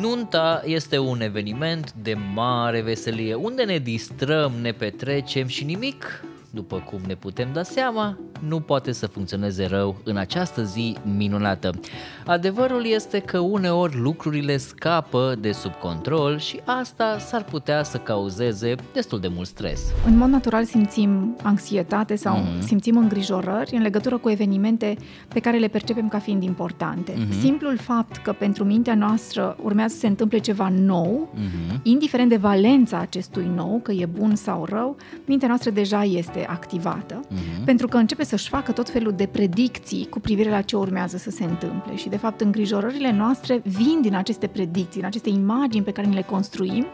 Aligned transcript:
Nunta 0.00 0.62
este 0.64 0.98
un 0.98 1.20
eveniment 1.20 1.92
de 1.92 2.14
mare 2.14 2.80
veselie, 2.80 3.34
unde 3.34 3.64
ne 3.64 3.78
distrăm, 3.78 4.52
ne 4.52 4.72
petrecem 4.72 5.46
și 5.46 5.64
nimic 5.64 6.24
după 6.56 6.82
cum 6.90 7.00
ne 7.06 7.14
putem 7.14 7.48
da 7.52 7.62
seama, 7.62 8.18
nu 8.48 8.60
poate 8.60 8.92
să 8.92 9.06
funcționeze 9.06 9.66
rău 9.66 9.96
în 10.04 10.16
această 10.16 10.62
zi 10.62 10.96
minunată. 11.16 11.70
Adevărul 12.26 12.86
este 12.86 13.18
că 13.18 13.38
uneori 13.38 13.96
lucrurile 13.96 14.56
scapă 14.56 15.34
de 15.40 15.52
sub 15.52 15.72
control 15.72 16.38
și 16.38 16.60
asta 16.64 17.18
s-ar 17.18 17.44
putea 17.44 17.82
să 17.82 17.96
cauzeze 17.98 18.74
destul 18.92 19.20
de 19.20 19.28
mult 19.28 19.46
stres. 19.46 19.80
În 20.06 20.16
mod 20.16 20.28
natural 20.28 20.64
simțim 20.64 21.36
anxietate 21.42 22.16
sau 22.16 22.36
mm-hmm. 22.36 22.60
simțim 22.60 22.96
îngrijorări 22.96 23.74
în 23.74 23.82
legătură 23.82 24.18
cu 24.18 24.30
evenimente 24.30 24.96
pe 25.28 25.40
care 25.40 25.58
le 25.58 25.68
percepem 25.68 26.08
ca 26.08 26.18
fiind 26.18 26.42
importante. 26.42 27.12
Mm-hmm. 27.12 27.40
Simplul 27.40 27.78
fapt 27.78 28.16
că 28.16 28.32
pentru 28.32 28.64
mintea 28.64 28.94
noastră 28.94 29.56
urmează 29.62 29.94
să 29.94 30.00
se 30.00 30.06
întâmple 30.06 30.38
ceva 30.38 30.68
nou, 30.68 31.28
mm-hmm. 31.34 31.82
indiferent 31.82 32.28
de 32.28 32.36
valența 32.36 32.98
acestui 32.98 33.50
nou, 33.54 33.80
că 33.82 33.92
e 33.92 34.06
bun 34.06 34.34
sau 34.34 34.64
rău, 34.64 34.96
mintea 35.24 35.48
noastră 35.48 35.70
deja 35.70 36.04
este 36.04 36.45
activată, 36.48 37.20
uh-huh. 37.20 37.64
pentru 37.64 37.86
că 37.86 37.96
începe 37.96 38.24
să-și 38.24 38.48
facă 38.48 38.72
tot 38.72 38.88
felul 38.88 39.12
de 39.12 39.26
predicții 39.26 40.06
cu 40.10 40.20
privire 40.20 40.50
la 40.50 40.60
ce 40.60 40.76
urmează 40.76 41.16
să 41.16 41.30
se 41.30 41.44
întâmple. 41.44 41.96
Și, 41.96 42.08
de 42.08 42.16
fapt, 42.16 42.40
îngrijorările 42.40 43.12
noastre 43.12 43.60
vin 43.64 44.00
din 44.02 44.14
aceste 44.14 44.46
predicții, 44.46 45.00
din 45.00 45.04
aceste 45.04 45.28
imagini 45.28 45.84
pe 45.84 45.92
care 45.92 46.06
ni 46.06 46.14
le 46.14 46.22
construim 46.22 46.86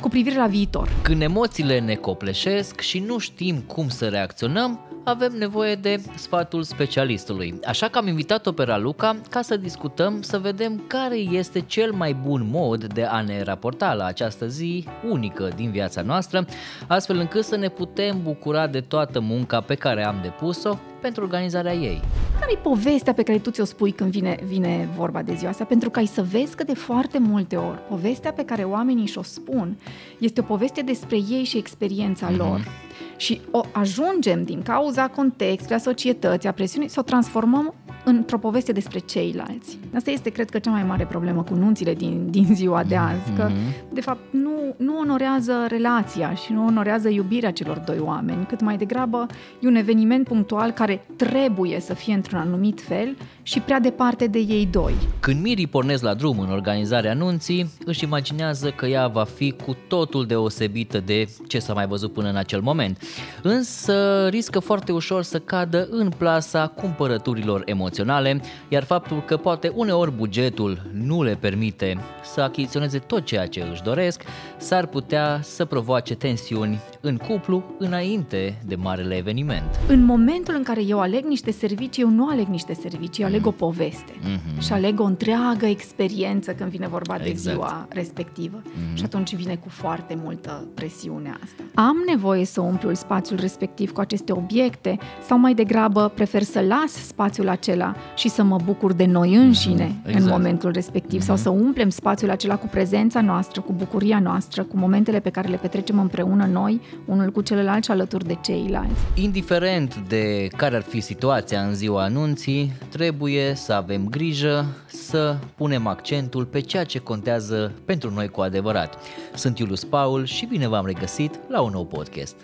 cu 0.00 0.08
privire 0.08 0.36
la 0.36 0.46
viitor. 0.46 0.88
Când 1.02 1.22
emoțiile 1.22 1.80
ne 1.80 1.94
copleșesc 1.94 2.80
și 2.80 2.98
nu 2.98 3.18
știm 3.18 3.56
cum 3.66 3.88
să 3.88 4.08
reacționăm, 4.08 4.80
avem 5.04 5.32
nevoie 5.38 5.74
de 5.74 6.00
sfatul 6.16 6.62
specialistului. 6.62 7.58
Așa 7.64 7.88
că 7.88 7.98
am 7.98 8.06
invitat-o 8.06 8.52
pe 8.52 8.62
Raluca 8.62 9.16
ca 9.30 9.42
să 9.42 9.56
discutăm, 9.56 10.22
să 10.22 10.38
vedem 10.38 10.82
care 10.86 11.16
este 11.16 11.60
cel 11.60 11.92
mai 11.92 12.12
bun 12.26 12.48
mod 12.50 12.84
de 12.84 13.04
a 13.04 13.20
ne 13.20 13.42
raporta 13.42 13.94
la 13.94 14.04
această 14.04 14.46
zi 14.46 14.86
unică 15.10 15.50
din 15.56 15.70
viața 15.70 16.02
noastră, 16.02 16.44
astfel 16.86 17.18
încât 17.18 17.44
să 17.44 17.56
ne 17.56 17.68
putem 17.68 18.20
bucura 18.22 18.66
de 18.66 18.80
toată 18.90 19.20
munca 19.20 19.60
pe 19.60 19.74
care 19.74 20.06
am 20.06 20.18
depus-o 20.22 20.78
pentru 21.00 21.22
organizarea 21.22 21.72
ei. 21.72 22.00
Care 22.40 22.52
e 22.52 22.56
povestea 22.56 23.12
pe 23.12 23.22
care 23.22 23.38
tu 23.38 23.50
ți-o 23.50 23.64
spui 23.64 23.90
când 23.92 24.10
vine, 24.10 24.38
vine 24.44 24.88
vorba 24.96 25.22
de 25.22 25.34
ziua 25.34 25.50
asta? 25.50 25.64
Pentru 25.64 25.90
că 25.90 25.98
ai 25.98 26.06
să 26.06 26.22
vezi 26.22 26.56
că 26.56 26.64
de 26.64 26.74
foarte 26.74 27.18
multe 27.18 27.56
ori 27.56 27.78
povestea 27.88 28.32
pe 28.32 28.44
care 28.44 28.62
oamenii 28.62 29.06
și-o 29.06 29.22
spun 29.22 29.76
este 30.18 30.40
o 30.40 30.44
poveste 30.44 30.82
despre 30.82 31.16
ei 31.16 31.44
și 31.44 31.56
experiența 31.56 32.30
mm-hmm. 32.30 32.36
lor 32.36 32.68
și 33.16 33.40
o 33.50 33.60
ajungem 33.72 34.42
din 34.42 34.62
cauza 34.62 35.08
contextului, 35.08 35.76
a 35.76 35.78
societății, 35.78 36.48
a 36.48 36.52
presiunii, 36.52 36.88
să 36.88 37.00
o 37.00 37.02
transformăm 37.02 37.74
într-o 38.04 38.38
poveste 38.38 38.72
despre 38.72 38.98
ceilalți. 38.98 39.78
Asta 39.94 40.10
este, 40.10 40.30
cred 40.30 40.50
că, 40.50 40.58
cea 40.58 40.70
mai 40.70 40.82
mare 40.82 41.04
problemă 41.04 41.42
cu 41.42 41.54
nunțile 41.54 41.94
din, 41.94 42.26
din 42.30 42.54
ziua 42.54 42.84
de 42.84 42.96
azi, 42.96 43.32
că, 43.36 43.48
mm-hmm. 43.48 43.92
de 43.92 44.00
fapt, 44.00 44.20
nu, 44.30 44.74
nu 44.76 44.98
onorează 44.98 45.66
relația 45.68 46.34
și 46.34 46.52
nu 46.52 46.66
onorează 46.66 47.08
iubirea 47.08 47.50
celor 47.52 47.78
doi 47.78 47.98
oameni, 47.98 48.46
cât 48.46 48.60
mai 48.60 48.76
degrabă 48.76 49.26
e 49.60 49.66
un 49.66 49.74
eveniment 49.74 50.26
punctual 50.26 50.70
care 50.70 51.04
trebuie 51.16 51.80
să 51.80 51.94
fie 51.94 52.14
într-un 52.14 52.38
anumit 52.38 52.80
fel 52.80 53.16
și 53.50 53.60
prea 53.60 53.80
departe 53.80 54.26
de 54.26 54.38
ei 54.38 54.68
doi. 54.70 54.94
Când 55.20 55.42
mirii 55.42 55.66
pornesc 55.66 56.02
la 56.02 56.14
drum 56.14 56.38
în 56.38 56.50
organizarea 56.50 57.10
anunții, 57.10 57.70
își 57.84 58.04
imaginează 58.04 58.70
că 58.70 58.86
ea 58.86 59.06
va 59.06 59.24
fi 59.24 59.54
cu 59.64 59.76
totul 59.88 60.26
deosebită 60.26 61.00
de 61.00 61.28
ce 61.46 61.58
s-a 61.58 61.72
mai 61.72 61.86
văzut 61.86 62.12
până 62.12 62.28
în 62.28 62.36
acel 62.36 62.60
moment. 62.60 63.02
Însă 63.42 64.26
riscă 64.28 64.58
foarte 64.58 64.92
ușor 64.92 65.22
să 65.22 65.38
cadă 65.38 65.88
în 65.90 66.08
plasa 66.18 66.66
cumpărăturilor 66.66 67.62
emoționale, 67.64 68.40
iar 68.68 68.84
faptul 68.84 69.22
că 69.26 69.36
poate 69.36 69.72
uneori 69.74 70.12
bugetul 70.16 70.90
nu 70.92 71.22
le 71.22 71.36
permite 71.40 71.98
să 72.32 72.40
achiziționeze 72.40 72.98
tot 72.98 73.24
ceea 73.24 73.46
ce 73.46 73.66
își 73.70 73.82
doresc, 73.82 74.22
s-ar 74.56 74.86
putea 74.86 75.40
să 75.42 75.64
provoace 75.64 76.14
tensiuni 76.14 76.80
în 77.00 77.16
cuplu 77.16 77.64
înainte 77.78 78.62
de 78.66 78.74
marele 78.74 79.16
eveniment. 79.16 79.78
În 79.88 80.04
momentul 80.04 80.54
în 80.54 80.62
care 80.62 80.82
eu 80.82 81.00
aleg 81.00 81.24
niște 81.24 81.50
servicii, 81.50 82.02
eu 82.02 82.08
nu 82.08 82.28
aleg 82.28 82.46
niște 82.46 82.74
servicii, 82.74 83.22
eu 83.22 83.28
aleg 83.28 83.39
o 83.46 83.50
poveste 83.50 84.12
mm-hmm. 84.12 84.58
și 84.60 84.72
aleg 84.72 85.00
o 85.00 85.04
întreagă 85.04 85.66
experiență 85.66 86.52
când 86.52 86.70
vine 86.70 86.88
vorba 86.88 87.14
exact. 87.14 87.34
de 87.34 87.50
ziua 87.50 87.86
respectivă. 87.88 88.62
Mm-hmm. 88.62 88.94
Și 88.94 89.04
atunci 89.04 89.34
vine 89.34 89.56
cu 89.56 89.68
foarte 89.68 90.18
multă 90.22 90.64
presiune 90.74 91.38
asta. 91.42 91.62
Am 91.74 91.96
nevoie 92.06 92.44
să 92.44 92.60
umplu 92.60 92.94
spațiul 92.94 93.38
respectiv 93.40 93.92
cu 93.92 94.00
aceste 94.00 94.32
obiecte 94.32 94.98
sau 95.26 95.38
mai 95.38 95.54
degrabă 95.54 96.12
prefer 96.14 96.42
să 96.42 96.60
las 96.60 96.92
spațiul 96.92 97.48
acela 97.48 97.94
și 98.16 98.28
să 98.28 98.42
mă 98.42 98.58
bucur 98.64 98.92
de 98.92 99.04
noi 99.04 99.34
înșine 99.34 99.86
mm-hmm. 99.86 100.06
exact. 100.06 100.24
în 100.24 100.30
momentul 100.30 100.70
respectiv 100.70 101.20
mm-hmm. 101.20 101.24
sau 101.24 101.36
să 101.36 101.48
umplem 101.48 101.88
spațiul 101.88 102.30
acela 102.30 102.56
cu 102.56 102.66
prezența 102.66 103.20
noastră, 103.20 103.60
cu 103.60 103.72
bucuria 103.72 104.18
noastră, 104.18 104.62
cu 104.62 104.76
momentele 104.76 105.20
pe 105.20 105.30
care 105.30 105.48
le 105.48 105.56
petrecem 105.56 105.98
împreună 105.98 106.48
noi, 106.52 106.80
unul 107.04 107.30
cu 107.30 107.40
celălalt 107.40 107.84
și 107.84 107.90
alături 107.90 108.26
de 108.26 108.36
ceilalți. 108.40 109.00
Indiferent 109.14 109.96
de 110.08 110.48
care 110.56 110.76
ar 110.76 110.82
fi 110.82 111.00
situația 111.00 111.60
în 111.60 111.74
ziua 111.74 112.02
anunții, 112.02 112.72
trebuie 112.88 113.10
să 113.54 113.72
avem 113.72 114.08
grijă 114.08 114.66
să 114.86 115.38
punem 115.56 115.86
accentul 115.86 116.44
pe 116.44 116.60
ceea 116.60 116.84
ce 116.84 116.98
contează 116.98 117.72
pentru 117.84 118.10
noi 118.10 118.28
cu 118.28 118.40
adevărat. 118.40 118.98
Sunt 119.34 119.58
Iulius 119.58 119.84
Paul 119.84 120.24
și 120.24 120.46
bine 120.46 120.68
v-am 120.68 120.86
regăsit 120.86 121.38
la 121.48 121.60
un 121.60 121.70
nou 121.72 121.86
podcast. 121.86 122.36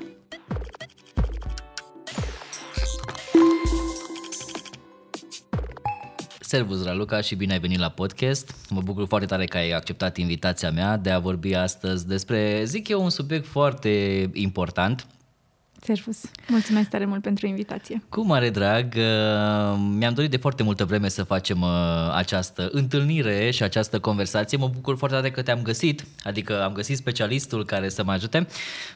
Servus, 6.40 6.84
Raluca, 6.84 7.20
și 7.20 7.34
bine 7.34 7.52
ai 7.52 7.58
venit 7.58 7.78
la 7.78 7.88
podcast. 7.88 8.54
Mă 8.70 8.80
bucur 8.80 9.06
foarte 9.06 9.26
tare 9.26 9.44
că 9.44 9.56
ai 9.56 9.70
acceptat 9.70 10.16
invitația 10.16 10.70
mea 10.70 10.96
de 10.96 11.10
a 11.10 11.18
vorbi 11.18 11.54
astăzi 11.54 12.06
despre, 12.06 12.64
zic 12.64 12.88
eu, 12.88 13.02
un 13.02 13.10
subiect 13.10 13.46
foarte 13.46 14.30
important 14.32 15.06
Servus! 15.86 16.20
Mulțumesc 16.48 16.88
tare 16.88 17.04
mult 17.04 17.22
pentru 17.22 17.46
invitație! 17.46 18.02
Cu 18.08 18.26
mare 18.26 18.50
drag! 18.50 18.94
Uh, 18.96 19.02
mi-am 19.98 20.14
dorit 20.14 20.30
de 20.30 20.36
foarte 20.36 20.62
multă 20.62 20.84
vreme 20.84 21.08
să 21.08 21.22
facem 21.22 21.60
uh, 21.60 21.68
această 22.14 22.68
întâlnire 22.72 23.50
și 23.50 23.62
această 23.62 23.98
conversație. 23.98 24.58
Mă 24.58 24.70
bucur 24.74 24.96
foarte 24.96 25.16
tare 25.16 25.30
că 25.30 25.42
te-am 25.42 25.62
găsit, 25.62 26.04
adică 26.24 26.62
am 26.62 26.72
găsit 26.72 26.96
specialistul 26.96 27.64
care 27.64 27.88
să 27.88 28.04
mă 28.04 28.12
ajute, 28.12 28.46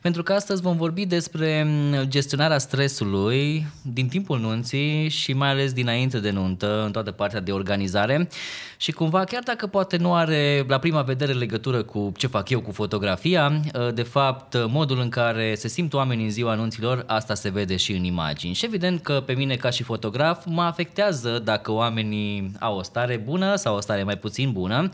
pentru 0.02 0.22
că 0.22 0.32
astăzi 0.32 0.62
vom 0.62 0.76
vorbi 0.76 1.06
despre 1.06 1.62
mm, 1.66 2.02
gestionarea 2.02 2.58
stresului 2.58 3.66
din 3.82 4.08
timpul 4.08 4.38
nunții 4.40 5.08
și 5.08 5.32
mai 5.32 5.48
ales 5.48 5.72
dinainte 5.72 6.18
de 6.18 6.30
nuntă, 6.30 6.82
în 6.84 6.92
toată 6.92 7.10
partea 7.10 7.40
de 7.40 7.52
organizare 7.52 8.28
și 8.76 8.92
cumva, 8.92 9.24
chiar 9.24 9.42
dacă 9.42 9.66
poate 9.66 9.96
nu 9.96 10.14
are 10.14 10.64
la 10.68 10.78
prima 10.78 11.02
vedere 11.02 11.32
legătură 11.32 11.82
cu 11.82 12.12
ce 12.16 12.26
fac 12.26 12.48
eu 12.48 12.60
cu 12.60 12.72
fotografia, 12.72 13.60
uh, 13.74 13.94
de 13.94 14.02
fapt, 14.02 14.56
modul 14.68 15.00
în 15.00 15.08
care 15.08 15.54
se 15.54 15.68
simt 15.68 15.92
oamenii 15.92 16.24
în 16.24 16.30
ziua 16.30 16.52
anunții 16.52 16.78
clienților, 16.80 17.04
asta 17.06 17.34
se 17.34 17.48
vede 17.48 17.76
și 17.76 17.92
în 17.92 18.04
imagini. 18.04 18.54
Și 18.54 18.64
evident 18.64 19.02
că 19.02 19.22
pe 19.26 19.32
mine 19.32 19.54
ca 19.54 19.70
și 19.70 19.82
fotograf 19.82 20.44
mă 20.46 20.62
afectează 20.62 21.40
dacă 21.44 21.72
oamenii 21.72 22.52
au 22.60 22.76
o 22.76 22.82
stare 22.82 23.16
bună 23.16 23.54
sau 23.54 23.76
o 23.76 23.80
stare 23.80 24.02
mai 24.02 24.16
puțin 24.16 24.52
bună 24.52 24.90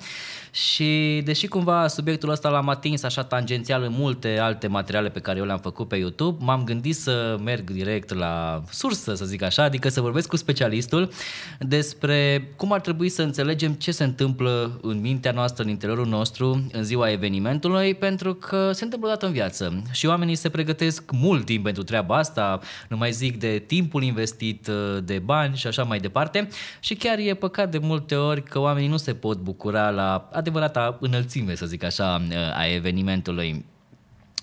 și 0.51 1.21
deși 1.25 1.47
cumva 1.47 1.87
subiectul 1.87 2.31
ăsta 2.31 2.49
l-am 2.49 2.69
atins 2.69 3.03
așa 3.03 3.23
tangențial 3.23 3.83
în 3.83 3.93
multe 3.97 4.39
alte 4.39 4.67
materiale 4.67 5.09
pe 5.09 5.21
care 5.21 5.39
eu 5.39 5.45
le-am 5.45 5.59
făcut 5.59 5.89
pe 5.89 5.97
YouTube, 5.97 6.45
m-am 6.45 6.65
gândit 6.65 6.97
să 6.97 7.37
merg 7.45 7.71
direct 7.71 8.15
la 8.15 8.63
sursă, 8.71 9.15
să 9.15 9.25
zic 9.25 9.43
așa, 9.43 9.63
adică 9.63 9.89
să 9.89 10.01
vorbesc 10.01 10.29
cu 10.29 10.37
specialistul 10.37 11.11
despre 11.59 12.49
cum 12.57 12.73
ar 12.73 12.81
trebui 12.81 13.09
să 13.09 13.23
înțelegem 13.23 13.73
ce 13.73 13.91
se 13.91 14.05
întâmplă 14.05 14.79
în 14.83 15.01
mintea 15.01 15.33
noastră, 15.33 15.63
în 15.63 15.69
interiorul 15.69 16.07
nostru, 16.07 16.67
în 16.73 16.85
ziua 16.85 17.11
evenimentului, 17.11 17.95
pentru 17.95 18.35
că 18.35 18.71
se 18.73 18.85
întâmplă 18.85 19.09
odată 19.09 19.27
în 19.27 19.33
viață 19.33 19.83
și 19.93 20.07
oamenii 20.07 20.35
se 20.35 20.49
pregătesc 20.49 21.03
mult 21.13 21.45
timp 21.45 21.66
pentru 21.67 21.83
treaba 21.83 22.17
asta, 22.17 22.61
nu 22.89 22.97
mai 22.97 23.13
zic 23.13 23.39
de 23.39 23.59
timpul 23.67 24.03
investit, 24.03 24.71
de 25.05 25.19
bani 25.19 25.57
și 25.57 25.67
așa 25.67 25.83
mai 25.83 25.99
departe 25.99 26.49
și 26.81 26.95
chiar 26.95 27.19
e 27.19 27.35
păcat 27.35 27.71
de 27.71 27.79
multe 27.79 28.15
ori 28.15 28.43
că 28.43 28.59
oamenii 28.59 28.89
nu 28.89 28.97
se 28.97 29.15
pot 29.15 29.39
bucura 29.39 29.91
la 29.91 30.29
adevărata 30.33 30.99
înălțime, 31.01 31.55
să 31.55 31.67
zic 31.67 31.85
așa, 31.85 32.23
a 32.57 32.67
evenimentului. 32.67 33.65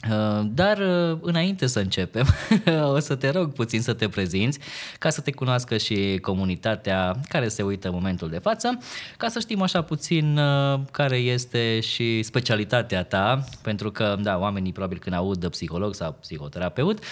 Uh, 0.09 0.45
dar 0.53 0.77
uh, 0.77 1.17
înainte 1.21 1.67
să 1.67 1.79
începem, 1.79 2.25
o 2.95 2.99
să 2.99 3.15
te 3.15 3.29
rog 3.29 3.53
puțin 3.53 3.81
să 3.81 3.93
te 3.93 4.07
prezinți 4.09 4.59
ca 4.99 5.09
să 5.09 5.21
te 5.21 5.31
cunoască 5.31 5.77
și 5.77 6.17
comunitatea 6.21 7.15
care 7.27 7.47
se 7.47 7.63
uită 7.63 7.87
în 7.87 7.93
momentul 7.93 8.29
de 8.29 8.37
față, 8.37 8.77
ca 9.17 9.27
să 9.27 9.39
știm 9.39 9.61
așa 9.61 9.81
puțin 9.81 10.37
uh, 10.37 10.79
care 10.91 11.17
este 11.17 11.79
și 11.79 12.23
specialitatea 12.23 13.03
ta, 13.03 13.43
pentru 13.61 13.91
că, 13.91 14.17
da, 14.21 14.37
oamenii 14.37 14.71
probabil 14.71 14.99
când 14.99 15.15
aud 15.15 15.47
psiholog 15.47 15.95
sau 15.95 16.11
psihoterapeut, 16.21 17.03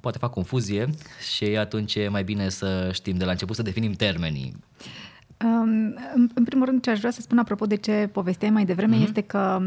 poate 0.00 0.18
fac 0.18 0.30
confuzie 0.30 0.90
și 1.34 1.44
atunci 1.44 1.94
e 1.94 2.08
mai 2.08 2.24
bine 2.24 2.48
să 2.48 2.90
știm 2.92 3.16
de 3.16 3.24
la 3.24 3.30
început 3.30 3.56
să 3.56 3.62
definim 3.62 3.92
termenii. 3.92 4.56
Um, 5.44 5.94
în 6.34 6.44
primul 6.44 6.66
rând, 6.66 6.82
ce 6.82 6.90
aș 6.90 6.98
vrea 6.98 7.10
să 7.10 7.20
spun 7.20 7.38
apropo 7.38 7.66
de 7.66 7.74
ce 7.74 8.08
povesteai 8.12 8.50
mai 8.50 8.64
devreme 8.64 8.96
uh-huh. 8.96 9.02
este 9.02 9.20
că 9.20 9.56
um, 9.58 9.66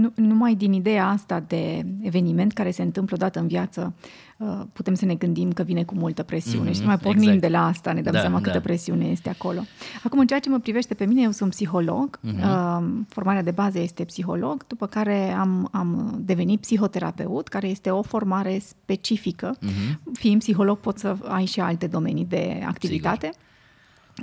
nu, 0.00 0.12
numai 0.14 0.54
din 0.54 0.72
ideea 0.72 1.08
asta 1.08 1.44
de 1.46 1.86
eveniment 2.02 2.52
care 2.52 2.70
se 2.70 2.82
întâmplă 2.82 3.16
odată 3.18 3.38
în 3.38 3.46
viață 3.46 3.94
uh, 4.36 4.60
putem 4.72 4.94
să 4.94 5.04
ne 5.04 5.14
gândim 5.14 5.52
că 5.52 5.62
vine 5.62 5.82
cu 5.82 5.94
multă 5.94 6.22
presiune 6.22 6.70
uh-huh. 6.70 6.74
și 6.74 6.84
mai 6.84 6.98
pornim 6.98 7.22
exact. 7.22 7.40
de 7.40 7.48
la 7.48 7.66
asta, 7.66 7.92
ne 7.92 8.02
dăm 8.02 8.12
da, 8.12 8.20
seama 8.20 8.40
da. 8.40 8.42
câtă 8.42 8.60
presiune 8.60 9.04
este 9.04 9.28
acolo. 9.28 9.60
Acum, 10.04 10.18
în 10.18 10.26
ceea 10.26 10.40
ce 10.40 10.48
mă 10.48 10.58
privește 10.58 10.94
pe 10.94 11.04
mine, 11.04 11.22
eu 11.22 11.30
sunt 11.30 11.50
psiholog, 11.50 12.20
uh-huh. 12.26 12.80
formarea 13.08 13.42
de 13.42 13.50
bază 13.50 13.78
este 13.78 14.04
psiholog, 14.04 14.66
după 14.66 14.86
care 14.86 15.32
am, 15.32 15.68
am 15.72 16.20
devenit 16.24 16.60
psihoterapeut, 16.60 17.48
care 17.48 17.68
este 17.68 17.90
o 17.90 18.02
formare 18.02 18.58
specifică. 18.58 19.56
Uh-huh. 19.56 20.12
Fiind 20.12 20.40
psiholog, 20.40 20.78
poți 20.78 21.00
să 21.00 21.16
ai 21.22 21.44
și 21.44 21.60
alte 21.60 21.86
domenii 21.86 22.24
de 22.24 22.62
activitate. 22.66 23.26
Sigur. 23.32 23.48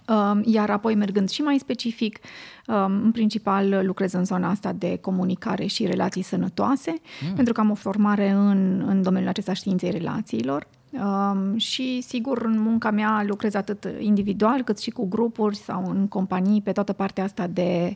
Um, 0.08 0.42
iar 0.46 0.70
apoi 0.70 0.96
mergând 0.96 1.30
și 1.30 1.42
mai 1.42 1.58
specific, 1.58 2.20
um, 2.68 3.02
în 3.04 3.12
principal 3.12 3.80
lucrez 3.86 4.14
în 4.14 4.26
zona 4.26 4.50
asta 4.50 4.72
de 4.72 4.98
comunicare 5.02 5.66
și 5.66 5.86
relații 5.86 6.22
sănătoase, 6.22 6.96
mm. 7.28 7.34
pentru 7.34 7.54
că 7.54 7.60
am 7.60 7.70
o 7.70 7.76
formare 7.76 8.30
în, 8.30 8.84
în 8.88 9.02
domeniul 9.02 9.30
acesta 9.30 9.54
științei 9.54 9.92
relațiilor. 9.92 10.68
Um, 10.92 11.58
și, 11.58 12.02
sigur, 12.02 12.42
în 12.42 12.60
munca 12.60 12.92
mea 12.92 13.24
lucrez 13.28 13.54
atât 13.54 13.88
individual 14.00 14.64
cât 14.64 14.80
și 14.80 14.90
cu 14.90 15.08
grupuri 15.08 15.56
sau 15.56 15.90
în 15.90 16.08
companii 16.08 16.62
pe 16.62 16.72
toată 16.72 16.94
partea 16.94 17.24
asta 17.24 17.48
de 17.48 17.96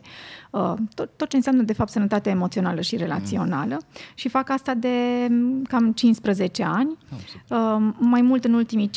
tot, 0.94 1.10
tot 1.16 1.28
ce 1.28 1.36
înseamnă, 1.36 1.62
de 1.62 1.72
fapt, 1.72 1.90
sănătate 1.90 2.30
emoțională 2.30 2.80
și 2.80 2.96
relațională. 2.96 3.74
Mm. 3.74 3.86
Și 4.14 4.28
fac 4.28 4.50
asta 4.50 4.74
de 4.74 4.88
cam 5.68 5.92
15 5.92 6.62
ani. 6.62 6.98
Oh, 7.12 7.58
uh, 7.58 7.92
mai 7.98 8.22
mult 8.22 8.44
în 8.44 8.52
ultimii 8.52 8.90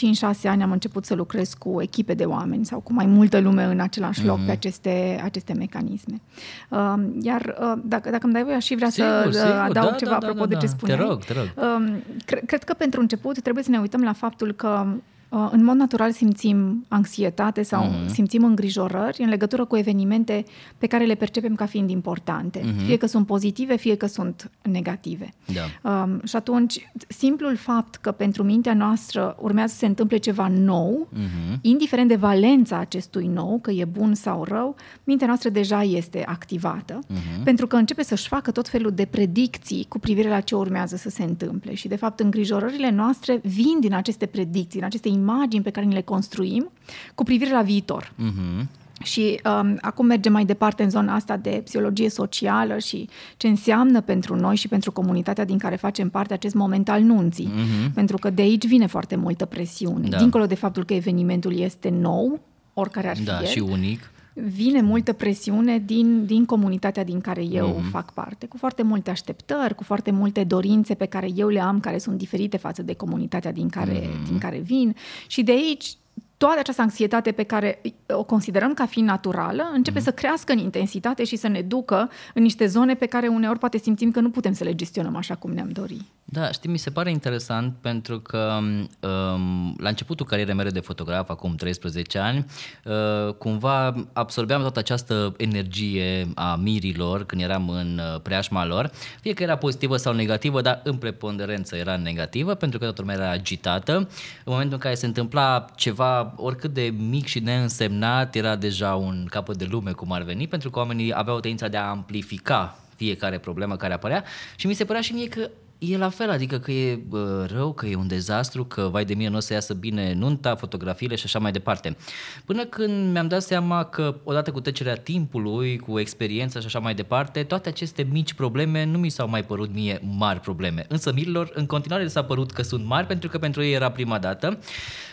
5-6 0.46 0.50
ani 0.50 0.64
am 0.64 0.72
început 0.72 1.06
să 1.06 1.16
lucrez 1.16 1.54
cu 1.54 1.82
echipe 1.82 2.14
de 2.14 2.24
oameni 2.24 2.66
sau 2.66 2.80
cu 2.80 2.94
mai 2.94 3.06
multă 3.06 3.40
lume 3.40 3.64
în 3.64 3.80
același 3.80 4.26
loc 4.26 4.38
mm. 4.40 4.46
pe 4.46 4.52
aceste, 4.52 5.22
aceste 5.24 5.54
mecanisme. 5.54 6.22
Uh, 6.70 6.94
iar 7.22 7.56
uh, 7.60 7.82
dacă, 7.84 8.10
dacă 8.10 8.26
îmi 8.26 8.34
dai 8.34 8.44
voie, 8.44 8.56
aș 8.56 8.64
și 8.66 8.76
vrea 8.76 8.90
sigur, 8.90 9.32
să 9.32 9.40
sigur. 9.40 9.54
adaug 9.54 9.90
da, 9.90 9.96
ceva 9.96 10.12
da, 10.12 10.18
da, 10.18 10.28
apropo 10.28 10.46
da, 10.46 10.54
da, 10.54 10.60
de 10.60 10.66
ce 10.66 10.72
spuneai. 10.72 10.98
Te 10.98 11.04
rog, 11.04 11.24
te 11.24 11.34
rog. 11.34 11.46
Uh, 11.56 11.94
cre- 12.26 12.44
cred 12.46 12.64
că 12.64 12.74
pentru 12.74 13.02
început 13.02 13.42
trebuie 13.42 13.64
să 13.64 13.70
ne 13.70 13.80
uităm 13.80 14.02
la 14.02 14.14
faptul 14.14 14.52
că 14.52 14.86
Uh, 14.86 15.02
în 15.30 15.64
mod 15.64 15.76
natural 15.76 16.12
simțim 16.12 16.86
anxietate 16.88 17.64
sau 17.64 17.84
uh-huh. 17.84 18.06
simțim 18.06 18.44
îngrijorări 18.44 19.22
în 19.22 19.30
legătură 19.30 19.66
cu 19.66 19.78
evenimente 19.78 20.46
pe 20.78 20.88
care 20.88 21.06
le 21.06 21.16
percepem 21.16 21.56
ca 21.56 21.66
fiind 21.66 21.90
importante. 21.90 22.60
Uh-huh. 22.60 22.86
Fie 22.86 22.98
că 22.98 23.06
sunt 23.06 23.26
pozitive, 23.26 23.76
fie 23.76 23.96
că 23.96 24.06
sunt 24.06 24.52
negative. 24.62 25.34
Da. 25.54 25.92
Um, 25.92 26.22
și 26.26 26.36
atunci, 26.36 26.92
simplul 27.08 27.56
fapt 27.56 27.96
că 27.96 28.12
pentru 28.12 28.44
mintea 28.44 28.74
noastră 28.74 29.36
urmează 29.42 29.72
să 29.74 29.80
se 29.80 29.86
întâmple 29.86 30.18
ceva 30.18 30.48
nou, 30.48 31.08
uh-huh. 31.14 31.62
indiferent 31.62 32.08
de 32.08 32.16
valența 32.16 32.78
acestui 32.78 33.28
nou, 33.28 33.60
că 33.62 33.72
e 33.72 33.86
bun 33.86 34.14
sau 34.14 34.44
rău, 34.44 34.76
mintea 35.04 35.28
noastră 35.28 35.50
deja 35.50 35.84
este 35.84 36.24
activată, 36.26 37.00
uh-huh. 37.00 37.44
pentru 37.44 37.68
că 37.68 37.76
începe 37.76 38.04
să-și 38.04 38.28
facă 38.28 38.52
tot 38.52 38.68
felul 38.68 38.92
de 38.92 39.06
predicții 39.06 39.86
cu 39.88 40.00
privire 40.00 40.30
la 40.30 40.40
ce 40.40 40.56
urmează 40.56 40.96
să 40.96 41.10
se 41.10 41.24
întâmple. 41.24 41.74
Și, 41.74 41.88
de 41.88 41.96
fapt, 41.96 42.20
îngrijorările 42.20 42.92
noastre 42.92 43.40
vin 43.44 43.80
din 43.80 43.94
aceste 43.94 44.26
predicții, 44.26 44.80
din 44.80 44.84
aceste 44.84 45.08
imagini 45.16 45.64
pe 45.64 45.70
care 45.70 45.86
ni 45.86 45.94
le 45.94 46.02
construim 46.02 46.72
cu 47.16 47.24
privire 47.24 47.52
la 47.52 47.62
viitor. 47.62 48.12
Uh-huh. 48.12 48.66
Și 49.04 49.40
um, 49.62 49.78
acum 49.82 50.06
mergem 50.06 50.32
mai 50.32 50.46
departe 50.46 50.84
în 50.84 50.90
zona 50.90 51.14
asta 51.16 51.38
de 51.38 51.62
psihologie 51.64 52.10
socială 52.10 52.78
și 52.78 53.10
ce 53.38 53.48
înseamnă 53.48 54.02
pentru 54.02 54.36
noi 54.36 54.56
și 54.56 54.68
pentru 54.68 54.92
comunitatea 54.92 55.46
din 55.46 55.58
care 55.58 55.76
facem 55.76 56.10
parte 56.10 56.34
acest 56.34 56.56
moment 56.56 56.90
al 56.90 57.02
nunții. 57.02 57.52
Uh-huh. 57.52 57.94
Pentru 57.94 58.18
că 58.18 58.30
de 58.30 58.42
aici 58.42 58.68
vine 58.68 58.86
foarte 58.86 59.16
multă 59.16 59.46
presiune. 59.46 60.08
Da. 60.08 60.18
Dincolo 60.18 60.46
de 60.46 60.56
faptul 60.56 60.86
că 60.86 60.94
evenimentul 60.94 61.60
este 61.60 61.90
nou, 61.90 62.40
oricare 62.74 63.10
ar 63.10 63.18
fi 63.18 63.24
da, 63.24 63.40
el, 63.40 63.46
și 63.46 63.60
unic 63.60 64.10
vine 64.36 64.82
multă 64.82 65.14
presiune 65.14 65.78
din, 65.78 66.26
din 66.26 66.46
comunitatea 66.46 67.04
din 67.04 67.22
care 67.22 67.44
eu 67.44 67.76
mm-hmm. 67.80 67.90
fac 67.92 68.14
parte, 68.14 68.46
cu 68.46 68.58
foarte 68.58 68.84
multe 68.84 69.10
așteptări, 69.10 69.76
cu 69.76 69.84
foarte 69.84 70.12
multe 70.12 70.44
dorințe 70.44 70.94
pe 70.94 71.06
care 71.06 71.30
eu 71.36 71.48
le 71.48 71.60
am, 71.60 71.80
care 71.80 71.98
sunt 71.98 72.18
diferite 72.18 72.58
față 72.58 72.82
de 72.82 72.94
comunitatea 72.94 73.52
din 73.52 73.70
care, 73.70 74.00
mm-hmm. 74.00 74.28
din 74.28 74.38
care 74.38 74.58
vin. 74.58 74.96
Și 75.28 75.44
de 75.44 75.52
aici 75.52 75.98
toată 76.38 76.60
această 76.60 76.82
anxietate 76.82 77.32
pe 77.32 77.44
care 77.44 77.82
o 78.08 78.24
considerăm 78.24 78.74
ca 78.74 78.86
fiind 78.86 79.08
naturală 79.08 79.70
începe 79.74 80.00
mm-hmm. 80.00 80.04
să 80.04 80.12
crească 80.12 80.52
în 80.52 80.58
intensitate 80.58 81.24
și 81.24 81.36
să 81.36 81.48
ne 81.48 81.62
ducă 81.62 82.10
în 82.34 82.42
niște 82.42 82.66
zone 82.66 82.94
pe 82.94 83.06
care 83.06 83.28
uneori 83.28 83.60
poate 83.60 83.78
simțim 83.78 84.12
că 84.12 84.20
nu 84.20 84.30
putem 84.30 84.54
să 84.54 84.64
le 84.64 84.76
gestionăm 84.76 85.16
așa 85.16 85.36
cum 85.36 85.52
ne-am 85.52 85.70
dori. 85.70 85.98
Da, 86.28 86.52
știi, 86.52 86.70
mi 86.70 86.78
se 86.78 86.90
pare 86.90 87.10
interesant 87.10 87.74
pentru 87.82 88.20
că 88.20 88.58
um, 88.60 89.76
la 89.78 89.90
începutul 89.90 90.26
carierei 90.26 90.54
mele 90.54 90.70
de 90.70 90.80
fotograf, 90.80 91.30
acum 91.30 91.56
13 91.56 92.20
ani, 92.20 92.46
uh, 92.84 93.34
cumva 93.34 94.08
absorbeam 94.14 94.62
toată 94.62 94.80
această 94.80 95.34
energie 95.38 96.28
a 96.36 96.56
mirilor 96.56 97.26
când 97.26 97.42
eram 97.42 97.70
în 97.70 98.00
uh, 98.14 98.22
preajma 98.22 98.66
lor, 98.66 98.92
fie 99.22 99.34
că 99.34 99.44
era 99.44 99.56
pozitivă 99.56 99.98
sau 99.98 100.14
negativă, 100.14 100.62
dar 100.62 100.82
în 100.84 100.96
preponderență 100.96 101.76
era 101.76 101.98
negativă 101.98 102.54
pentru 102.54 102.80
că 102.80 102.86
toată 102.86 103.02
lumea 103.02 103.16
era 103.16 103.30
agitată. 103.30 103.96
În 103.96 104.08
momentul 104.46 104.74
în 104.74 104.80
care 104.80 104.96
se 104.96 105.06
întâmpla 105.06 105.66
ceva 105.76 106.25
oricât 106.36 106.74
de 106.74 106.94
mic 107.10 107.26
și 107.26 107.40
neînsemnat, 107.40 108.36
era 108.36 108.56
deja 108.56 108.96
un 108.96 109.26
capăt 109.30 109.58
de 109.58 109.68
lume 109.70 109.92
cum 109.92 110.12
ar 110.12 110.22
veni, 110.22 110.48
pentru 110.48 110.70
că 110.70 110.80
oamenii 110.80 111.14
aveau 111.16 111.40
tendința 111.40 111.68
de 111.68 111.78
a 111.78 111.90
amplifica 111.90 112.80
fiecare 112.96 113.38
problemă 113.38 113.76
care 113.76 113.94
apărea 113.94 114.24
și 114.56 114.68
mi 114.68 114.74
se 114.74 114.86
părea 114.86 115.02
și 115.02 115.14
mie 115.14 115.28
că 115.28 115.50
e 115.78 115.98
la 115.98 116.10
fel, 116.10 116.30
adică 116.30 116.58
că 116.58 116.72
e 116.72 116.96
bă, 117.08 117.48
rău, 117.52 117.74
că 117.74 117.86
e 117.86 117.96
un 117.96 118.08
dezastru, 118.08 118.66
că 118.66 118.82
vai 118.92 119.06
de 119.06 119.14
mine 119.14 119.30
nu 119.30 119.36
o 119.36 119.40
să 119.40 119.54
iasă 119.54 119.74
bine 119.74 120.14
nunta, 120.14 120.56
fotografiile 120.56 121.16
și 121.16 121.24
așa 121.26 121.40
mai 121.40 121.52
departe. 121.52 121.98
Până 122.46 122.66
când 122.66 123.12
mi-am 123.12 123.28
dat 123.28 123.42
seama 123.42 123.84
că 123.84 124.16
odată 124.24 124.52
cu 124.52 124.60
trecerea 124.60 124.96
timpului, 124.96 125.78
cu 125.78 126.00
experiența 126.00 126.60
și 126.60 126.66
așa 126.66 126.80
mai 126.80 126.96
departe, 126.96 127.44
toate 127.44 127.70
aceste 127.70 128.08
mici 128.12 128.34
probleme 128.34 128.84
nu 128.84 128.98
mi 128.98 129.10
s-au 129.10 129.30
mai 129.30 129.44
părut 129.44 129.74
mie 129.74 130.02
mari 130.18 130.40
probleme. 130.40 130.86
Însă 130.90 131.12
mirilor 131.14 131.52
în 131.54 131.66
continuare 131.66 132.08
s-a 132.08 132.24
părut 132.24 132.52
că 132.52 132.62
sunt 132.62 132.86
mari 132.86 133.08
pentru 133.08 133.30
că 133.30 133.38
pentru 133.38 133.64
ei 133.64 133.74
era 133.74 133.92
prima 133.92 134.20
dată 134.20 134.60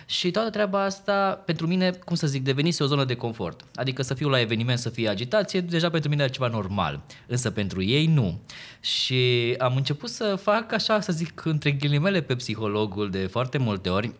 și 0.06 0.30
toată 0.30 0.50
treaba 0.50 0.84
asta 0.84 1.42
pentru 1.44 1.66
mine, 1.66 1.90
cum 1.90 2.16
să 2.16 2.26
zic, 2.26 2.44
devenise 2.44 2.82
o 2.82 2.86
zonă 2.86 3.04
de 3.04 3.14
confort. 3.14 3.64
Adică 3.74 4.02
să 4.02 4.14
fiu 4.14 4.28
la 4.28 4.40
eveniment, 4.40 4.78
să 4.78 4.88
fie 4.88 5.08
agitație, 5.08 5.60
deja 5.60 5.90
pentru 5.90 6.10
mine 6.10 6.22
era 6.22 6.32
ceva 6.32 6.48
normal. 6.48 7.02
Însă 7.26 7.50
pentru 7.50 7.82
ei 7.82 8.06
nu. 8.06 8.40
Și 8.80 9.54
am 9.58 9.76
început 9.76 10.08
să 10.08 10.36
fac 10.42 10.72
așa, 10.72 11.00
să 11.00 11.12
zic, 11.12 11.44
între 11.44 11.70
ghilimele 11.70 12.20
pe 12.20 12.34
psihologul 12.34 13.10
de 13.10 13.26
foarte 13.26 13.58
multe 13.58 13.88
ori, 13.88 14.12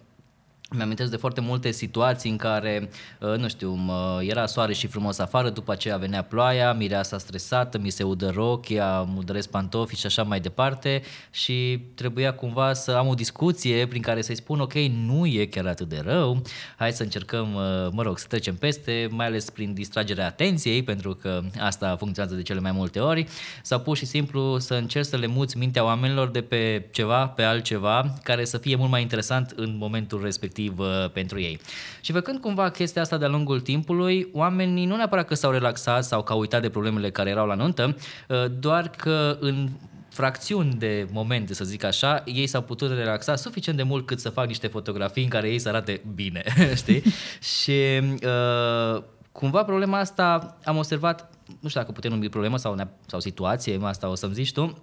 mi-amintesc 0.77 1.11
de 1.11 1.17
foarte 1.17 1.41
multe 1.41 1.71
situații 1.71 2.31
în 2.31 2.37
care, 2.37 2.89
uh, 3.21 3.37
nu 3.37 3.49
știu, 3.49 3.79
era 4.21 4.47
soare 4.47 4.73
și 4.73 4.87
frumos 4.87 5.19
afară, 5.19 5.51
după 5.51 5.73
aceea 5.73 5.97
venea 5.97 6.23
ploaia, 6.23 6.73
mireasa 6.73 7.19
stresată, 7.19 7.79
mi 7.79 7.91
se 7.91 8.03
udă 8.03 8.31
rochia, 8.31 9.03
mudăresc 9.03 9.49
pantofii 9.49 9.97
și 9.97 10.07
așa 10.07 10.23
mai 10.23 10.41
departe 10.41 11.03
și 11.31 11.85
trebuia 11.95 12.35
cumva 12.35 12.73
să 12.73 12.91
am 12.91 13.07
o 13.07 13.15
discuție 13.15 13.87
prin 13.87 14.03
care 14.03 14.23
să-i 14.23 14.37
spun, 14.37 14.61
ok, 14.61 14.75
nu 14.75 15.27
e 15.27 15.45
chiar 15.45 15.67
atât 15.67 15.89
de 15.89 16.03
rău, 16.05 16.43
hai 16.77 16.93
să 16.93 17.03
încercăm, 17.03 17.55
uh, 17.55 17.89
mă 17.91 18.03
rog, 18.03 18.19
să 18.19 18.27
trecem 18.29 18.55
peste, 18.55 19.09
mai 19.11 19.27
ales 19.27 19.51
prin 19.51 19.75
distragerea 19.75 20.27
atenției, 20.27 20.83
pentru 20.83 21.15
că 21.15 21.41
asta 21.61 21.97
funcționează 21.97 22.37
de 22.37 22.43
cele 22.43 22.61
mai 22.61 22.73
multe 22.73 23.01
ori, 23.01 23.27
sau 23.63 23.81
pur 23.81 23.97
și 23.97 24.07
simplu 24.07 24.59
să 24.59 24.75
încerc 24.75 25.05
să 25.05 25.17
le 25.17 25.27
muți 25.27 25.59
mintea 25.59 25.85
oamenilor 25.85 26.31
de 26.31 26.41
pe 26.41 26.89
ceva 26.91 27.27
pe 27.27 27.43
altceva, 27.43 28.15
care 28.23 28.45
să 28.45 28.59
fie 28.59 28.77
mult 28.77 28.91
mai 28.91 29.03
interesant 29.03 29.53
în 29.57 29.77
momentul 29.77 30.23
respectiv 30.23 30.62
respectiv 30.63 30.79
uh, 30.79 31.11
pentru 31.13 31.41
ei. 31.41 31.61
Și 32.01 32.13
făcând 32.13 32.41
cumva 32.41 32.71
chestia 32.71 33.03
asta 33.03 33.17
de-a 33.17 33.29
lungul 33.29 33.61
timpului, 33.61 34.29
oamenii 34.33 34.87
nu 34.87 34.97
neapărat 34.97 35.27
că 35.27 35.35
s-au 35.35 35.51
relaxat 35.51 36.05
sau 36.05 36.23
că 36.23 36.33
au 36.33 36.39
uitat 36.39 36.61
de 36.61 36.69
problemele 36.69 37.11
care 37.11 37.31
erau 37.31 37.47
la 37.47 37.55
nuntă, 37.55 37.97
uh, 38.29 38.45
doar 38.59 38.89
că 38.89 39.37
în 39.41 39.69
fracțiuni 40.09 40.75
de 40.75 41.09
momente, 41.13 41.55
să 41.55 41.65
zic 41.65 41.85
așa, 41.85 42.23
ei 42.25 42.47
s-au 42.47 42.63
putut 42.63 42.91
relaxa 42.91 43.37
suficient 43.37 43.79
de 43.79 43.85
mult 43.85 44.07
cât 44.07 44.21
să 44.21 44.29
fac 44.29 44.47
niște 44.47 44.67
fotografii 44.67 45.23
în 45.23 45.29
care 45.29 45.49
ei 45.49 45.59
să 45.59 45.69
arate 45.69 46.03
bine, 46.15 46.45
știi? 46.81 47.03
și 47.41 48.01
uh, 48.25 49.03
cumva 49.33 49.65
problema 49.65 49.99
asta 49.99 50.57
am 50.65 50.77
observat, 50.77 51.31
nu 51.61 51.69
știu 51.69 51.81
dacă 51.81 51.93
putem 51.93 52.11
numi 52.11 52.29
problemă 52.29 52.57
sau, 52.57 52.77
sau 53.07 53.21
situație, 53.21 53.79
asta 53.83 54.09
o 54.09 54.15
să-mi 54.15 54.35
zici 54.35 54.53
tu, 54.53 54.83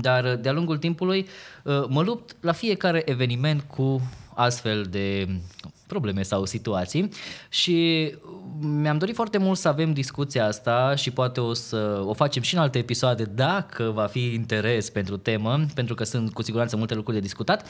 dar 0.00 0.36
de-a 0.36 0.52
lungul 0.52 0.78
timpului 0.78 1.28
uh, 1.62 1.84
mă 1.88 2.02
lupt 2.02 2.36
la 2.40 2.52
fiecare 2.52 3.02
eveniment 3.04 3.62
cu 3.62 4.10
astfel 4.34 4.82
de 4.82 5.28
probleme 5.88 6.22
sau 6.22 6.44
situații. 6.44 7.08
Și 7.48 8.08
mi-am 8.60 8.98
dorit 8.98 9.14
foarte 9.14 9.38
mult 9.38 9.58
să 9.58 9.68
avem 9.68 9.92
discuția 9.92 10.46
asta 10.46 10.94
și 10.94 11.10
poate 11.10 11.40
o 11.40 11.52
să 11.52 12.02
o 12.04 12.12
facem 12.12 12.42
și 12.42 12.54
în 12.54 12.60
alte 12.60 12.78
episoade 12.78 13.24
dacă 13.24 13.90
va 13.94 14.06
fi 14.06 14.34
interes 14.34 14.90
pentru 14.90 15.16
temă, 15.16 15.60
pentru 15.74 15.94
că 15.94 16.04
sunt 16.04 16.32
cu 16.32 16.42
siguranță 16.42 16.76
multe 16.76 16.94
lucruri 16.94 17.16
de 17.16 17.22
discutat, 17.22 17.66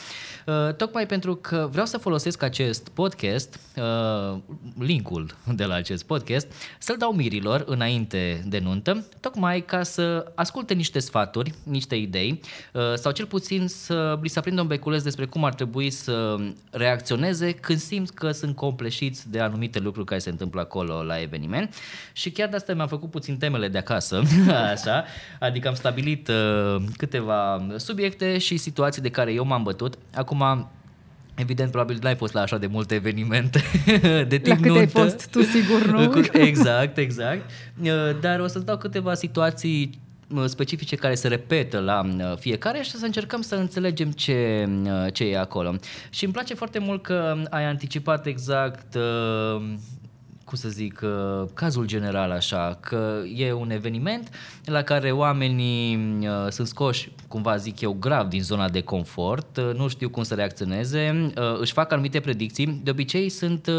uh, 0.46 0.74
tocmai 0.74 1.06
pentru 1.06 1.34
că 1.34 1.68
vreau 1.70 1.86
să 1.86 1.98
folosesc 1.98 2.42
acest 2.42 2.88
podcast, 2.88 3.60
uh, 3.76 4.38
linkul 4.78 5.36
de 5.54 5.64
la 5.64 5.74
acest 5.74 6.04
podcast, 6.04 6.52
să-l 6.78 6.96
dau 6.96 7.12
mirilor 7.12 7.64
înainte 7.66 8.44
de 8.46 8.58
nuntă, 8.58 9.06
tocmai 9.20 9.60
ca 9.60 9.82
să 9.82 10.32
asculte 10.34 10.74
niște 10.74 10.98
sfaturi, 10.98 11.54
niște 11.62 11.94
idei 11.94 12.40
uh, 12.72 12.94
sau 12.94 13.12
cel 13.12 13.26
puțin 13.26 13.68
să 13.68 14.18
li 14.22 14.28
se 14.28 14.38
aprindă 14.38 14.60
un 14.60 14.66
beculeț 14.66 15.02
despre 15.02 15.24
cum 15.24 15.44
ar 15.44 15.54
trebui 15.54 15.90
să 15.90 16.36
reacționeze 16.70 17.52
când 17.52 17.78
simt 17.78 18.07
simt 18.08 18.20
că 18.20 18.30
sunt 18.32 18.56
compleșiți 18.56 19.30
de 19.30 19.40
anumite 19.40 19.78
lucruri 19.78 20.06
care 20.06 20.20
se 20.20 20.30
întâmplă 20.30 20.60
acolo 20.60 21.02
la 21.02 21.20
eveniment 21.20 21.74
și 22.12 22.30
chiar 22.30 22.48
de 22.48 22.56
asta 22.56 22.74
mi-am 22.74 22.88
făcut 22.88 23.10
puțin 23.10 23.36
temele 23.36 23.68
de 23.68 23.78
acasă, 23.78 24.22
așa, 24.72 25.04
adică 25.40 25.68
am 25.68 25.74
stabilit 25.74 26.28
uh, 26.28 26.82
câteva 26.96 27.66
subiecte 27.76 28.38
și 28.38 28.56
situații 28.56 29.02
de 29.02 29.10
care 29.10 29.32
eu 29.32 29.44
m-am 29.44 29.62
bătut. 29.62 29.98
Acum, 30.14 30.70
Evident, 31.40 31.70
probabil 31.70 31.98
n-ai 32.02 32.16
fost 32.16 32.32
la 32.32 32.40
așa 32.40 32.58
de 32.58 32.66
multe 32.66 32.94
evenimente 32.94 33.62
de 34.32 34.38
timp 34.38 34.58
La 34.58 34.66
câte 34.66 34.78
ai 34.78 34.86
fost 34.86 35.30
tu, 35.30 35.42
sigur, 35.42 35.86
nu? 35.86 36.22
Exact, 36.48 36.96
exact. 36.96 37.50
Uh, 37.82 37.90
dar 38.20 38.40
o 38.40 38.46
să-ți 38.46 38.64
dau 38.64 38.76
câteva 38.76 39.14
situații 39.14 39.90
uh, 39.94 40.07
specifice 40.46 40.96
care 40.96 41.14
se 41.14 41.28
repetă 41.28 41.78
la 41.78 42.02
uh, 42.04 42.36
fiecare 42.36 42.82
și 42.82 42.90
să 42.90 43.04
încercăm 43.04 43.40
să 43.40 43.54
înțelegem 43.54 44.10
ce, 44.10 44.68
ce 45.12 45.24
e 45.24 45.38
acolo. 45.38 45.74
Și 46.10 46.24
îmi 46.24 46.32
place 46.32 46.54
foarte 46.54 46.78
mult 46.78 47.02
că 47.02 47.42
ai 47.50 47.64
anticipat 47.64 48.26
exact 48.26 48.96
cum 50.48 50.58
să 50.58 50.68
zic, 50.68 51.00
uh, 51.02 51.48
cazul 51.54 51.86
general 51.86 52.30
așa, 52.30 52.78
că 52.80 53.22
e 53.34 53.52
un 53.52 53.70
eveniment 53.70 54.30
la 54.64 54.82
care 54.82 55.12
oamenii 55.12 55.96
uh, 55.96 56.50
sunt 56.50 56.66
scoși, 56.66 57.12
cumva 57.28 57.56
zic 57.56 57.80
eu, 57.80 57.92
grav 57.92 58.28
din 58.28 58.42
zona 58.42 58.68
de 58.68 58.80
confort, 58.80 59.56
uh, 59.56 59.70
nu 59.74 59.88
știu 59.88 60.08
cum 60.08 60.22
să 60.22 60.34
reacționeze, 60.34 61.32
își 61.58 61.72
fac 61.72 61.92
anumite 61.92 62.20
predicții, 62.20 62.80
de 62.82 62.90
obicei 62.90 63.28
sunt 63.28 63.70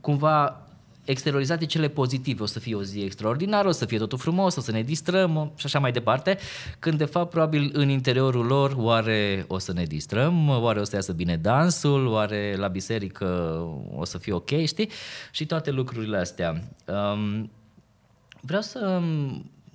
cumva 0.00 0.66
exteriorizate 1.04 1.66
cele 1.66 1.88
pozitive. 1.88 2.42
O 2.42 2.46
să 2.46 2.58
fie 2.58 2.74
o 2.74 2.82
zi 2.82 3.00
extraordinară, 3.00 3.68
o 3.68 3.70
să 3.70 3.84
fie 3.84 3.98
totul 3.98 4.18
frumos, 4.18 4.56
o 4.56 4.60
să 4.60 4.70
ne 4.70 4.82
distrăm 4.82 5.52
și 5.56 5.66
așa 5.66 5.78
mai 5.78 5.92
departe, 5.92 6.38
când 6.78 6.98
de 6.98 7.04
fapt 7.04 7.30
probabil 7.30 7.70
în 7.72 7.88
interiorul 7.88 8.46
lor 8.46 8.74
oare 8.76 9.44
o 9.48 9.58
să 9.58 9.72
ne 9.72 9.84
distrăm, 9.84 10.48
oare 10.48 10.80
o 10.80 10.84
să 10.84 10.94
iasă 10.94 11.12
bine 11.12 11.36
dansul, 11.36 12.06
oare 12.06 12.54
la 12.58 12.68
biserică 12.68 13.26
o 13.94 14.04
să 14.04 14.18
fie 14.18 14.32
ok, 14.32 14.64
știi? 14.64 14.90
Și 15.30 15.46
toate 15.46 15.70
lucrurile 15.70 16.16
astea. 16.16 16.62
Um, 16.86 17.50
vreau 18.40 18.62
să 18.62 19.00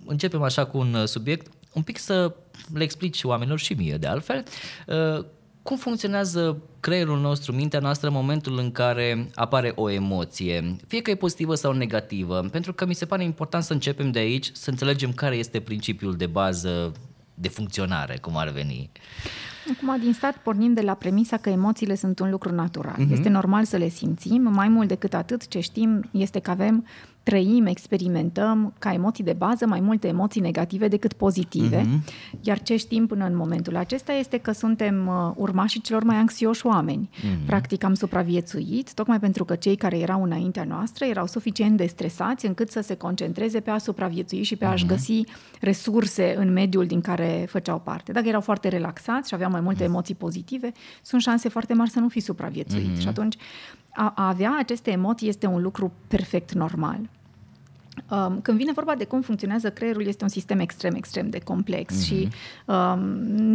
începem 0.06 0.42
așa 0.42 0.66
cu 0.66 0.78
un 0.78 1.06
subiect, 1.06 1.52
un 1.74 1.82
pic 1.82 1.98
să 1.98 2.36
le 2.74 2.84
explici 2.84 3.24
oamenilor 3.24 3.60
și 3.60 3.74
mie 3.74 3.98
de 3.98 4.08
altfel, 4.08 4.44
uh, 4.88 5.26
cum 5.66 5.78
funcționează 5.78 6.62
creierul 6.80 7.20
nostru, 7.20 7.54
mintea 7.54 7.80
noastră 7.80 8.08
în 8.08 8.14
momentul 8.14 8.58
în 8.58 8.72
care 8.72 9.30
apare 9.36 9.72
o 9.76 9.90
emoție, 9.90 10.76
fie 10.88 11.02
că 11.02 11.10
e 11.10 11.16
pozitivă 11.16 11.56
sau 11.56 11.72
negativă, 11.72 12.48
pentru 12.52 12.74
că 12.74 12.86
mi 12.86 12.94
se 12.94 13.06
pare 13.06 13.24
important 13.24 13.64
să 13.64 13.74
începem 13.74 14.12
de 14.12 14.20
aici, 14.20 14.50
să 14.54 14.70
înțelegem 14.70 15.12
care 15.12 15.36
este 15.36 15.60
principiul 15.60 16.16
de 16.16 16.26
bază 16.26 16.92
de 17.34 17.48
funcționare, 17.48 18.18
cum 18.22 18.38
ar 18.38 18.50
veni. 18.50 18.90
Acum, 19.74 20.00
din 20.00 20.14
start, 20.14 20.36
pornim 20.36 20.74
de 20.74 20.82
la 20.82 20.94
premisa 20.94 21.38
că 21.38 21.50
emoțiile 21.50 21.96
sunt 21.96 22.20
un 22.20 22.30
lucru 22.30 22.54
natural. 22.54 22.96
Uh-huh. 22.96 23.12
Este 23.12 23.30
normal 23.30 23.64
să 23.64 23.78
le 23.78 23.90
simțim. 23.90 24.42
Mai 24.42 24.68
mult 24.68 24.88
decât 24.88 25.14
atât, 25.14 25.48
ce 25.48 25.60
știm 25.60 26.10
este 26.12 26.40
că 26.40 26.52
avem 26.52 26.86
trăim, 27.26 27.66
experimentăm 27.66 28.74
ca 28.80 28.94
emoții 28.94 29.24
de 29.24 29.34
bază 29.34 29.66
mai 29.66 29.80
multe 29.80 30.08
emoții 30.08 30.42
negative 30.42 30.88
decât 30.88 31.14
pozitive, 31.14 31.82
uh-huh. 31.82 32.40
iar 32.42 32.62
ce 32.62 32.76
știm 32.76 33.08
până 33.08 33.26
în 33.26 33.36
momentul 33.36 33.76
acesta 33.76 34.12
este 34.12 34.38
că 34.38 34.52
suntem 34.52 35.08
uh, 35.08 35.32
urmașii 35.36 35.82
celor 35.82 36.04
mai 36.04 36.16
anxioși 36.16 36.66
oameni. 36.66 37.10
Uh-huh. 37.14 37.46
Practic 37.46 37.84
am 37.84 37.94
supraviețuit, 37.94 38.94
tocmai 38.94 39.20
pentru 39.20 39.46
că 39.46 39.56
cei 39.56 39.76
care 39.76 39.98
erau 39.98 40.24
înaintea 40.24 40.64
noastră 40.64 41.06
erau 41.06 41.28
suficient 41.28 41.78
de 41.78 41.86
stresați 41.86 42.46
încât 42.46 42.72
să 42.72 42.82
se 42.82 42.96
concentreze 42.96 43.60
pe 43.60 43.70
a 43.70 43.78
supraviețui 43.78 44.44
și 44.44 44.56
pe 44.56 44.66
a-și 44.66 44.86
uh-huh. 44.86 44.88
găsi 44.88 45.22
resurse 45.62 46.36
în 46.38 46.54
mediul 46.54 46.86
din 46.86 47.02
care 47.02 47.46
făceau 47.50 47.80
parte. 47.80 48.12
Dacă 48.12 48.28
erau 48.28 48.42
foarte 48.42 48.68
relaxați 48.68 49.28
și 49.28 49.34
aveau 49.34 49.52
mai 49.52 49.62
multe 49.62 49.84
uh-huh. 49.84 49.88
emoții 49.88 50.16
pozitive, 50.16 50.72
sunt 51.02 51.22
șanse 51.22 51.50
foarte 51.50 51.74
mari 51.74 51.90
să 51.90 52.00
nu 52.00 52.10
fi 52.10 52.20
supraviețuit. 52.20 52.98
Uh-huh. 52.98 53.02
Și 53.02 53.08
atunci 53.08 53.36
a, 53.96 54.14
a 54.16 54.28
avea 54.28 54.56
aceste 54.60 54.92
emoții 54.92 55.28
este 55.28 55.48
un 55.48 55.62
lucru 55.62 55.92
perfect 56.08 56.52
normal. 56.52 57.00
Um, 58.10 58.40
când 58.42 58.58
vine 58.58 58.72
vorba 58.72 58.96
de 58.96 59.04
cum 59.04 59.22
funcționează 59.22 59.70
creierul, 59.70 60.06
este 60.08 60.24
un 60.24 60.30
sistem 60.30 60.60
extrem, 60.60 60.96
extrem 60.96 61.30
de 61.30 61.40
complex 61.40 61.94
mm-hmm. 61.94 62.06
și 62.06 62.28
um, 62.66 63.00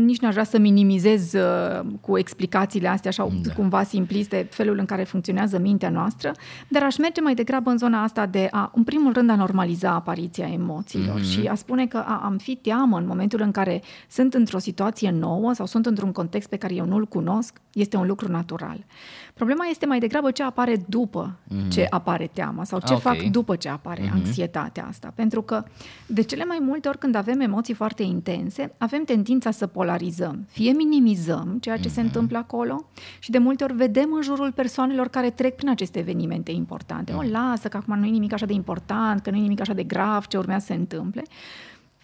nici 0.05 0.19
n-aș 0.19 0.33
vrea 0.33 0.45
să 0.45 0.59
minimizez 0.59 1.33
uh, 1.33 1.87
cu 2.01 2.19
explicațiile 2.19 2.89
astea 2.89 3.11
așa 3.11 3.29
da. 3.43 3.53
cumva 3.53 3.83
simpliste 3.83 4.47
felul 4.51 4.79
în 4.79 4.85
care 4.85 5.05
funcționează 5.05 5.59
mintea 5.59 5.91
noastră, 5.91 6.33
dar 6.69 6.83
aș 6.83 6.97
merge 6.97 7.21
mai 7.21 7.35
degrabă 7.35 7.71
în 7.71 7.79
zona 7.79 8.03
asta 8.03 8.27
de 8.27 8.49
a, 8.51 8.73
în 8.75 8.85
primul 8.85 9.13
rând, 9.13 9.31
a 9.31 9.35
normaliza 9.35 9.91
apariția 9.91 10.47
emoțiilor 10.47 11.21
mm-hmm. 11.21 11.41
și 11.41 11.47
a 11.47 11.55
spune 11.55 11.87
că 11.87 11.97
a, 11.97 12.21
am 12.25 12.37
fi 12.37 12.55
teamă 12.57 12.99
în 12.99 13.07
momentul 13.07 13.41
în 13.41 13.51
care 13.51 13.83
sunt 14.09 14.35
într-o 14.35 14.59
situație 14.59 15.11
nouă 15.11 15.53
sau 15.53 15.67
sunt 15.67 15.87
într-un 15.87 16.13
context 16.13 16.49
pe 16.49 16.57
care 16.57 16.75
eu 16.75 16.85
nu-l 16.85 17.07
cunosc, 17.07 17.61
este 17.73 17.97
un 17.97 18.07
lucru 18.07 18.31
natural. 18.31 18.85
Problema 19.35 19.65
este 19.71 19.87
mai 19.87 19.99
degrabă 19.99 20.31
ce 20.31 20.43
apare 20.43 20.85
după 20.89 21.39
mm-hmm. 21.45 21.69
ce 21.69 21.87
apare 21.91 22.31
teama 22.33 22.65
sau 22.65 22.79
ce 22.79 22.95
okay. 22.95 23.17
fac 23.17 23.31
după 23.31 23.57
ce 23.57 23.69
apare 23.69 24.07
mm-hmm. 24.07 24.13
anxietatea 24.13 24.87
asta. 24.89 25.13
Pentru 25.15 25.43
că 25.43 25.65
de 26.07 26.23
cele 26.23 26.45
mai 26.45 26.59
multe 26.61 26.89
ori 26.89 26.99
când 26.99 27.15
avem 27.15 27.41
emoții 27.41 27.75
foarte 27.75 28.03
intense, 28.03 28.73
avem 28.79 29.05
tendința 29.05 29.51
să 29.51 29.67
polarizăm. 29.67 30.47
Fie 30.49 30.73
minimizăm 30.73 31.59
ceea 31.61 31.77
ce 31.77 31.89
mm-hmm. 31.89 31.93
se 31.93 32.01
întâmplă 32.01 32.39
acolo 32.39 32.89
și 33.19 33.31
de 33.31 33.39
multe 33.39 33.65
ori 33.65 33.75
vedem 33.75 34.13
în 34.13 34.23
jurul 34.23 34.53
persoanelor 34.53 35.09
care 35.09 35.31
trec 35.31 35.57
prin 35.57 35.69
aceste 35.69 35.99
evenimente 35.99 36.51
importante. 36.51 37.13
Mm-hmm. 37.13 37.29
O, 37.29 37.31
lasă 37.31 37.69
că 37.69 37.77
acum 37.77 37.99
nu 37.99 38.07
e 38.07 38.11
nimic 38.11 38.33
așa 38.33 38.47
de 38.47 38.53
important, 38.53 39.21
că 39.21 39.31
nu 39.31 39.37
e 39.37 39.41
nimic 39.41 39.61
așa 39.61 39.73
de 39.73 39.83
grav 39.83 40.27
ce 40.27 40.37
urmează 40.37 40.65
să 40.67 40.73
se 40.73 40.79
întâmple 40.79 41.23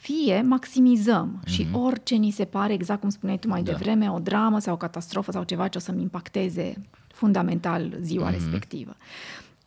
fie 0.07 0.43
maximizăm 0.43 1.41
mm-hmm. 1.41 1.49
și 1.49 1.67
orice 1.73 2.15
ni 2.15 2.31
se 2.31 2.45
pare, 2.45 2.73
exact 2.73 3.01
cum 3.01 3.09
spuneai 3.09 3.39
tu 3.39 3.49
mai 3.49 3.63
da. 3.63 3.73
devreme, 3.73 4.11
o 4.11 4.19
dramă 4.19 4.59
sau 4.59 4.75
o 4.75 4.77
catastrofă 4.77 5.33
sau 5.33 5.43
ceva 5.43 5.69
ce 5.69 5.79
o 5.79 5.81
să-mi 5.81 6.03
impacteze 6.03 6.75
fundamental 7.17 7.97
ziua 8.01 8.29
mm-hmm. 8.29 8.33
respectivă. 8.33 8.97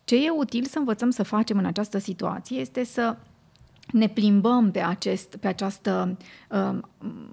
Ce 0.04 0.24
e 0.24 0.30
util 0.30 0.64
să 0.64 0.78
învățăm 0.78 1.10
să 1.10 1.22
facem 1.22 1.58
în 1.58 1.64
această 1.64 1.98
situație 1.98 2.58
este 2.58 2.84
să 2.84 3.16
ne 3.92 4.08
plimbăm 4.08 4.70
pe, 4.70 4.80
acest, 4.80 5.36
pe 5.36 5.46
această. 5.46 6.16
Uh, 6.48 6.78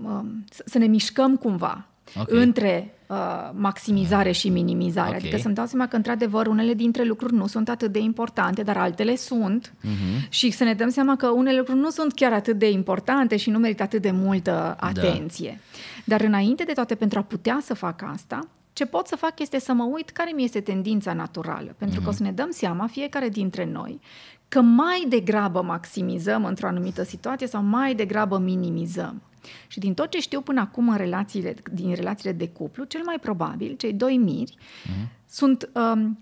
uh, 0.04 0.20
să 0.66 0.78
ne 0.78 0.86
mișcăm 0.86 1.36
cumva 1.36 1.88
okay. 2.16 2.44
între 2.44 2.94
uh, 3.08 3.18
maximizare 3.54 4.32
și 4.32 4.50
minimizare. 4.50 5.08
Okay. 5.08 5.20
Adică 5.20 5.38
să-mi 5.38 5.56
dau 5.56 5.66
seama 5.66 5.88
că, 5.88 5.96
într-adevăr, 5.96 6.48
unele 6.48 6.74
dintre 6.74 7.04
lucruri 7.04 7.34
nu 7.34 7.48
sunt 7.48 7.70
atât 7.70 7.92
de 7.92 8.00
importante, 8.00 8.64
dar 8.64 8.78
altele 8.78 9.16
sunt. 9.16 9.74
Uh-huh. 9.74 10.30
Și 10.30 10.52
să 10.52 10.64
ne 10.64 10.74
dăm 10.74 10.90
seama 10.90 11.16
că 11.16 11.28
unele 11.28 11.58
lucruri 11.58 11.80
nu 11.80 11.90
sunt 11.90 12.14
chiar 12.14 12.34
atât 12.34 12.58
de 12.58 12.70
importante 12.70 13.38
și 13.38 13.50
nu 13.50 13.58
merită 13.58 13.84
atât 13.84 14.02
de 14.02 14.12
multă 14.12 14.52
da. 14.52 14.88
atenție. 14.88 15.60
Da. 15.60 16.16
Dar 16.16 16.22
înainte 16.22 16.64
de 16.64 16.72
toate, 16.72 16.96
pentru 16.96 17.20
a 17.20 17.22
putea 17.22 17.60
să 17.62 17.74
fac 17.74 18.02
asta, 18.14 18.48
ce 18.78 18.86
pot 18.86 19.08
să 19.08 19.16
fac 19.16 19.40
este 19.40 19.60
să 19.60 19.74
mă 19.74 19.84
uit 19.84 20.10
care 20.10 20.32
mi 20.36 20.44
este 20.44 20.62
tendința 20.62 21.14
naturală. 21.14 21.76
Pentru 21.78 22.00
uh-huh. 22.00 22.04
că 22.04 22.10
o 22.10 22.12
să 22.12 22.24
ne 22.24 22.32
dăm 22.32 22.50
seama, 22.52 22.88
fiecare 22.88 23.30
dintre 23.30 23.66
noi, 23.66 24.00
că 24.48 24.62
mai 24.62 25.06
degrabă 25.10 25.62
maximizăm 25.62 26.46
într-o 26.46 26.68
anumită 26.68 27.04
situație 27.04 27.48
sau 27.48 27.64
mai 27.64 27.96
degrabă 27.96 28.38
minimizăm. 28.38 29.22
Și 29.68 29.80
din 29.80 29.94
tot 29.94 30.10
ce 30.10 30.20
știu 30.20 30.42
până 30.42 30.60
acum 30.60 30.90
în 30.90 30.98
relațiile, 30.98 31.56
din 31.72 31.96
relațiile 31.96 32.32
de 32.32 32.48
cuplu, 32.48 32.84
cel 32.84 33.02
mai 33.06 33.20
probabil, 33.22 33.76
cei 33.76 33.94
doi 33.94 34.18
miri 34.18 34.58
uh-huh. 34.58 35.08
sunt 35.28 35.70
um, 35.74 36.20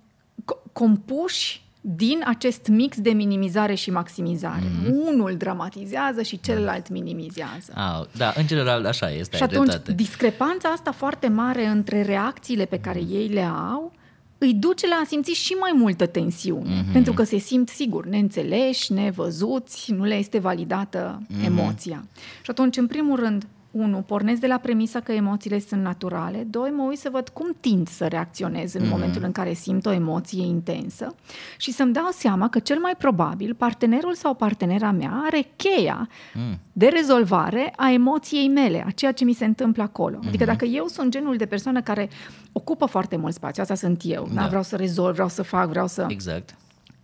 compuși 0.74 1.65
din 1.88 2.24
acest 2.26 2.68
mix 2.68 3.00
de 3.00 3.10
minimizare 3.10 3.74
și 3.74 3.92
maximizare. 3.92 4.66
Mm-hmm. 4.66 5.08
Unul 5.08 5.36
dramatizează 5.38 6.22
și 6.22 6.40
celălalt 6.40 6.90
minimizează. 6.90 7.74
Ah, 7.74 8.06
da, 8.18 8.34
în 8.36 8.48
general 8.48 8.86
așa 8.86 9.12
este. 9.12 9.38
Și 9.38 9.44
atunci, 9.44 9.68
dreptate. 9.68 9.94
discrepanța 9.94 10.70
asta 10.70 10.92
foarte 10.92 11.28
mare 11.28 11.66
între 11.66 12.02
reacțiile 12.02 12.66
pe 12.66 12.80
care 12.80 13.00
ei 13.00 13.28
le 13.28 13.44
au 13.44 13.94
îi 14.38 14.54
duce 14.54 14.88
la 14.88 14.96
a 14.96 15.06
simți 15.06 15.32
și 15.32 15.54
mai 15.54 15.72
multă 15.76 16.06
tensiune, 16.06 16.82
mm-hmm. 16.82 16.94
pentru 16.94 17.14
că 17.14 17.24
se 17.24 17.38
simt, 17.38 17.70
sigur, 17.70 18.06
neînțeleși, 18.06 18.94
nevăzuți, 18.94 19.92
nu 19.92 20.04
le 20.04 20.16
este 20.16 20.40
validată 20.40 21.22
mm-hmm. 21.22 21.46
emoția. 21.46 22.06
Și 22.16 22.50
atunci, 22.50 22.78
în 22.78 22.88
primul 22.88 23.20
rând, 23.20 23.48
unu, 23.76 23.98
pornesc 23.98 24.42
de 24.42 24.48
la 24.48 24.58
premisa 24.58 25.00
că 25.00 25.12
emoțiile 25.12 25.60
sunt 25.60 25.82
naturale. 25.82 26.48
Doi, 26.50 26.70
mă 26.70 26.84
uit 26.84 26.98
să 26.98 27.10
văd 27.12 27.30
cum 27.30 27.56
tind 27.60 27.88
să 27.88 28.08
reacționez 28.08 28.74
în 28.74 28.82
mm-hmm. 28.82 28.90
momentul 28.90 29.24
în 29.24 29.32
care 29.32 29.54
simt 29.54 29.86
o 29.86 29.92
emoție 29.92 30.46
intensă 30.46 31.16
și 31.58 31.72
să-mi 31.72 31.94
dau 31.94 32.08
seama 32.12 32.50
că 32.50 32.60
cel 32.60 32.80
mai 32.80 32.96
probabil 32.98 33.54
partenerul 33.54 34.14
sau 34.14 34.34
partenera 34.34 34.92
mea 34.92 35.22
are 35.26 35.48
cheia 35.56 36.10
mm. 36.34 36.60
de 36.72 36.88
rezolvare 36.88 37.74
a 37.76 37.92
emoției 37.92 38.48
mele, 38.48 38.84
a 38.88 38.92
ceea 38.92 39.12
ce 39.12 39.24
mi 39.24 39.34
se 39.34 39.46
întâmplă 39.46 39.84
acolo. 39.84 40.18
Mm-hmm. 40.18 40.28
Adică 40.28 40.46
dacă 40.46 40.66
eu 40.66 40.86
sunt 40.88 41.12
genul 41.12 41.36
de 41.36 41.46
persoană 41.46 41.82
care 41.82 42.10
ocupă 42.52 42.86
foarte 42.86 43.16
mult 43.16 43.34
spațiu, 43.34 43.62
asta 43.62 43.76
sunt 43.76 44.02
eu, 44.06 44.28
da. 44.34 44.42
Da? 44.42 44.48
vreau 44.48 44.64
să 44.64 44.76
rezolv, 44.76 45.14
vreau 45.14 45.30
să 45.30 45.42
fac, 45.44 45.70
vreau 45.70 45.88
să... 45.88 46.06
Exact 46.10 46.56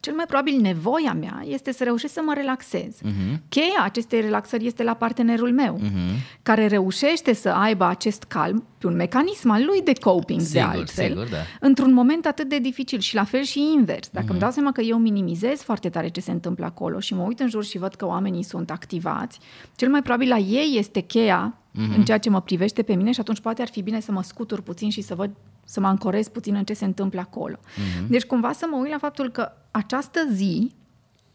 cel 0.01 0.13
mai 0.13 0.25
probabil 0.25 0.59
nevoia 0.61 1.13
mea 1.13 1.43
este 1.47 1.71
să 1.71 1.83
reușesc 1.83 2.13
să 2.13 2.21
mă 2.25 2.33
relaxez. 2.33 2.95
Uh-huh. 2.95 3.37
Cheia 3.49 3.83
acestei 3.83 4.21
relaxări 4.21 4.65
este 4.65 4.83
la 4.83 4.93
partenerul 4.93 5.53
meu, 5.53 5.79
uh-huh. 5.79 6.41
care 6.43 6.67
reușește 6.67 7.33
să 7.33 7.49
aibă 7.49 7.85
acest 7.85 8.23
calm 8.23 8.65
pe 8.77 8.87
un 8.87 8.95
mecanism 8.95 9.49
al 9.49 9.63
lui 9.65 9.81
de 9.81 9.93
coping, 9.93 10.41
sigur, 10.41 10.53
de 10.53 10.77
altfel, 10.77 11.07
sigur, 11.07 11.27
da. 11.29 11.37
într-un 11.59 11.93
moment 11.93 12.25
atât 12.25 12.49
de 12.49 12.59
dificil 12.59 12.99
și 12.99 13.15
la 13.15 13.23
fel 13.23 13.43
și 13.43 13.71
invers. 13.77 14.09
Dacă 14.09 14.25
uh-huh. 14.25 14.29
îmi 14.29 14.39
dau 14.39 14.51
seama 14.51 14.71
că 14.71 14.81
eu 14.81 14.97
minimizez 14.97 15.61
foarte 15.61 15.89
tare 15.89 16.07
ce 16.07 16.21
se 16.21 16.31
întâmplă 16.31 16.65
acolo 16.65 16.99
și 16.99 17.13
mă 17.13 17.23
uit 17.23 17.39
în 17.39 17.49
jur 17.49 17.63
și 17.63 17.77
văd 17.77 17.95
că 17.95 18.05
oamenii 18.05 18.43
sunt 18.43 18.71
activați, 18.71 19.39
cel 19.75 19.89
mai 19.89 20.01
probabil 20.01 20.27
la 20.27 20.37
ei 20.37 20.75
este 20.77 20.99
cheia 20.99 21.55
uh-huh. 21.55 21.95
în 21.97 22.03
ceea 22.03 22.17
ce 22.17 22.29
mă 22.29 22.41
privește 22.41 22.81
pe 22.81 22.93
mine 22.93 23.11
și 23.11 23.19
atunci 23.19 23.39
poate 23.39 23.61
ar 23.61 23.69
fi 23.69 23.81
bine 23.81 23.99
să 23.99 24.11
mă 24.11 24.23
scutur 24.23 24.61
puțin 24.61 24.89
și 24.89 25.01
să 25.01 25.15
văd 25.15 25.29
să 25.71 25.79
mă 25.79 25.87
ancorez 25.87 26.27
puțin 26.27 26.55
în 26.55 26.63
ce 26.63 26.73
se 26.73 26.85
întâmplă 26.85 27.19
acolo. 27.19 27.55
Uh-huh. 27.55 28.07
Deci 28.07 28.23
cumva 28.23 28.51
să 28.51 28.65
mă 28.69 28.77
uit 28.77 28.91
la 28.91 28.97
faptul 28.97 29.29
că 29.29 29.51
această 29.71 30.19
zi, 30.31 30.71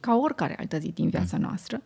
ca 0.00 0.14
oricare 0.14 0.56
altă 0.58 0.78
zi 0.78 0.92
din 0.94 1.08
viața 1.08 1.36
uh-huh. 1.36 1.40
noastră, 1.40 1.80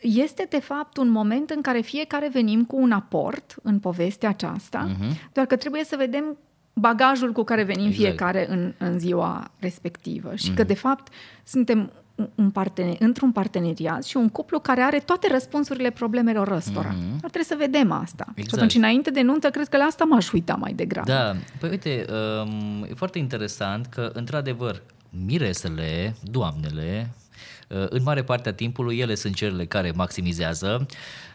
este 0.00 0.46
de 0.50 0.60
fapt 0.60 0.96
un 0.96 1.08
moment 1.08 1.50
în 1.50 1.60
care 1.60 1.80
fiecare 1.80 2.28
venim 2.32 2.64
cu 2.64 2.76
un 2.76 2.92
aport 2.92 3.54
în 3.62 3.78
povestea 3.78 4.28
aceasta, 4.28 4.88
uh-huh. 4.88 5.32
doar 5.32 5.46
că 5.46 5.56
trebuie 5.56 5.84
să 5.84 5.96
vedem 5.98 6.38
bagajul 6.74 7.32
cu 7.32 7.42
care 7.42 7.62
venim 7.62 7.86
exact. 7.86 8.02
fiecare 8.02 8.50
în, 8.50 8.74
în 8.78 8.98
ziua 8.98 9.50
respectivă 9.58 10.34
și 10.34 10.52
uh-huh. 10.52 10.56
că 10.56 10.62
de 10.62 10.74
fapt 10.74 11.12
suntem 11.44 11.92
un 12.34 12.50
partener, 12.50 12.96
într-un 12.98 13.32
parteneriat 13.32 14.04
și 14.04 14.16
un 14.16 14.28
cuplu 14.28 14.58
care 14.58 14.80
are 14.80 14.98
toate 14.98 15.28
răspunsurile 15.30 15.90
problemelor 15.90 16.48
răstora. 16.48 16.94
Mm-hmm. 16.94 17.20
Dar 17.20 17.30
trebuie 17.30 17.44
să 17.44 17.54
vedem 17.58 17.92
asta. 17.92 18.24
Exact. 18.28 18.48
Și 18.48 18.54
atunci, 18.54 18.74
înainte 18.74 19.10
de 19.10 19.22
nuntă, 19.22 19.50
cred 19.50 19.68
că 19.68 19.76
la 19.76 19.84
asta 19.84 20.04
m-aș 20.04 20.32
uita 20.32 20.54
mai 20.54 20.72
degrabă. 20.72 21.10
Da, 21.10 21.36
păi 21.58 21.70
uite, 21.70 22.04
um, 22.08 22.86
e 22.90 22.94
foarte 22.94 23.18
interesant 23.18 23.86
că, 23.86 24.10
într-adevăr, 24.12 24.82
miresele, 25.26 26.16
doamnele, 26.22 27.10
uh, 27.10 27.23
în 27.68 28.02
mare 28.02 28.22
parte 28.22 28.48
a 28.48 28.52
timpului 28.52 28.98
ele 28.98 29.14
sunt 29.14 29.34
cele 29.34 29.64
care 29.64 29.92
maximizează 29.94 30.86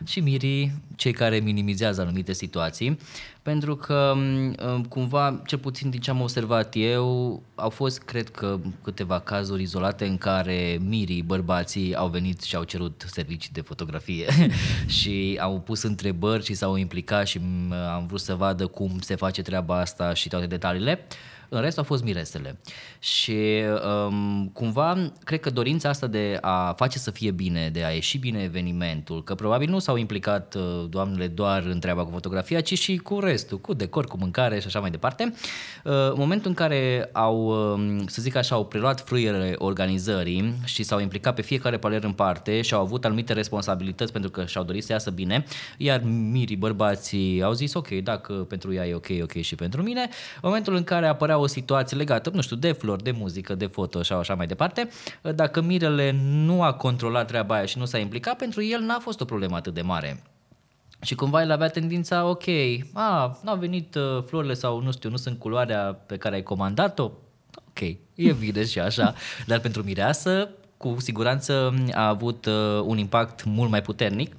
și 0.06 0.20
mirii 0.20 0.72
cei 0.96 1.12
care 1.12 1.38
minimizează 1.38 2.02
anumite 2.02 2.34
situații 2.34 2.98
pentru 3.42 3.76
că 3.76 4.14
mm, 4.16 4.84
cumva, 4.90 5.42
cel 5.46 5.58
puțin 5.58 5.90
din 5.90 6.00
ce 6.00 6.10
am 6.10 6.22
observat 6.22 6.74
eu, 6.78 7.42
au 7.56 7.70
fost, 7.70 8.02
cred 8.02 8.30
că, 8.30 8.60
câteva 8.84 9.20
cazuri 9.20 9.62
izolate 9.62 10.06
în 10.06 10.18
care 10.18 10.80
mirii, 10.88 11.22
bărbații, 11.22 11.96
au 11.96 12.08
venit 12.08 12.42
și 12.42 12.56
au 12.56 12.64
cerut 12.64 13.06
servicii 13.08 13.52
de 13.54 13.62
fotografie 13.62 14.28
și 14.98 15.38
au 15.42 15.60
pus 15.60 15.84
întrebări 15.84 16.46
și 16.46 16.54
s-au 16.54 16.76
implicat 16.76 17.28
și 17.28 17.40
mm, 17.42 17.72
am 17.72 18.06
vrut 18.08 18.20
să 18.20 18.36
vadă 18.36 18.68
cum 18.68 19.00
se 19.00 19.16
face 19.16 19.42
treaba 19.42 19.80
asta 19.80 20.14
și 20.14 20.30
toate 20.30 20.46
detaliile. 20.46 21.06
În 21.50 21.62
rest 21.62 21.78
au 21.78 21.84
fost 21.84 22.04
miresele. 22.04 22.60
Și 23.00 23.38
um, 24.08 24.50
cumva, 24.54 25.12
cred 25.24 25.40
că 25.40 25.50
dorința 25.50 25.90
asta 25.90 26.08
de 26.08 26.38
a 26.42 26.74
face 26.78 26.98
să 26.98 27.12
fie 27.12 27.32
bine, 27.32 27.70
de 27.74 27.84
a 27.84 27.90
ieși 27.90 28.18
bine 28.18 28.42
evenimentul, 28.42 29.24
că 29.24 29.36
probabil 29.36 29.70
nu 29.70 29.80
s-au 29.80 29.98
implicat 29.98 30.56
uh, 30.56 30.86
doamnele 30.90 31.28
doar 31.28 31.64
în 31.64 31.80
treaba 31.80 32.04
cu 32.04 32.12
fotografia, 32.12 32.62
ci 32.62 32.80
și 32.80 32.98
cu 32.98 33.20
restul, 33.20 33.60
cu 33.60 33.74
decor, 33.74 34.06
cu 34.06 34.18
mâncare 34.18 34.60
și 34.60 34.68
așa 34.68 34.80
mai 34.80 34.90
departe. 34.90 35.34
Uh, 35.84 35.94
momentul 36.16 36.50
în 36.50 36.56
care 36.56 37.10
au, 37.14 37.46
um, 37.74 38.08
să 38.08 38.22
zic 38.22 38.36
așa, 38.36 38.56
au 38.56 38.66
preluat 38.66 39.02
frâierele 39.02 39.56
organizării 39.58 40.54
și 40.66 40.84
s-au 40.84 41.00
implicat 41.00 41.36
pe 41.36 41.42
fiecare 41.42 41.78
paler 41.78 42.04
în 42.04 42.12
parte 42.12 42.62
și 42.62 42.74
au 42.74 42.82
avut 42.82 43.06
anumite 43.06 43.34
responsabilități 43.34 44.12
pentru 44.12 44.32
că 44.32 44.46
și-au 44.46 44.64
dorit 44.64 44.84
să 44.84 44.92
iasă 44.92 45.12
bine, 45.12 45.46
iar 45.78 46.02
mirii, 46.04 46.56
bărbații 46.56 47.42
au 47.42 47.54
zis 47.54 47.74
ok, 47.74 47.88
dacă 47.88 48.34
pentru 48.34 48.74
ea 48.74 48.88
e 48.88 48.94
ok, 48.94 49.08
ok 49.22 49.32
și 49.42 49.56
pentru 49.56 49.82
mine. 49.82 50.02
În 50.02 50.10
momentul 50.42 50.76
în 50.76 50.84
care 50.84 51.08
apărea 51.08 51.39
o 51.40 51.48
situație 51.48 51.98
legată, 51.98 52.32
nu 52.34 52.42
știu, 52.42 52.56
de 52.56 52.72
flori, 52.72 53.04
de 53.04 53.12
muzică, 53.12 53.56
de 53.56 53.66
foto 53.66 54.02
și 54.02 54.14
așa 54.14 54.36
mai 54.36 54.48
departe, 54.48 54.90
dacă 55.36 55.62
Mirele 55.62 56.16
nu 56.22 56.64
a 56.64 56.74
controlat 56.74 57.28
treaba 57.28 57.56
aia 57.56 57.66
și 57.66 57.78
nu 57.78 57.86
s-a 57.86 57.98
implicat, 57.98 58.38
pentru 58.38 58.64
el 58.64 58.82
n-a 58.82 59.00
fost 59.00 59.22
o 59.22 59.26
problemă 59.26 59.56
atât 59.56 59.74
de 59.74 59.82
mare. 59.82 60.24
Și 61.02 61.16
cumva 61.16 61.42
el 61.42 61.52
avea 61.52 61.68
tendința, 61.68 62.26
ok, 62.26 62.44
a, 62.94 63.40
n-au 63.44 63.58
venit 63.58 63.96
uh, 63.96 64.24
florile 64.26 64.54
sau 64.54 64.82
nu 64.82 64.92
știu, 64.92 65.10
nu 65.10 65.18
sunt 65.18 65.40
culoarea 65.40 65.94
pe 66.06 66.18
care 66.18 66.36
ai 66.36 66.44
comandat-o, 66.44 67.12
ok, 67.70 67.80
e 68.16 68.32
bine 68.40 68.66
și 68.66 68.80
așa, 68.80 69.14
dar 69.48 69.60
pentru 69.60 69.84
mireasă, 69.84 70.50
cu 70.78 70.96
siguranță 71.00 71.74
a 71.92 72.08
avut 72.08 72.46
uh, 72.46 72.82
un 72.86 72.98
impact 72.98 73.44
mult 73.44 73.70
mai 73.70 73.82
puternic 73.82 74.36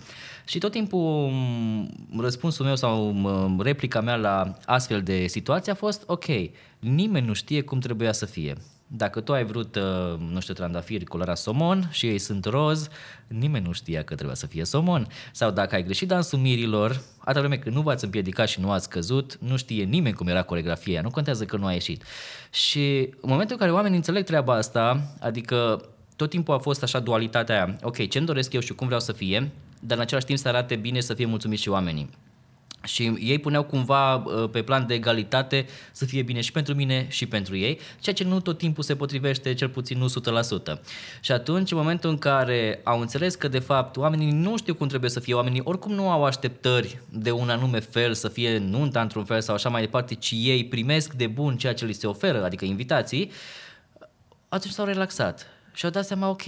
și 0.51 0.59
tot 0.59 0.71
timpul 0.71 1.29
mm, 1.33 2.21
răspunsul 2.21 2.65
meu 2.65 2.77
sau 2.77 3.11
mm, 3.13 3.61
replica 3.61 4.01
mea 4.01 4.17
la 4.17 4.57
astfel 4.65 5.03
de 5.03 5.27
situații 5.27 5.73
a 5.73 5.75
fost, 5.75 6.03
ok, 6.07 6.25
nimeni 6.79 7.27
nu 7.27 7.33
știe 7.33 7.63
cum 7.63 7.79
trebuia 7.79 8.13
să 8.13 8.27
fie. 8.27 8.57
Dacă 8.87 9.21
tu 9.21 9.33
ai 9.33 9.45
vrut, 9.45 9.77
uh, 9.77 10.19
nu 10.33 10.41
știu, 10.41 10.55
trandafiri 10.55 11.05
culoarea 11.05 11.35
somon 11.35 11.89
și 11.91 12.07
ei 12.07 12.19
sunt 12.19 12.45
roz, 12.45 12.89
nimeni 13.27 13.67
nu 13.67 13.73
știa 13.73 14.03
că 14.03 14.15
trebuia 14.15 14.35
să 14.35 14.47
fie 14.47 14.65
somon. 14.65 15.07
Sau 15.33 15.51
dacă 15.51 15.75
ai 15.75 15.85
greșit 15.85 16.09
dansul 16.09 16.39
mirilor, 16.39 17.01
atâta 17.19 17.39
vreme 17.39 17.57
când 17.57 17.75
nu 17.75 17.81
v-ați 17.83 18.05
împiedicat 18.05 18.49
și 18.49 18.61
nu 18.61 18.71
ați 18.71 18.89
căzut, 18.89 19.39
nu 19.41 19.57
știe 19.57 19.85
nimeni 19.85 20.15
cum 20.15 20.27
era 20.27 20.43
coregrafia, 20.43 21.01
nu 21.01 21.11
contează 21.11 21.45
că 21.45 21.57
nu 21.57 21.67
a 21.67 21.73
ieșit. 21.73 22.03
Și 22.51 23.09
în 23.21 23.29
momentul 23.31 23.55
în 23.55 23.61
care 23.61 23.73
oamenii 23.73 23.97
înțeleg 23.97 24.25
treaba 24.25 24.55
asta, 24.55 25.15
adică 25.21 25.85
tot 26.17 26.31
timpul 26.31 26.55
a 26.55 26.59
fost 26.59 26.83
așa 26.83 26.99
dualitatea 26.99 27.55
aia, 27.55 27.77
ok, 27.83 28.09
ce-mi 28.09 28.27
doresc 28.27 28.53
eu 28.53 28.61
și 28.61 28.75
cum 28.75 28.87
vreau 28.87 29.01
să 29.01 29.13
fie, 29.13 29.51
dar 29.81 29.97
în 29.97 30.03
același 30.03 30.27
timp 30.27 30.39
să 30.39 30.49
arate 30.49 30.77
bine 30.77 31.01
să 31.01 31.15
fie 31.15 31.27
mulțumiți 31.27 31.63
și 31.63 31.69
oamenii. 31.69 32.11
Și 32.85 33.17
ei 33.19 33.39
puneau 33.39 33.63
cumva 33.63 34.15
uh, 34.15 34.51
pe 34.51 34.63
plan 34.63 34.87
de 34.87 34.95
egalitate 34.95 35.67
să 35.93 36.05
fie 36.05 36.23
bine 36.23 36.41
și 36.41 36.53
pentru 36.53 36.75
mine 36.75 37.07
și 37.09 37.27
pentru 37.27 37.57
ei, 37.57 37.79
ceea 38.01 38.15
ce 38.15 38.25
nu 38.25 38.41
tot 38.41 38.59
timpul 38.59 38.83
se 38.83 38.97
potrivește, 38.97 39.55
cel 39.55 39.69
puțin 39.69 39.99
nu 39.99 40.07
100%. 40.77 40.81
Și 41.21 41.33
atunci, 41.33 41.71
în 41.71 41.77
momentul 41.77 42.11
în 42.11 42.19
care 42.19 42.81
au 42.85 43.01
înțeles 43.01 43.35
că, 43.35 43.49
de 43.49 43.59
fapt, 43.59 43.97
oamenii 43.97 44.31
nu 44.31 44.57
știu 44.57 44.75
cum 44.75 44.89
trebuie 44.89 45.11
să 45.11 45.21
fie, 45.21 45.35
oamenii 45.35 45.61
oricum 45.65 45.93
nu 45.93 46.11
au 46.11 46.25
așteptări 46.25 47.01
de 47.09 47.31
un 47.31 47.51
anume 47.51 47.79
fel, 47.79 48.15
să 48.15 48.29
fie 48.29 48.59
nunta 48.59 49.01
într-un 49.01 49.25
fel 49.25 49.41
sau 49.41 49.55
așa 49.55 49.69
mai 49.69 49.81
departe, 49.81 50.15
ci 50.15 50.33
ei 50.35 50.65
primesc 50.65 51.13
de 51.13 51.27
bun 51.27 51.57
ceea 51.57 51.75
ce 51.75 51.85
li 51.85 51.93
se 51.93 52.07
oferă, 52.07 52.45
adică 52.45 52.65
invitații, 52.65 53.31
atunci 54.49 54.75
s-au 54.75 54.85
relaxat 54.85 55.47
și 55.73 55.85
au 55.85 55.91
dat 55.91 56.05
seama, 56.05 56.29
ok, 56.29 56.43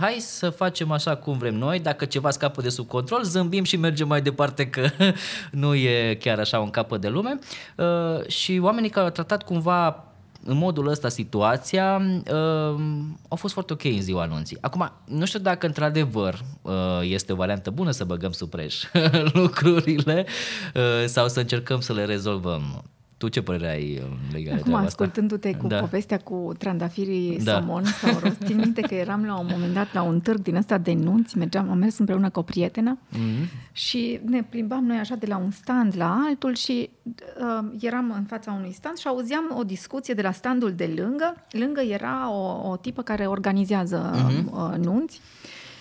hai 0.00 0.16
să 0.20 0.50
facem 0.50 0.90
așa 0.90 1.16
cum 1.16 1.38
vrem 1.38 1.54
noi, 1.54 1.80
dacă 1.80 2.04
ceva 2.04 2.30
scapă 2.30 2.62
de 2.62 2.68
sub 2.68 2.86
control, 2.86 3.22
zâmbim 3.22 3.64
și 3.64 3.76
mergem 3.76 4.08
mai 4.08 4.22
departe 4.22 4.66
că 4.66 4.88
nu 5.50 5.74
e 5.74 6.14
chiar 6.20 6.38
așa 6.38 6.60
un 6.60 6.70
capăt 6.70 7.00
de 7.00 7.08
lume. 7.08 7.38
Uh, 7.76 8.26
și 8.26 8.58
oamenii 8.62 8.90
care 8.90 9.06
au 9.06 9.12
tratat 9.12 9.42
cumva 9.42 10.04
în 10.44 10.56
modul 10.56 10.88
ăsta 10.88 11.08
situația 11.08 12.02
uh, 12.32 12.80
au 13.28 13.36
fost 13.36 13.52
foarte 13.52 13.72
ok 13.72 13.84
în 13.84 14.02
ziua 14.02 14.22
anunții. 14.22 14.58
Acum, 14.60 14.92
nu 15.04 15.24
știu 15.24 15.38
dacă 15.38 15.66
într-adevăr 15.66 16.40
uh, 16.62 16.72
este 17.02 17.32
o 17.32 17.36
variantă 17.36 17.70
bună 17.70 17.90
să 17.90 18.04
băgăm 18.04 18.32
sub 18.32 18.50
preș 18.50 18.82
lucrurile 19.32 20.26
uh, 20.74 21.04
sau 21.06 21.28
să 21.28 21.40
încercăm 21.40 21.80
să 21.80 21.92
le 21.92 22.04
rezolvăm. 22.04 22.84
Tu 23.20 23.28
ce 23.28 23.42
părere 23.42 23.70
ai 23.70 24.02
legat 24.32 24.58
Acum, 24.58 24.74
ascultându-te 24.74 25.54
cu 25.54 25.66
da. 25.66 25.78
povestea 25.78 26.18
cu 26.18 26.52
trandafirii 26.58 27.38
da. 27.42 27.52
somon 27.52 27.84
sau 27.84 28.18
rost, 28.18 28.36
țin 28.44 28.56
minte 28.56 28.80
că 28.80 28.94
eram 28.94 29.24
la 29.24 29.38
un 29.38 29.46
moment 29.50 29.72
dat 29.72 29.92
la 29.92 30.02
un 30.02 30.20
târg 30.20 30.40
din 30.40 30.56
ăsta 30.56 30.78
de 30.78 30.92
nunți, 30.92 31.38
mergeam, 31.38 31.70
am 31.70 31.78
mers 31.78 31.98
împreună 31.98 32.30
cu 32.30 32.38
o 32.38 32.42
prietenă 32.42 32.98
mm-hmm. 32.98 33.72
și 33.72 34.20
ne 34.24 34.42
plimbam 34.42 34.84
noi 34.84 34.96
așa 34.96 35.14
de 35.14 35.26
la 35.26 35.36
un 35.36 35.50
stand 35.50 35.92
la 35.96 36.24
altul 36.28 36.54
și 36.54 36.90
uh, 37.02 37.72
eram 37.80 38.12
în 38.16 38.24
fața 38.24 38.52
unui 38.52 38.72
stand 38.72 38.96
și 38.96 39.06
auzeam 39.06 39.54
o 39.58 39.62
discuție 39.62 40.14
de 40.14 40.22
la 40.22 40.32
standul 40.32 40.72
de 40.72 40.92
lângă. 40.96 41.36
Lângă 41.50 41.80
era 41.80 42.32
o, 42.32 42.68
o 42.68 42.76
tipă 42.76 43.02
care 43.02 43.26
organizează 43.26 44.10
mm-hmm. 44.14 44.44
uh, 44.52 44.76
nunți. 44.78 45.20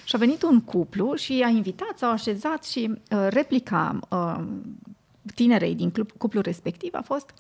Și 0.03 0.15
a 0.15 0.17
venit 0.17 0.43
un 0.43 0.61
cuplu 0.61 1.15
și 1.15 1.43
a 1.45 1.49
invitat, 1.49 1.97
s-au 1.97 2.11
așezat 2.11 2.63
și 2.63 2.91
uh, 3.11 3.27
replica 3.29 3.99
uh, 4.09 4.43
tinerei 5.35 5.75
din 5.75 5.91
cuplul 6.17 6.43
respectiv 6.43 6.93
a 6.93 7.01
fost 7.01 7.33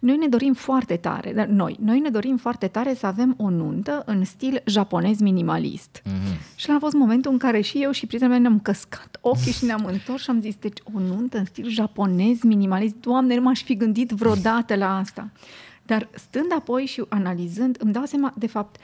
noi 0.00 0.16
ne 0.16 0.26
dorim 0.26 0.52
foarte 0.52 0.96
tare, 0.96 1.32
dar 1.32 1.46
noi, 1.46 1.76
noi 1.80 1.98
ne 1.98 2.08
dorim 2.08 2.36
foarte 2.36 2.66
tare 2.66 2.94
să 2.94 3.06
avem 3.06 3.34
o 3.38 3.50
nuntă 3.50 4.02
în 4.06 4.24
stil 4.24 4.62
japonez 4.66 5.20
minimalist. 5.20 6.02
Mm-hmm. 6.02 6.54
Și 6.56 6.70
a 6.70 6.78
fost 6.78 6.94
momentul 6.94 7.32
în 7.32 7.38
care 7.38 7.60
și 7.60 7.82
eu 7.82 7.90
și 7.90 8.06
prietenul 8.06 8.34
meu 8.34 8.42
ne-am 8.42 8.60
căscat 8.60 9.18
ochii 9.20 9.52
și 9.52 9.64
ne-am 9.64 9.84
întors 9.84 10.22
și 10.22 10.30
am 10.30 10.40
zis, 10.40 10.54
deci 10.56 10.78
o 10.94 10.98
nuntă 10.98 11.38
în 11.38 11.44
stil 11.44 11.68
japonez 11.68 12.42
minimalist, 12.42 12.94
Doamne, 13.00 13.34
nu 13.34 13.42
m-aș 13.42 13.62
fi 13.62 13.76
gândit 13.76 14.10
vreodată 14.10 14.74
la 14.74 14.98
asta. 14.98 15.30
Dar 15.82 16.08
stând 16.14 16.52
apoi 16.56 16.84
și 16.84 17.02
analizând, 17.08 17.76
îmi 17.80 17.92
dau 17.92 18.04
seama, 18.04 18.34
de 18.36 18.46
fapt, 18.46 18.76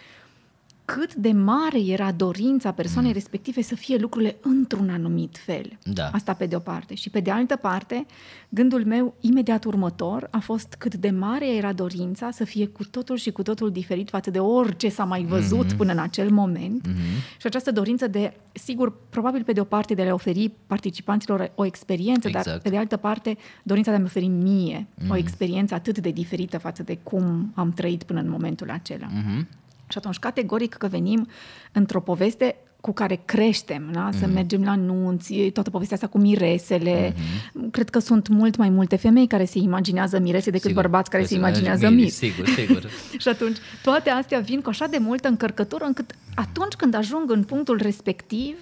cât 0.84 1.14
de 1.14 1.32
mare 1.32 1.80
era 1.86 2.12
dorința 2.12 2.72
persoanei 2.72 3.10
mm. 3.10 3.16
respective 3.16 3.62
să 3.62 3.74
fie 3.74 3.96
lucrurile 3.96 4.36
într-un 4.42 4.90
anumit 4.90 5.38
fel. 5.44 5.78
Da. 5.82 6.08
Asta 6.12 6.34
pe 6.34 6.46
de 6.46 6.56
o 6.56 6.58
parte. 6.58 6.94
Și 6.94 7.10
pe 7.10 7.20
de 7.20 7.30
altă 7.30 7.56
parte, 7.56 8.06
gândul 8.48 8.84
meu 8.84 9.14
imediat 9.20 9.64
următor 9.64 10.28
a 10.30 10.38
fost 10.38 10.74
cât 10.78 10.94
de 10.94 11.10
mare 11.10 11.54
era 11.54 11.72
dorința 11.72 12.30
să 12.30 12.44
fie 12.44 12.66
cu 12.66 12.84
totul 12.84 13.16
și 13.16 13.30
cu 13.30 13.42
totul 13.42 13.70
diferit 13.70 14.08
față 14.08 14.30
de 14.30 14.38
orice 14.38 14.88
s-a 14.88 15.04
mai 15.04 15.24
văzut 15.24 15.72
mm-hmm. 15.72 15.76
până 15.76 15.92
în 15.92 15.98
acel 15.98 16.30
moment. 16.30 16.88
Mm-hmm. 16.88 17.38
Și 17.40 17.46
această 17.46 17.72
dorință 17.72 18.06
de, 18.06 18.34
sigur, 18.52 18.92
probabil 19.10 19.42
pe 19.42 19.52
de 19.52 19.60
o 19.60 19.64
parte 19.64 19.94
de 19.94 20.02
a 20.02 20.04
le 20.04 20.12
oferi 20.12 20.52
participanților 20.66 21.52
o 21.54 21.64
experiență, 21.64 22.28
exact. 22.28 22.46
dar 22.46 22.58
pe 22.58 22.68
de 22.68 22.76
altă 22.76 22.96
parte 22.96 23.36
dorința 23.62 23.90
de 23.90 23.96
a-mi 23.96 24.06
oferi 24.06 24.26
mie 24.26 24.86
mm-hmm. 24.86 25.08
o 25.08 25.16
experiență 25.16 25.74
atât 25.74 25.98
de 25.98 26.10
diferită 26.10 26.58
față 26.58 26.82
de 26.82 26.98
cum 27.02 27.52
am 27.54 27.72
trăit 27.72 28.02
până 28.02 28.20
în 28.20 28.30
momentul 28.30 28.70
acela. 28.70 29.06
Mm-hmm. 29.06 29.60
Și 29.92 29.98
atunci, 29.98 30.18
categoric 30.18 30.74
că 30.74 30.86
venim 30.86 31.28
într-o 31.72 32.00
poveste 32.00 32.56
cu 32.80 32.92
care 32.92 33.20
creștem, 33.24 33.88
da? 33.92 34.08
să 34.12 34.26
mm-hmm. 34.26 34.32
mergem 34.32 34.64
la 34.64 34.74
nunți, 34.74 35.34
toată 35.34 35.70
povestea 35.70 35.96
asta 35.96 36.08
cu 36.08 36.18
miresele. 36.18 37.12
Mm-hmm. 37.12 37.70
Cred 37.70 37.88
că 37.88 37.98
sunt 37.98 38.28
mult 38.28 38.56
mai 38.56 38.68
multe 38.68 38.96
femei 38.96 39.26
care 39.26 39.44
se 39.44 39.58
imaginează 39.58 40.18
mirese 40.18 40.50
decât 40.50 40.68
sigur, 40.68 40.82
bărbați 40.82 41.10
care 41.10 41.24
se 41.24 41.34
imaginează 41.34 41.88
miri. 41.88 42.10
Sigur, 42.10 42.46
sigur. 42.46 42.90
și 43.22 43.28
atunci, 43.28 43.56
toate 43.82 44.10
astea 44.10 44.40
vin 44.40 44.60
cu 44.60 44.68
așa 44.68 44.86
de 44.86 44.98
multă 44.98 45.28
încărcătură 45.28 45.84
încât 45.84 46.14
atunci 46.34 46.72
când 46.72 46.94
ajung 46.94 47.30
în 47.30 47.42
punctul 47.42 47.80
respectiv, 47.82 48.56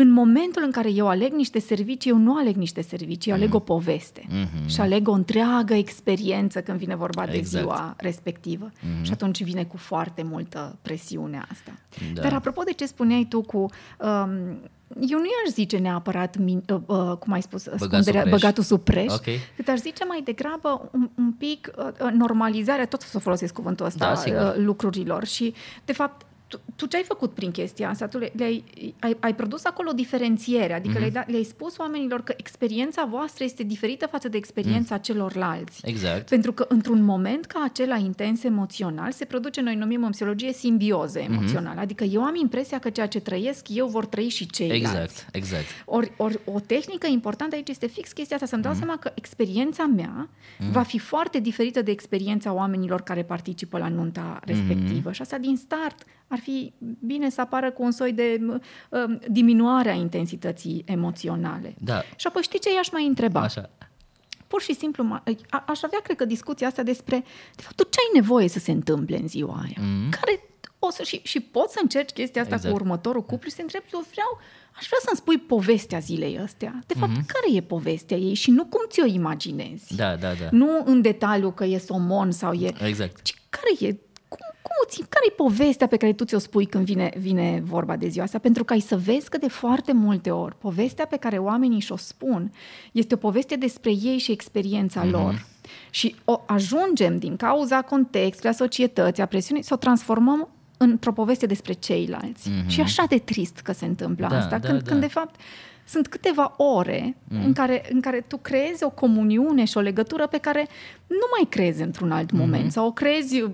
în 0.00 0.10
momentul 0.10 0.62
în 0.64 0.70
care 0.70 0.90
eu 0.90 1.08
aleg 1.08 1.32
niște 1.32 1.58
servicii, 1.58 2.10
eu 2.10 2.16
nu 2.16 2.36
aleg 2.36 2.56
niște 2.56 2.80
servicii, 2.82 3.30
eu 3.30 3.36
aleg 3.36 3.54
o 3.54 3.58
poveste 3.58 4.26
Mhm. 4.28 4.68
și 4.68 4.80
aleg 4.80 5.08
o 5.08 5.12
întreagă 5.12 5.74
experiență 5.74 6.60
când 6.60 6.78
vine 6.78 6.96
vorba 6.96 7.26
de 7.26 7.36
Exact. 7.36 7.62
ziua 7.64 7.94
respectivă. 7.96 8.70
Și 9.02 9.12
atunci 9.12 9.42
vine 9.42 9.64
cu 9.64 9.76
foarte 9.76 10.22
multă 10.22 10.76
presiune 10.82 11.42
asta. 11.50 11.72
Da. 12.14 12.22
Dar 12.22 12.32
apropo 12.32 12.62
de 12.62 12.72
ce 12.72 12.86
spuneai 12.86 13.26
tu 13.28 13.40
cu... 13.40 13.58
Um, 13.58 14.58
eu 15.00 15.18
nu 15.18 15.24
i-aș 15.24 15.52
zice 15.52 15.76
neapărat, 15.78 16.36
min, 16.36 16.62
uh, 16.68 16.80
uh, 16.86 17.12
cum 17.18 17.32
ai 17.32 17.42
spus, 17.42 17.66
ascunderea, 17.66 18.02
sub 18.02 18.12
preș. 18.30 18.30
băgatul 18.40 18.62
sub 18.62 18.80
preș, 18.80 19.12
Ok. 19.12 19.24
cât 19.56 19.68
aș 19.68 19.78
zice 19.78 20.04
mai 20.04 20.20
degrabă 20.24 20.88
un, 20.92 21.10
un 21.14 21.32
pic 21.32 21.70
uh, 21.78 21.84
uh, 22.00 22.10
normalizarea, 22.12 22.86
tot 22.86 23.00
să 23.00 23.18
folosesc 23.18 23.52
cuvântul 23.54 23.86
ăsta, 23.86 24.08
Da, 24.08 24.14
sigur. 24.14 24.40
uh, 24.40 24.64
lucrurilor. 24.64 25.24
Și, 25.24 25.54
de 25.84 25.92
fapt, 25.92 26.26
tu, 26.48 26.60
tu 26.76 26.86
ce 26.86 26.96
ai 26.96 27.02
făcut 27.02 27.32
prin 27.34 27.50
chestia 27.50 27.88
asta? 27.88 28.06
Tu 28.06 28.18
le, 28.18 28.32
le-ai, 28.36 28.64
ai, 29.00 29.16
ai 29.20 29.34
produs 29.34 29.64
acolo 29.64 29.88
o 29.90 29.92
diferențiere, 29.92 30.72
adică 30.74 30.88
Mhm. 30.90 30.98
le-ai, 30.98 31.10
dat, 31.10 31.30
le-ai 31.30 31.42
spus 31.44 31.76
oamenilor 31.78 32.22
că 32.22 32.34
experiența 32.36 33.04
voastră 33.10 33.44
este 33.44 33.62
diferită 33.62 34.06
față 34.06 34.28
de 34.28 34.36
experiența 34.36 34.94
Mhm. 34.94 35.02
celorlalți. 35.04 35.80
Exact. 35.84 36.28
Pentru 36.28 36.52
că 36.52 36.64
într-un 36.68 37.02
moment 37.02 37.44
ca 37.44 37.62
acela 37.64 37.96
intens 37.96 38.42
emoțional 38.44 39.12
se 39.12 39.24
produce, 39.24 39.60
noi 39.60 39.74
numim 39.74 40.04
în 40.04 40.10
psihologie, 40.10 40.52
simbioză 40.52 41.20
Mhm. 41.22 41.32
emoțională. 41.32 41.80
Adică 41.80 42.04
eu 42.04 42.22
am 42.24 42.34
impresia 42.34 42.78
că 42.78 42.90
ceea 42.90 43.06
ce 43.08 43.20
trăiesc 43.20 43.66
eu 43.68 43.86
vor 43.86 44.06
trăi 44.06 44.28
și 44.28 44.46
ceilalți. 44.46 44.84
Exact, 44.86 45.28
exact. 45.32 45.64
Ori, 45.84 46.12
ori 46.16 46.38
o 46.44 46.60
tehnică 46.60 47.06
importantă 47.06 47.54
aici 47.54 47.68
este 47.68 47.86
fix 47.86 48.12
chestia 48.12 48.36
asta, 48.36 48.48
să-mi 48.48 48.62
dau 48.62 48.72
Mhm. 48.72 48.80
seama 48.80 48.96
că 48.98 49.10
experiența 49.14 49.84
mea 49.86 50.28
va 50.72 50.82
fi 50.82 50.98
foarte 50.98 51.40
diferită 51.40 51.82
de 51.82 51.90
experiența 51.90 52.52
oamenilor 52.52 53.00
care 53.00 53.22
participă 53.22 53.78
la 53.78 53.88
nunta 53.88 54.40
respectivă. 54.44 55.12
Și 55.12 55.20
asta 55.22 55.38
din 55.38 55.56
start 55.56 56.02
ar 56.28 56.38
fi 56.38 56.72
bine 57.00 57.30
să 57.30 57.40
apară 57.40 57.70
cu 57.70 57.82
un 57.82 57.90
soi 57.90 58.12
de 58.12 58.40
um, 58.40 59.20
diminuare 59.28 59.90
a 59.90 59.94
intensității 59.94 60.82
emoționale. 60.86 61.74
Da. 61.78 62.02
Și 62.16 62.26
apoi 62.26 62.42
știi 62.42 62.58
ce 62.58 62.74
i-aș 62.74 62.90
mai 62.90 63.06
întreba? 63.06 63.40
Așa. 63.40 63.70
Pur 64.46 64.62
și 64.62 64.74
simplu, 64.74 65.04
ma- 65.04 65.22
a- 65.48 65.64
aș 65.66 65.82
avea, 65.82 66.00
cred 66.02 66.16
că, 66.16 66.24
discuția 66.24 66.66
asta 66.66 66.82
despre, 66.82 67.24
de 67.56 67.62
fapt, 67.62 67.76
tu 67.76 67.82
ce 67.82 67.98
ai 67.98 68.20
nevoie 68.20 68.48
să 68.48 68.58
se 68.58 68.70
întâmple 68.70 69.18
în 69.18 69.28
ziua 69.28 69.60
aia? 69.64 69.76
Mm. 69.80 70.10
Care 70.10 70.42
o 70.78 70.90
să, 70.90 71.02
și, 71.02 71.20
și 71.24 71.40
poți 71.40 71.72
să 71.72 71.78
încerci 71.82 72.10
chestia 72.10 72.42
asta 72.42 72.54
Exact. 72.54 72.74
cu 72.74 72.80
următorul 72.80 73.24
cuplu 73.24 73.48
și 73.48 73.54
să 73.54 73.62
întrebi, 73.62 73.84
eu 73.92 74.04
vreau, 74.12 74.38
aș 74.78 74.86
vrea 74.86 74.98
să-mi 75.02 75.16
spui 75.16 75.38
povestea 75.38 75.98
zilei 75.98 76.38
astea. 76.38 76.78
De 76.86 76.94
fapt, 76.94 77.12
mm-hmm. 77.12 77.26
care 77.26 77.54
e 77.56 77.60
povestea 77.60 78.16
ei 78.16 78.34
și 78.34 78.50
nu 78.50 78.64
cum 78.64 78.80
ți-o 78.88 79.04
imaginezi. 79.04 79.96
Da, 79.96 80.16
da, 80.16 80.32
da. 80.32 80.48
Nu 80.50 80.82
în 80.84 81.00
detaliu 81.00 81.50
că 81.50 81.64
e 81.64 81.78
somon 81.78 82.30
sau 82.30 82.52
e... 82.52 82.72
Exact. 82.86 83.22
Ci 83.22 83.34
care 83.48 83.90
e 83.90 83.98
cum, 84.68 84.76
cum 84.76 84.84
o 84.84 84.88
ții, 84.88 85.04
care 85.08 85.24
e 85.28 85.30
povestea 85.30 85.86
pe 85.86 85.96
care 85.96 86.12
tu 86.12 86.24
ți-o 86.24 86.38
spui 86.38 86.66
când 86.66 86.84
vine, 86.84 87.10
vine 87.18 87.62
vorba 87.64 87.96
de 87.96 88.08
ziua 88.08 88.24
asta? 88.24 88.38
Pentru 88.38 88.64
că 88.64 88.72
ai 88.72 88.80
să 88.80 88.96
vezi 88.96 89.28
că 89.28 89.38
de 89.38 89.48
foarte 89.48 89.92
multe 89.92 90.30
ori 90.30 90.56
povestea 90.58 91.06
pe 91.06 91.16
care 91.16 91.38
oamenii 91.38 91.80
și-o 91.80 91.96
spun 91.96 92.52
este 92.92 93.14
o 93.14 93.16
poveste 93.16 93.56
despre 93.56 93.90
ei 93.90 94.18
și 94.18 94.30
experiența 94.30 95.06
mm-hmm. 95.06 95.10
lor. 95.10 95.46
Și 95.90 96.14
o 96.24 96.40
ajungem 96.46 97.18
din 97.18 97.36
cauza 97.36 97.82
contextului, 97.82 98.50
a 98.50 98.54
societății, 98.54 99.22
a 99.22 99.26
presiunii, 99.26 99.64
să 99.64 99.74
o 99.74 99.76
transformăm 99.76 100.48
într-o 100.76 101.12
poveste 101.12 101.46
despre 101.46 101.72
ceilalți. 101.72 102.50
Mm-hmm. 102.50 102.66
Și 102.66 102.80
e 102.80 102.82
așa 102.82 103.04
de 103.08 103.18
trist 103.18 103.58
că 103.58 103.72
se 103.72 103.84
întâmplă 103.84 104.26
Da, 104.30 104.36
asta, 104.36 104.58
da, 104.58 104.68
când, 104.68 104.82
da. 104.82 104.90
când 104.90 105.00
de 105.00 105.06
fapt 105.06 105.40
sunt 105.88 106.08
câteva 106.08 106.54
ore 106.56 107.16
mm. 107.28 107.44
în, 107.44 107.52
care, 107.52 107.82
în 107.92 108.00
care 108.00 108.24
tu 108.26 108.36
creezi 108.36 108.84
o 108.84 108.90
comuniune 108.90 109.64
și 109.64 109.76
o 109.76 109.80
legătură 109.80 110.26
pe 110.26 110.38
care 110.38 110.66
nu 111.06 111.26
mai 111.36 111.46
crezi 111.48 111.82
într-un 111.82 112.10
alt 112.10 112.30
Mhm. 112.30 112.40
moment 112.40 112.72
sau 112.72 112.86
o 112.86 112.92
crezi, 112.92 113.44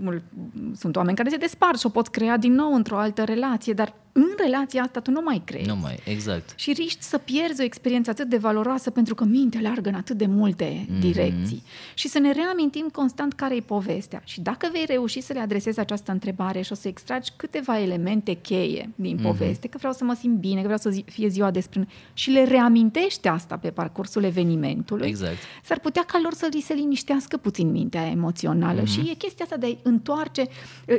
sunt 0.76 0.96
oameni 0.96 1.16
care 1.16 1.28
se 1.28 1.36
despart 1.36 1.78
și 1.78 1.86
o 1.86 1.88
poți 1.88 2.10
crea 2.10 2.36
din 2.36 2.52
nou 2.52 2.74
într-o 2.74 2.96
altă 2.98 3.24
relație, 3.24 3.72
dar 3.72 3.94
în 4.16 4.28
relația 4.36 4.82
asta 4.82 5.00
tu 5.00 5.10
nu 5.10 5.20
mai 5.24 5.42
crezi. 5.44 5.68
Nu 5.68 5.76
mai, 5.76 5.98
exact. 6.04 6.52
Și 6.56 6.72
riști 6.72 7.02
să 7.02 7.18
pierzi 7.18 7.60
o 7.60 7.64
experiență 7.64 8.10
atât 8.10 8.28
de 8.28 8.36
valoroasă 8.36 8.90
pentru 8.90 9.14
că 9.14 9.24
mintea 9.24 9.60
largă 9.60 9.88
în 9.88 9.94
atât 9.94 10.16
de 10.16 10.26
multe 10.26 10.86
Mhm. 10.88 10.96
mm-hmm. 10.96 11.00
direcții. 11.00 11.62
Și 11.94 12.08
să 12.08 12.18
ne 12.18 12.32
reamintim 12.32 12.88
constant 12.92 13.32
care 13.32 13.56
e 13.56 13.60
povestea. 13.60 14.22
Și 14.24 14.40
dacă 14.40 14.68
vei 14.72 14.84
reuși 14.86 15.20
să 15.20 15.32
le 15.32 15.40
adresezi 15.40 15.78
această 15.78 16.12
întrebare 16.12 16.60
și 16.62 16.72
o 16.72 16.74
să 16.74 16.88
extragi 16.88 17.30
câteva 17.36 17.80
elemente 17.80 18.32
cheie 18.34 18.90
din 18.94 19.14
Mhm. 19.14 19.24
poveste, 19.24 19.68
că 19.68 19.76
vreau 19.78 19.92
să 19.92 20.04
mă 20.04 20.14
simt 20.14 20.38
bine, 20.38 20.56
că 20.56 20.62
vreau 20.62 20.78
să 20.78 20.90
zi- 20.90 21.04
fie 21.06 21.28
ziua 21.28 21.50
despre 21.50 21.78
noi, 21.78 21.88
și 22.12 22.30
le 22.30 22.44
reamintești 22.44 23.28
asta 23.28 23.56
pe 23.56 23.70
parcursul 23.70 24.24
evenimentului, 24.24 25.06
Exact. 25.08 25.36
s-ar 25.64 25.78
putea 25.78 26.02
ca 26.02 26.18
lor 26.22 26.32
să 26.34 26.48
li 26.52 26.60
se 26.60 26.74
liniștească 26.74 27.36
puțin 27.36 27.70
mintea 27.70 28.06
emoțională 28.06 28.80
Mhm. 28.82 28.90
mm-hmm. 28.90 29.04
și 29.04 29.10
e 29.10 29.14
chestia 29.14 29.44
asta 29.44 29.56
de 29.56 29.66
a 29.66 29.78
întoarce, 29.82 30.46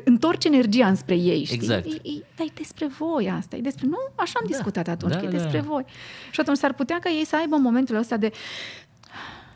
întorce 0.04 0.48
energia 0.48 0.88
înspre 0.88 1.16
ei, 1.16 1.44
știi? 1.44 1.56
Exact. 1.58 1.86
E, 1.86 1.90
e, 2.04 2.24
dar 2.36 2.48
e 2.48 2.52
despre 2.56 2.86
voi 2.88 3.04
asta, 3.38 3.56
e 3.56 3.62
despre... 3.62 3.88
Nu, 3.88 3.98
așa 4.16 4.34
am 4.40 4.46
Da. 4.50 4.56
discutat 4.56 4.88
atunci, 4.88 5.12
Da, 5.14 5.20
că 5.20 5.26
e 5.26 5.30
da. 5.30 5.38
despre 5.38 5.60
voi. 5.60 5.86
Și 6.32 6.40
atunci 6.40 6.58
s-ar 6.58 6.74
putea 6.74 7.00
ca 7.00 7.10
ei 7.10 7.26
să 7.26 7.36
aibă 7.36 7.56
momentul 7.56 7.96
ăsta 7.96 8.18
de... 8.18 8.32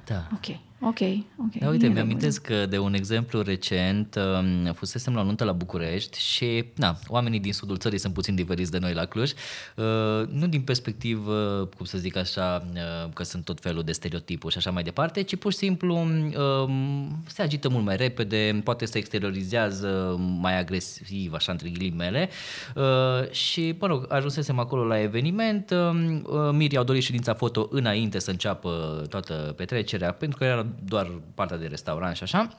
Da. 0.05 0.27
Ok, 0.33 0.57
ok, 0.81 0.99
ok. 1.37 1.53
Da, 1.59 1.69
uite, 1.69 1.85
e 1.85 1.89
mi-amintesc 1.89 2.41
că 2.41 2.65
de 2.65 2.77
un 2.77 2.93
exemplu 2.93 3.41
recent, 3.41 4.15
um, 4.15 4.73
fusesem 4.73 5.13
la 5.13 5.21
o 5.21 5.23
nuntă 5.23 5.43
la 5.43 5.51
București 5.51 6.19
și, 6.19 6.65
na, 6.75 6.97
oamenii 7.07 7.39
din 7.39 7.53
sudul 7.53 7.77
țării 7.77 7.97
sunt 7.97 8.13
puțin 8.13 8.35
diferiți 8.35 8.71
de 8.71 8.77
noi 8.77 8.93
la 8.93 9.05
Cluj, 9.05 9.31
uh, 9.75 10.27
nu 10.31 10.47
din 10.47 10.61
perspectivă, 10.61 11.69
cum 11.77 11.85
să 11.85 11.97
zic 11.97 12.15
așa, 12.15 12.65
uh, 12.73 13.13
că 13.13 13.23
sunt 13.23 13.45
tot 13.45 13.59
felul 13.59 13.83
de 13.83 13.91
stereotipuri 13.91 14.51
și 14.51 14.57
așa 14.57 14.71
mai 14.71 14.83
departe, 14.83 15.21
ci 15.21 15.35
pur 15.35 15.51
și 15.51 15.57
simplu 15.57 15.95
um, 15.95 17.23
se 17.27 17.41
agită 17.41 17.69
mult 17.69 17.85
mai 17.85 17.95
repede, 17.95 18.61
poate 18.63 18.85
se 18.85 18.97
exteriorizează 18.97 20.19
mai 20.39 20.59
agresiv, 20.59 21.33
așa 21.33 21.51
între 21.51 21.69
ghilimele. 21.69 22.29
Uh, 22.75 23.31
și, 23.31 23.75
mă 23.79 23.87
rog, 23.87 24.05
ajunsesem 24.09 24.59
acolo 24.59 24.85
la 24.85 25.01
eveniment, 25.01 25.71
um, 25.71 26.15
uh, 26.15 26.49
Miri 26.51 26.77
au 26.77 26.83
dorit 26.83 27.03
ședința 27.03 27.33
foto 27.33 27.67
înainte 27.71 28.19
să 28.19 28.31
înceapă 28.31 29.03
toată 29.09 29.53
petrecerea, 29.57 30.11
pentru 30.11 30.37
că 30.37 30.43
era 30.43 30.65
doar 30.83 31.11
partea 31.33 31.57
de 31.57 31.67
restaurant 31.67 32.15
și 32.15 32.23
așa. 32.23 32.49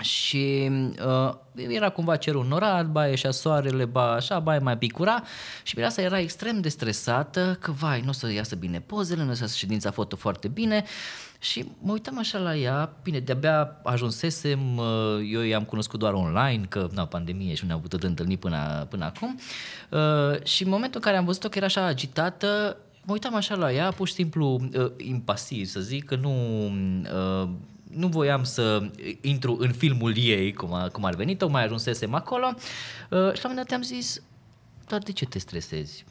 Și 0.00 0.70
uh, 1.06 1.34
era 1.68 1.88
cumva 1.88 2.16
cerul 2.16 2.46
norat, 2.46 2.86
ba 2.86 3.06
ieșea 3.06 3.30
soarele, 3.30 3.84
ba 3.84 4.12
așa, 4.12 4.38
ba 4.38 4.58
mai 4.58 4.78
picura. 4.78 5.22
Și 5.62 5.72
Mireasa 5.76 6.02
era 6.02 6.18
extrem 6.18 6.60
de 6.60 6.68
stresată 6.68 7.56
că, 7.60 7.70
vai, 7.70 8.00
nu 8.00 8.08
o 8.08 8.12
să 8.12 8.32
iasă 8.32 8.56
bine 8.56 8.80
pozele, 8.80 9.24
nu 9.24 9.30
o 9.30 9.34
să 9.34 9.42
iasă 9.42 9.56
ședința 9.56 9.90
foto 9.90 10.16
foarte 10.16 10.48
bine. 10.48 10.84
Și 11.38 11.64
mă 11.80 11.92
uitam 11.92 12.18
așa 12.18 12.38
la 12.38 12.56
ea, 12.56 12.96
bine, 13.02 13.18
de-abia 13.18 13.80
ajunsesem, 13.84 14.76
uh, 14.76 15.30
eu 15.32 15.40
i-am 15.40 15.64
cunoscut 15.64 15.98
doar 15.98 16.12
online, 16.12 16.64
că, 16.68 16.88
na, 16.92 17.06
pandemie 17.06 17.54
și 17.54 17.62
nu 17.62 17.68
ne-am 17.68 17.80
putut 17.80 18.02
întâlni 18.02 18.36
până, 18.36 18.86
până 18.90 19.04
acum. 19.04 19.38
Uh, 19.90 20.44
și 20.44 20.62
în 20.62 20.68
momentul 20.68 21.00
în 21.00 21.06
care 21.06 21.16
am 21.16 21.24
văzut-o 21.24 21.48
că 21.48 21.56
era 21.56 21.66
așa 21.66 21.84
agitată, 21.84 22.76
mă 23.04 23.12
uitam 23.12 23.34
așa 23.34 23.54
la 23.54 23.72
ea, 23.72 23.90
pur 23.90 24.08
și 24.08 24.14
simplu 24.14 24.60
uh, 24.76 24.92
impasiv, 24.96 25.66
să 25.66 25.80
zic, 25.80 26.04
că 26.04 26.16
nu... 26.16 26.66
Uh, 27.42 27.48
nu 27.92 28.06
voiam 28.06 28.44
să 28.44 28.90
intru 29.20 29.56
în 29.60 29.72
filmul 29.72 30.16
ei, 30.16 30.52
cum, 30.52 30.72
a, 30.72 30.88
cum 30.88 31.04
ar 31.04 31.14
veni, 31.14 31.36
tocmai 31.36 31.64
ajunsesem 31.64 32.14
acolo. 32.14 32.46
Uh, 32.54 32.58
și 33.08 33.42
la 33.42 33.48
un 33.48 33.48
moment 33.48 33.68
dat 33.68 33.76
am 33.76 33.82
zis, 33.82 34.22
dar 34.86 35.00
de 35.00 35.12
ce 35.12 35.24
te 35.24 35.38
stresezi? 35.38 36.04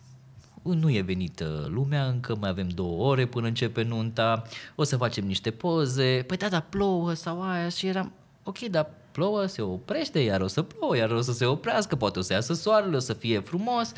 Nu 0.62 0.91
e 0.93 1.01
venită 1.01 1.67
lumea 1.69 2.06
încă, 2.06 2.36
mai 2.36 2.49
avem 2.49 2.67
două 2.67 3.10
ore 3.10 3.25
până 3.25 3.47
începe 3.47 3.84
nunta, 3.84 4.43
o 4.75 4.84
să 4.84 4.97
facem 4.97 5.25
niște 5.25 5.51
poze, 5.51 6.23
păi 6.27 6.38
da, 6.38 6.49
da, 6.49 6.60
plouă 6.60 7.13
sau 7.13 7.43
aia 7.43 7.69
și 7.69 7.88
eram, 7.88 8.13
ok, 8.43 8.60
dar 8.60 8.89
plouă, 9.12 9.45
se 9.45 9.62
oprește, 9.62 10.19
iar 10.19 10.41
o 10.41 10.47
să 10.47 10.62
plouă, 10.62 10.97
iar 10.97 11.12
o 11.12 11.21
să 11.21 11.32
se 11.32 11.45
oprească, 11.45 11.95
poate 11.95 12.19
o 12.19 12.21
să 12.21 12.34
iasă 12.34 12.54
soarele, 12.54 12.95
o 12.95 12.99
să 12.99 13.13
fie 13.13 13.39
frumos. 13.39 13.91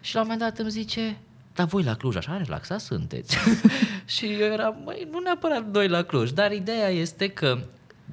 Și 0.00 0.14
la 0.14 0.20
un 0.20 0.26
moment 0.30 0.48
dat 0.48 0.58
îmi 0.58 0.70
zice, 0.70 1.18
dar 1.58 1.66
voi 1.66 1.82
la 1.82 1.94
Cluj 1.94 2.16
așa 2.16 2.36
relaxați 2.36 2.84
sunteți. 2.84 3.36
și 4.14 4.26
eu 4.26 4.52
eram, 4.52 4.76
măi, 4.84 5.08
nu 5.10 5.18
neapărat 5.18 5.72
noi 5.72 5.88
la 5.88 6.02
Cluj, 6.02 6.30
dar 6.30 6.52
ideea 6.52 6.88
este 6.88 7.28
că 7.28 7.58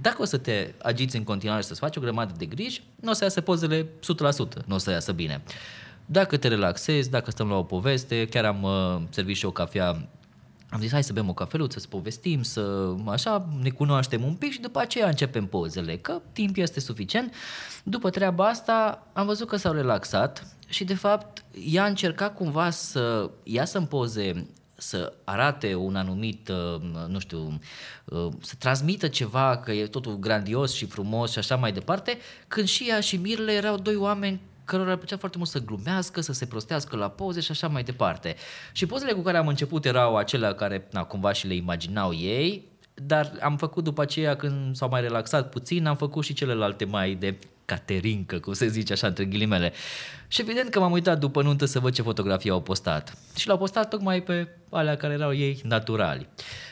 dacă 0.02 0.22
o 0.22 0.26
să 0.26 0.38
te 0.38 0.74
agiți 0.82 1.16
în 1.16 1.24
continuare 1.24 1.62
și 1.62 1.68
să-ți 1.68 1.80
faci 1.80 1.96
o 1.96 2.02
grămadă 2.02 2.34
de 2.38 2.46
griji, 2.46 2.84
nu 2.96 3.10
o 3.10 3.14
să 3.14 3.24
iasă 3.24 3.42
pozele 3.42 3.84
100%, 3.84 3.88
nu 4.66 4.76
o 4.76 4.78
să 4.78 4.92
iasă 4.92 5.12
bine. 5.12 5.44
Dacă 6.06 6.38
te 6.38 6.48
relaxezi, 6.48 7.10
dacă 7.10 7.32
stăm 7.32 7.50
la 7.50 7.56
o 7.56 7.64
poveste, 7.64 8.28
chiar 8.28 8.46
am 8.46 8.64
uh, 8.64 9.02
servit 9.10 9.36
și 9.36 9.46
o 9.46 9.52
cafea 9.52 10.08
am 10.70 10.82
zis, 10.82 10.92
hai 10.92 11.04
să 11.04 11.14
bem 11.14 11.30
o 11.30 11.34
cafeluță, 11.34 11.80
să 11.80 11.88
povestim, 11.88 12.44
să 12.44 12.94
așa 13.06 13.48
ne 13.62 13.70
cunoaștem 13.70 14.24
un 14.24 14.34
pic 14.34 14.52
și 14.52 14.60
după 14.60 14.80
aceea 14.80 15.08
începem 15.08 15.46
pozele, 15.46 15.98
că 15.98 16.22
timp 16.34 16.58
este 16.58 16.80
suficient. 16.80 17.34
După 17.84 18.10
treaba 18.10 18.46
asta 18.46 19.08
am 19.14 19.26
văzut 19.26 19.48
că 19.48 19.56
s-au 19.56 19.74
relaxat 19.74 20.55
și 20.68 20.84
de 20.84 20.96
fapt 20.96 21.44
ea 21.72 21.84
a 21.84 21.88
încercat 21.88 22.36
cumva 22.36 22.70
să 22.70 23.30
iasă 23.44 23.78
în 23.78 23.86
poze 23.86 24.48
să 24.78 25.14
arate 25.24 25.76
un 25.76 25.96
anumit, 25.96 26.50
uh, 26.50 26.82
nu 27.08 27.20
știu, 27.20 27.60
uh, 28.06 28.28
să 28.42 28.54
transmită 28.60 29.08
ceva, 29.08 29.58
că 29.58 29.72
e 29.72 29.88
totul 29.88 30.18
grandios 30.18 30.74
și 30.74 30.86
frumos 30.86 31.32
și 31.32 31.38
așa 31.38 31.56
mai 31.56 31.72
departe, 31.72 32.18
când 32.48 32.68
și 32.68 32.86
ea 32.90 33.00
și 33.00 33.18
Mirle 33.18 33.52
erau 33.52 33.78
doi 33.78 33.96
oameni 33.96 34.42
cărora 34.66 34.92
ar 34.92 34.98
plăcea 34.98 35.18
foarte 35.18 35.38
mult 35.38 35.50
să 35.50 35.60
glumească, 35.60 36.22
să 36.22 36.34
se 36.34 36.46
prostească 36.46 36.96
la 36.96 37.10
poze 37.10 37.40
și 37.40 37.52
așa 37.52 37.68
mai 37.68 37.84
departe. 37.84 38.36
Și 38.72 38.86
pozele 38.86 39.12
cu 39.12 39.22
care 39.22 39.38
am 39.38 39.48
început 39.48 39.86
erau 39.86 40.16
acelea 40.16 40.54
care 40.54 40.88
na, 40.92 41.04
cumva 41.04 41.34
și 41.34 41.48
le 41.48 41.56
imaginau 41.56 42.14
ei, 42.14 42.68
dar 42.94 43.32
am 43.42 43.58
făcut 43.58 43.84
după 43.84 44.02
aceea 44.02 44.36
când 44.36 44.76
s-au 44.76 44.90
mai 44.90 45.02
relaxat 45.02 45.50
puțin, 45.50 45.86
am 45.86 45.96
făcut 45.96 46.24
și 46.24 46.34
celelalte 46.34 46.86
mai 46.86 47.16
de 47.16 47.38
Caterincă, 47.66 48.40
cum 48.40 48.54
se 48.54 48.68
zice 48.68 48.94
așa, 48.94 49.08
între 49.08 49.26
ghilimele. 49.26 49.74
Și 50.28 50.42
evident 50.42 50.70
că 50.70 50.80
m-am 50.80 50.92
uitat 50.92 51.20
după 51.20 51.42
nuntă 51.42 51.66
să 51.66 51.80
văd 51.80 51.94
ce 51.94 52.02
fotografii 52.02 52.50
au 52.50 52.62
postat. 52.62 53.18
Și 53.36 53.48
l-au 53.48 53.58
postat 53.58 53.90
tocmai 53.90 54.22
pe 54.22 54.48
alea 54.70 54.98
care 54.98 55.14
erau 55.14 55.34
ei 55.34 55.62
naturali. 55.64 56.28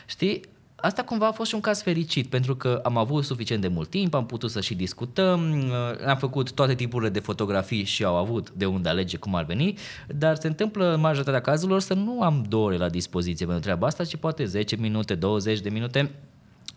Știi? 0.06 0.40
Asta 0.84 1.02
cumva 1.02 1.26
a 1.26 1.32
fost 1.32 1.48
și 1.48 1.54
un 1.54 1.60
caz 1.60 1.82
fericit, 1.82 2.26
pentru 2.26 2.56
că 2.56 2.80
am 2.82 2.96
avut 2.96 3.24
suficient 3.24 3.60
de 3.60 3.68
mult 3.68 3.90
timp, 3.90 4.14
am 4.14 4.26
putut 4.26 4.50
să 4.50 4.60
și 4.60 4.74
discutăm, 4.74 5.50
uh, 5.50 6.06
am 6.06 6.16
făcut 6.16 6.52
toate 6.52 6.74
tipurile 6.74 7.10
de 7.10 7.20
fotografii 7.20 7.84
și 7.84 8.04
au 8.04 8.16
avut 8.16 8.50
de 8.50 8.66
unde 8.66 8.88
alege 8.88 9.16
cum 9.16 9.34
ar 9.34 9.44
veni, 9.44 9.78
dar 10.06 10.36
se 10.36 10.46
întâmplă 10.46 10.94
în 10.94 11.00
majoritatea 11.00 11.40
cazurilor 11.40 11.80
să 11.80 11.94
nu 11.94 12.22
am 12.22 12.44
două 12.48 12.66
ore 12.66 12.76
la 12.76 12.88
dispoziție 12.88 13.46
pentru 13.46 13.64
treaba 13.64 13.86
asta, 13.86 14.04
ci 14.04 14.16
poate 14.16 14.44
10 14.44 14.76
minute, 14.76 15.14
20 15.14 15.60
de 15.60 15.68
minute 15.68 16.10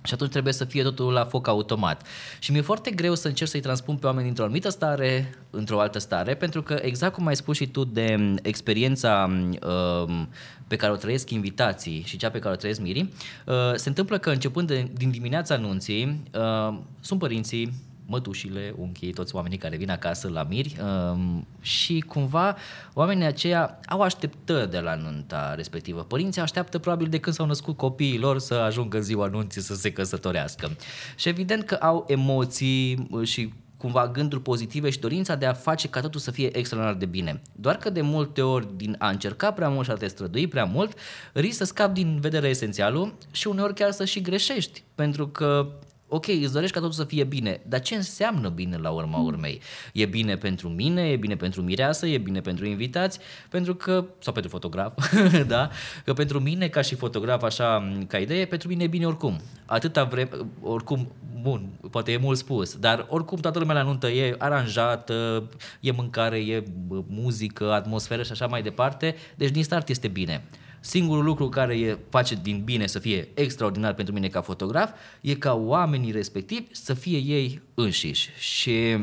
și 0.07 0.13
atunci 0.13 0.31
trebuie 0.31 0.53
să 0.53 0.65
fie 0.65 0.83
totul 0.83 1.13
la 1.13 1.25
foc 1.25 1.47
automat. 1.47 2.07
Și 2.39 2.51
mi-e 2.51 2.61
foarte 2.61 2.91
greu 2.91 3.15
să 3.15 3.27
încerc 3.27 3.49
să-i 3.49 3.59
transpun 3.59 3.95
pe 3.95 4.05
oameni 4.05 4.25
dintr-o 4.25 4.43
anumită 4.43 4.69
stare 4.69 5.37
într-o 5.49 5.79
altă 5.79 5.99
stare, 5.99 6.35
pentru 6.35 6.61
că 6.61 6.79
exact 6.81 7.13
cum 7.13 7.27
ai 7.27 7.35
spus 7.35 7.55
și 7.55 7.67
tu 7.67 7.83
de 7.83 8.35
experiența 8.41 9.31
uh, 9.51 10.21
pe 10.67 10.75
care 10.75 10.91
o 10.91 10.95
trăiesc 10.95 11.29
invitații 11.29 12.03
și 12.05 12.17
cea 12.17 12.29
pe 12.29 12.39
care 12.39 12.53
o 12.53 12.57
trăiesc 12.57 12.79
mirii, 12.79 13.13
uh, 13.45 13.55
se 13.75 13.89
întâmplă 13.89 14.17
că 14.17 14.29
începând 14.29 14.67
de, 14.67 14.89
din 14.93 15.11
dimineața 15.11 15.55
anunții, 15.55 16.23
uh, 16.35 16.77
sunt 16.99 17.19
părinții, 17.19 17.73
mătușile, 18.07 18.73
unchii, 18.77 19.13
toți 19.13 19.35
oamenii 19.35 19.57
care 19.57 19.77
vin 19.77 19.89
acasă 19.89 20.29
la 20.29 20.43
miri 20.43 20.77
um, 20.81 21.47
și 21.61 21.99
cumva 22.07 22.55
oamenii 22.93 23.25
aceia 23.25 23.79
au 23.85 24.01
așteptări 24.01 24.71
de 24.71 24.79
la 24.79 24.95
nunta 24.95 25.55
respectivă. 25.55 26.01
Părinții 26.03 26.41
așteaptă 26.41 26.79
probabil 26.79 27.07
de 27.07 27.19
când 27.19 27.35
s-au 27.35 27.45
născut 27.45 27.77
copiii 27.77 28.19
lor 28.19 28.39
să 28.39 28.53
ajungă 28.53 28.97
în 28.97 29.03
ziua 29.03 29.27
nunții 29.27 29.61
să 29.61 29.75
se 29.75 29.91
căsătorească. 29.91 30.71
Și 31.15 31.29
evident 31.29 31.63
că 31.63 31.75
au 31.75 32.05
emoții 32.07 33.07
și 33.23 33.53
cumva 33.77 34.07
gânduri 34.07 34.41
pozitive 34.41 34.89
și 34.89 34.99
dorința 34.99 35.35
de 35.35 35.45
a 35.45 35.53
face 35.53 35.89
ca 35.89 36.01
totul 36.01 36.19
să 36.19 36.31
fie 36.31 36.57
extraordinar 36.57 36.99
de 36.99 37.05
bine. 37.05 37.41
Doar 37.55 37.77
că 37.77 37.89
de 37.89 38.01
multe 38.01 38.41
ori 38.41 38.67
din 38.75 38.95
a 38.99 39.09
încerca 39.09 39.51
prea 39.51 39.69
mult 39.69 39.85
și 39.85 39.91
a 39.91 39.95
te 39.95 40.07
strădui 40.07 40.47
prea 40.47 40.65
mult, 40.65 40.97
risc 41.33 41.57
să 41.57 41.63
scapi 41.63 41.93
din 41.93 42.19
vedere 42.19 42.47
esențialul 42.47 43.13
și 43.31 43.47
uneori 43.47 43.73
chiar 43.73 43.91
să 43.91 44.05
și 44.05 44.21
greșești, 44.21 44.83
pentru 44.95 45.27
că 45.27 45.67
ok, 46.07 46.27
îți 46.27 46.53
dorești 46.53 46.73
ca 46.73 46.79
totul 46.79 46.95
să 46.95 47.03
fie 47.03 47.23
bine, 47.23 47.61
dar 47.67 47.79
ce 47.79 47.95
înseamnă 47.95 48.49
bine 48.49 48.77
la 48.77 48.89
urma 48.89 49.17
urmei? 49.17 49.61
E 49.93 50.05
bine 50.05 50.35
pentru 50.35 50.69
mine, 50.69 51.09
e 51.09 51.15
bine 51.15 51.35
pentru 51.35 51.61
mireasă, 51.61 52.07
e 52.07 52.17
bine 52.17 52.41
pentru 52.41 52.65
invitați, 52.65 53.19
pentru 53.49 53.75
că, 53.75 54.05
sau 54.19 54.33
pentru 54.33 54.51
fotograf, 54.51 55.13
da? 55.47 55.69
Că 56.05 56.13
pentru 56.13 56.39
mine, 56.39 56.67
ca 56.67 56.81
și 56.81 56.95
fotograf, 56.95 57.43
așa, 57.43 57.97
ca 58.07 58.17
idee, 58.17 58.45
pentru 58.45 58.67
mine 58.67 58.83
e 58.83 58.87
bine 58.87 59.05
oricum. 59.05 59.39
Atâta 59.65 60.03
vreme, 60.03 60.29
oricum, 60.61 61.11
bun, 61.41 61.69
poate 61.91 62.11
e 62.11 62.17
mult 62.17 62.37
spus, 62.37 62.75
dar 62.75 63.05
oricum 63.09 63.37
toată 63.37 63.59
lumea 63.59 63.75
la 63.75 63.83
nuntă 63.83 64.07
e 64.07 64.35
aranjată, 64.37 65.49
e 65.79 65.91
mâncare, 65.91 66.37
e 66.37 66.63
muzică, 67.07 67.73
atmosferă 67.73 68.23
și 68.23 68.31
așa 68.31 68.47
mai 68.47 68.61
departe, 68.61 69.15
deci 69.35 69.51
din 69.51 69.63
start 69.63 69.89
este 69.89 70.07
bine. 70.07 70.43
Singurul 70.87 71.23
lucru 71.23 71.49
care 71.49 71.79
e, 71.79 71.97
face 72.09 72.35
din 72.41 72.61
bine 72.63 72.87
să 72.87 72.99
fie 72.99 73.27
extraordinar 73.33 73.93
pentru 73.93 74.13
mine 74.13 74.27
ca 74.27 74.41
fotograf 74.41 74.89
e 75.21 75.35
ca 75.35 75.53
oamenii 75.53 76.11
respectivi 76.11 76.67
să 76.71 76.93
fie 76.93 77.17
ei 77.17 77.61
înșiși. 77.73 78.29
Și 78.37 78.97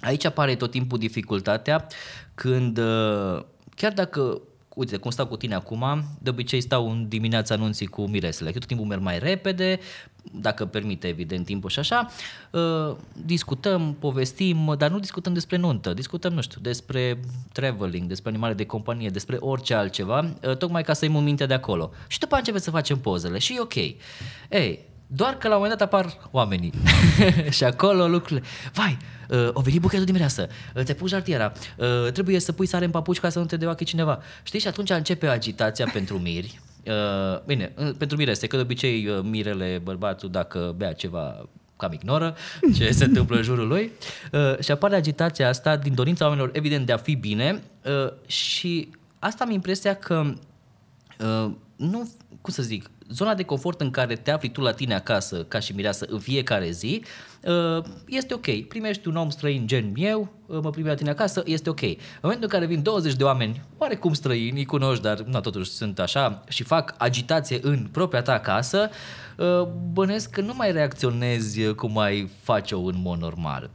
aici 0.00 0.24
apare 0.24 0.54
tot 0.54 0.70
timpul 0.70 0.98
dificultatea 0.98 1.86
când, 2.34 2.78
uh, 2.78 3.42
chiar 3.76 3.92
dacă 3.92 4.40
uite, 4.74 4.96
cum 4.96 5.10
stau 5.10 5.26
cu 5.26 5.36
tine 5.36 5.54
acum, 5.54 6.04
de 6.18 6.30
obicei 6.30 6.60
stau 6.60 6.90
în 6.90 7.08
dimineața 7.08 7.54
anunții 7.54 7.86
cu 7.86 8.06
miresele, 8.06 8.50
că 8.50 8.58
tot 8.58 8.68
timpul 8.68 8.86
merg 8.86 9.02
mai 9.02 9.18
repede, 9.18 9.78
dacă 10.32 10.64
permite, 10.64 11.08
evident, 11.08 11.44
timpul 11.44 11.70
și 11.70 11.78
așa, 11.78 12.10
uh, 12.50 12.96
discutăm, 13.24 13.96
povestim, 13.98 14.74
dar 14.78 14.90
nu 14.90 14.98
discutăm 14.98 15.32
despre 15.32 15.56
nuntă, 15.56 15.94
discutăm, 15.94 16.32
nu 16.32 16.40
știu, 16.40 16.60
despre 16.60 17.20
traveling, 17.52 18.08
despre 18.08 18.30
animale 18.30 18.54
de 18.54 18.66
companie, 18.66 19.08
despre 19.08 19.36
orice 19.40 19.74
altceva, 19.74 20.18
uh, 20.18 20.56
tocmai 20.56 20.82
ca 20.82 20.92
să-i 20.92 21.08
mintea 21.08 21.46
de 21.46 21.54
acolo. 21.54 21.90
Și 22.06 22.18
după 22.18 22.34
aceea 22.34 22.54
începem 22.54 22.60
să 22.60 22.70
facem 22.70 22.98
pozele 22.98 23.38
și 23.38 23.54
e 23.54 23.60
ok. 23.60 23.74
Ei, 24.48 24.88
doar 25.12 25.36
că 25.36 25.48
la 25.48 25.54
un 25.54 25.60
moment 25.60 25.78
dat 25.78 25.92
apar 25.92 26.18
oamenii. 26.30 26.72
Și 27.56 27.64
acolo 27.64 28.08
lucrurile, 28.08 28.46
vai, 28.72 28.96
uh, 29.28 29.48
o 29.52 29.60
venit 29.60 29.80
buchetul 29.80 30.04
de 30.04 30.12
mireasă, 30.12 30.48
uh, 30.74 30.82
ți-ai 30.82 30.96
pus 30.96 31.10
jartiera, 31.10 31.52
uh, 31.76 32.12
trebuie 32.12 32.38
să 32.38 32.52
pui 32.52 32.66
sare 32.66 32.84
în 32.84 32.90
papuci 32.90 33.20
ca 33.20 33.28
să 33.28 33.38
nu 33.38 33.44
te 33.44 33.56
deoache 33.56 33.84
cineva. 33.84 34.22
Știi? 34.42 34.60
Și 34.60 34.68
atunci 34.68 34.90
începe 34.90 35.26
agitația 35.26 35.88
pentru 35.92 36.18
miri, 36.18 36.60
Uh, 36.86 37.40
bine, 37.46 37.72
pentru 37.98 38.16
mire 38.16 38.30
este 38.30 38.46
că 38.46 38.56
de 38.56 38.62
obicei 38.62 39.06
uh, 39.06 39.18
mirele, 39.22 39.80
bărbatul, 39.82 40.30
dacă 40.30 40.74
bea 40.76 40.92
ceva 40.92 41.48
cam 41.76 41.92
ignoră 41.92 42.36
ce 42.76 42.90
se 42.90 43.04
întâmplă 43.04 43.36
în 43.36 43.42
jurul 43.42 43.68
lui. 43.68 43.92
Uh, 44.32 44.58
și 44.58 44.70
apare 44.70 44.96
agitația 44.96 45.48
asta 45.48 45.76
din 45.76 45.94
dorința 45.94 46.24
oamenilor, 46.24 46.50
evident, 46.54 46.86
de 46.86 46.92
a 46.92 46.96
fi 46.96 47.14
bine. 47.14 47.62
Uh, 47.84 48.12
și 48.26 48.88
asta 49.18 49.44
am 49.44 49.50
impresia 49.50 49.94
că 49.94 50.32
uh, 51.18 51.50
nu, 51.76 52.10
cum 52.40 52.52
să 52.52 52.62
zic, 52.62 52.90
zona 53.12 53.34
de 53.34 53.42
confort 53.42 53.80
în 53.80 53.90
care 53.90 54.14
te 54.14 54.30
afli 54.30 54.50
tu 54.50 54.60
la 54.60 54.72
tine 54.72 54.94
acasă, 54.94 55.44
ca 55.48 55.58
și 55.58 55.72
mireasă, 55.72 56.06
în 56.08 56.18
fiecare 56.18 56.70
zi, 56.70 57.02
uh, 57.42 57.84
este 58.06 58.34
ok. 58.34 58.66
Primești 58.68 59.08
un 59.08 59.16
om 59.16 59.30
străin 59.30 59.66
gen 59.66 59.92
eu, 59.96 60.28
uh, 60.46 60.58
mă 60.62 60.70
primi 60.70 60.88
la 60.88 60.94
tine 60.94 61.10
acasă, 61.10 61.42
este 61.46 61.70
ok. 61.70 61.82
În 61.82 61.96
momentul 62.20 62.44
în 62.44 62.58
care 62.58 62.66
vin 62.66 62.82
20 62.82 63.14
de 63.14 63.24
oameni, 63.24 63.62
oarecum 63.78 64.12
străini, 64.12 64.58
îi 64.58 64.64
cunoști, 64.64 65.02
dar 65.02 65.20
nu, 65.20 65.40
totuși 65.40 65.70
sunt 65.70 65.98
așa, 65.98 66.44
și 66.48 66.62
fac 66.62 66.94
agitație 66.98 67.58
în 67.62 67.88
propria 67.92 68.22
ta 68.22 68.38
casă, 68.38 68.90
uh, 69.36 69.62
bănesc 69.92 70.30
că 70.30 70.40
nu 70.40 70.54
mai 70.56 70.72
reacționezi 70.72 71.74
cum 71.74 71.98
ai 71.98 72.30
face-o 72.42 72.80
în 72.80 72.94
mod 73.02 73.18
normal. 73.18 73.70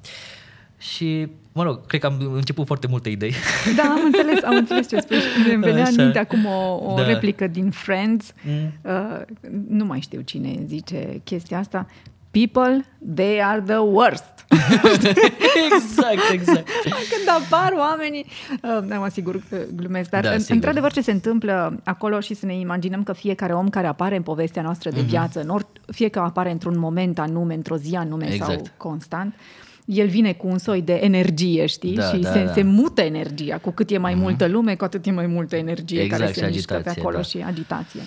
Și 0.93 1.27
Mă 1.57 1.63
rog, 1.63 1.85
cred 1.85 1.99
că 1.99 2.05
am 2.05 2.31
început 2.33 2.65
foarte 2.65 2.87
multe 2.87 3.09
idei. 3.09 3.33
Da, 3.75 3.83
am 3.83 4.01
înțeles, 4.05 4.43
am 4.43 4.55
înțeles 4.55 4.89
ce 4.89 4.99
spui. 4.99 5.17
Îmi 5.53 5.63
venea 5.63 5.81
Așa. 5.81 5.91
în 5.97 6.03
minte 6.03 6.19
acum 6.19 6.45
o, 6.45 6.91
o 6.91 6.95
da. 6.95 7.05
replică 7.05 7.47
din 7.47 7.69
Friends. 7.69 8.33
Mm. 8.41 8.91
Uh, 8.91 9.21
nu 9.67 9.85
mai 9.85 9.99
știu 9.99 10.21
cine 10.21 10.59
zice 10.67 11.21
chestia 11.23 11.59
asta. 11.59 11.87
People, 12.31 12.85
they 13.15 13.41
are 13.43 13.61
the 13.61 13.77
worst. 13.77 14.45
exact, 15.65 16.31
exact. 16.31 16.67
Când 17.11 17.27
apar 17.43 17.73
oamenii, 17.77 18.25
uh, 18.61 18.97
mă 18.97 19.03
asigur 19.03 19.41
că 19.49 19.57
glumesc, 19.75 20.09
dar 20.09 20.23
da, 20.23 20.31
în, 20.31 20.41
într-adevăr 20.47 20.91
ce 20.91 21.01
se 21.01 21.11
întâmplă 21.11 21.79
acolo 21.83 22.19
și 22.19 22.33
să 22.33 22.45
ne 22.45 22.55
imaginăm 22.55 23.03
că 23.03 23.13
fiecare 23.13 23.53
om 23.53 23.69
care 23.69 23.87
apare 23.87 24.15
în 24.15 24.21
povestea 24.21 24.61
noastră 24.61 24.89
de 24.89 25.01
mm-hmm. 25.01 25.07
viață, 25.07 25.41
în 25.41 25.49
or, 25.49 25.67
fie 25.91 26.07
că 26.07 26.19
apare 26.19 26.51
într-un 26.51 26.79
moment 26.79 27.19
anume, 27.19 27.53
într-o 27.53 27.77
zi 27.77 27.95
anume 27.95 28.31
exact. 28.31 28.51
sau 28.51 28.61
constant, 28.77 29.33
uh, 29.33 29.64
el 29.85 30.07
vine 30.07 30.33
cu 30.33 30.47
un 30.47 30.57
soi 30.57 30.81
de 30.81 30.93
energie, 30.93 31.65
știi? 31.65 31.95
Da, 31.95 32.03
și 32.03 32.17
da, 32.17 32.31
se, 32.31 32.43
da. 32.43 32.53
se 32.53 32.63
mută 32.63 33.01
energia. 33.01 33.57
Cu 33.57 33.71
cât 33.71 33.89
e 33.89 33.97
mai 33.97 34.13
mm-hmm. 34.13 34.17
multă 34.17 34.47
lume, 34.47 34.75
cu 34.75 34.83
atât 34.83 35.05
e 35.05 35.11
mai 35.11 35.27
multă 35.27 35.55
energie 35.55 36.01
exact, 36.01 36.21
care 36.21 36.33
se 36.33 36.45
mișcă 36.45 36.81
pe 36.83 36.89
acolo 36.89 37.15
da. 37.15 37.21
și 37.21 37.43
agitație. 37.45 38.01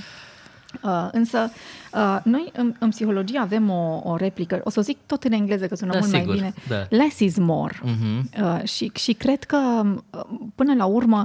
Uh, 0.83 1.09
însă, 1.13 1.51
uh, 1.93 2.19
noi 2.25 2.51
în, 2.53 2.75
în 2.79 2.89
psihologie 2.89 3.39
avem 3.39 3.71
o, 3.71 4.01
o 4.05 4.17
replică, 4.17 4.61
o 4.65 4.71
să 4.71 4.79
o 4.79 4.83
zic 4.83 4.97
tot 5.07 5.25
în 5.25 5.33
engleză 5.33 5.67
că 5.67 5.75
sună 5.75 5.93
da, 5.93 5.99
mult 5.99 6.11
sigur, 6.11 6.27
mai 6.27 6.37
bine, 6.37 6.55
da. 6.69 6.97
less 6.97 7.19
is 7.19 7.39
more. 7.39 7.75
Uh-huh. 7.75 8.41
Uh, 8.43 8.69
și, 8.69 8.91
și 8.95 9.13
cred 9.13 9.45
că, 9.45 9.83
uh, 10.11 10.21
până 10.55 10.75
la 10.75 10.85
urmă, 10.85 11.25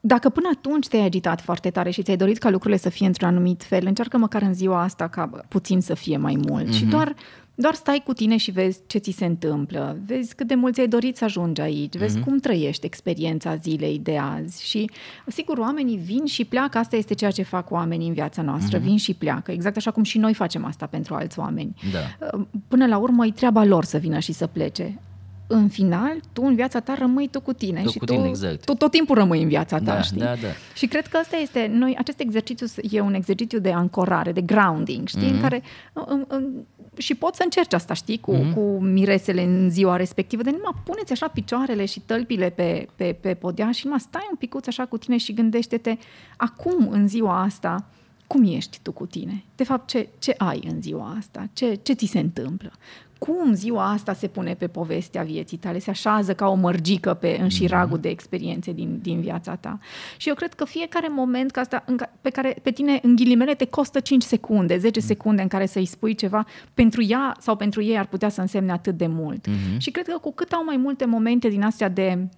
dacă 0.00 0.28
până 0.28 0.48
atunci 0.52 0.88
te-ai 0.88 1.04
agitat 1.04 1.40
foarte 1.40 1.70
tare 1.70 1.90
și 1.90 2.02
ți-ai 2.02 2.16
dorit 2.16 2.38
ca 2.38 2.50
lucrurile 2.50 2.80
să 2.80 2.88
fie 2.88 3.06
într-un 3.06 3.28
anumit 3.28 3.62
fel, 3.62 3.86
încearcă 3.86 4.16
măcar 4.16 4.42
în 4.42 4.54
ziua 4.54 4.82
asta 4.82 5.08
ca 5.08 5.30
puțin 5.48 5.80
să 5.80 5.94
fie 5.94 6.16
mai 6.16 6.38
mult. 6.48 6.68
Uh-huh. 6.68 6.76
Și 6.76 6.82
mhm. 6.82 6.90
doar 6.90 7.14
doar 7.60 7.74
stai 7.74 8.02
cu 8.04 8.12
tine 8.12 8.36
și 8.36 8.50
vezi 8.50 8.80
ce 8.86 8.98
ți 8.98 9.10
se 9.10 9.24
întâmplă, 9.24 9.98
vezi 10.06 10.34
cât 10.34 10.46
de 10.46 10.54
mult 10.54 10.74
ți-ai 10.74 10.88
dorit 10.88 11.16
să 11.16 11.24
ajungi 11.24 11.60
aici, 11.60 11.96
vezi 11.96 12.18
mm-hmm. 12.18 12.24
cum 12.24 12.38
trăiești 12.38 12.86
experiența 12.86 13.56
zilei 13.56 13.98
de 13.98 14.18
azi 14.18 14.68
și, 14.68 14.90
sigur, 15.26 15.58
oamenii 15.58 15.96
vin 15.96 16.24
și 16.24 16.44
pleacă, 16.44 16.78
asta 16.78 16.96
este 16.96 17.14
ceea 17.14 17.30
ce 17.30 17.42
fac 17.42 17.70
oamenii 17.70 18.08
în 18.08 18.14
viața 18.14 18.42
noastră, 18.42 18.78
mm-hmm. 18.78 18.82
vin 18.82 18.96
și 18.96 19.14
pleacă, 19.14 19.52
exact 19.52 19.76
așa 19.76 19.90
cum 19.90 20.02
și 20.02 20.18
noi 20.18 20.34
facem 20.34 20.64
asta 20.64 20.86
pentru 20.86 21.14
alți 21.14 21.38
oameni. 21.38 21.74
Da. 21.92 22.36
Până 22.68 22.86
la 22.86 22.96
urmă 22.96 23.26
e 23.26 23.30
treaba 23.30 23.64
lor 23.64 23.84
să 23.84 23.98
vină 23.98 24.18
și 24.18 24.32
să 24.32 24.46
plece 24.46 24.98
în 25.52 25.68
final, 25.68 26.16
tu 26.32 26.42
în 26.42 26.54
viața 26.54 26.80
ta 26.80 26.94
rămâi 26.98 27.28
tu 27.28 27.40
cu 27.40 27.52
tine 27.52 27.82
tu 27.82 27.90
și 27.90 27.98
cu 27.98 28.04
tu, 28.04 28.12
tine, 28.12 28.28
exact. 28.28 28.64
tu 28.64 28.74
tot 28.74 28.90
timpul 28.90 29.14
rămâi 29.14 29.42
în 29.42 29.48
viața 29.48 29.78
ta, 29.78 29.84
da, 29.84 30.00
știi? 30.00 30.20
Da, 30.20 30.26
da. 30.26 30.48
Și 30.74 30.86
cred 30.86 31.06
că 31.06 31.16
asta 31.16 31.36
este, 31.36 31.70
noi, 31.72 31.96
acest 31.98 32.20
exercițiu 32.20 32.66
e 32.90 33.00
un 33.00 33.14
exercițiu 33.14 33.58
de 33.58 33.72
ancorare, 33.72 34.32
de 34.32 34.40
grounding, 34.40 35.08
știi? 35.08 35.28
Mm-hmm. 35.28 35.34
În 35.34 35.40
care 35.40 35.62
în, 35.92 36.24
în, 36.28 36.44
și 37.00 37.14
poți 37.14 37.36
să 37.36 37.42
încerci 37.42 37.72
asta, 37.72 37.94
știi, 37.94 38.20
cu, 38.20 38.36
mm-hmm. 38.36 38.54
cu 38.54 38.60
miresele 38.80 39.42
în 39.42 39.70
ziua 39.70 39.96
respectivă, 39.96 40.42
de 40.42 40.50
numai 40.50 40.82
puneți 40.84 41.12
așa 41.12 41.28
picioarele 41.28 41.84
și 41.84 42.00
tălpile 42.00 42.50
pe, 42.50 42.88
pe, 42.96 43.16
pe 43.20 43.34
podea 43.34 43.70
și 43.70 43.84
numai 43.84 44.00
stai 44.00 44.26
un 44.30 44.36
picuț 44.36 44.66
așa 44.66 44.86
cu 44.86 44.98
tine 44.98 45.16
și 45.16 45.34
gândește-te 45.34 45.96
acum, 46.36 46.88
în 46.88 47.08
ziua 47.08 47.42
asta, 47.42 47.84
cum 48.26 48.44
ești 48.44 48.78
tu 48.82 48.92
cu 48.92 49.06
tine? 49.06 49.44
De 49.56 49.64
fapt, 49.64 49.88
ce, 49.88 50.08
ce 50.18 50.34
ai 50.38 50.62
în 50.70 50.82
ziua 50.82 51.14
asta? 51.18 51.48
Ce, 51.52 51.74
ce 51.74 51.92
ți 51.92 52.06
se 52.06 52.18
întâmplă? 52.18 52.72
Cum 53.20 53.54
ziua 53.54 53.90
asta 53.90 54.12
se 54.12 54.26
pune 54.26 54.54
pe 54.54 54.66
povestea 54.66 55.22
vieții 55.22 55.56
tale? 55.56 55.78
Se 55.78 55.90
așează 55.90 56.34
ca 56.34 56.48
o 56.48 56.54
mărgică 56.54 57.14
pe 57.14 57.38
înșiragul 57.40 57.98
mm-hmm. 57.98 58.02
de 58.02 58.08
experiențe 58.08 58.72
din, 58.72 58.98
din 59.02 59.20
viața 59.20 59.54
ta. 59.54 59.78
Și 60.16 60.28
eu 60.28 60.34
cred 60.34 60.54
că 60.54 60.64
fiecare 60.64 61.08
moment 61.10 61.50
ca 61.50 61.60
asta, 61.60 61.82
în, 61.86 61.98
pe 62.20 62.30
care 62.30 62.56
pe 62.62 62.70
tine, 62.70 62.98
în 63.02 63.16
ghilimele, 63.16 63.54
te 63.54 63.64
costă 63.64 64.00
5 64.00 64.22
secunde, 64.22 64.78
10 64.78 65.00
mm-hmm. 65.00 65.04
secunde 65.04 65.42
în 65.42 65.48
care 65.48 65.66
să-i 65.66 65.84
spui 65.84 66.14
ceva, 66.14 66.44
pentru 66.74 67.02
ea 67.02 67.36
sau 67.40 67.56
pentru 67.56 67.82
ei 67.82 67.98
ar 67.98 68.06
putea 68.06 68.28
să 68.28 68.40
însemne 68.40 68.72
atât 68.72 68.96
de 68.96 69.06
mult. 69.06 69.48
Mm-hmm. 69.48 69.76
Și 69.76 69.90
cred 69.90 70.06
că 70.06 70.18
cu 70.18 70.32
cât 70.32 70.52
au 70.52 70.64
mai 70.64 70.76
multe 70.76 71.04
momente 71.04 71.48
din 71.48 71.62
astea 71.62 71.88
de 71.88 72.28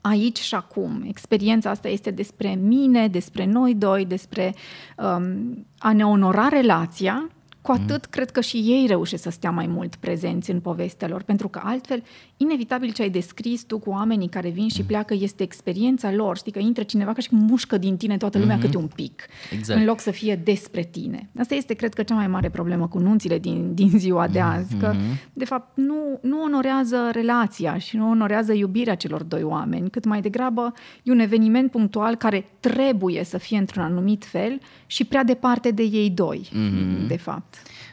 aici 0.00 0.38
și 0.38 0.54
acum. 0.54 1.04
Experiența 1.06 1.70
asta 1.70 1.88
este 1.88 2.10
despre 2.10 2.58
mine, 2.62 3.08
despre 3.08 3.44
noi 3.44 3.74
doi, 3.74 4.04
despre 4.04 4.54
um, 4.96 5.66
a 5.78 5.92
ne 5.92 6.06
onora 6.06 6.48
relația 6.48 7.30
cu 7.62 7.72
mhm. 7.72 7.82
atât 7.82 8.04
mm. 8.04 8.10
cred 8.10 8.30
că 8.30 8.40
și 8.40 8.56
ei 8.56 8.86
reușesc 8.86 9.22
să 9.22 9.30
stea 9.30 9.50
mai 9.50 9.66
mult 9.66 9.94
prezenți 9.94 10.50
în 10.50 10.60
povestea 10.60 11.08
lor, 11.08 11.22
pentru 11.22 11.48
că 11.48 11.60
altfel, 11.64 12.02
inevitabil 12.36 12.92
ce 12.92 13.02
ai 13.02 13.10
descris 13.10 13.62
tu 13.62 13.78
cu 13.78 13.90
oamenii 13.90 14.28
care 14.28 14.48
vin 14.48 14.68
și 14.68 14.80
mm. 14.80 14.86
pleacă 14.86 15.14
este 15.14 15.42
experiența 15.42 16.12
lor. 16.12 16.36
Știi 16.36 16.52
că 16.52 16.58
intră 16.58 16.82
cineva 16.82 17.12
ca 17.12 17.20
și 17.20 17.28
cum 17.28 17.38
mușcă 17.38 17.78
din 17.78 17.96
tine 17.96 18.16
toată 18.16 18.38
lumea 18.38 18.58
mm-hmm. 18.58 18.60
câte 18.60 18.76
un 18.76 18.88
pic, 18.94 19.22
exact. 19.50 19.80
în 19.80 19.86
loc 19.86 20.00
să 20.00 20.10
fie 20.10 20.40
despre 20.44 20.82
tine. 20.82 21.28
Asta 21.38 21.54
este, 21.54 21.74
cred 21.74 21.94
că, 21.94 22.02
cea 22.02 22.14
mai 22.14 22.26
mare 22.26 22.50
problemă 22.50 22.88
cu 22.88 22.98
nunțile 22.98 23.38
din, 23.38 23.74
din 23.74 23.90
ziua 23.98 24.28
de 24.28 24.40
azi, 24.40 24.76
mm-hmm. 24.76 24.80
că, 24.80 24.94
de 25.32 25.44
fapt, 25.44 25.76
nu, 25.76 26.18
nu 26.22 26.42
onorează 26.42 26.96
relația 27.12 27.78
și 27.78 27.96
nu 27.96 28.10
onorează 28.10 28.52
iubirea 28.52 28.94
celor 28.94 29.22
doi 29.22 29.42
oameni, 29.42 29.90
cât 29.90 30.04
mai 30.04 30.20
degrabă 30.20 30.72
e 31.02 31.10
un 31.10 31.18
eveniment 31.18 31.70
punctual 31.70 32.14
care 32.14 32.50
trebuie 32.60 33.24
să 33.24 33.38
fie 33.38 33.58
într-un 33.58 33.82
anumit 33.82 34.24
fel 34.24 34.60
și 34.86 35.04
prea 35.04 35.24
departe 35.24 35.70
de 35.70 35.82
ei 35.82 36.10
doi, 36.10 36.48
mm-hmm. 36.48 37.06
de 37.06 37.16
fapt. 37.16 37.51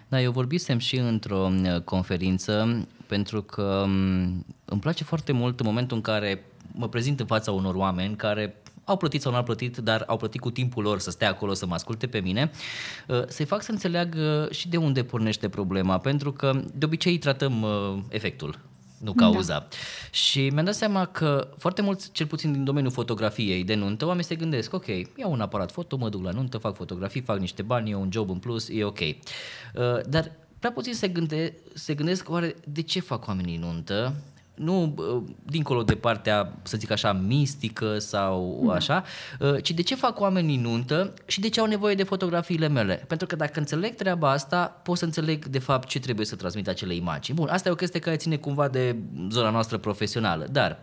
Da, 0.09 0.21
eu 0.21 0.31
vorbisem 0.31 0.77
și 0.77 0.97
într-o 0.97 1.51
uh, 1.63 1.81
conferință 1.81 2.87
pentru 3.07 3.41
că 3.41 3.81
um, 3.85 4.45
îmi 4.65 4.79
place 4.79 5.03
foarte 5.03 5.31
mult 5.31 5.59
în 5.59 5.65
momentul 5.65 5.97
în 5.97 6.03
care 6.03 6.45
mă 6.71 6.89
prezint 6.89 7.19
în 7.19 7.25
fața 7.25 7.51
unor 7.51 7.75
oameni 7.75 8.15
care 8.15 8.61
au 8.83 8.97
plătit 8.97 9.21
sau 9.21 9.31
nu 9.31 9.37
au 9.37 9.43
plătit, 9.43 9.77
dar 9.77 10.03
au 10.07 10.17
plătit 10.17 10.41
cu 10.41 10.51
timpul 10.51 10.83
lor 10.83 10.99
să 10.99 11.11
stea 11.11 11.29
acolo 11.29 11.53
să 11.53 11.65
mă 11.65 11.73
asculte 11.73 12.07
pe 12.07 12.19
mine, 12.19 12.51
uh, 13.07 13.27
să-i 13.27 13.45
fac 13.45 13.61
să 13.61 13.71
înțeleagă 13.71 14.47
și 14.51 14.69
de 14.69 14.77
unde 14.77 15.03
pornește 15.03 15.49
problema, 15.49 15.97
pentru 15.97 16.31
că 16.31 16.61
de 16.73 16.85
obicei 16.85 17.17
tratăm 17.17 17.61
uh, 17.61 17.97
efectul 18.09 18.59
nu 18.99 19.13
cauza. 19.13 19.53
Da. 19.53 19.67
Și 20.11 20.49
mi-am 20.49 20.65
dat 20.65 20.75
seama 20.75 21.05
că 21.05 21.49
foarte 21.57 21.81
mulți, 21.81 22.11
cel 22.11 22.27
puțin 22.27 22.51
din 22.51 22.63
domeniul 22.63 22.91
fotografiei 22.91 23.63
de 23.63 23.75
nuntă, 23.75 24.05
oamenii 24.05 24.25
se 24.25 24.35
gândesc, 24.35 24.73
ok, 24.73 24.87
iau 24.87 25.31
un 25.31 25.41
aparat 25.41 25.71
foto, 25.71 25.97
mă 25.97 26.09
duc 26.09 26.23
la 26.23 26.31
nuntă, 26.31 26.57
fac 26.57 26.75
fotografii, 26.75 27.21
fac 27.21 27.39
niște 27.39 27.61
bani, 27.61 27.91
e 27.91 27.95
un 27.95 28.09
job 28.11 28.29
în 28.29 28.37
plus, 28.37 28.69
e 28.71 28.83
ok. 28.83 28.99
Uh, 28.99 29.15
dar 30.09 30.31
prea 30.59 30.71
puțin 30.71 30.93
se, 30.93 31.07
gânde, 31.07 31.55
se 31.73 31.93
gândesc, 31.93 32.29
oare 32.29 32.55
de 32.67 32.81
ce 32.81 32.99
fac 32.99 33.27
oamenii 33.27 33.57
nuntă? 33.57 34.15
Nu 34.59 34.95
dincolo 35.43 35.83
de 35.83 35.95
partea, 35.95 36.53
să 36.61 36.77
zic 36.77 36.91
așa, 36.91 37.13
mistică 37.13 37.97
sau 37.99 38.63
da. 38.65 38.73
așa, 38.73 39.03
ă, 39.41 39.59
ci 39.59 39.71
de 39.71 39.81
ce 39.81 39.95
fac 39.95 40.19
oamenii 40.19 40.57
nuntă 40.57 41.13
și 41.25 41.39
de 41.39 41.49
ce 41.49 41.59
au 41.59 41.65
nevoie 41.65 41.95
de 41.95 42.03
fotografiile 42.03 42.67
mele. 42.67 43.03
Pentru 43.07 43.27
că 43.27 43.35
dacă 43.35 43.59
înțeleg 43.59 43.95
treaba 43.95 44.31
asta, 44.31 44.79
pot 44.83 44.97
să 44.97 45.05
înțeleg 45.05 45.45
de 45.45 45.59
fapt 45.59 45.87
ce 45.87 45.99
trebuie 45.99 46.25
să 46.25 46.35
transmit 46.35 46.67
acele 46.67 46.95
imagini. 46.95 47.37
Bun, 47.37 47.47
asta 47.47 47.69
e 47.69 47.71
o 47.71 47.75
chestie 47.75 47.99
care 47.99 48.15
ține 48.15 48.35
cumva 48.35 48.67
de 48.67 48.95
zona 49.29 49.49
noastră 49.49 49.77
profesională, 49.77 50.47
dar 50.51 50.79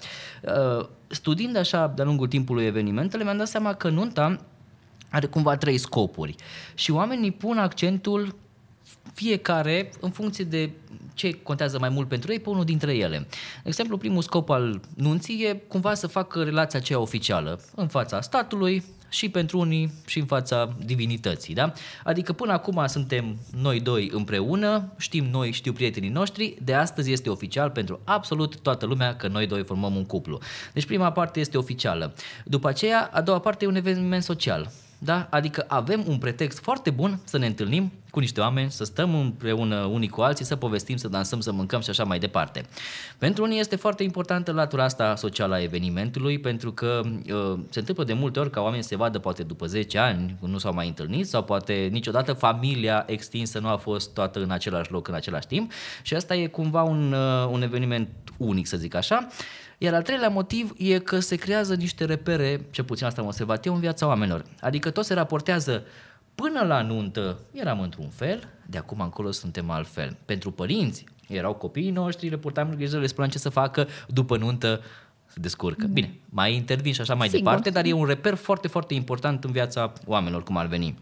ă, 0.46 0.88
studiind 1.06 1.56
așa 1.56 1.92
de-a 1.96 2.04
lungul 2.04 2.28
timpului 2.28 2.64
evenimentele, 2.64 3.24
mi-am 3.24 3.36
dat 3.36 3.48
seama 3.48 3.74
că 3.74 3.88
nunta 3.88 4.38
are 5.10 5.26
cumva 5.26 5.56
trei 5.56 5.78
scopuri 5.78 6.34
și 6.74 6.90
oamenii 6.90 7.30
pun 7.30 7.58
accentul 7.58 8.34
fiecare 9.16 9.90
în 10.00 10.10
funcție 10.10 10.44
de 10.44 10.70
ce 11.14 11.32
contează 11.42 11.78
mai 11.78 11.88
mult 11.88 12.08
pentru 12.08 12.32
ei 12.32 12.40
pe 12.40 12.48
unul 12.48 12.64
dintre 12.64 12.94
ele. 12.94 13.18
De 13.62 13.68
exemplu, 13.68 13.96
primul 13.96 14.22
scop 14.22 14.50
al 14.50 14.80
nunții 14.94 15.44
e 15.44 15.62
cumva 15.68 15.94
să 15.94 16.06
facă 16.06 16.42
relația 16.42 16.78
aceea 16.78 16.98
oficială 16.98 17.60
în 17.74 17.88
fața 17.88 18.20
statului 18.20 18.84
și 19.08 19.28
pentru 19.28 19.58
unii 19.58 19.92
și 20.06 20.18
în 20.18 20.26
fața 20.26 20.76
divinității. 20.84 21.54
Da? 21.54 21.72
Adică 22.04 22.32
până 22.32 22.52
acum 22.52 22.86
suntem 22.86 23.36
noi 23.60 23.80
doi 23.80 24.10
împreună, 24.12 24.92
știm 24.96 25.24
noi, 25.24 25.52
știu 25.52 25.72
prietenii 25.72 26.08
noștri, 26.08 26.56
de 26.62 26.74
astăzi 26.74 27.12
este 27.12 27.30
oficial 27.30 27.70
pentru 27.70 28.00
absolut 28.04 28.56
toată 28.60 28.86
lumea 28.86 29.16
că 29.16 29.28
noi 29.28 29.46
doi 29.46 29.64
formăm 29.64 29.96
un 29.96 30.04
cuplu. 30.06 30.38
Deci 30.72 30.86
prima 30.86 31.12
parte 31.12 31.40
este 31.40 31.58
oficială. 31.58 32.14
După 32.44 32.68
aceea, 32.68 33.10
a 33.12 33.20
doua 33.20 33.38
parte 33.38 33.64
e 33.64 33.68
un 33.68 33.76
eveniment 33.76 34.22
social 34.22 34.70
da? 34.98 35.26
Adică 35.30 35.64
avem 35.68 36.04
un 36.06 36.18
pretext 36.18 36.58
foarte 36.58 36.90
bun 36.90 37.20
să 37.24 37.38
ne 37.38 37.46
întâlnim 37.46 37.92
cu 38.16 38.22
niște 38.22 38.40
oameni, 38.40 38.70
să 38.70 38.84
stăm 38.84 39.14
împreună 39.14 39.84
unii 39.84 40.08
cu 40.08 40.20
alții, 40.20 40.44
să 40.44 40.56
povestim, 40.56 40.96
să 40.96 41.08
dansăm, 41.08 41.40
să 41.40 41.52
mâncăm 41.52 41.80
și 41.80 41.90
așa 41.90 42.04
mai 42.04 42.18
departe. 42.18 42.66
Pentru 43.18 43.42
unii 43.42 43.58
este 43.58 43.76
foarte 43.76 44.02
importantă 44.02 44.52
latura 44.52 44.84
asta 44.84 45.16
socială 45.16 45.54
a 45.54 45.62
evenimentului, 45.62 46.38
pentru 46.38 46.72
că 46.72 47.00
uh, 47.04 47.58
se 47.70 47.78
întâmplă 47.78 48.04
de 48.04 48.12
multe 48.12 48.40
ori 48.40 48.50
ca 48.50 48.60
oamenii 48.60 48.84
se 48.84 48.96
vadă 48.96 49.18
poate 49.18 49.42
după 49.42 49.66
10 49.66 49.98
ani, 49.98 50.36
nu 50.40 50.58
s-au 50.58 50.74
mai 50.74 50.86
întâlnit 50.86 51.28
sau 51.28 51.42
poate 51.42 51.88
niciodată 51.92 52.32
familia 52.32 53.04
extinsă 53.06 53.58
nu 53.58 53.68
a 53.68 53.76
fost 53.76 54.14
toată 54.14 54.42
în 54.42 54.50
același 54.50 54.92
loc 54.92 55.08
în 55.08 55.14
același 55.14 55.46
timp 55.46 55.72
și 56.02 56.14
asta 56.14 56.34
e 56.34 56.46
cumva 56.46 56.82
un, 56.82 57.12
uh, 57.12 57.48
un 57.50 57.62
eveniment 57.62 58.08
unic, 58.36 58.66
să 58.66 58.76
zic 58.76 58.94
așa. 58.94 59.26
Iar 59.78 59.94
al 59.94 60.02
treilea 60.02 60.28
motiv 60.28 60.74
e 60.76 60.98
că 60.98 61.18
se 61.18 61.36
creează 61.36 61.74
niște 61.74 62.04
repere, 62.04 62.66
ce 62.70 62.82
puțin 62.82 63.06
asta 63.06 63.20
am 63.20 63.26
observat 63.26 63.66
eu, 63.66 63.74
în 63.74 63.80
viața 63.80 64.06
oamenilor. 64.06 64.44
Adică 64.60 64.90
tot 64.90 65.04
se 65.04 65.14
raportează 65.14 65.84
până 66.36 66.64
la 66.64 66.82
nuntă 66.82 67.38
eram 67.52 67.80
într-un 67.80 68.08
fel, 68.08 68.48
de 68.66 68.78
acum 68.78 69.00
încolo 69.00 69.30
suntem 69.30 69.70
altfel. 69.70 70.16
Pentru 70.24 70.50
părinți 70.50 71.04
erau 71.28 71.54
copiii 71.54 71.90
noștri, 71.90 72.28
le 72.28 72.36
purtam 72.36 72.74
grijă, 72.74 72.98
le 72.98 73.06
spuneam 73.06 73.30
ce 73.30 73.38
să 73.38 73.48
facă, 73.48 73.88
după 74.08 74.36
nuntă 74.36 74.80
se 75.26 75.40
descurcă. 75.40 75.86
Mm. 75.86 75.92
Bine, 75.92 76.18
mai 76.28 76.54
intervin 76.54 76.92
și 76.92 77.00
așa 77.00 77.14
mai 77.14 77.28
Sigur. 77.28 77.44
departe, 77.44 77.70
dar 77.70 77.84
e 77.84 77.92
un 77.92 78.04
reper 78.04 78.34
foarte, 78.34 78.68
foarte 78.68 78.94
important 78.94 79.44
în 79.44 79.52
viața 79.52 79.92
oamenilor, 80.06 80.42
cum 80.42 80.56
ar 80.56 80.66
veni. 80.66 80.98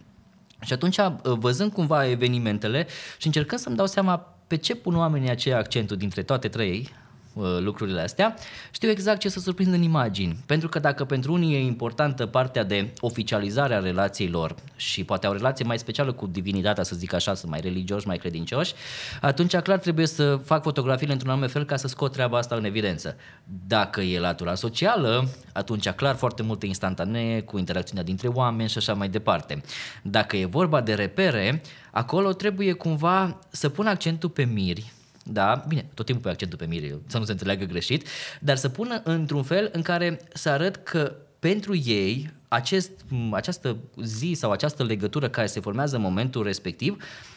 Și 0.60 0.72
atunci, 0.72 0.96
văzând 1.22 1.72
cumva 1.72 2.08
evenimentele 2.08 2.86
și 3.18 3.26
încercând 3.26 3.60
să-mi 3.60 3.76
dau 3.76 3.86
seama 3.86 4.16
pe 4.46 4.56
ce 4.56 4.74
pun 4.74 4.96
oamenii 4.96 5.30
aceea 5.30 5.58
accentul 5.58 5.96
dintre 5.96 6.22
toate 6.22 6.48
trei, 6.48 6.88
Uh, 6.88 7.03
lucrurile 7.58 8.00
astea, 8.00 8.34
știu 8.70 8.88
exact 8.88 9.20
ce 9.20 9.28
să 9.28 9.40
surprind 9.40 9.72
în 9.72 9.82
imagini. 9.82 10.36
Pentru 10.46 10.68
că 10.68 10.78
dacă 10.78 11.04
pentru 11.04 11.32
unii 11.32 11.54
e 11.54 11.60
importantă 11.60 12.26
partea 12.26 12.64
de 12.64 12.92
oficializare 13.00 13.74
a 13.74 13.78
relației 13.78 14.28
lor 14.28 14.54
și 14.76 15.04
poate 15.04 15.26
au 15.26 15.32
o 15.32 15.36
relație 15.36 15.64
mai 15.64 15.78
specială 15.78 16.12
cu 16.12 16.26
divinitatea, 16.26 16.82
să 16.82 16.96
zic 16.96 17.12
așa, 17.12 17.34
sunt 17.34 17.50
mai 17.50 17.60
religioși, 17.60 18.06
mai 18.06 18.16
credincioși, 18.16 18.74
atunci 19.20 19.56
clar 19.56 19.78
trebuie 19.78 20.06
să 20.06 20.36
fac 20.44 20.62
fotografiile 20.62 21.12
într-un 21.12 21.30
anume 21.30 21.46
fel 21.46 21.64
ca 21.64 21.76
să 21.76 21.88
scot 21.88 22.12
treaba 22.12 22.38
asta 22.38 22.54
în 22.54 22.64
evidență. 22.64 23.16
Dacă 23.66 24.00
e 24.00 24.18
latura 24.18 24.54
socială, 24.54 25.28
atunci 25.52 25.88
clar 25.88 26.14
foarte 26.14 26.42
multe 26.42 26.66
instantanee 26.66 27.40
cu 27.40 27.58
interacțiunea 27.58 28.04
dintre 28.04 28.28
oameni 28.28 28.68
și 28.68 28.78
așa 28.78 28.94
mai 28.94 29.08
departe. 29.08 29.62
Dacă 30.02 30.36
e 30.36 30.44
vorba 30.44 30.80
de 30.80 30.94
repere, 30.94 31.62
acolo 31.90 32.32
trebuie 32.32 32.72
cumva 32.72 33.38
să 33.50 33.68
pun 33.68 33.86
accentul 33.86 34.28
pe 34.28 34.44
miri, 34.44 34.92
da, 35.24 35.64
bine, 35.68 35.86
tot 35.94 36.06
timpul 36.06 36.24
pe 36.24 36.30
accentul 36.30 36.58
pe 36.58 36.66
mire, 36.66 36.98
să 37.06 37.18
nu 37.18 37.24
se 37.24 37.32
înțeleagă 37.32 37.64
greșit, 37.64 38.08
dar 38.40 38.56
să 38.56 38.68
pună 38.68 39.00
într-un 39.04 39.42
fel 39.42 39.68
în 39.72 39.82
care 39.82 40.20
să 40.32 40.48
arăt 40.50 40.76
că 40.76 41.16
pentru 41.38 41.76
ei 41.76 42.30
acest, 42.48 42.90
această 43.30 43.76
zi 44.02 44.32
sau 44.36 44.50
această 44.50 44.84
legătură 44.84 45.28
care 45.28 45.46
se 45.46 45.60
formează 45.60 45.96
în 45.96 46.02
momentul 46.02 46.42
respectiv 46.42 46.92
uh, 46.92 47.33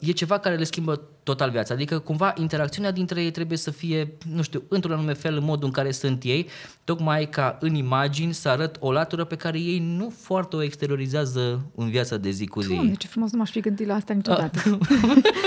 e 0.00 0.12
ceva 0.12 0.38
care 0.38 0.56
le 0.56 0.64
schimbă 0.64 1.02
total 1.22 1.50
viața. 1.50 1.74
Adică 1.74 1.98
cumva 1.98 2.32
interacțiunea 2.36 2.90
dintre 2.90 3.22
ei 3.22 3.30
trebuie 3.30 3.58
să 3.58 3.70
fie, 3.70 4.12
nu 4.34 4.42
știu, 4.42 4.62
într-un 4.68 4.92
anume 4.92 5.12
fel 5.12 5.36
în 5.36 5.44
modul 5.44 5.64
în 5.66 5.70
care 5.70 5.90
sunt 5.90 6.22
ei, 6.22 6.48
tocmai 6.84 7.28
ca 7.28 7.56
în 7.60 7.74
imagini 7.74 8.32
să 8.32 8.48
arăt 8.48 8.76
o 8.80 8.92
latură 8.92 9.24
pe 9.24 9.36
care 9.36 9.58
ei 9.58 9.78
nu 9.78 10.12
foarte 10.16 10.56
o 10.56 10.62
exteriorizează 10.62 11.70
în 11.74 11.90
viața 11.90 12.16
de 12.16 12.30
zi 12.30 12.46
cu 12.46 12.60
zi. 12.60 12.68
Doamne, 12.68 12.94
ce 12.94 13.06
frumos, 13.06 13.32
nu 13.32 13.38
m-aș 13.38 13.50
fi 13.50 13.60
gândit 13.60 13.86
la 13.86 13.94
asta 13.94 14.12
niciodată. 14.12 14.78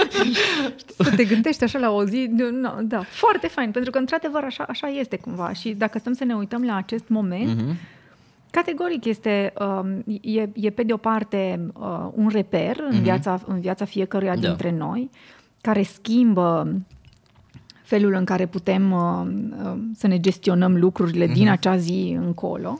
să 1.03 1.15
te 1.15 1.23
gândești 1.23 1.63
așa 1.63 1.79
la 1.79 1.91
o 1.91 2.05
zi, 2.05 2.29
no, 2.51 2.69
da, 2.81 3.03
foarte 3.09 3.47
fain, 3.47 3.71
pentru 3.71 3.91
că 3.91 3.97
într-adevăr 3.97 4.43
așa, 4.43 4.65
așa 4.67 4.87
este 4.87 5.17
cumva 5.17 5.53
și 5.53 5.69
dacă 5.69 5.97
stăm 5.99 6.13
să 6.13 6.23
ne 6.23 6.33
uităm 6.33 6.63
la 6.63 6.75
acest 6.75 7.07
moment, 7.07 7.61
uh-huh 7.61 7.99
Categoric 8.51 9.05
este, 9.05 9.53
um, 9.59 10.03
e, 10.21 10.49
e 10.53 10.69
pe 10.69 10.83
de 10.83 10.93
o 10.93 10.97
parte 10.97 11.71
uh, 11.73 12.07
un 12.13 12.27
reper 12.27 12.77
în, 12.89 12.99
mm-hmm. 12.99 13.01
viața, 13.01 13.41
în 13.47 13.59
viața 13.59 13.85
fiecăruia 13.85 14.35
da. 14.35 14.47
dintre 14.47 14.71
noi, 14.71 15.09
care 15.61 15.83
schimbă 15.83 16.75
felul 17.83 18.13
în 18.13 18.25
care 18.25 18.45
putem 18.45 18.91
uh, 18.91 19.27
uh, 19.63 19.79
să 19.95 20.07
ne 20.07 20.19
gestionăm 20.19 20.77
lucrurile 20.77 21.27
mm-hmm. 21.27 21.33
din 21.33 21.49
acea 21.49 21.77
zi 21.77 22.17
încolo. 22.19 22.79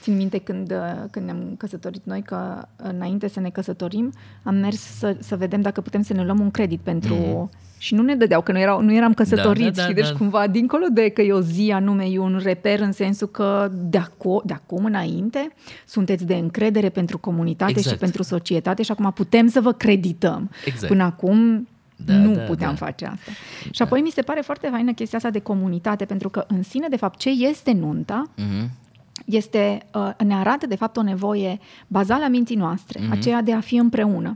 Țin 0.00 0.16
minte 0.16 0.38
când, 0.38 0.70
uh, 0.70 1.04
când 1.10 1.24
ne-am 1.24 1.54
căsătorit 1.56 2.04
noi, 2.04 2.22
că 2.22 2.68
înainte 2.76 3.28
să 3.28 3.40
ne 3.40 3.50
căsătorim, 3.50 4.12
am 4.42 4.54
mers 4.54 4.80
să, 4.80 5.16
să 5.18 5.36
vedem 5.36 5.60
dacă 5.60 5.80
putem 5.80 6.02
să 6.02 6.12
ne 6.12 6.24
luăm 6.24 6.40
un 6.40 6.50
credit 6.50 6.80
pentru... 6.80 7.14
Mm. 7.14 7.50
Și 7.78 7.94
nu 7.94 8.02
ne 8.02 8.14
dădeau, 8.14 8.42
că 8.42 8.52
nu, 8.52 8.58
erau, 8.58 8.82
nu 8.82 8.92
eram 8.92 9.14
căsătoriți, 9.14 9.70
da, 9.70 9.70
da, 9.70 9.82
da, 9.82 9.88
și 9.88 9.94
deci 9.94 10.10
da. 10.10 10.16
cumva, 10.16 10.46
dincolo 10.46 10.86
de 10.92 11.08
că 11.08 11.22
e 11.22 11.32
o 11.32 11.40
zi 11.40 11.70
anume, 11.74 12.04
e 12.04 12.18
un 12.18 12.40
reper 12.42 12.80
în 12.80 12.92
sensul 12.92 13.26
că 13.26 13.70
de, 13.72 13.98
acu- 13.98 14.42
de 14.44 14.52
acum 14.52 14.84
înainte 14.84 15.52
sunteți 15.86 16.24
de 16.24 16.34
încredere 16.34 16.88
pentru 16.88 17.18
comunitate 17.18 17.70
exact. 17.70 17.94
și 17.94 18.00
pentru 18.00 18.22
societate 18.22 18.82
și 18.82 18.90
acum 18.90 19.12
putem 19.12 19.48
să 19.48 19.60
vă 19.60 19.72
credităm. 19.72 20.50
Exact. 20.64 20.86
Până 20.86 21.02
acum 21.02 21.68
da, 21.96 22.14
nu 22.14 22.34
da, 22.34 22.40
puteam 22.40 22.74
da. 22.78 22.86
face 22.86 23.04
asta. 23.04 23.30
Da. 23.64 23.70
Și 23.70 23.82
apoi 23.82 24.00
mi 24.00 24.10
se 24.10 24.22
pare 24.22 24.40
foarte 24.40 24.68
faină 24.70 24.92
chestia 24.92 25.18
asta 25.18 25.30
de 25.30 25.38
comunitate, 25.38 26.04
pentru 26.04 26.28
că 26.28 26.44
în 26.48 26.62
sine, 26.62 26.86
de 26.88 26.96
fapt, 26.96 27.18
ce 27.18 27.30
este 27.30 27.72
nunta, 27.72 28.30
uh-huh. 28.38 28.68
este, 29.24 29.78
uh, 29.94 30.10
ne 30.24 30.34
arată, 30.34 30.66
de 30.66 30.76
fapt, 30.76 30.96
o 30.96 31.02
nevoie 31.02 31.58
bazală 31.86 32.24
a 32.24 32.28
minții 32.28 32.56
noastre, 32.56 33.00
uh-huh. 33.00 33.10
aceea 33.10 33.42
de 33.42 33.52
a 33.52 33.60
fi 33.60 33.76
împreună. 33.76 34.32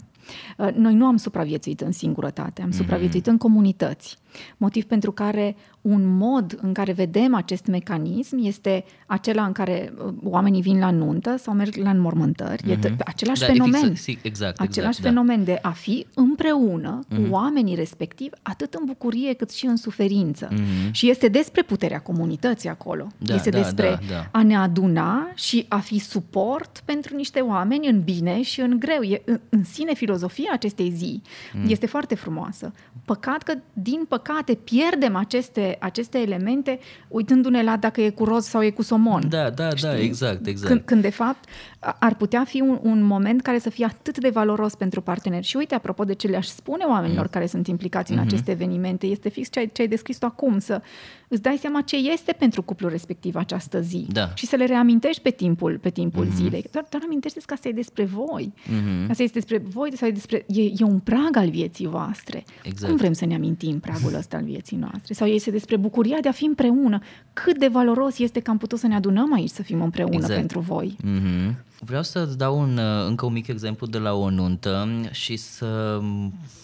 Uh, 0.58 0.68
noi 0.74 0.94
nu 0.94 1.06
am 1.06 1.16
supraviețuit 1.16 1.80
în 1.80 1.92
singurătate, 1.92 2.62
am 2.62 2.70
uh-huh. 2.70 2.76
supraviețuit 2.76 3.26
în 3.26 3.38
comunități. 3.38 4.18
Motiv 4.56 4.84
pentru 4.84 5.12
care 5.12 5.56
un 5.80 6.16
mod 6.16 6.58
în 6.62 6.72
care 6.72 6.92
vedem 6.92 7.34
acest 7.34 7.66
mecanism 7.66 8.38
este 8.40 8.84
acela 9.06 9.44
în 9.44 9.52
care 9.52 9.92
uh, 10.06 10.12
oamenii 10.22 10.60
vin 10.60 10.78
la 10.78 10.90
nuntă 10.90 11.36
sau 11.36 11.54
merg 11.54 11.74
la 11.74 11.90
înmormântări. 11.90 12.62
Mm-hmm. 12.62 12.84
E 12.84 12.88
mhm. 12.88 12.96
același 13.04 13.40
da, 13.40 13.46
fenomen. 13.46 13.94
Fix, 13.94 14.22
exact, 14.22 14.60
același 14.60 14.98
exact, 14.98 15.00
da. 15.00 15.08
fenomen 15.08 15.38
da. 15.38 15.44
de 15.44 15.58
a 15.62 15.70
fi 15.70 16.06
împreună 16.14 17.00
mm-hmm. 17.00 17.16
cu 17.16 17.20
mhm. 17.20 17.32
oamenii 17.32 17.74
respectivi, 17.74 18.30
atât 18.42 18.74
în 18.74 18.84
bucurie 18.84 19.32
cât 19.32 19.50
și 19.50 19.66
în 19.66 19.76
suferință. 19.76 20.48
Mm-hmm. 20.48 20.90
Și 20.90 21.10
este 21.10 21.28
despre 21.28 21.62
puterea 21.62 22.00
comunității 22.00 22.68
acolo. 22.68 23.06
Da, 23.18 23.34
este 23.34 23.50
da, 23.50 23.58
despre 23.58 23.88
da, 23.88 24.14
da. 24.14 24.28
a 24.32 24.42
ne 24.42 24.56
aduna 24.56 25.30
și 25.34 25.66
a 25.68 25.78
fi 25.78 25.98
suport 25.98 26.82
pentru 26.84 27.16
niște 27.16 27.40
oameni 27.40 27.88
în 27.88 28.00
bine 28.00 28.42
și 28.42 28.60
în 28.60 28.76
greu. 28.78 29.02
E, 29.02 29.22
în, 29.24 29.40
în 29.48 29.64
sine 29.64 29.94
filozofia 29.94 30.50
acestei 30.52 30.90
zi 30.90 31.22
mm. 31.52 31.64
este 31.68 31.86
foarte 31.86 32.14
frumoasă. 32.14 32.72
Păcat 33.04 33.42
că, 33.42 33.54
din 33.72 34.04
păcate, 34.08 34.54
pierdem 34.54 35.16
aceste, 35.16 35.69
aceste 35.78 36.18
elemente 36.18 36.78
uitându-ne 37.08 37.62
la 37.62 37.76
dacă 37.76 38.00
e 38.00 38.10
cu 38.10 38.24
roz 38.24 38.44
sau 38.44 38.62
e 38.62 38.70
cu 38.70 38.82
somon. 38.82 39.28
Da, 39.28 39.42
da, 39.42 39.50
da 39.50 39.68
știi? 39.76 39.88
da, 39.88 39.98
exact, 39.98 40.46
exact. 40.46 40.72
Când, 40.72 40.82
când, 40.84 41.02
de 41.02 41.10
fapt, 41.10 41.48
ar 41.80 42.14
putea 42.14 42.44
fi 42.44 42.60
un, 42.60 42.78
un 42.82 43.02
moment 43.02 43.42
care 43.42 43.58
să 43.58 43.70
fie 43.70 43.84
atât 43.84 44.18
de 44.18 44.28
valoros 44.28 44.74
pentru 44.74 45.00
parteneri. 45.00 45.46
Și 45.46 45.56
uite, 45.56 45.74
apropo 45.74 46.04
de 46.04 46.14
ce 46.14 46.26
le-aș 46.26 46.46
spune 46.46 46.84
oamenilor 46.84 47.24
mm. 47.24 47.30
care 47.30 47.46
sunt 47.46 47.66
implicați 47.66 48.12
în 48.12 48.18
mm-hmm. 48.18 48.26
aceste 48.26 48.50
evenimente, 48.50 49.06
este 49.06 49.28
fix 49.28 49.50
ce 49.50 49.58
ai, 49.58 49.70
ce 49.72 49.82
ai 49.82 49.88
descris 49.88 50.18
tu 50.18 50.26
acum, 50.26 50.58
să 50.58 50.82
îți 51.28 51.42
dai 51.42 51.56
seama 51.56 51.80
ce 51.80 51.96
este 51.96 52.32
pentru 52.32 52.62
cuplul 52.62 52.90
respectiv 52.90 53.34
această 53.34 53.80
zi 53.80 54.06
da. 54.08 54.30
și 54.34 54.46
să 54.46 54.56
le 54.56 54.64
reamintești 54.64 55.22
pe 55.22 55.30
timpul, 55.30 55.78
pe 55.78 55.90
timpul 55.90 56.26
mm-hmm. 56.26 56.34
zilei. 56.34 56.64
Doar, 56.72 56.86
doar 56.90 57.02
amintește 57.04 57.40
că 57.46 57.54
asta 57.54 57.68
e 57.68 57.72
despre 57.72 58.04
voi. 58.04 58.52
Mm-hmm. 58.54 59.10
Asta 59.10 59.22
este 59.22 59.38
despre 59.38 59.58
voi, 59.58 59.96
sau 59.96 60.08
e 60.08 60.10
despre... 60.10 60.44
E, 60.48 60.62
e 60.62 60.84
un 60.84 60.98
prag 60.98 61.36
al 61.36 61.50
vieții 61.50 61.86
voastre. 61.86 62.44
Exact. 62.62 62.88
Cum 62.88 62.96
vrem 62.96 63.12
să 63.12 63.26
ne 63.26 63.34
amintim 63.34 63.78
pragul 63.78 64.14
ăsta 64.14 64.36
al 64.36 64.44
vieții 64.44 64.76
noastre? 64.76 65.14
Sau 65.14 65.26
este 65.26 65.50
despre 65.50 65.76
bucuria 65.76 66.18
de 66.20 66.28
a 66.28 66.32
fi 66.32 66.44
împreună. 66.44 66.98
Cât 67.32 67.58
de 67.58 67.68
valoros 67.68 68.18
este 68.18 68.40
că 68.40 68.50
am 68.50 68.58
putut 68.58 68.78
să 68.78 68.86
ne 68.86 68.94
adunăm 68.94 69.32
aici 69.32 69.50
să 69.50 69.62
fim 69.62 69.82
împreună 69.82 70.14
exact. 70.14 70.34
pentru 70.34 70.60
voi. 70.60 70.96
Mm-hmm. 71.04 71.68
Vreau 71.82 72.02
să-ți 72.02 72.38
dau 72.38 72.60
un, 72.60 72.78
încă 73.06 73.26
un 73.26 73.32
mic 73.32 73.46
exemplu 73.46 73.86
de 73.86 73.98
la 73.98 74.12
o 74.12 74.30
nuntă 74.30 74.88
și 75.10 75.36
să 75.36 76.00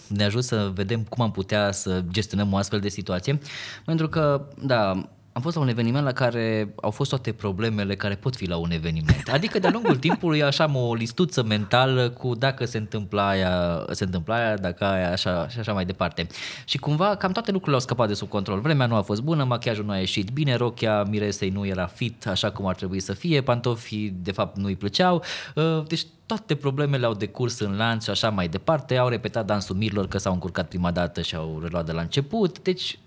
ne 0.07 0.23
ajut 0.23 0.43
să 0.43 0.71
vedem 0.73 1.03
cum 1.03 1.23
am 1.23 1.31
putea 1.31 1.71
să 1.71 2.03
gestionăm 2.09 2.53
o 2.53 2.57
astfel 2.57 2.79
de 2.79 2.89
situație. 2.89 3.39
Pentru 3.85 4.09
că, 4.09 4.47
da, 4.63 5.09
am 5.37 5.43
fost 5.43 5.55
la 5.55 5.61
un 5.61 5.67
eveniment 5.67 6.05
la 6.05 6.11
care 6.11 6.73
au 6.81 6.91
fost 6.91 7.09
toate 7.09 7.31
problemele 7.31 7.95
care 7.95 8.15
pot 8.15 8.35
fi 8.35 8.47
la 8.47 8.57
un 8.57 8.71
eveniment. 8.71 9.29
Adică 9.31 9.59
de-a 9.59 9.69
lungul 9.69 9.95
timpului 9.95 10.43
așa 10.43 10.63
am 10.63 10.75
o 10.75 10.93
listuță 10.93 11.43
mentală 11.43 12.09
cu 12.09 12.35
dacă 12.35 12.65
se 12.65 12.77
întâmplă 12.77 13.21
aia, 13.21 13.85
se 13.91 14.03
întâmplă 14.03 14.33
aia, 14.33 14.57
dacă 14.57 14.83
aia, 14.85 15.11
așa 15.11 15.47
și 15.47 15.59
așa 15.59 15.73
mai 15.73 15.85
departe. 15.85 16.27
Și 16.65 16.77
cumva 16.77 17.15
cam 17.15 17.31
toate 17.31 17.51
lucrurile 17.51 17.75
au 17.75 17.81
scăpat 17.81 18.07
de 18.07 18.13
sub 18.13 18.29
control. 18.29 18.59
Vremea 18.59 18.85
nu 18.85 18.95
a 18.95 19.01
fost 19.01 19.21
bună, 19.21 19.43
machiajul 19.43 19.85
nu 19.85 19.91
a 19.91 19.97
ieșit 19.97 20.29
bine, 20.29 20.55
rochia 20.55 21.03
Miresei 21.03 21.49
nu 21.49 21.65
era 21.65 21.85
fit 21.85 22.27
așa 22.27 22.51
cum 22.51 22.65
ar 22.65 22.75
trebui 22.75 22.99
să 22.99 23.13
fie, 23.13 23.41
pantofii 23.41 24.15
de 24.21 24.31
fapt 24.31 24.57
nu 24.57 24.65
îi 24.65 24.75
plăceau. 24.75 25.23
Uh, 25.55 25.83
deci 25.87 26.05
toate 26.25 26.55
problemele 26.55 27.05
au 27.05 27.13
decurs 27.13 27.59
în 27.59 27.77
lanț 27.77 28.03
și 28.03 28.09
așa 28.09 28.29
mai 28.29 28.47
departe. 28.47 28.97
Au 28.97 29.07
repetat 29.07 29.45
dansul 29.45 29.75
mirilor 29.75 30.07
că 30.07 30.17
s-au 30.17 30.33
încurcat 30.33 30.67
prima 30.67 30.91
dată 30.91 31.21
și 31.21 31.35
au 31.35 31.59
reluat 31.61 31.85
de 31.85 31.91
la 31.91 32.01
început. 32.01 32.59
Deci 32.59 32.99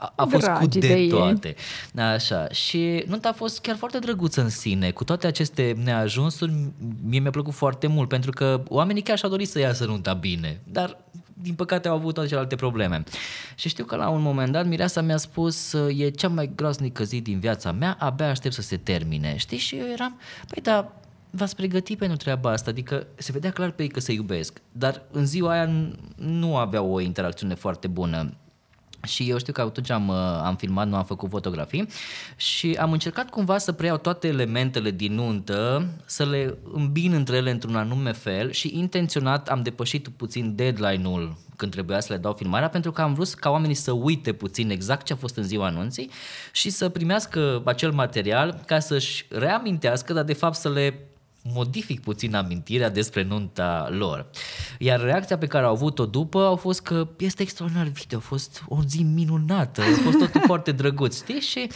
a, 0.00 0.12
a 0.16 0.24
fost 0.24 0.46
cu 0.46 0.66
de, 0.66 0.78
de 0.78 1.06
toate. 1.10 1.54
Așa. 1.96 2.48
Și 2.48 3.04
nunta 3.06 3.28
a 3.28 3.32
fost 3.32 3.60
chiar 3.60 3.76
foarte 3.76 3.98
drăguță 3.98 4.40
în 4.40 4.48
sine. 4.48 4.90
Cu 4.90 5.04
toate 5.04 5.26
aceste 5.26 5.76
neajunsuri, 5.84 6.52
mie 7.04 7.20
mi-a 7.20 7.30
plăcut 7.30 7.54
foarte 7.54 7.86
mult, 7.86 8.08
pentru 8.08 8.30
că 8.30 8.62
oamenii 8.68 9.02
chiar 9.02 9.18
și-au 9.18 9.30
dorit 9.30 9.48
să 9.48 9.58
iasă 9.58 9.84
nunta 9.84 10.12
bine. 10.12 10.60
Dar 10.64 10.96
din 11.42 11.54
păcate 11.54 11.88
au 11.88 11.94
avut 11.94 12.14
toate 12.14 12.28
celelalte 12.28 12.56
probleme. 12.56 13.02
Și 13.54 13.68
știu 13.68 13.84
că 13.84 13.96
la 13.96 14.08
un 14.08 14.22
moment 14.22 14.52
dat 14.52 14.66
Mireasa 14.66 15.00
mi-a 15.00 15.16
spus 15.16 15.72
e 15.96 16.08
cea 16.08 16.28
mai 16.28 16.50
groaznică 16.54 17.04
zi 17.04 17.20
din 17.20 17.38
viața 17.38 17.72
mea, 17.72 17.96
abia 17.98 18.28
aștept 18.28 18.54
să 18.54 18.62
se 18.62 18.76
termine. 18.76 19.36
Știi? 19.36 19.58
Și 19.58 19.76
eu 19.76 19.86
eram, 19.92 20.20
păi 20.48 20.62
da, 20.62 20.92
v-ați 21.30 21.56
pregătit 21.56 21.98
pentru 21.98 22.16
treaba 22.16 22.50
asta, 22.50 22.70
adică 22.70 23.06
se 23.16 23.32
vedea 23.32 23.50
clar 23.50 23.70
pe 23.70 23.82
ei 23.82 23.88
că 23.88 24.00
se 24.00 24.12
iubesc, 24.12 24.60
dar 24.72 25.02
în 25.10 25.26
ziua 25.26 25.50
aia 25.50 25.70
nu 26.16 26.56
aveau 26.56 26.92
o 26.92 27.00
interacțiune 27.00 27.54
foarte 27.54 27.86
bună 27.86 28.32
și 29.06 29.30
eu 29.30 29.38
știu 29.38 29.52
că 29.52 29.60
atunci 29.60 29.90
am, 29.90 30.08
uh, 30.08 30.14
am 30.44 30.56
filmat, 30.56 30.88
nu 30.88 30.96
am 30.96 31.04
făcut 31.04 31.30
fotografii 31.30 31.88
și 32.36 32.76
am 32.80 32.92
încercat 32.92 33.30
cumva 33.30 33.58
să 33.58 33.72
preiau 33.72 33.96
toate 33.96 34.28
elementele 34.28 34.90
din 34.90 35.14
nuntă, 35.14 35.88
să 36.04 36.24
le 36.24 36.58
îmbin 36.72 37.12
între 37.12 37.36
ele 37.36 37.50
într-un 37.50 37.76
anume 37.76 38.12
fel 38.12 38.50
și 38.50 38.78
intenționat 38.78 39.48
am 39.48 39.62
depășit 39.62 40.08
puțin 40.08 40.54
deadline-ul 40.54 41.36
când 41.58 41.72
trebuia 41.72 42.00
să 42.00 42.12
le 42.12 42.18
dau 42.18 42.32
filmarea, 42.32 42.68
pentru 42.68 42.92
că 42.92 43.02
am 43.02 43.14
vrut 43.14 43.34
ca 43.34 43.50
oamenii 43.50 43.74
să 43.74 43.92
uite 43.92 44.32
puțin 44.32 44.70
exact 44.70 45.06
ce 45.06 45.12
a 45.12 45.16
fost 45.16 45.36
în 45.36 45.42
ziua 45.42 45.66
anunții 45.66 46.10
și 46.52 46.70
să 46.70 46.88
primească 46.88 47.62
acel 47.64 47.92
material 47.92 48.60
ca 48.66 48.78
să-și 48.78 49.26
reamintească, 49.28 50.12
dar 50.12 50.24
de 50.24 50.32
fapt 50.32 50.56
să 50.56 50.70
le 50.70 51.07
modific 51.54 52.00
puțin 52.00 52.34
amintirea 52.34 52.90
despre 52.90 53.22
nunta 53.22 53.88
lor. 53.90 54.26
Iar 54.78 55.00
reacția 55.00 55.38
pe 55.38 55.46
care 55.46 55.64
au 55.64 55.72
avut-o 55.72 56.06
după 56.06 56.38
au 56.38 56.56
fost 56.56 56.80
că 56.80 57.08
este 57.18 57.42
extraordinar 57.42 57.86
video, 57.86 58.18
a 58.18 58.20
fost 58.20 58.62
o 58.68 58.78
zi 58.86 59.02
minunată, 59.02 59.80
a 59.80 60.02
fost 60.02 60.18
totul 60.18 60.40
foarte 60.50 60.72
drăguț, 60.72 61.22
știi? 61.22 61.40
Și, 61.40 61.70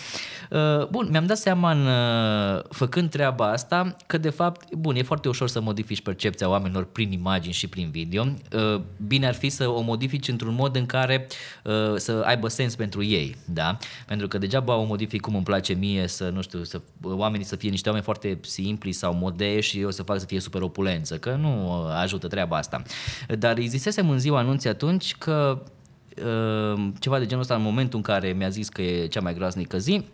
uh, 0.50 0.86
bun, 0.86 1.08
mi-am 1.10 1.26
dat 1.26 1.36
seama 1.36 1.70
în, 1.70 1.86
uh, 1.86 2.62
făcând 2.70 3.10
treaba 3.10 3.50
asta 3.50 3.96
că, 4.06 4.18
de 4.18 4.30
fapt, 4.30 4.74
bun, 4.74 4.96
e 4.96 5.02
foarte 5.02 5.28
ușor 5.28 5.48
să 5.48 5.60
modifici 5.60 6.02
percepția 6.02 6.48
oamenilor 6.48 6.84
prin 6.84 7.12
imagini 7.12 7.52
și 7.54 7.66
prin 7.66 7.90
video. 7.90 8.24
Uh, 8.24 8.80
bine 9.06 9.26
ar 9.26 9.34
fi 9.34 9.48
să 9.48 9.68
o 9.68 9.80
modifici 9.80 10.28
într-un 10.28 10.54
mod 10.54 10.76
în 10.76 10.86
care 10.86 11.26
uh, 11.64 11.72
să 11.96 12.22
aibă 12.24 12.48
sens 12.48 12.74
pentru 12.74 13.02
ei, 13.02 13.36
da? 13.44 13.76
Pentru 14.06 14.28
că 14.28 14.38
degeaba 14.38 14.76
o 14.76 14.84
modific 14.84 15.20
cum 15.20 15.34
îmi 15.34 15.44
place 15.44 15.72
mie 15.72 16.06
să, 16.06 16.28
nu 16.28 16.42
știu, 16.42 16.62
să, 16.62 16.80
oamenii 17.02 17.46
să 17.46 17.56
fie 17.56 17.70
niște 17.70 17.88
oameni 17.88 18.04
foarte 18.04 18.38
simpli 18.40 18.92
sau 18.92 19.14
modei 19.14 19.61
și 19.62 19.80
eu 19.80 19.90
să 19.90 20.02
fac 20.02 20.18
să 20.18 20.26
fie 20.26 20.40
super 20.40 20.62
opulență, 20.62 21.18
că 21.18 21.36
nu 21.40 21.84
ajută 21.84 22.28
treaba 22.28 22.56
asta. 22.56 22.82
Dar 23.38 23.56
îi 23.56 23.66
zisesem 23.66 24.10
în 24.10 24.18
ziua 24.18 24.38
anunții 24.38 24.68
atunci 24.68 25.14
că 25.14 25.62
uh, 26.24 26.88
ceva 26.98 27.18
de 27.18 27.26
genul 27.26 27.42
ăsta 27.42 27.54
în 27.54 27.62
momentul 27.62 27.96
în 27.96 28.04
care 28.04 28.32
mi-a 28.32 28.48
zis 28.48 28.68
că 28.68 28.82
e 28.82 29.06
cea 29.06 29.20
mai 29.20 29.34
groaznică 29.34 29.78
zi, 29.78 30.04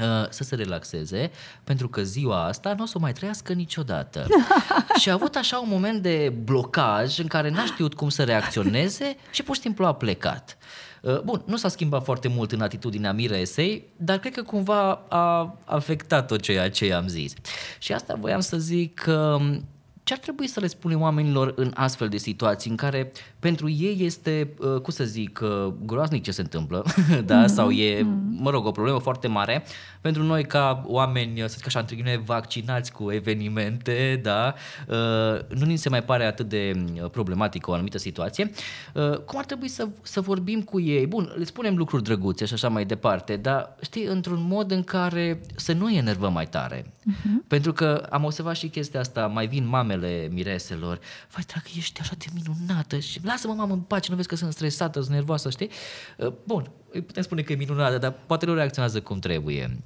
uh, 0.00 0.28
să 0.28 0.44
se 0.44 0.54
relaxeze, 0.54 1.30
pentru 1.64 1.88
că 1.88 2.02
ziua 2.02 2.44
asta 2.44 2.74
nu 2.76 2.82
o 2.82 2.86
să 2.86 2.94
o 2.96 3.00
mai 3.00 3.12
trăiască 3.12 3.52
niciodată. 3.52 4.26
și 5.00 5.10
a 5.10 5.12
avut 5.12 5.34
așa 5.34 5.58
un 5.58 5.68
moment 5.70 6.02
de 6.02 6.32
blocaj 6.44 7.18
în 7.18 7.26
care 7.26 7.50
n-a 7.50 7.64
știut 7.64 7.94
cum 7.94 8.08
să 8.08 8.24
reacționeze 8.24 9.16
și 9.30 9.42
pur 9.42 9.54
și 9.54 9.60
simplu 9.60 9.86
a 9.86 9.94
plecat. 9.94 10.58
Uh, 11.02 11.20
bun, 11.20 11.42
nu 11.46 11.56
s-a 11.56 11.68
schimbat 11.68 12.04
foarte 12.04 12.28
mult 12.28 12.52
în 12.52 12.60
atitudinea 12.60 13.12
Miresei, 13.12 13.84
dar 13.96 14.18
cred 14.18 14.34
că 14.34 14.42
cumva 14.42 14.90
a 15.08 15.58
afectat-o 15.64 16.36
ceea 16.36 16.70
ce 16.70 16.92
am 16.92 17.08
zis. 17.08 17.34
Și 17.78 17.92
asta 17.92 18.14
voiam 18.14 18.40
să 18.40 18.56
zic 18.58 18.94
că 18.94 19.36
um, 19.40 19.64
ce 20.12 20.18
ar 20.18 20.24
trebui 20.24 20.46
să 20.46 20.60
le 20.60 20.66
spunem 20.66 21.00
oamenilor 21.00 21.52
în 21.56 21.70
astfel 21.74 22.08
de 22.08 22.16
situații 22.16 22.70
în 22.70 22.76
care 22.76 23.12
pentru 23.38 23.68
ei 23.68 23.96
este, 24.00 24.54
uh, 24.58 24.80
cum 24.80 24.92
să 24.92 25.04
zic, 25.04 25.40
uh, 25.42 25.72
groaznic 25.84 26.22
ce 26.22 26.30
se 26.30 26.40
întâmplă, 26.40 26.84
da? 27.24 27.44
Mm-hmm. 27.44 27.46
sau 27.46 27.70
e, 27.70 28.06
mă 28.30 28.50
rog, 28.50 28.66
o 28.66 28.70
problemă 28.70 28.98
foarte 28.98 29.28
mare 29.28 29.64
pentru 30.00 30.22
noi 30.22 30.44
ca 30.44 30.84
oameni, 30.86 31.40
să 31.40 31.54
zic 31.56 31.66
așa, 31.66 31.78
între 31.78 32.22
vaccinați 32.24 32.92
cu 32.92 33.10
evenimente, 33.10 34.20
da? 34.22 34.54
Uh, 34.88 35.58
nu 35.58 35.64
ni 35.64 35.76
se 35.76 35.88
mai 35.88 36.02
pare 36.02 36.24
atât 36.24 36.48
de 36.48 36.84
problematică 37.10 37.70
o 37.70 37.72
anumită 37.72 37.98
situație. 37.98 38.50
Cum 39.26 39.38
ar 39.38 39.44
trebui 39.44 39.68
să, 39.68 39.88
să 40.02 40.20
vorbim 40.20 40.62
cu 40.62 40.80
ei? 40.80 41.06
Bun, 41.06 41.32
le 41.36 41.44
spunem 41.44 41.76
lucruri 41.76 42.02
drăguțe 42.02 42.44
și 42.44 42.54
așa 42.54 42.68
mai 42.68 42.84
departe, 42.84 43.36
dar 43.36 43.76
știi, 43.82 44.04
într-un 44.04 44.46
mod 44.48 44.70
în 44.70 44.82
care 44.82 45.40
să 45.56 45.72
nu 45.72 45.92
enervăm 45.92 46.32
mai 46.32 46.46
tare. 46.46 46.82
Uh-huh. 46.82 47.46
Pentru 47.48 47.72
că 47.72 48.06
am 48.10 48.24
observat 48.24 48.56
și 48.56 48.68
chestia 48.68 49.00
asta, 49.00 49.26
mai 49.26 49.46
vin 49.46 49.68
mamele 49.68 50.01
mireselor, 50.30 50.98
vai, 51.30 51.44
dragă, 51.46 51.66
ești 51.76 52.00
așa 52.00 52.12
de 52.18 52.24
minunată 52.34 52.98
și 52.98 53.20
lasă-mă 53.24 53.54
mamă 53.54 53.72
în 53.72 53.80
pace, 53.80 54.10
nu 54.10 54.16
vezi 54.16 54.28
că 54.28 54.36
sunt 54.36 54.52
stresată, 54.52 55.00
sunt 55.00 55.14
nervoasă, 55.14 55.50
știi? 55.50 55.70
Uh, 56.18 56.32
bun, 56.46 56.70
îi 56.90 57.00
putem 57.02 57.22
spune 57.22 57.42
că 57.42 57.52
e 57.52 57.56
minunată, 57.56 57.98
dar 57.98 58.14
poate 58.26 58.46
nu 58.46 58.54
reacționează 58.54 59.00
cum 59.00 59.18
trebuie. 59.18 59.78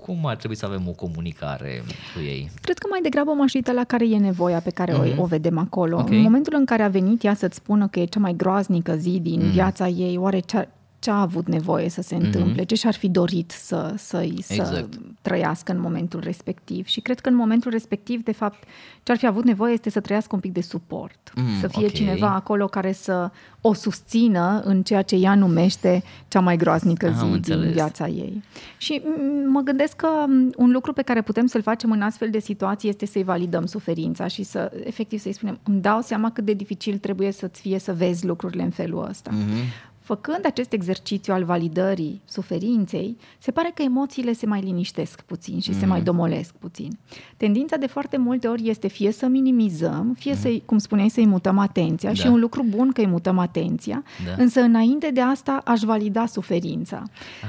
cum 0.00 0.26
ar 0.26 0.36
trebui 0.36 0.56
să 0.56 0.66
avem 0.66 0.88
o 0.88 0.90
comunicare 0.92 1.82
cu 2.14 2.20
ei? 2.20 2.50
Cred 2.60 2.78
că 2.78 2.86
mai 2.90 3.00
degrabă 3.00 3.32
m-aș 3.32 3.52
uita 3.54 3.72
la 3.72 3.84
care 3.84 4.08
e 4.08 4.16
nevoia 4.18 4.60
pe 4.60 4.70
care 4.70 4.92
mm-hmm. 4.92 5.16
o, 5.16 5.22
o 5.22 5.24
vedem 5.24 5.58
acolo. 5.58 5.98
Ok. 5.98 6.10
În 6.10 6.20
momentul 6.20 6.54
în 6.56 6.64
care 6.64 6.82
a 6.82 6.88
venit 6.88 7.22
ea 7.24 7.34
să-ți 7.34 7.56
spună 7.56 7.88
că 7.88 8.00
e 8.00 8.04
cea 8.04 8.20
mai 8.20 8.34
groaznică 8.36 8.96
zi 8.96 9.18
din 9.22 9.40
Mm. 9.40 9.50
viața 9.50 9.88
ei, 9.88 10.16
oare 10.16 10.38
ce, 10.38 10.68
ce 10.98 11.10
a 11.10 11.20
avut 11.20 11.46
nevoie 11.48 11.88
să 11.88 12.02
se 12.02 12.14
întâmple? 12.14 12.64
Ce 12.64 12.74
și-ar 12.74 12.94
fi 12.94 13.08
dorit 13.08 13.50
să, 13.50 13.92
să, 13.96 14.24
să 14.42 14.54
Mhm. 14.54 14.60
Exact. 14.60 14.98
trăiască 15.22 15.72
în 15.72 15.80
momentul 15.80 16.20
respectiv? 16.20 16.86
Și 16.86 17.00
cred 17.00 17.20
că 17.20 17.28
în 17.28 17.34
momentul 17.34 17.70
respectiv, 17.70 18.22
de 18.22 18.32
fapt, 18.32 18.64
ce 19.02 19.12
ar 19.12 19.18
fi 19.18 19.26
avut 19.26 19.44
nevoie 19.44 19.72
este 19.72 19.90
să 19.90 20.00
trăiască 20.00 20.34
un 20.34 20.40
pic 20.40 20.52
de 20.52 20.60
suport. 20.60 21.32
Mm, 21.34 21.44
să 21.60 21.66
fie 21.68 21.84
ok. 21.86 21.92
cineva 21.92 22.34
acolo 22.34 22.66
care 22.66 22.92
să 22.92 23.30
o 23.60 23.72
susțină 23.72 24.60
în 24.64 24.82
ceea 24.82 25.02
ce 25.02 25.16
ea 25.16 25.34
numește 25.34 26.02
cea 26.28 26.40
mai 26.40 26.56
groaznică 26.56 27.06
Am 27.06 27.12
zi 27.14 27.20
din 27.24 27.32
înțeles. 27.32 27.72
viața 27.72 28.06
ei. 28.08 28.42
Și 28.76 29.02
m, 29.04 29.50
mă 29.50 29.60
gândesc 29.60 29.96
că 29.96 30.08
m, 30.26 30.52
un 30.56 30.70
lucru 30.70 30.92
pe 30.92 31.02
care 31.02 31.22
putem 31.22 31.46
să-l 31.46 31.62
facem 31.62 31.90
în 31.90 32.02
astfel 32.02 32.30
de 32.30 32.38
situații 32.38 32.88
este 32.88 33.06
să-i 33.06 33.22
validăm 33.24 33.66
suferința 33.66 34.26
și 34.26 34.42
să, 34.42 34.72
efectiv, 34.84 35.20
să-i 35.20 35.32
spunem, 35.32 35.58
îmi 35.62 35.80
dau 35.80 36.00
seama 36.00 36.30
cât 36.30 36.44
de 36.44 36.52
dificil 36.52 36.98
trebuie 36.98 37.30
să-ți 37.32 37.60
fie 37.60 37.78
să 37.78 37.92
vezi 37.94 38.26
lucrurile 38.26 38.62
în 38.62 38.70
felul 38.70 39.06
ăsta. 39.08 39.30
Mm-hmm. 39.30 39.94
Făcând 40.06 40.40
acest 40.46 40.72
exercițiu 40.72 41.32
al 41.34 41.44
validării 41.44 42.20
suferinței, 42.24 43.16
se 43.38 43.50
pare 43.50 43.70
că 43.74 43.82
emoțiile 43.82 44.32
se 44.32 44.46
mai 44.46 44.60
liniștesc 44.60 45.20
puțin 45.22 45.60
și 45.60 45.70
mm. 45.70 45.78
se 45.78 45.86
mai 45.86 46.02
domolesc 46.02 46.54
puțin. 46.54 46.98
Tendința 47.36 47.76
de 47.76 47.86
foarte 47.86 48.16
multe 48.16 48.48
ori 48.48 48.68
este 48.68 48.88
fie 48.88 49.12
să 49.12 49.26
minimizăm, 49.26 50.14
fie 50.18 50.32
mm. 50.32 50.38
să, 50.38 50.48
cum 50.64 50.78
spuneai, 50.78 51.08
să-i 51.08 51.26
mutăm 51.26 51.58
atenția 51.58 52.08
Da. 52.08 52.14
și 52.14 52.26
e 52.26 52.28
un 52.28 52.40
lucru 52.40 52.64
bun 52.68 52.92
că 52.92 53.00
îi 53.00 53.06
mutăm 53.06 53.38
atenția, 53.38 54.02
Da. 54.26 54.42
însă 54.42 54.60
înainte 54.60 55.10
de 55.10 55.20
asta 55.20 55.60
aș 55.64 55.80
valida 55.80 56.26
suferința. 56.26 57.02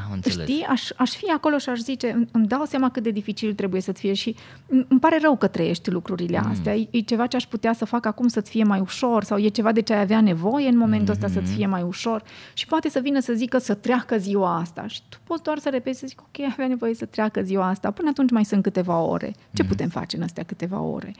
Am 0.05 0.11
înțeles. 0.13 0.47
Știi, 0.47 0.63
aș, 0.69 0.89
aș 0.95 1.09
fi 1.15 1.25
acolo 1.31 1.57
și 1.57 1.69
aș 1.69 1.79
zice, 1.79 2.11
"Îmi- 2.11 2.27
îmi 2.31 2.47
dau 2.47 2.65
seama 2.65 2.89
cât 2.89 3.03
de 3.03 3.11
dificil 3.11 3.53
trebuie 3.53 3.81
să-ți 3.81 3.99
fie 3.99 4.13
și 4.13 4.35
îmi 4.67 4.85
îmi 4.89 4.99
pare 4.99 5.17
rău 5.21 5.37
că 5.37 5.47
trăiești 5.47 5.89
lucrurile 5.89 6.37
astea. 6.37 6.75
E, 6.75 6.87
e 6.91 6.99
ceva 6.99 7.27
ce 7.27 7.35
aș 7.35 7.43
putea 7.45 7.73
să 7.73 7.85
fac 7.85 8.05
acum 8.05 8.27
să-ți 8.27 8.49
fie 8.49 8.63
mai 8.63 8.79
ușor 8.79 9.23
sau 9.23 9.37
e 9.37 9.47
ceva 9.47 9.71
de 9.71 9.81
ce 9.81 9.93
ai 9.93 9.99
avea 10.01 10.21
nevoie 10.21 10.67
în 10.67 10.77
momentul 10.77 11.13
ăsta 11.13 11.27
să-ți 11.27 11.51
fie 11.51 11.65
mai 11.65 11.81
ușor 11.81 12.23
și 12.53 12.65
poate 12.65 12.89
să 12.89 12.99
vină 12.99 13.19
să 13.19 13.33
zică 13.33 13.57
să 13.57 13.73
treacă 13.73 14.17
ziua 14.17 14.57
asta 14.57 14.87
și 14.87 15.01
tu 15.09 15.17
poți 15.23 15.43
doar 15.43 15.57
să 15.57 15.69
repeți 15.69 15.99
să 15.99 16.07
zici, 16.07 16.17
ok, 16.19 16.39
ai 16.39 16.49
avea 16.51 16.67
nevoie 16.67 16.93
să 16.93 17.05
treacă 17.05 17.41
ziua 17.41 17.67
asta, 17.67 17.91
până 17.91 18.09
atunci 18.09 18.31
mai 18.31 18.45
sunt 18.45 18.63
câteva 18.63 18.99
ore. 18.99 19.35
Ce 19.53 19.63
putem 19.63 19.89
face 19.89 20.15
în 20.17 20.23
astea 20.23 20.43
câteva 20.43 20.79
ore? 20.79 21.13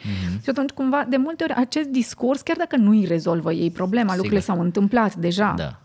Și 0.44 0.50
atunci 0.50 0.70
cumva, 0.70 1.06
de 1.10 1.18
multe 1.18 1.44
ori, 1.44 1.54
acest 1.54 1.88
discurs, 1.88 2.42
chiar 2.42 2.58
dacă 2.58 2.76
nu 2.76 2.90
îi 2.90 3.06
rezolvă 3.06 3.54
ei 3.54 3.72
problema, 3.72 4.12
Sigur. 4.12 4.18
lucrurile 4.18 4.46
s-au 4.54 4.60
întâmplat 4.60 5.16
deja, 5.16 5.54
Da. 5.58 5.80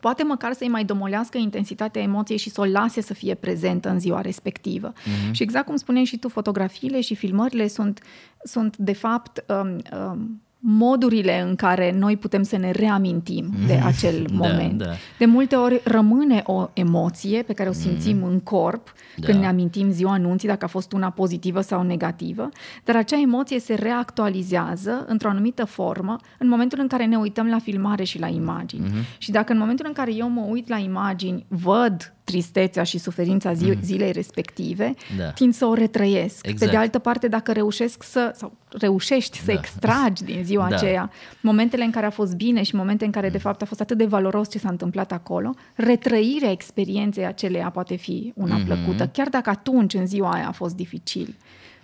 poate 0.00 0.22
măcar 0.22 0.52
să-i 0.52 0.68
mai 0.68 0.84
domolească 0.84 1.38
intensitatea 1.38 2.02
emoției 2.02 2.38
și 2.38 2.50
să 2.50 2.60
o 2.60 2.64
lase 2.64 3.00
să 3.00 3.14
fie 3.14 3.34
prezentă 3.34 3.88
în 3.88 4.00
ziua 4.00 4.20
respectivă. 4.20 4.92
Mm-hmm. 4.92 5.30
Și 5.30 5.42
exact 5.42 5.66
cum 5.66 5.76
spuneai 5.76 6.04
și 6.04 6.18
tu, 6.18 6.28
fotografiile 6.28 7.00
și 7.00 7.14
filmările 7.14 7.68
sunt, 7.68 8.02
sunt 8.42 8.76
de 8.76 8.92
fapt, 8.92 9.44
um, 9.48 9.76
um, 10.10 10.42
modurile 10.60 11.40
în 11.48 11.54
care 11.54 11.92
noi 11.98 12.16
putem 12.16 12.42
să 12.42 12.56
ne 12.56 12.70
reamintim 12.70 13.52
de 13.66 13.72
acel 13.84 14.26
Da, 14.28 14.34
moment. 14.48 14.78
da. 14.78 14.90
De 15.18 15.24
multe 15.24 15.56
ori 15.56 15.80
rămâne 15.84 16.42
o 16.46 16.68
emoție 16.72 17.42
pe 17.42 17.52
care 17.52 17.68
o 17.68 17.72
simțim 17.72 18.22
în 18.22 18.40
corp 18.40 18.92
Da. 19.16 19.26
când 19.26 19.40
ne 19.40 19.46
amintim 19.46 19.90
ziua 19.90 20.12
anunții, 20.12 20.48
dacă 20.48 20.64
a 20.64 20.68
fost 20.68 20.92
una 20.92 21.10
pozitivă 21.10 21.60
sau 21.60 21.82
negativă, 21.82 22.48
dar 22.84 22.96
acea 22.96 23.20
emoție 23.20 23.60
se 23.60 23.74
reactualizează 23.74 25.04
într-o 25.08 25.28
anumită 25.28 25.64
formă 25.64 26.16
în 26.38 26.48
momentul 26.48 26.78
în 26.80 26.86
care 26.86 27.04
ne 27.04 27.16
uităm 27.16 27.46
la 27.46 27.58
filmare 27.58 28.04
și 28.04 28.18
la 28.18 28.26
imagini. 28.28 28.86
Mm-hmm. 28.86 29.18
Și 29.18 29.30
dacă 29.30 29.52
în 29.52 29.58
momentul 29.58 29.84
în 29.88 29.92
care 29.92 30.14
eu 30.14 30.28
mă 30.28 30.40
uit 30.48 30.68
la 30.68 30.76
imagini, 30.76 31.44
văd 31.48 32.12
tristețea 32.32 32.82
și 32.82 32.98
suferința 32.98 33.52
zi- 33.52 33.70
mm-hmm. 33.70 33.80
zilei 33.80 34.12
respective, 34.12 34.94
Da. 35.18 35.30
tind 35.30 35.54
să 35.54 35.64
o 35.66 35.74
retrăiesc. 35.74 36.40
Pe 36.40 36.48
Exact. 36.48 36.70
de 36.70 36.76
altă 36.76 36.98
parte, 36.98 37.28
dacă 37.28 37.52
reușesc 37.52 38.02
să, 38.02 38.32
sau 38.36 38.52
reușești 38.78 39.38
să 39.38 39.44
Da. 39.46 39.52
extragi 39.52 40.24
din 40.24 40.44
ziua 40.44 40.68
Da. 40.68 40.76
aceea 40.76 41.10
momentele 41.40 41.84
în 41.84 41.90
care 41.90 42.06
a 42.06 42.10
fost 42.10 42.34
bine 42.36 42.62
și 42.62 42.74
momente 42.74 43.04
în 43.04 43.10
care, 43.10 43.28
de 43.28 43.38
fapt, 43.38 43.62
a 43.62 43.64
fost 43.64 43.80
atât 43.80 43.98
de 43.98 44.04
valoros 44.04 44.50
ce 44.50 44.58
s-a 44.58 44.68
întâmplat 44.68 45.12
acolo, 45.12 45.54
retrăirea 45.74 46.50
experienței 46.50 47.26
aceleia 47.26 47.70
poate 47.70 47.96
fi 47.96 48.32
una 48.36 48.54
Mhm. 48.56 48.62
mm-hmm. 48.62 48.66
plăcută, 48.66 49.06
chiar 49.12 49.28
dacă 49.28 49.50
atunci, 49.50 49.94
în 49.94 50.06
ziua 50.06 50.30
aia, 50.32 50.48
a 50.48 50.52
fost 50.52 50.74
dificil. 50.76 51.36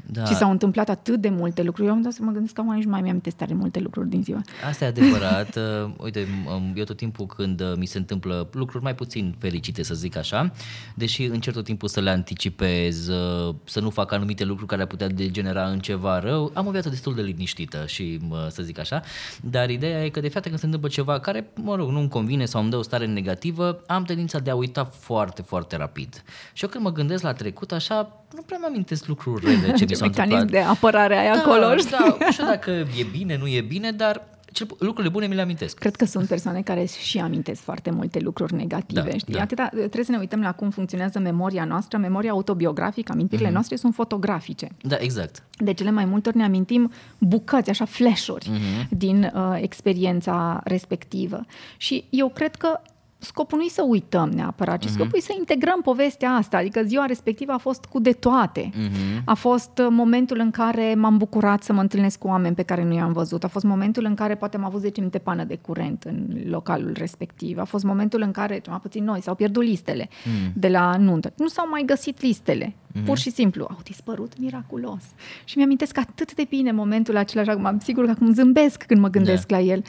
Da. 0.06 0.24
Și 0.24 0.34
s-au 0.34 0.50
întâmplat 0.50 0.88
atât 0.88 1.20
de 1.20 1.28
multe 1.28 1.62
lucruri. 1.62 1.88
Eu 1.88 1.94
am 1.94 2.02
dat 2.02 2.12
să 2.12 2.22
mă 2.22 2.30
gândesc 2.32 2.54
că 2.54 2.60
acum 2.60 2.74
nici 2.74 2.84
nu 2.84 2.90
mai 2.90 3.00
mi-am 3.00 3.20
tare 3.36 3.54
multe 3.54 3.80
lucruri 3.80 4.08
din 4.08 4.22
ziua. 4.22 4.40
Asta 4.68 4.84
e 4.84 4.88
adevărat. 4.88 5.56
Uh, 5.84 5.90
Uite, 5.98 6.24
m- 6.24 6.72
eu 6.74 6.84
tot 6.84 6.96
timpul 6.96 7.26
când 7.26 7.60
uh, 7.60 7.72
mi 7.76 7.86
se 7.86 7.98
întâmplă 7.98 8.48
lucruri 8.52 8.82
mai 8.82 8.94
puțin 8.94 9.34
fericite, 9.38 9.82
să 9.82 9.94
zic 9.94 10.16
așa, 10.16 10.52
deși 10.94 11.24
încerc 11.24 11.56
tot 11.56 11.64
timpul 11.64 11.88
să 11.88 12.00
le 12.00 12.10
anticipez, 12.10 13.08
uh, 13.08 13.54
să 13.64 13.80
nu 13.80 13.90
fac 13.90 14.12
anumite 14.12 14.44
lucruri 14.44 14.68
care 14.68 14.82
ar 14.82 14.86
putea 14.86 15.08
degenera 15.08 15.66
în 15.68 15.78
ceva 15.78 16.18
rău, 16.18 16.50
am 16.54 16.66
o 16.66 16.70
viață 16.70 16.88
destul 16.88 17.14
de 17.14 17.22
liniștită 17.22 17.84
și, 17.86 18.18
mă, 18.28 18.48
să 18.50 18.62
zic 18.62 18.78
așa, 18.78 19.02
dar 19.42 19.70
ideea 19.70 20.04
e 20.04 20.08
că 20.08 20.20
de 20.20 20.28
fiecare 20.28 20.48
când 20.48 20.58
se 20.58 20.64
întâmplă 20.64 20.88
ceva 20.88 21.20
care, 21.20 21.50
mă 21.54 21.74
rog, 21.74 21.90
nu-mi 21.90 22.08
convine 22.08 22.44
sau 22.44 22.60
îmi 22.60 22.70
dă 22.70 22.76
o 22.76 22.82
stare 22.82 23.06
negativă, 23.06 23.82
am 23.86 24.04
tendința 24.04 24.38
de 24.38 24.50
a 24.50 24.54
uita 24.54 24.84
foarte, 24.84 25.42
foarte 25.42 25.76
rapid. 25.76 26.22
Și 26.52 26.62
eu 26.64 26.70
când 26.70 26.84
mă 26.84 26.92
gândesc 26.92 27.22
la 27.22 27.32
trecut, 27.32 27.72
așa, 27.72 28.24
nu 28.34 28.42
prea 28.42 28.58
mi 28.60 28.66
amintesc 28.66 29.06
lucruri 29.06 29.44
rele 29.44 29.72
ce 29.72 29.84
mi 29.88 29.93
Ce 29.94 29.98
s-au 30.00 30.08
mecanism 30.08 30.36
întâmplat. 30.38 30.62
de 30.64 30.70
apărare 30.70 31.16
ai 31.16 31.28
acolo. 31.30 31.60
Da, 31.68 31.76
știi? 31.76 31.90
da, 31.90 32.16
nu 32.20 32.32
știu 32.32 32.44
dacă 32.44 32.70
e 32.70 33.06
bine, 33.12 33.36
nu 33.36 33.46
e 33.46 33.60
bine, 33.60 33.90
dar 33.90 34.26
cel, 34.52 34.66
pu- 34.66 34.76
lucrurile 34.78 35.12
bune 35.12 35.26
mi 35.26 35.34
le 35.34 35.40
amintesc. 35.40 35.78
Cred 35.78 35.96
că 35.96 36.04
sunt 36.04 36.28
persoane 36.28 36.62
care 36.62 36.84
și 36.84 37.18
amintesc 37.18 37.62
foarte 37.62 37.90
multe 37.90 38.18
lucruri 38.20 38.54
negative. 38.54 39.00
Da, 39.10 39.16
știi? 39.16 39.34
da. 39.34 39.40
Atâta, 39.40 39.68
trebuie 39.72 40.04
să 40.04 40.10
ne 40.10 40.18
uităm 40.18 40.40
la 40.40 40.52
cum 40.52 40.70
funcționează 40.70 41.18
memoria 41.18 41.64
noastră. 41.64 41.98
Memoria 41.98 42.30
autobiografică, 42.30 43.12
amintirile 43.12 43.40
Mhm. 43.42 43.50
mm-hmm. 43.50 43.54
noastre 43.54 43.76
sunt 43.76 43.94
fotografice. 43.94 44.68
Da, 44.82 44.96
exact. 44.98 45.42
De 45.58 45.72
cele 45.72 45.90
mai 45.90 46.04
multe 46.04 46.28
ori 46.28 46.38
ne 46.38 46.44
amintim 46.44 46.92
bucăți, 47.18 47.70
așa 47.70 47.84
flash-uri 47.84 48.48
Mhm. 48.50 48.88
din 48.96 49.32
uh, 49.34 49.58
experiența 49.60 50.60
respectivă. 50.64 51.40
Și 51.76 52.04
eu 52.10 52.28
cred 52.28 52.54
că 52.54 52.80
scopul 53.24 53.58
nu 53.58 53.64
e 53.64 53.68
să 53.68 53.84
uităm 53.88 54.28
neapărat, 54.28 54.78
ci 54.78 54.88
scopul 54.88 55.18
e 55.18 55.20
să 55.20 55.34
integrăm 55.38 55.80
povestea 55.82 56.30
asta. 56.30 56.56
Adică 56.56 56.82
ziua 56.82 57.04
respectivă 57.06 57.52
a 57.52 57.58
fost 57.58 57.84
cu 57.84 57.98
de 57.98 58.12
toate. 58.12 58.70
A 59.24 59.34
fost 59.34 59.78
uh, 59.78 59.86
momentul 59.90 60.38
în 60.38 60.50
care 60.50 60.94
m-am 60.94 61.16
bucurat 61.16 61.62
să 61.62 61.72
mă 61.72 61.80
întâlnesc 61.80 62.18
cu 62.18 62.26
oameni 62.26 62.54
pe 62.54 62.62
care 62.62 62.84
nu 62.84 62.94
i-am 62.94 63.12
văzut. 63.12 63.44
A 63.44 63.48
fost 63.48 63.64
momentul 63.64 64.04
în 64.04 64.14
care 64.14 64.34
poate 64.34 64.56
am 64.56 64.64
avut 64.64 64.80
10 64.80 65.00
minute 65.00 65.18
pană 65.18 65.44
de 65.44 65.56
curent 65.56 66.02
în 66.02 66.26
localul 66.48 66.92
respectiv. 66.96 67.58
A 67.58 67.64
fost 67.64 67.84
momentul 67.84 68.20
în 68.20 68.30
care, 68.30 68.62
mai 68.68 68.78
puțin 68.82 69.04
noi, 69.04 69.22
s-au 69.22 69.34
pierdut 69.34 69.62
listele 69.62 70.08
de 70.54 70.68
la 70.68 70.96
nuntă. 70.96 71.32
Nu 71.36 71.48
s-au 71.48 71.68
mai 71.68 71.82
găsit 71.86 72.20
listele. 72.20 72.74
Pur 73.04 73.18
și 73.18 73.30
simplu, 73.30 73.66
au 73.70 73.78
dispărut 73.84 74.38
miraculos. 74.38 75.02
Și 75.44 75.56
mi-amintesc 75.56 75.98
atât 75.98 76.34
de 76.34 76.46
bine 76.48 76.72
momentul 76.72 77.16
acela, 77.16 77.40
așa 77.40 77.54
cum 77.54 77.64
am 77.64 77.78
sigur 77.78 78.04
că 78.04 78.10
acum 78.10 78.32
zâmbesc 78.32 78.82
când 78.82 79.00
mă 79.00 79.08
gândesc 79.08 79.50
la 79.50 79.60
el. 79.60 79.82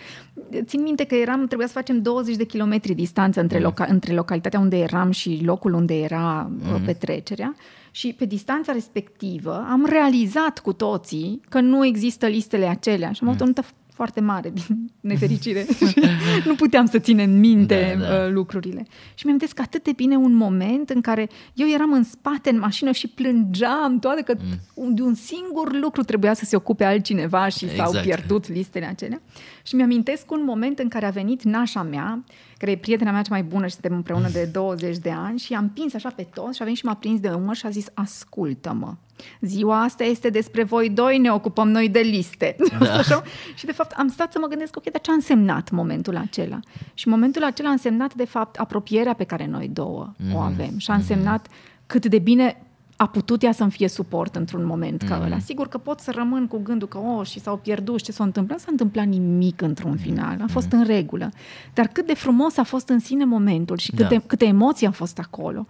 Țin 0.63 0.81
minte 0.81 1.03
că 1.03 1.15
eram, 1.15 1.47
trebuia 1.47 1.67
să 1.67 1.73
facem 1.73 2.01
20 2.01 2.35
de 2.35 2.45
kilometri 2.45 2.93
distanță 2.93 3.41
între, 3.41 3.59
loca- 3.59 3.87
între 3.87 4.13
localitatea 4.13 4.59
unde 4.59 4.77
eram 4.77 5.11
și 5.11 5.41
locul 5.43 5.73
unde 5.73 5.99
era 5.99 6.49
mm. 6.49 6.81
petrecerea. 6.85 7.55
Și 7.91 8.13
pe 8.17 8.25
distanța 8.25 8.71
respectivă 8.71 9.65
am 9.69 9.85
realizat 9.85 10.59
cu 10.59 10.73
toții 10.73 11.41
că 11.49 11.59
nu 11.59 11.85
există 11.85 12.27
listele 12.27 12.65
acelea. 12.65 13.11
Și 13.11 13.19
am 13.21 13.27
avut 13.27 13.41
o 13.41 13.43
nuntă 13.43 13.61
foarte 13.95 14.21
mare, 14.21 14.49
din 14.49 14.91
nefericire. 14.99 15.65
nu 16.45 16.55
puteam 16.55 16.85
să 16.85 16.99
ținem 16.99 17.29
minte 17.29 17.95
Da, 17.99 18.05
da. 18.05 18.25
uh, 18.25 18.31
lucrurile. 18.31 18.85
Și 19.13 19.25
mi-am 19.25 19.37
că 19.37 19.61
atât 19.61 19.83
de 19.83 19.91
bine 19.95 20.15
un 20.15 20.33
moment 20.33 20.89
în 20.89 21.01
care 21.01 21.29
eu 21.53 21.67
eram 21.69 21.91
în 21.91 22.03
spate 22.03 22.49
în 22.49 22.59
mașină 22.59 22.91
și 22.91 23.07
plângeam 23.07 23.99
toate 23.99 24.21
că 24.21 24.35
mm. 24.75 24.93
de 24.93 25.01
un 25.01 25.13
singur 25.13 25.79
lucru 25.79 26.03
trebuia 26.03 26.33
să 26.33 26.45
se 26.45 26.55
ocupe 26.55 26.83
altcineva 26.83 27.47
și 27.47 27.75
s-au 27.75 27.87
Exact. 27.87 28.05
pierdut 28.05 28.47
listele 28.47 28.85
acelea. 28.85 29.21
Și 29.63 29.75
mi-amintesc 29.75 30.31
un 30.31 30.43
moment 30.43 30.79
în 30.79 30.87
care 30.87 31.05
a 31.05 31.09
venit 31.09 31.43
nașa 31.43 31.83
mea, 31.83 32.23
care 32.57 32.71
e 32.71 32.77
prietena 32.77 33.11
mea 33.11 33.21
cea 33.21 33.31
mai 33.31 33.43
bună 33.43 33.65
și 33.65 33.73
suntem 33.73 33.93
împreună 33.93 34.29
de 34.29 34.49
20 34.53 34.97
de 34.97 35.11
ani 35.11 35.39
și 35.39 35.53
am 35.53 35.69
pins 35.69 35.93
așa 35.93 36.09
pe 36.09 36.27
toți 36.33 36.55
și 36.55 36.61
a 36.61 36.65
venit 36.65 36.79
și 36.79 36.85
m-a 36.85 36.95
prins 36.95 37.19
de 37.19 37.29
umăr 37.29 37.55
și 37.55 37.65
a 37.65 37.69
zis, 37.69 37.85
ascultă-mă, 37.93 38.93
ziua 39.41 39.81
asta 39.81 40.03
este 40.03 40.29
despre 40.29 40.63
voi 40.63 40.89
doi, 40.89 41.17
ne 41.17 41.31
ocupăm 41.31 41.69
noi 41.69 41.89
de 41.89 41.99
liste. 41.99 42.55
Da. 42.79 42.93
Așa? 42.97 43.21
Și 43.55 43.65
de 43.65 43.71
fapt 43.71 43.91
am 43.91 44.07
stat 44.07 44.31
să 44.31 44.37
mă 44.41 44.47
gândesc, 44.47 44.75
ok, 44.75 44.91
dar 44.91 45.01
ce 45.01 45.11
a 45.11 45.13
însemnat 45.13 45.69
momentul 45.71 46.17
acela? 46.17 46.59
Și 46.93 47.07
momentul 47.07 47.43
acela 47.43 47.69
a 47.69 47.71
însemnat 47.71 48.13
de 48.13 48.25
fapt 48.25 48.55
apropierea 48.55 49.13
pe 49.13 49.23
care 49.23 49.47
noi 49.47 49.67
două 49.73 50.11
mm-hmm. 50.13 50.33
o 50.33 50.37
avem 50.37 50.77
și 50.77 50.91
a 50.91 50.93
însemnat 50.93 51.47
cât 51.85 52.05
de 52.05 52.19
bine 52.19 52.57
a 52.97 53.07
putut 53.07 53.43
ea 53.43 53.51
să-mi 53.51 53.71
fie 53.71 53.87
suport 53.87 54.35
într-un 54.35 54.65
moment 54.65 55.01
ca 55.01 55.21
ăla. 55.25 55.39
Sigur 55.39 55.67
că 55.67 55.77
pot 55.77 55.99
să 55.99 56.11
rămân 56.15 56.47
cu 56.47 56.59
gândul 56.63 56.87
că, 56.87 56.97
oh, 56.97 57.25
și 57.27 57.39
s-au 57.39 57.57
pierdut 57.57 57.97
și 57.97 58.05
ce 58.05 58.11
s-a 58.11 58.23
întâmplat, 58.23 58.57
nu 58.57 58.63
s-a 58.63 58.71
întâmplat 58.71 59.05
nimic 59.05 59.61
într-un 59.61 59.97
final, 59.97 60.37
a 60.41 60.45
fost 60.47 60.71
în 60.71 60.83
regulă. 60.85 61.29
Dar 61.73 61.87
cât 61.87 62.07
de 62.07 62.13
frumos 62.13 62.57
a 62.57 62.63
fost 62.63 62.89
în 62.89 62.99
sine 62.99 63.25
momentul 63.25 63.77
și 63.77 63.91
câte, 63.91 64.15
Da. 64.15 64.21
câte 64.27 64.45
emoții 64.45 64.85
au 64.85 64.91
fost 64.91 65.19
acolo. 65.19 65.65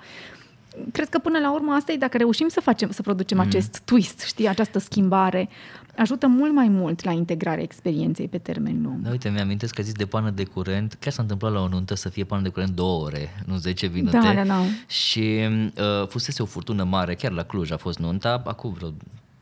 Cred 0.91 1.09
că 1.09 1.19
până 1.19 1.39
la 1.39 1.53
urmă 1.53 1.73
asta 1.73 1.91
e 1.91 1.97
dacă 1.97 2.17
reușim 2.17 2.47
să 2.47 2.61
facem, 2.61 2.91
să 2.91 3.01
producem 3.01 3.39
acest 3.39 3.81
twist, 3.85 4.19
știi, 4.19 4.47
această 4.47 4.79
schimbare, 4.79 5.49
ajută 5.97 6.27
mult 6.27 6.53
mai 6.53 6.67
mult 6.67 7.03
la 7.03 7.11
integrarea 7.11 7.63
experienței 7.63 8.27
pe 8.27 8.37
termen 8.37 8.81
lung. 8.83 9.01
Da, 9.01 9.09
uite, 9.09 9.29
mi-amintesc 9.29 9.73
că 9.73 9.81
zis 9.81 9.93
de 9.93 10.05
pană 10.05 10.29
de 10.29 10.43
curent, 10.43 10.97
chiar 10.99 11.13
s-a 11.13 11.21
întâmplat 11.21 11.51
la 11.51 11.61
o 11.61 11.67
nuntă 11.67 11.95
să 11.95 12.09
fie 12.09 12.23
pană 12.23 12.41
de 12.41 12.49
curent 12.49 12.75
două 12.75 13.03
ore, 13.03 13.43
nu 13.45 13.55
10 13.55 13.87
minute. 13.93 14.17
Da, 14.17 14.33
da, 14.33 14.43
da. 14.43 14.61
Și 14.87 15.39
uh, 15.77 16.07
fusese 16.07 16.41
o 16.41 16.45
furtună 16.45 16.83
mare, 16.83 17.15
chiar 17.15 17.31
la 17.31 17.43
Cluj 17.43 17.71
a 17.71 17.77
fost 17.77 17.99
nunta, 17.99 18.41
acum 18.45 18.73
vreo 18.73 18.93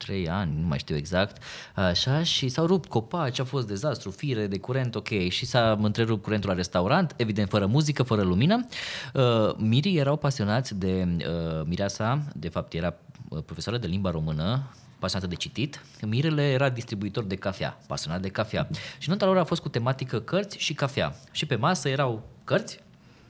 trei 0.03 0.29
ani, 0.29 0.59
nu 0.59 0.67
mai 0.67 0.77
știu 0.77 0.95
exact, 0.95 1.43
așa, 1.75 2.23
și 2.23 2.49
s-au 2.49 2.65
rupt 2.65 2.89
copaci, 2.89 3.39
a 3.39 3.43
fost 3.43 3.67
dezastru, 3.67 4.11
fire 4.11 4.47
de 4.47 4.57
curent, 4.57 4.95
ok, 4.95 5.29
și 5.29 5.45
s-a 5.45 5.77
întrerupt 5.81 6.23
curentul 6.23 6.49
la 6.49 6.55
restaurant, 6.55 7.13
evident 7.17 7.49
fără 7.49 7.65
muzică, 7.65 8.03
fără 8.03 8.21
lumină. 8.21 8.67
Uh, 9.13 9.55
mirii 9.57 9.97
erau 9.97 10.17
pasionați 10.17 10.75
de 10.75 11.07
uh, 11.17 11.65
mireasa, 11.65 12.23
de 12.35 12.49
fapt 12.49 12.73
era 12.73 12.93
uh, 13.29 13.43
profesoară 13.45 13.77
de 13.77 13.87
limba 13.87 14.11
română, 14.11 14.63
pasionată 14.99 15.29
de 15.29 15.35
citit. 15.35 15.85
Mirele 16.01 16.51
era 16.51 16.69
distribuitor 16.69 17.23
de 17.23 17.35
cafea, 17.35 17.79
pasionat 17.87 18.21
de 18.21 18.29
cafea. 18.29 18.67
Și 18.97 19.09
nunta 19.09 19.25
lor 19.25 19.37
a 19.37 19.43
fost 19.43 19.61
cu 19.61 19.69
tematică 19.69 20.19
cărți 20.19 20.57
și 20.57 20.73
cafea. 20.73 21.15
Și 21.31 21.45
pe 21.45 21.55
masă 21.55 21.89
erau 21.89 22.23
cărți 22.43 22.79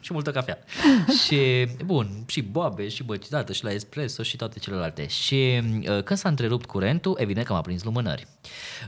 și 0.03 0.13
multă 0.13 0.31
cafea. 0.31 0.57
și, 1.25 1.67
bun, 1.85 2.09
și 2.25 2.41
boabe, 2.41 2.87
și 2.87 3.03
băcitată, 3.03 3.53
și 3.53 3.63
la 3.63 3.71
espresso 3.71 4.23
și 4.23 4.35
toate 4.35 4.59
celelalte. 4.59 5.07
Și 5.07 5.61
uh, 5.79 6.03
când 6.03 6.19
s-a 6.19 6.29
întrerupt 6.29 6.65
curentul, 6.65 7.17
evident 7.19 7.45
că 7.45 7.53
m-a 7.53 7.61
prins 7.61 7.83
lumânări. 7.83 8.27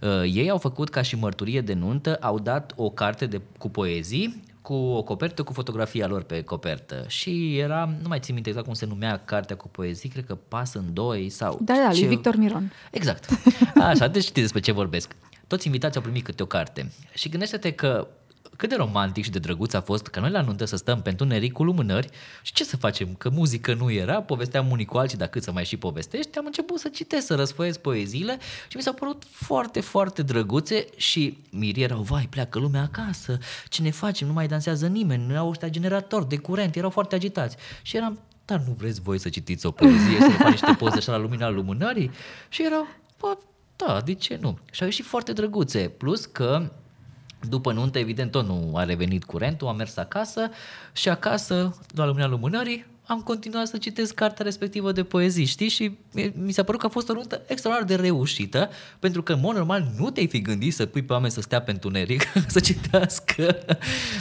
Uh, 0.02 0.22
ei 0.24 0.50
au 0.50 0.58
făcut 0.58 0.90
ca 0.90 1.02
și 1.02 1.16
mărturie 1.16 1.62
de 1.62 1.74
nuntă, 1.74 2.16
au 2.16 2.40
dat 2.40 2.74
o 2.76 2.90
carte 2.90 3.26
de, 3.26 3.42
cu 3.58 3.70
poezii 3.70 4.44
cu 4.62 4.74
o 4.74 5.04
copertă 5.04 5.44
cu 5.44 5.54
fotografia 5.54 6.08
lor 6.08 6.24
pe 6.24 6.44
copertă 6.44 7.06
și 7.08 7.58
era, 7.58 7.90
nu 8.02 8.08
mai 8.08 8.20
țin 8.20 8.34
minte 8.34 8.50
exact 8.50 8.68
cum 8.68 8.76
se 8.76 8.86
numea 8.86 9.22
cartea 9.26 9.56
cu 9.56 9.68
poezii, 9.68 10.10
cred 10.10 10.26
că 10.26 10.36
Pas 10.36 10.74
în 10.74 10.94
doi 10.94 11.30
sau... 11.30 11.60
Da, 11.62 11.74
da, 11.74 11.92
ce... 11.94 12.00
lui 12.00 12.08
Victor 12.08 12.36
Miron. 12.36 12.72
Exact. 12.92 13.30
Așa, 13.90 14.08
deci 14.08 14.22
știți 14.22 14.42
despre 14.42 14.60
ce 14.60 14.72
vorbesc. 14.72 15.16
Toți 15.48 15.66
invitații 15.66 15.98
au 15.98 16.02
primit 16.02 16.24
câte 16.24 16.44
o 16.44 16.46
carte 16.46 16.92
și 17.14 17.30
gândește-te 17.30 17.72
că 17.72 18.08
cât 18.56 18.70
de 18.70 18.76
romantic 18.76 19.24
și 19.24 19.30
de 19.30 19.40
drăguț 19.40 19.74
a 19.74 19.82
fost 19.82 20.08
că 20.08 20.20
noi 20.20 20.30
la 20.30 20.42
nuntă 20.42 20.66
să 20.66 20.76
stăm 20.76 21.02
pentru 21.02 21.26
neric 21.26 21.54
cu 21.54 21.64
lumânări 21.64 22.10
și 22.42 22.54
ce 22.54 22.64
să 22.64 22.78
facem? 22.78 23.14
Că 23.18 23.30
muzică 23.30 23.74
nu 23.74 23.92
era, 23.92 24.22
povesteam 24.22 24.72
unii 24.72 24.86
cu 24.86 24.98
alții, 24.98 25.18
dar 25.18 25.28
cât 25.28 25.44
să 25.44 25.52
mai 25.52 25.66
și 25.66 25.78
povestești, 25.78 26.38
am 26.38 26.46
început 26.46 26.80
să 26.80 26.88
citesc, 26.88 27.26
să 27.26 27.36
răsfoiesc 27.36 27.80
poeziile 27.80 28.38
și 28.68 28.78
mi 28.78 28.84
s-au 28.84 28.94
părut 28.94 29.24
foarte, 29.32 29.80
foarte 29.80 30.22
drăguțe 30.22 30.86
și 30.96 31.38
mirii 31.50 31.84
erau, 31.84 32.02
vai, 32.02 32.28
pleacă 32.30 32.60
lumea 32.60 32.82
acasă, 32.82 33.38
ce 33.70 33.82
ne 33.82 33.92
facem, 33.92 34.28
nu 34.28 34.34
mai 34.34 34.48
dansează 34.48 34.88
nimeni, 34.88 35.26
nu 35.26 35.38
au 35.38 35.50
ăștia 35.50 35.70
generator 35.70 36.24
de 36.24 36.38
curent, 36.38 36.76
erau 36.76 36.90
foarte 36.90 37.16
agitați. 37.16 37.56
Și 37.82 37.98
eram, 37.98 38.20
dar 38.46 38.64
nu 38.68 38.76
vreți 38.78 39.02
voi 39.02 39.20
să 39.20 39.30
citiți 39.30 39.66
o 39.66 39.72
poezie, 39.72 40.20
să 40.20 40.28
ne 40.28 40.34
faceți 40.34 40.64
niște 40.64 40.76
poze 40.78 40.98
așa 40.98 41.12
la 41.12 41.18
lumina 41.18 41.50
lumânării? 41.50 42.12
Și 42.50 42.64
erau, 42.66 42.88
bă, 43.20 43.38
da, 43.76 44.02
de 44.06 44.14
ce 44.14 44.38
nu? 44.42 44.58
Și 44.72 44.82
au 44.82 44.88
ieșit 44.88 45.06
foarte 45.06 45.34
drăguțe, 45.34 45.80
plus 45.80 46.26
că 46.26 46.72
după 47.50 47.72
nuntă, 47.72 48.00
evident, 48.00 48.32
tot 48.32 48.48
nu 48.48 48.72
a 48.76 48.84
revenit 48.84 49.24
curentul, 49.24 49.68
am 49.68 49.76
mers 49.76 49.98
acasă 49.98 50.50
și 50.94 51.10
acasă, 51.10 51.76
la 51.96 52.06
lumina 52.06 52.28
lumânării, 52.28 52.86
am 53.08 53.22
continuat 53.22 53.68
să 53.68 53.78
citesc 53.78 54.14
cartea 54.14 54.46
respectivă 54.46 54.92
de 54.92 55.04
poezii, 55.04 55.46
știi? 55.46 55.70
Și 55.70 55.98
mi 56.34 56.52
s-a 56.52 56.64
părut 56.64 56.80
că 56.80 56.86
a 56.86 56.90
fost 56.90 57.10
o 57.10 57.14
nuntă 57.14 57.42
extraordinar 57.48 57.98
de 57.98 58.04
reușită, 58.04 58.70
pentru 59.00 59.24
că, 59.24 59.34
în 59.34 59.40
mod 59.40 59.56
normal, 59.56 59.92
nu 59.98 60.10
te-ai 60.10 60.28
fi 60.28 60.42
gândit 60.42 60.74
să 60.74 60.86
pui 60.86 61.04
pe 61.04 61.14
oameni 61.14 61.32
să 61.32 61.42
stea 61.42 61.62
pe 61.62 61.72
întuneric, 61.72 62.24
să 62.48 62.60
citească. 62.60 63.58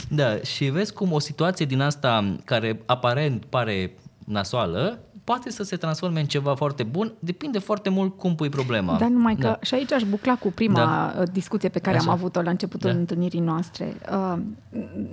Da, 0.09 0.37
și 0.37 0.65
vezi 0.65 0.93
cum 0.93 1.11
o 1.11 1.19
situație 1.19 1.65
din 1.65 1.81
asta, 1.81 2.35
care 2.43 2.81
aparent 2.85 3.45
pare 3.45 3.93
nasoală, 4.25 4.99
poate 5.25 5.49
să 5.51 5.63
se 5.63 5.75
transforme 5.75 6.19
în 6.19 6.25
ceva 6.25 6.55
foarte 6.55 6.83
bun, 6.83 7.13
depinde 7.19 7.59
foarte 7.59 7.89
mult 7.89 8.17
cum 8.17 8.35
pui 8.35 8.49
problema. 8.49 8.97
Dar 8.97 9.09
numai 9.09 9.35
că 9.35 9.47
da. 9.47 9.59
și 9.61 9.73
aici 9.73 9.91
aș 9.91 10.03
bucla 10.03 10.35
cu 10.35 10.51
prima 10.51 10.75
da. 10.75 11.21
Uh, 11.21 11.27
discuție 11.31 11.69
pe 11.69 11.79
care 11.79 11.97
Așa. 11.97 12.05
am 12.07 12.13
avut-o 12.13 12.41
la 12.41 12.49
începutul 12.49 12.91
da. 12.91 12.97
întâlnirii 12.97 13.39
noastre. 13.39 13.95
Uh, 14.11 14.37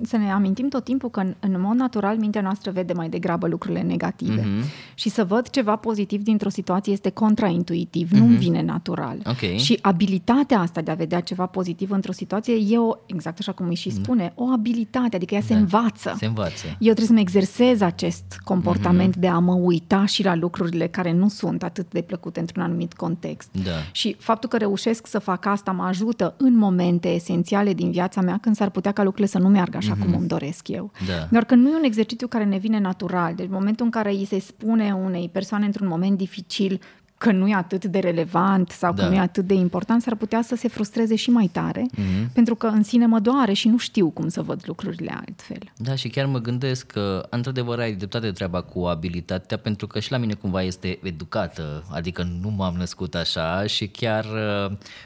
să 0.02 0.16
ne 0.16 0.32
amintim 0.32 0.68
tot 0.68 0.84
timpul 0.84 1.10
că 1.10 1.20
în, 1.20 1.34
în 1.40 1.60
mod 1.60 1.76
natural 1.76 2.16
mintea 2.16 2.40
noastră 2.40 2.70
vede 2.70 2.92
mai 2.92 3.08
degrabă 3.08 3.46
lucrurile 3.46 3.82
negative. 3.82 4.40
Mm-hmm. 4.40 4.94
Și 4.94 5.08
să 5.08 5.24
văd 5.24 5.48
ceva 5.48 5.76
pozitiv 5.76 6.22
dintr-o 6.22 6.48
situație 6.48 6.92
este 6.92 7.10
contraintuitiv, 7.10 8.08
mm-hmm. 8.08 8.18
nu-mi 8.18 8.36
vine 8.36 8.62
natural. 8.62 9.16
Okay. 9.26 9.58
Și 9.58 9.78
abilitatea 9.82 10.58
asta 10.58 10.80
de 10.80 10.90
a 10.90 10.94
vedea 10.94 11.20
ceva 11.20 11.46
pozitiv 11.46 11.90
într-o 11.90 12.12
situație 12.12 12.54
e 12.54 12.78
o, 12.78 12.92
exact 13.06 13.38
așa 13.38 13.52
cum 13.52 13.68
îi 13.68 13.74
și 13.74 13.88
mhm. 13.88 14.02
spune, 14.02 14.32
mm. 14.36 14.46
o 14.46 14.52
abilitate, 14.52 15.16
adică 15.16 15.34
ea 15.34 15.40
da. 15.40 15.46
se 15.46 15.54
învață. 15.54 16.14
Se 16.18 16.26
învață. 16.26 16.66
Eu 16.66 16.76
trebuie 16.78 17.06
să-mi 17.06 17.20
exersez 17.20 17.80
acest 17.80 18.40
comportament 18.44 19.16
mm-hmm. 19.16 19.20
de 19.20 19.28
a 19.28 19.38
mă 19.38 19.52
uita 19.52 20.01
și 20.06 20.24
la 20.24 20.34
lucrurile 20.34 20.86
care 20.86 21.12
nu 21.12 21.28
sunt 21.28 21.62
atât 21.62 21.90
de 21.90 22.00
plăcute 22.00 22.40
într-un 22.40 22.62
anumit 22.62 22.92
context. 22.92 23.50
Da. 23.64 23.70
Și 23.92 24.16
faptul 24.18 24.48
că 24.48 24.56
reușesc 24.56 25.06
să 25.06 25.18
fac 25.18 25.46
asta 25.46 25.70
mă 25.70 25.82
ajută 25.82 26.34
în 26.38 26.56
momente 26.56 27.08
esențiale 27.08 27.72
din 27.72 27.90
viața 27.90 28.20
mea 28.20 28.38
când 28.40 28.56
s-ar 28.56 28.70
putea 28.70 28.92
ca 28.92 29.02
lucrurile 29.02 29.30
să 29.30 29.38
nu 29.38 29.48
meargă 29.48 29.76
așa 29.76 29.96
mm-hmm. 29.96 30.04
cum 30.04 30.14
îmi 30.14 30.28
doresc 30.28 30.68
eu. 30.68 30.90
Da. 31.06 31.26
Doar 31.30 31.44
că 31.44 31.54
nu 31.54 31.70
e 31.70 31.76
un 31.76 31.84
exercițiu 31.84 32.26
care 32.26 32.44
ne 32.44 32.56
vine 32.56 32.78
natural. 32.78 33.34
Deci, 33.34 33.46
în 33.46 33.52
momentul 33.52 33.84
în 33.84 33.90
care 33.90 34.10
îi 34.10 34.24
se 34.24 34.38
spune 34.38 34.92
unei 35.04 35.28
persoane 35.32 35.64
într-un 35.64 35.86
moment 35.86 36.16
dificil 36.16 36.80
că 37.22 37.32
nu 37.32 37.48
e 37.48 37.54
atât 37.54 37.84
de 37.84 37.98
relevant 37.98 38.70
sau 38.70 38.92
da. 38.92 39.02
că 39.02 39.08
nu 39.08 39.14
e 39.14 39.18
atât 39.18 39.46
de 39.46 39.54
important, 39.54 40.02
s-ar 40.02 40.14
putea 40.14 40.42
să 40.42 40.56
se 40.56 40.68
frustreze 40.68 41.14
și 41.14 41.30
mai 41.30 41.48
tare, 41.52 41.86
mm-hmm. 41.86 42.32
pentru 42.32 42.54
că 42.54 42.66
în 42.66 42.82
sine 42.82 43.06
mă 43.06 43.18
doare 43.18 43.52
și 43.52 43.68
nu 43.68 43.78
știu 43.78 44.10
cum 44.10 44.28
să 44.28 44.42
văd 44.42 44.62
lucrurile 44.64 45.12
altfel. 45.26 45.72
Da, 45.76 45.94
și 45.94 46.08
chiar 46.08 46.26
mă 46.26 46.38
gândesc 46.38 46.86
că, 46.86 47.26
într-adevăr, 47.30 47.78
ai 47.78 47.92
dreptate 47.92 48.30
treaba 48.30 48.60
cu 48.60 48.84
abilitatea, 48.84 49.56
pentru 49.56 49.86
că 49.86 50.00
și 50.00 50.10
la 50.10 50.16
mine 50.16 50.34
cumva 50.34 50.62
este 50.62 50.98
educată, 51.02 51.84
adică 51.90 52.28
nu 52.40 52.50
m-am 52.50 52.74
născut 52.74 53.14
așa 53.14 53.66
și 53.66 53.86
chiar 53.86 54.26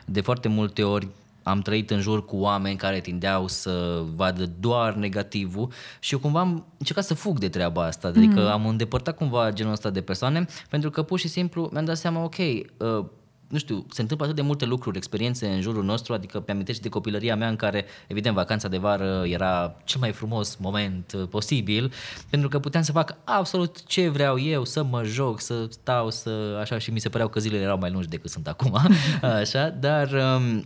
de 0.05 0.21
foarte 0.21 0.49
multe 0.49 0.83
ori 0.83 1.09
am 1.47 1.61
trăit 1.61 1.91
în 1.91 2.01
jur 2.01 2.25
cu 2.25 2.37
oameni 2.37 2.77
care 2.77 3.01
tindeau 3.01 3.49
să 3.49 4.03
vadă 4.15 4.51
doar 4.61 4.95
negativul 4.95 5.73
și 6.01 6.13
eu 6.13 6.19
cumva 6.19 6.41
am 6.41 6.67
încercat 6.79 7.05
să 7.05 7.15
fug 7.15 7.39
de 7.39 7.49
treaba 7.49 7.85
asta, 7.85 8.09
adică 8.09 8.41
mm. 8.41 8.47
am 8.47 8.67
îndepărtat 8.67 9.17
cumva 9.17 9.53
genul 9.53 9.73
ăsta 9.73 9.91
de 9.91 10.01
persoane 10.01 10.47
pentru 10.71 10.91
că 10.91 11.03
pur 11.03 11.19
și 11.19 11.29
simplu 11.29 11.69
mi-am 11.73 11.85
dat 11.85 11.97
seama, 11.97 12.23
ok, 12.23 12.37
uh, 12.39 13.05
nu 13.49 13.59
știu, 13.59 13.87
se 13.91 14.01
întâmplă 14.01 14.27
atât 14.27 14.39
de 14.39 14.47
multe 14.47 14.65
lucruri, 14.65 14.97
experiențe 14.97 15.47
în 15.47 15.61
jurul 15.61 15.85
nostru, 15.85 16.13
adică 16.13 16.41
pe 16.41 16.51
amintești 16.51 16.83
de 16.83 16.89
copilăria 16.89 17.37
mea 17.37 17.49
în 17.49 17.57
care, 17.57 17.85
evident, 18.07 18.35
vacanța 18.35 18.69
de 18.69 18.77
vară 18.77 19.23
era 19.27 19.77
cel 19.85 20.01
mai 20.01 20.13
frumos 20.13 20.57
moment 20.57 21.13
uh, 21.17 21.29
posibil, 21.29 21.93
pentru 22.31 22.49
că 22.49 22.59
puteam 22.59 22.83
să 22.83 22.93
fac 22.93 23.17
absolut 23.25 23.85
ce 23.85 24.09
vreau 24.09 24.39
eu, 24.39 24.65
să 24.65 24.85
mă 24.85 25.03
joc, 25.03 25.41
să 25.41 25.67
stau, 25.71 26.11
să 26.11 26.59
așa 26.61 26.79
și 26.79 26.91
mi 26.91 26.99
se 26.99 27.09
păreau 27.09 27.29
că 27.29 27.41
zilele 27.41 27.63
erau 27.63 27.79
mai 27.79 27.91
lungi 27.91 28.09
decât 28.09 28.31
sunt 28.31 28.47
acum, 28.47 28.79
așa, 29.41 29.69
dar 29.69 30.11
um, 30.11 30.65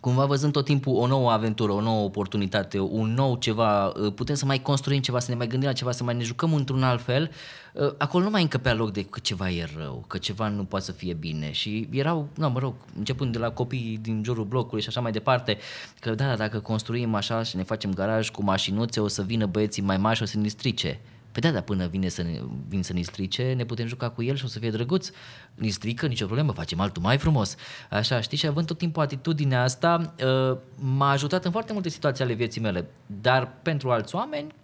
cumva 0.00 0.24
văzând 0.24 0.52
tot 0.52 0.64
timpul 0.64 0.96
o 0.96 1.06
nouă 1.06 1.30
aventură, 1.30 1.72
o 1.72 1.80
nouă 1.80 2.04
oportunitate, 2.04 2.78
un 2.78 3.14
nou 3.14 3.36
ceva, 3.36 3.86
uh, 3.86 4.12
putem 4.12 4.34
să 4.34 4.44
mai 4.44 4.62
construim 4.62 5.00
ceva, 5.00 5.18
să 5.18 5.30
ne 5.30 5.36
mai 5.36 5.46
gândim 5.46 5.68
la 5.68 5.74
ceva, 5.74 5.92
să 5.92 6.04
mai 6.04 6.14
ne 6.14 6.22
jucăm 6.22 6.54
într-un 6.54 6.82
alt 6.82 7.02
fel, 7.02 7.30
uh, 7.72 7.92
acolo 7.98 8.24
nu 8.24 8.30
mai 8.30 8.42
încăpea 8.42 8.74
loc 8.74 8.92
de 8.92 9.04
că 9.04 9.18
ceva 9.22 9.50
e 9.50 9.68
rău, 9.76 10.04
că 10.06 10.18
ceva 10.18 10.48
nu 10.48 10.64
poate 10.64 10.84
să 10.84 10.92
fie 10.92 11.12
bine 11.12 11.52
și 11.52 11.88
erau, 11.90 12.28
nu, 12.34 12.50
mă 12.50 12.58
rog, 12.58 12.74
începând 12.96 13.32
de 13.32 13.38
la 13.38 13.50
copii 13.50 13.98
din 14.02 14.22
jurul 14.24 14.44
blocului 14.44 14.82
și 14.82 14.88
așa 14.88 15.00
mai 15.00 15.12
departe, 15.12 15.58
că 16.00 16.14
da, 16.14 16.36
dacă 16.36 16.58
construim 16.58 17.14
așa 17.14 17.42
și 17.42 17.56
ne 17.56 17.62
facem 17.62 17.94
garaj 17.94 18.30
cu 18.30 18.42
mașinuțe, 18.42 19.00
o 19.00 19.08
să 19.08 19.22
vină 19.22 19.46
băieții 19.46 19.82
mai 19.82 19.96
mari 19.96 20.16
și 20.16 20.22
o 20.22 20.26
să 20.26 20.38
ne 20.38 20.48
strice. 20.48 21.00
Păi 21.36 21.44
da, 21.44 21.54
dar 21.54 21.62
până 21.62 21.86
vine 21.86 22.08
să 22.08 22.22
ne, 22.22 22.40
vin 22.68 22.82
să 22.82 22.92
ne 22.92 23.02
strice, 23.02 23.52
ne 23.52 23.64
putem 23.64 23.86
juca 23.86 24.10
cu 24.10 24.22
el 24.22 24.36
și 24.36 24.44
o 24.44 24.48
să 24.48 24.58
fie 24.58 24.70
drăguț. 24.70 25.10
Ni 25.54 25.68
strică, 25.70 26.06
nicio 26.06 26.24
problemă, 26.24 26.52
facem 26.52 26.80
altul 26.80 27.02
mai 27.02 27.18
frumos. 27.18 27.56
Așa, 27.90 28.20
știi, 28.20 28.36
și 28.36 28.46
având 28.46 28.66
tot 28.66 28.78
timpul 28.78 29.02
atitudinea 29.02 29.62
asta, 29.62 30.14
uh, 30.24 30.58
m-a 30.74 31.10
ajutat 31.10 31.44
în 31.44 31.50
foarte 31.50 31.72
multe 31.72 31.88
situații 31.88 32.24
ale 32.24 32.32
vieții 32.32 32.60
mele. 32.60 32.86
Dar 33.06 33.52
pentru 33.62 33.90
alți 33.90 34.14
oameni, 34.14 34.54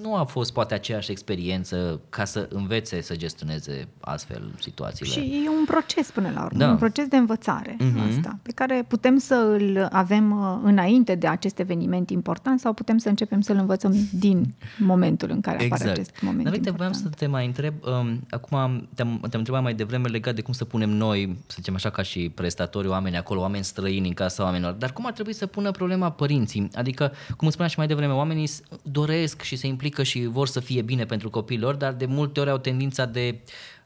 nu 0.00 0.14
a 0.14 0.24
fost 0.24 0.52
poate 0.52 0.74
aceeași 0.74 1.10
experiență 1.10 2.00
ca 2.08 2.24
să 2.24 2.48
învețe 2.50 3.00
să 3.00 3.16
gestioneze 3.16 3.88
astfel 4.00 4.54
situațiile. 4.58 5.12
Și 5.12 5.42
e 5.44 5.48
un 5.48 5.64
proces 5.64 6.10
până 6.10 6.30
la 6.34 6.44
urmă, 6.44 6.58
da. 6.58 6.68
un 6.68 6.76
proces 6.76 7.06
de 7.06 7.16
învățare 7.16 7.76
mm-hmm. 7.76 8.16
asta, 8.16 8.38
pe 8.42 8.52
care 8.52 8.84
putem 8.88 9.18
să 9.18 9.34
îl 9.34 9.88
avem 9.90 10.30
uh, 10.30 10.60
înainte 10.62 11.14
de 11.14 11.26
acest 11.26 11.58
eveniment 11.58 12.10
important 12.10 12.60
sau 12.60 12.72
putem 12.72 12.98
să 12.98 13.08
începem 13.08 13.40
să-l 13.40 13.56
învățăm 13.56 13.94
din 14.12 14.54
momentul 14.78 15.30
în 15.30 15.40
care 15.40 15.62
exact. 15.62 15.80
apare 15.80 16.00
acest 16.00 16.22
moment 16.22 16.44
Dar 16.44 16.52
uite, 16.52 16.70
voiam 16.70 16.92
să 16.92 17.08
te 17.08 17.26
mai 17.26 17.46
întreb, 17.46 17.74
um, 18.00 18.20
acum 18.30 18.88
te-am, 18.94 19.18
te-am 19.18 19.30
întrebat 19.32 19.62
mai 19.62 19.74
devreme 19.74 20.08
legat 20.08 20.34
de 20.34 20.40
cum 20.42 20.52
să 20.52 20.64
punem 20.64 20.90
noi, 20.90 21.36
să 21.46 21.54
zicem 21.56 21.74
așa 21.74 21.90
ca 21.90 22.02
și 22.02 22.32
prestatori, 22.34 22.88
oameni 22.88 23.16
acolo, 23.16 23.40
oameni 23.40 23.64
străini 23.64 24.08
în 24.08 24.14
casa 24.14 24.42
oamenilor, 24.42 24.72
dar 24.72 24.92
cum 24.92 25.06
ar 25.06 25.12
trebui 25.12 25.32
să 25.34 25.46
pună 25.46 25.70
problema 25.70 26.10
părinții? 26.10 26.68
Adică, 26.74 27.12
cum 27.36 27.48
spuneam 27.48 27.70
și 27.70 27.78
mai 27.78 27.86
devreme, 27.86 28.12
oamenii 28.12 28.50
doresc 28.82 29.42
și 29.42 29.56
se 29.56 29.66
implică 29.66 29.81
și 30.02 30.26
vor 30.26 30.46
să 30.46 30.60
fie 30.60 30.82
bine 30.82 31.04
pentru 31.04 31.30
copiilor, 31.30 31.74
dar 31.74 31.92
de 31.92 32.06
multe 32.06 32.40
ori 32.40 32.50
au 32.50 32.58
tendința 32.58 33.04
de 33.04 33.40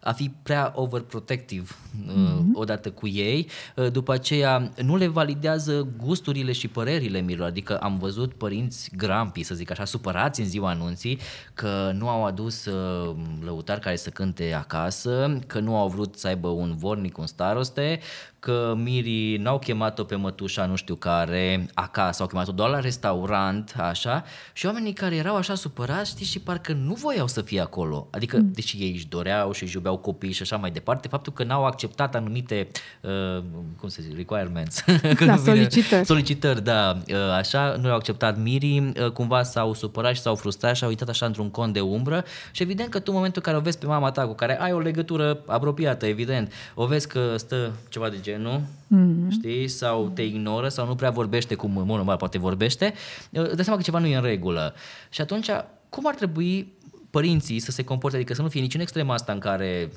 a 0.07 0.13
fi 0.13 0.31
prea 0.43 0.73
overprotective 0.75 1.71
mm-hmm. 1.73 2.53
odată 2.53 2.91
cu 2.91 3.07
ei, 3.07 3.49
uh, 3.77 3.93
după 3.93 4.13
aceea 4.13 4.71
nu 4.83 4.97
le 4.97 5.07
validează 5.07 5.89
gusturile 6.05 6.53
și 6.53 6.69
părerile 6.69 7.21
mirilor, 7.21 7.49
adică 7.49 7.77
am 7.77 7.99
văzut 7.99 8.35
părinți 8.35 8.91
grampi, 8.97 9.43
să 9.43 9.55
zic 9.55 9.71
așa, 9.71 9.85
supărați 9.85 10.41
în 10.41 10.47
ziua 10.47 10.71
anunții 10.71 11.19
că 11.55 11.91
nu 11.95 12.09
au 12.09 12.25
adus 12.25 12.65
uh, 12.65 13.17
lăutari 13.45 13.81
care 13.81 13.97
să 13.97 14.11
cânte 14.11 14.53
acasă, 14.53 15.39
că 15.47 15.59
nu 15.59 15.77
au 15.77 15.89
vrut 15.89 16.19
să 16.19 16.27
aibă 16.27 16.49
un 16.49 16.77
vornic, 16.77 17.19
un 17.19 17.27
staroste, 17.27 18.01
că 18.47 18.75
mirii 18.77 19.37
n-au 19.37 19.59
chemat-o 19.59 20.05
pe 20.05 20.15
mătușa 20.15 20.67
nu 20.67 20.77
știu 20.77 20.95
care 20.95 21.67
acasă, 21.75 22.23
au 22.23 22.29
chemat-o 22.29 22.53
doar 22.53 22.71
la 22.71 22.81
restaurant, 22.81 23.75
așa, 23.79 24.25
și 24.53 24.67
oamenii 24.67 24.93
care 24.93 25.17
erau 25.17 25.37
așa 25.37 25.55
supărați, 25.55 26.11
știi, 26.11 26.27
și 26.27 26.41
parcă 26.41 26.73
nu 26.73 26.95
voiau 26.95 27.27
să 27.27 27.41
fie 27.41 27.61
acolo. 27.61 28.09
Adică, 28.11 28.37
mm. 28.37 28.51
deși 28.55 28.77
ei 28.77 28.93
își 28.93 29.09
doreau 29.09 29.53
și 29.53 29.63
își 29.63 29.75
iubeau 29.75 29.97
copii 29.97 30.33
și 30.33 30.43
așa 30.43 30.57
mai 30.57 30.71
departe, 30.71 31.09
faptul 31.09 31.33
că 31.33 31.45
n-au 31.45 31.65
acceptat 31.65 32.15
anumite, 32.15 32.69
uh, 33.01 33.43
cum 33.81 33.89
se 33.89 34.03
zice, 34.03 34.17
requirements. 34.17 34.85
Da, 35.27 35.37
solicitări. 35.51 36.07
Solicitări, 36.07 36.65
da, 36.65 36.99
uh, 37.09 37.17
așa, 37.37 37.77
nu 37.81 37.89
au 37.89 37.97
acceptat 37.97 38.39
mirii, 38.39 38.93
uh, 39.01 39.11
cumva 39.11 39.43
s-au 39.43 39.75
supărat 39.75 40.15
și 40.15 40.21
s-au 40.21 40.35
frustrat 40.35 40.77
și 40.77 40.83
au 40.83 40.89
uitat 40.89 41.09
așa 41.09 41.27
într-un 41.27 41.51
con 41.51 41.73
de 41.73 41.81
umbră 41.81 42.25
și 42.51 42.63
evident 42.63 42.89
că 42.89 42.99
tu 42.99 43.05
în 43.11 43.15
momentul 43.15 43.43
în 43.45 43.53
care 43.53 43.63
o 43.63 43.65
vezi 43.65 43.79
pe 43.79 43.87
mama 43.87 44.11
ta 44.11 44.27
cu 44.27 44.35
care 44.35 44.61
ai 44.61 44.73
o 44.73 44.79
legătură 44.79 45.43
apropiată, 45.47 46.07
evident, 46.07 46.53
o 46.75 46.87
vezi 46.87 47.09
că 47.09 47.35
stă 47.37 47.73
ceva 47.89 48.09
de 48.09 48.17
genul, 48.37 48.61
mm-hmm. 48.61 49.31
știi, 49.31 49.69
sau 49.69 50.11
te 50.15 50.23
ignoră 50.23 50.69
sau 50.69 50.87
nu 50.87 50.95
prea 50.95 51.11
vorbește 51.11 51.55
cum, 51.55 51.71
mă, 51.71 51.85
normal, 51.87 52.17
poate 52.17 52.39
vorbește, 52.39 52.95
uh, 53.31 53.43
îți 53.43 53.55
dai 53.55 53.65
seama 53.65 53.79
că 53.79 53.85
ceva 53.85 53.99
nu 53.99 54.07
e 54.07 54.17
în 54.17 54.23
regulă. 54.23 54.75
Și 55.11 55.21
atunci, 55.21 55.51
cum 55.89 56.07
ar 56.07 56.15
trebui 56.15 56.73
părinții 57.11 57.59
să 57.59 57.71
se 57.71 57.85
comporte, 57.85 58.17
adică 58.17 58.35
să 58.35 58.43
nu 58.43 58.49
fie 58.49 58.61
nici 58.61 58.75
în 58.75 58.81
extrema 58.81 59.15
asta 59.15 59.33
în 59.33 59.39
care 59.39 59.91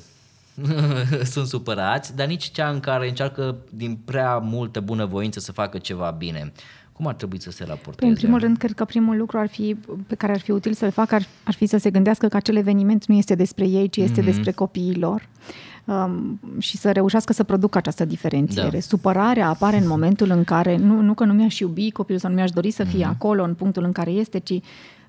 sunt 1.33 1.47
supărați, 1.47 2.15
dar 2.15 2.27
nici 2.27 2.51
cea 2.51 2.69
în 2.69 2.79
care 2.79 3.07
încearcă 3.07 3.55
din 3.69 3.97
prea 4.05 4.37
multă 4.37 4.79
bunăvoință 4.79 5.39
să 5.39 5.51
facă 5.51 5.77
ceva 5.77 6.09
bine. 6.17 6.51
Cum 6.91 7.07
ar 7.07 7.13
trebui 7.13 7.41
să 7.41 7.51
se 7.51 7.63
raporteze? 7.63 7.95
Păi, 7.99 8.09
în 8.09 8.15
primul 8.15 8.39
rând, 8.39 8.57
cred 8.57 8.73
că 8.73 8.85
primul 8.85 9.17
lucru 9.17 9.37
ar 9.37 9.47
fi, 9.47 9.75
pe 10.07 10.15
care 10.15 10.31
ar 10.31 10.39
fi 10.39 10.51
util 10.51 10.73
să-l 10.73 10.91
facă 10.91 11.15
ar, 11.15 11.27
ar 11.43 11.53
fi 11.53 11.65
să 11.65 11.77
se 11.77 11.89
gândească 11.89 12.27
că 12.27 12.35
acel 12.35 12.55
eveniment 12.55 13.05
nu 13.05 13.15
este 13.15 13.35
despre 13.35 13.67
ei, 13.67 13.89
ci 13.89 13.97
este 13.97 14.21
mm-hmm. 14.21 14.25
despre 14.25 14.51
copiii 14.51 14.95
lor 14.95 15.27
um, 15.89 16.39
și 16.59 16.77
să 16.77 16.91
reușească 16.91 17.33
să 17.33 17.43
producă 17.43 17.77
această 17.77 18.05
diferențiere. 18.05 18.69
Da. 18.69 18.79
Supărarea 18.79 19.49
apare 19.49 19.77
în 19.77 19.87
momentul 19.87 20.29
în 20.29 20.43
care, 20.43 20.77
nu, 20.77 21.01
nu 21.01 21.13
că 21.13 21.23
nu 21.23 21.33
mi-aș 21.33 21.59
iubi 21.59 21.91
copilul 21.91 22.19
sau 22.19 22.29
nu 22.29 22.35
mi-aș 22.35 22.51
dori 22.51 22.71
să 22.71 22.83
fie 22.83 23.05
mm-hmm. 23.05 23.09
acolo 23.09 23.43
în 23.43 23.53
punctul 23.53 23.83
în 23.83 23.91
care 23.91 24.11
este, 24.11 24.39
ci 24.39 24.61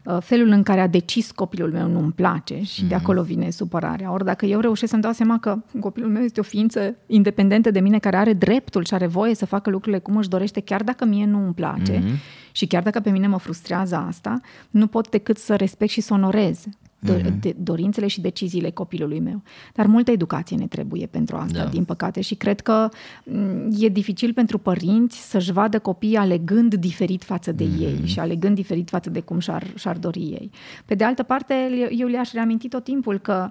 Uh, 0.04 0.16
felul 0.20 0.48
în 0.48 0.62
care 0.62 0.80
a 0.80 0.86
decis 0.86 1.30
copilul 1.30 1.70
meu 1.70 1.88
nu-mi 1.88 2.12
place 2.12 2.62
și 2.62 2.84
mm-hmm. 2.84 2.88
de 2.88 2.94
mhm. 2.94 3.02
acolo 3.04 3.22
vine 3.22 3.50
supărarea. 3.50 4.12
Ori 4.12 4.24
dacă 4.24 4.46
eu 4.46 4.60
reușesc 4.60 4.90
să-mi 4.90 5.02
dau 5.02 5.12
seama 5.12 5.38
că 5.38 5.58
copilul 5.80 6.10
meu 6.10 6.22
este 6.22 6.40
o 6.40 6.42
ființă 6.42 6.96
independentă 7.06 7.70
de 7.70 7.80
mine 7.80 7.98
care 7.98 8.16
are 8.16 8.32
dreptul 8.32 8.84
și 8.84 8.94
are 8.94 9.06
voie 9.06 9.34
să 9.34 9.46
facă 9.46 9.70
lucrurile 9.70 10.00
cum 10.00 10.16
își 10.16 10.28
dorește, 10.28 10.60
chiar 10.60 10.82
dacă 10.82 11.04
mie 11.04 11.26
nu 11.26 11.44
îmi 11.44 11.54
place 11.54 11.98
mm-hmm. 11.98 12.52
și 12.52 12.66
chiar 12.66 12.82
dacă 12.82 13.00
pe 13.00 13.10
mine 13.10 13.26
mă 13.26 13.38
frustrează 13.38 13.96
asta, 14.08 14.40
nu 14.70 14.86
pot 14.86 15.08
decât 15.08 15.38
să 15.38 15.56
respect 15.56 15.90
și 15.90 16.00
să 16.00 16.14
onorez 16.14 16.64
do- 17.00 17.20
mm-hmm. 17.20 17.40
de, 17.40 17.54
dorințele 17.58 18.06
și 18.06 18.20
deciziile 18.20 18.70
copilului 18.70 19.20
meu. 19.20 19.42
Dar 19.74 19.86
multă 19.86 20.10
educație 20.10 20.56
ne 20.56 20.66
trebuie 20.66 21.06
pentru 21.06 21.36
asta, 21.36 21.62
da. 21.62 21.68
din 21.68 21.84
păcate, 21.84 22.20
și 22.20 22.34
cred 22.34 22.60
că 22.60 22.88
mm, 23.24 23.70
e 23.78 23.88
dificil 23.88 24.32
pentru 24.32 24.58
părinți 24.58 25.30
să-și 25.30 25.52
vadă 25.52 25.78
copiii 25.78 26.16
alegând 26.16 26.74
diferit 26.74 27.24
față 27.24 27.52
de 27.52 27.64
mm-hmm. 27.64 27.80
ei 27.80 28.00
și 28.04 28.18
alegând 28.18 28.54
diferit 28.54 28.88
față 28.88 29.10
de 29.10 29.20
cum 29.20 29.38
și-ar, 29.38 29.66
și-ar 29.74 29.96
dori 29.96 30.20
ei. 30.20 30.50
Pe 30.84 30.94
de 30.94 31.04
altă 31.04 31.22
parte, 31.22 31.54
eu 31.90 32.08
le-aș 32.08 32.32
reaminti 32.32 32.68
tot 32.68 32.84
timpul 32.84 33.18
că 33.18 33.50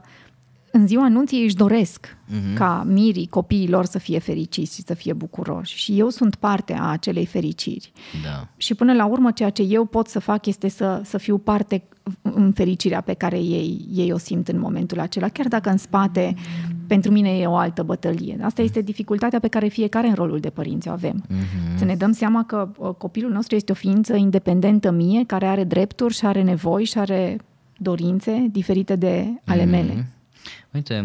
în 0.71 0.87
ziua 0.87 1.03
anunții 1.03 1.43
își 1.43 1.55
doresc 1.55 2.07
uh-huh. 2.07 2.55
ca 2.55 2.83
mirii 2.87 3.27
copiilor 3.27 3.85
să 3.85 3.99
fie 3.99 4.19
fericiți 4.19 4.75
și 4.75 4.81
să 4.81 4.93
fie 4.93 5.13
bucuroși. 5.13 5.77
Și 5.77 5.99
eu 5.99 6.09
sunt 6.09 6.35
parte 6.35 6.73
a 6.73 6.89
acelei 6.89 7.25
fericiri. 7.25 7.91
Da. 8.23 8.47
Și 8.57 8.73
până 8.73 8.93
la 8.93 9.05
urmă 9.05 9.31
ceea 9.31 9.49
ce 9.49 9.61
eu 9.61 9.85
pot 9.85 10.07
să 10.07 10.19
fac 10.19 10.45
este 10.45 10.67
să, 10.67 11.01
să 11.03 11.17
fiu 11.17 11.37
parte 11.37 11.83
în 12.21 12.51
fericirea 12.51 13.01
pe 13.01 13.13
care 13.13 13.37
ei, 13.37 13.87
ei 13.93 14.11
o 14.11 14.17
simt 14.17 14.47
în 14.47 14.59
momentul 14.59 14.99
acela, 14.99 15.27
chiar 15.27 15.47
dacă 15.47 15.69
în 15.69 15.77
spate 15.77 16.35
pentru 16.87 17.11
mine 17.11 17.37
e 17.37 17.45
o 17.45 17.55
altă 17.55 17.83
bătălie. 17.83 18.37
Asta 18.41 18.61
este 18.61 18.81
dificultatea 18.81 19.39
pe 19.39 19.47
care 19.47 19.67
fiecare 19.67 20.07
în 20.07 20.13
rolul 20.13 20.39
de 20.39 20.49
părinți 20.49 20.87
o 20.87 20.91
avem. 20.91 21.23
Uh-huh. 21.25 21.77
Să 21.77 21.85
ne 21.85 21.95
dăm 21.95 22.11
seama 22.11 22.43
că 22.43 22.69
uh, 22.77 22.89
copilul 22.97 23.31
nostru 23.31 23.55
este 23.55 23.71
o 23.71 23.75
ființă 23.75 24.15
independentă 24.15 24.91
mie, 24.91 25.23
care 25.25 25.45
are 25.45 25.63
drepturi 25.63 26.13
și 26.13 26.25
are 26.25 26.43
nevoi 26.43 26.83
și 26.83 26.97
are 26.97 27.37
dorințe 27.77 28.47
diferite 28.51 28.95
de 28.95 29.27
ale 29.45 29.63
uh-huh. 29.63 29.69
mele. 29.69 30.07
Uite, 30.73 31.01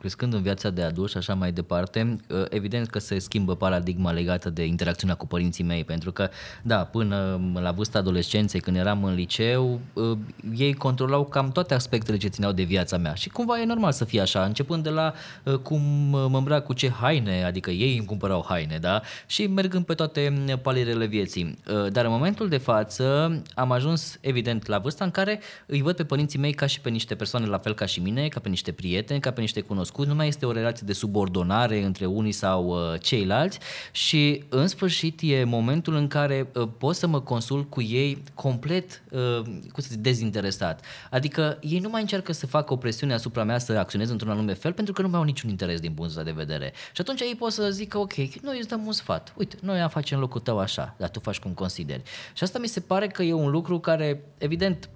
crescând 0.00 0.34
în 0.34 0.42
viața 0.42 0.70
de 0.70 0.82
adult 0.82 1.10
și 1.10 1.16
așa 1.16 1.34
mai 1.34 1.52
departe, 1.52 2.16
uh, 2.28 2.44
evident 2.48 2.88
că 2.88 2.98
se 2.98 3.18
schimbă 3.18 3.56
paradigma 3.56 4.10
legată 4.10 4.50
de 4.50 4.64
interacțiunea 4.64 5.14
cu 5.14 5.26
părinții 5.26 5.64
mei, 5.64 5.84
pentru 5.84 6.12
că, 6.12 6.28
da, 6.62 6.76
până 6.76 7.40
la 7.54 7.70
vârsta 7.70 7.98
adolescenței, 7.98 8.60
când 8.60 8.76
eram 8.76 9.04
în 9.04 9.14
liceu, 9.14 9.80
uh, 9.92 10.18
ei 10.56 10.74
controlau 10.74 11.24
cam 11.24 11.52
toate 11.52 11.74
aspectele 11.74 12.16
ce 12.16 12.28
țineau 12.28 12.52
de 12.52 12.62
viața 12.62 12.96
mea. 12.96 13.14
Și 13.14 13.28
cumva 13.28 13.60
e 13.60 13.64
normal 13.64 13.92
să 13.92 14.04
fie 14.04 14.20
așa, 14.20 14.44
începând 14.44 14.82
de 14.82 14.90
la 14.90 15.12
uh, 15.44 15.54
cum 15.54 15.80
mă 16.10 16.36
îmbrac 16.36 16.64
cu 16.64 16.72
ce 16.72 16.90
haine, 16.90 17.44
adică 17.44 17.70
ei 17.70 17.96
îmi 17.96 18.06
cumpărau 18.06 18.44
haine, 18.48 18.78
da, 18.80 19.02
și 19.26 19.46
mergând 19.46 19.84
pe 19.84 19.94
toate 19.94 20.34
palierele 20.62 21.06
vieții. 21.06 21.58
Dar 21.92 22.04
în 22.04 22.10
momentul 22.10 22.48
de 22.48 22.56
față 22.56 23.42
am 23.54 23.72
ajuns, 23.72 24.18
evident, 24.20 24.66
la 24.66 24.78
vârsta 24.78 25.04
în 25.04 25.10
care 25.10 25.40
îi 25.66 25.82
văd 25.82 25.96
pe 25.96 26.04
părinții 26.04 26.38
mei 26.38 26.52
ca 26.52 26.66
și 26.66 26.80
pe 26.80 26.88
niște 26.88 27.14
persoane 27.14 27.46
la 27.46 27.58
fel 27.58 27.74
ca 27.74 27.86
și 27.86 28.00
mine, 28.00 28.28
ca 28.28 28.40
pe 28.40 28.48
niște 28.48 28.72
prieteni, 28.72 29.20
ca 29.20 29.30
pe 29.30 29.40
niște 29.40 29.60
cunoscuți 29.60 29.89
cunoscut, 29.90 30.06
nu 30.06 30.14
mai 30.14 30.28
este 30.28 30.46
o 30.46 30.52
relație 30.52 30.86
de 30.86 30.92
subordonare 30.92 31.82
între 31.82 32.06
unii 32.06 32.32
sau 32.32 32.66
uh, 32.66 33.00
ceilalți 33.00 33.58
și 33.92 34.44
în 34.48 34.66
sfârșit 34.66 35.20
e 35.22 35.44
momentul 35.44 35.94
în 35.94 36.08
care 36.08 36.50
uh, 36.54 36.68
pot 36.78 36.96
să 36.96 37.06
mă 37.06 37.20
consult 37.20 37.70
cu 37.70 37.82
ei 37.82 38.22
complet, 38.34 39.02
uh, 39.10 39.42
cum 39.44 39.82
să 39.82 39.88
zic, 39.90 40.00
dezinteresat. 40.00 40.84
Adică 41.10 41.58
ei 41.60 41.78
nu 41.78 41.88
mai 41.88 42.00
încearcă 42.00 42.32
să 42.32 42.46
facă 42.46 42.72
o 42.72 42.76
presiune 42.76 43.12
asupra 43.12 43.44
mea 43.44 43.58
să 43.58 43.72
acționez 43.72 44.10
într-un 44.10 44.30
anume 44.30 44.52
fel 44.52 44.72
pentru 44.72 44.92
că 44.92 45.02
nu 45.02 45.08
mai 45.08 45.18
au 45.18 45.24
niciun 45.24 45.50
interes 45.50 45.80
din 45.80 45.92
punctul 45.92 46.24
de 46.24 46.30
vedere. 46.30 46.72
Și 46.92 47.00
atunci 47.00 47.20
ei 47.20 47.34
pot 47.38 47.52
să 47.52 47.70
zică, 47.70 47.98
ok, 47.98 48.14
noi 48.42 48.58
îți 48.58 48.68
dăm 48.68 48.86
un 48.86 48.92
sfat. 48.92 49.32
Uite, 49.36 49.56
noi 49.62 49.80
am 49.80 49.88
face 49.88 50.14
în 50.14 50.20
locul 50.20 50.40
tău 50.40 50.58
așa, 50.58 50.94
dar 50.98 51.08
tu 51.08 51.20
faci 51.20 51.38
cum 51.38 51.52
consideri. 51.52 52.02
Și 52.34 52.42
asta 52.42 52.58
mi 52.58 52.66
se 52.66 52.80
pare 52.80 53.06
că 53.06 53.22
e 53.22 53.32
un 53.32 53.50
lucru 53.50 53.78
care, 53.78 54.24
evident, 54.38 54.88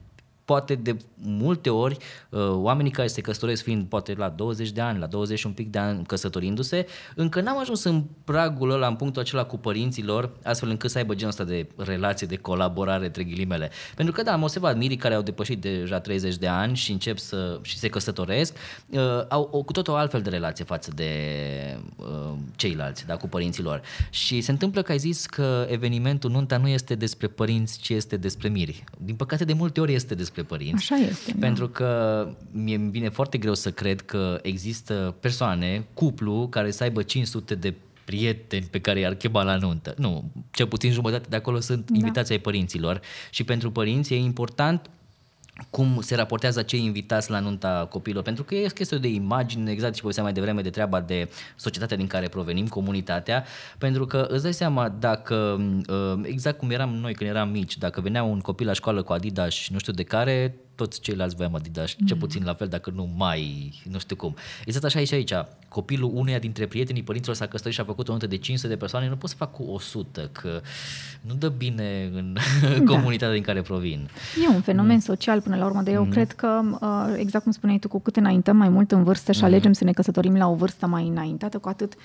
poate 0.44 0.74
de 0.74 0.96
multe 1.14 1.70
ori 1.70 1.96
uh, 2.30 2.48
oamenii 2.50 2.90
care 2.90 3.08
se 3.08 3.20
căsătoresc 3.20 3.62
fiind 3.62 3.86
poate 3.86 4.14
la 4.14 4.28
20 4.28 4.70
de 4.70 4.80
ani, 4.80 4.98
la 4.98 5.06
20 5.06 5.38
și 5.38 5.46
un 5.46 5.52
pic 5.52 5.70
de 5.70 5.78
ani 5.78 6.04
căsătorindu-se, 6.04 6.86
încă 7.14 7.40
n-am 7.40 7.58
ajuns 7.58 7.84
în 7.84 8.04
pragul 8.24 8.70
ăla, 8.70 8.86
în 8.86 8.94
punctul 8.94 9.22
acela 9.22 9.44
cu 9.44 9.56
părinților, 9.56 10.30
astfel 10.42 10.68
încât 10.68 10.90
să 10.90 10.98
aibă 10.98 11.14
genul 11.14 11.30
ăsta 11.30 11.44
de 11.44 11.68
relație, 11.76 12.26
de 12.26 12.36
colaborare, 12.36 13.04
între 13.04 13.24
ghilimele. 13.24 13.70
Pentru 13.96 14.14
că 14.14 14.22
da, 14.22 14.32
am 14.32 14.42
observat 14.42 14.76
mirii 14.76 14.96
care 14.96 15.14
au 15.14 15.22
depășit 15.22 15.60
deja 15.60 16.00
30 16.00 16.36
de 16.36 16.46
ani 16.46 16.76
și 16.76 16.92
încep 16.92 17.18
să 17.18 17.58
și 17.62 17.78
se 17.78 17.88
căsătoresc, 17.88 18.56
uh, 18.88 19.00
au 19.28 19.48
o, 19.52 19.62
cu 19.62 19.72
tot 19.72 19.88
o 19.88 19.94
altfel 19.94 20.22
de 20.22 20.30
relație 20.30 20.64
față 20.64 20.90
de 20.94 21.10
uh, 21.96 22.32
ceilalți, 22.56 23.06
da, 23.06 23.16
cu 23.16 23.28
părinților. 23.28 23.82
Și 24.10 24.40
se 24.40 24.50
întâmplă 24.50 24.82
că 24.82 24.92
ai 24.92 24.98
zis 24.98 25.26
că 25.26 25.66
evenimentul 25.68 26.30
nunta 26.30 26.56
nu 26.56 26.68
este 26.68 26.94
despre 26.94 27.26
părinți, 27.26 27.78
ci 27.78 27.88
este 27.88 28.16
despre 28.16 28.48
miri. 28.48 28.84
Din 28.98 29.14
păcate, 29.14 29.44
de 29.44 29.52
multe 29.52 29.80
ori 29.80 29.94
este 29.94 30.14
despre 30.14 30.33
despre 30.34 30.56
părinți. 30.56 30.92
Așa 30.92 31.04
este. 31.04 31.32
Da. 31.32 31.46
Pentru 31.46 31.66
da. 31.66 31.72
că 31.72 32.28
mi-e 32.50 32.76
vine 32.76 33.08
foarte 33.08 33.38
greu 33.38 33.54
să 33.54 33.70
cred 33.70 34.00
că 34.00 34.38
există 34.42 35.16
persoane, 35.20 35.86
cuplu, 35.94 36.48
care 36.48 36.70
să 36.70 36.82
aibă 36.82 37.02
500 37.02 37.54
de 37.54 37.74
prieteni 38.04 38.66
pe 38.70 38.80
care 38.80 39.00
i-ar 39.00 39.14
chema 39.14 39.42
la 39.42 39.56
nuntă. 39.56 39.94
Nu, 39.96 40.30
cel 40.50 40.66
puțin 40.66 40.92
jumătate 40.92 41.26
de 41.28 41.36
acolo 41.36 41.60
sunt 41.60 41.90
da. 41.90 41.96
invitații 41.96 42.34
ai 42.34 42.40
părinților 42.40 43.00
și 43.30 43.44
pentru 43.44 43.70
părinți 43.70 44.12
e 44.12 44.16
important 44.16 44.90
cum 45.70 46.00
se 46.00 46.14
raportează 46.14 46.62
cei 46.62 46.84
invitați 46.84 47.30
la 47.30 47.38
nunta 47.38 47.86
copiilor, 47.90 48.22
pentru 48.22 48.44
că 48.44 48.54
e 48.54 48.66
chestie 48.74 48.98
de 48.98 49.08
imagine, 49.08 49.70
exact 49.70 49.94
ce 49.94 50.00
povesteam 50.00 50.26
mai 50.26 50.34
devreme, 50.34 50.62
de 50.62 50.70
treaba 50.70 51.00
de 51.00 51.28
societatea 51.56 51.96
din 51.96 52.06
care 52.06 52.28
provenim, 52.28 52.66
comunitatea, 52.66 53.44
pentru 53.78 54.06
că 54.06 54.26
îți 54.28 54.42
dai 54.42 54.54
seama 54.54 54.88
dacă, 54.88 55.60
uh, 55.88 56.20
exact 56.22 56.58
cum 56.58 56.70
eram 56.70 56.94
noi 56.94 57.14
când 57.14 57.30
eram 57.30 57.48
mici, 57.48 57.78
dacă 57.78 58.00
venea 58.00 58.22
un 58.22 58.40
copil 58.40 58.66
la 58.66 58.72
școală 58.72 59.02
cu 59.02 59.12
Adidas 59.12 59.68
nu 59.68 59.78
știu 59.78 59.92
de 59.92 60.02
care, 60.02 60.54
toți 60.74 61.00
ceilalți 61.00 61.36
voiam 61.36 61.54
Adidas, 61.54 61.94
mm. 61.98 62.06
ce 62.06 62.14
puțin 62.14 62.44
la 62.44 62.54
fel, 62.54 62.68
dacă 62.68 62.92
nu 62.94 63.08
mai, 63.16 63.72
nu 63.90 63.98
știu 63.98 64.16
cum. 64.16 64.34
Exact 64.64 64.84
așa 64.84 65.00
e 65.00 65.04
și 65.04 65.14
aici. 65.14 65.32
Copilul 65.68 66.10
uneia 66.14 66.38
dintre 66.38 66.66
prietenii 66.66 67.02
părinților 67.02 67.36
s-a 67.36 67.46
căsătorit 67.46 67.74
și 67.74 67.80
a 67.80 67.84
făcut 67.84 68.08
o 68.08 68.10
nuntă 68.10 68.26
de 68.26 68.36
500 68.36 68.68
de 68.68 68.76
persoane, 68.76 69.08
nu 69.08 69.16
pot 69.16 69.30
să 69.30 69.36
fac 69.36 69.52
cu 69.52 69.62
100, 69.62 70.28
că 70.32 70.60
nu 71.20 71.34
dă 71.34 71.48
bine 71.48 72.10
în 72.14 72.32
da. 72.32 72.82
comunitatea 72.92 73.34
din 73.34 73.42
care 73.42 73.62
provin. 73.62 74.08
E 74.44 74.54
un 74.54 74.60
fenomen 74.60 74.94
mm. 74.94 75.00
social 75.00 75.40
până 75.40 75.56
la 75.56 75.64
urmă, 75.64 75.82
dar 75.82 75.94
eu 75.94 76.04
mm. 76.04 76.10
cred 76.10 76.32
că, 76.32 76.60
uh, 76.80 77.14
exact 77.16 77.44
cum 77.44 77.52
spuneai 77.52 77.78
tu, 77.78 77.88
cu 77.88 78.00
cât 78.00 78.16
înaintăm 78.16 78.56
mai 78.56 78.68
mult 78.68 78.92
în 78.92 79.04
vârstă 79.04 79.32
și 79.32 79.40
mm. 79.40 79.46
alegem 79.46 79.72
să 79.72 79.84
ne 79.84 79.92
căsătorim 79.92 80.36
la 80.36 80.48
o 80.48 80.54
vârstă 80.54 80.86
mai 80.86 81.06
înaintată, 81.06 81.58
cu 81.58 81.68
atât 81.68 81.94
uh, 81.94 82.00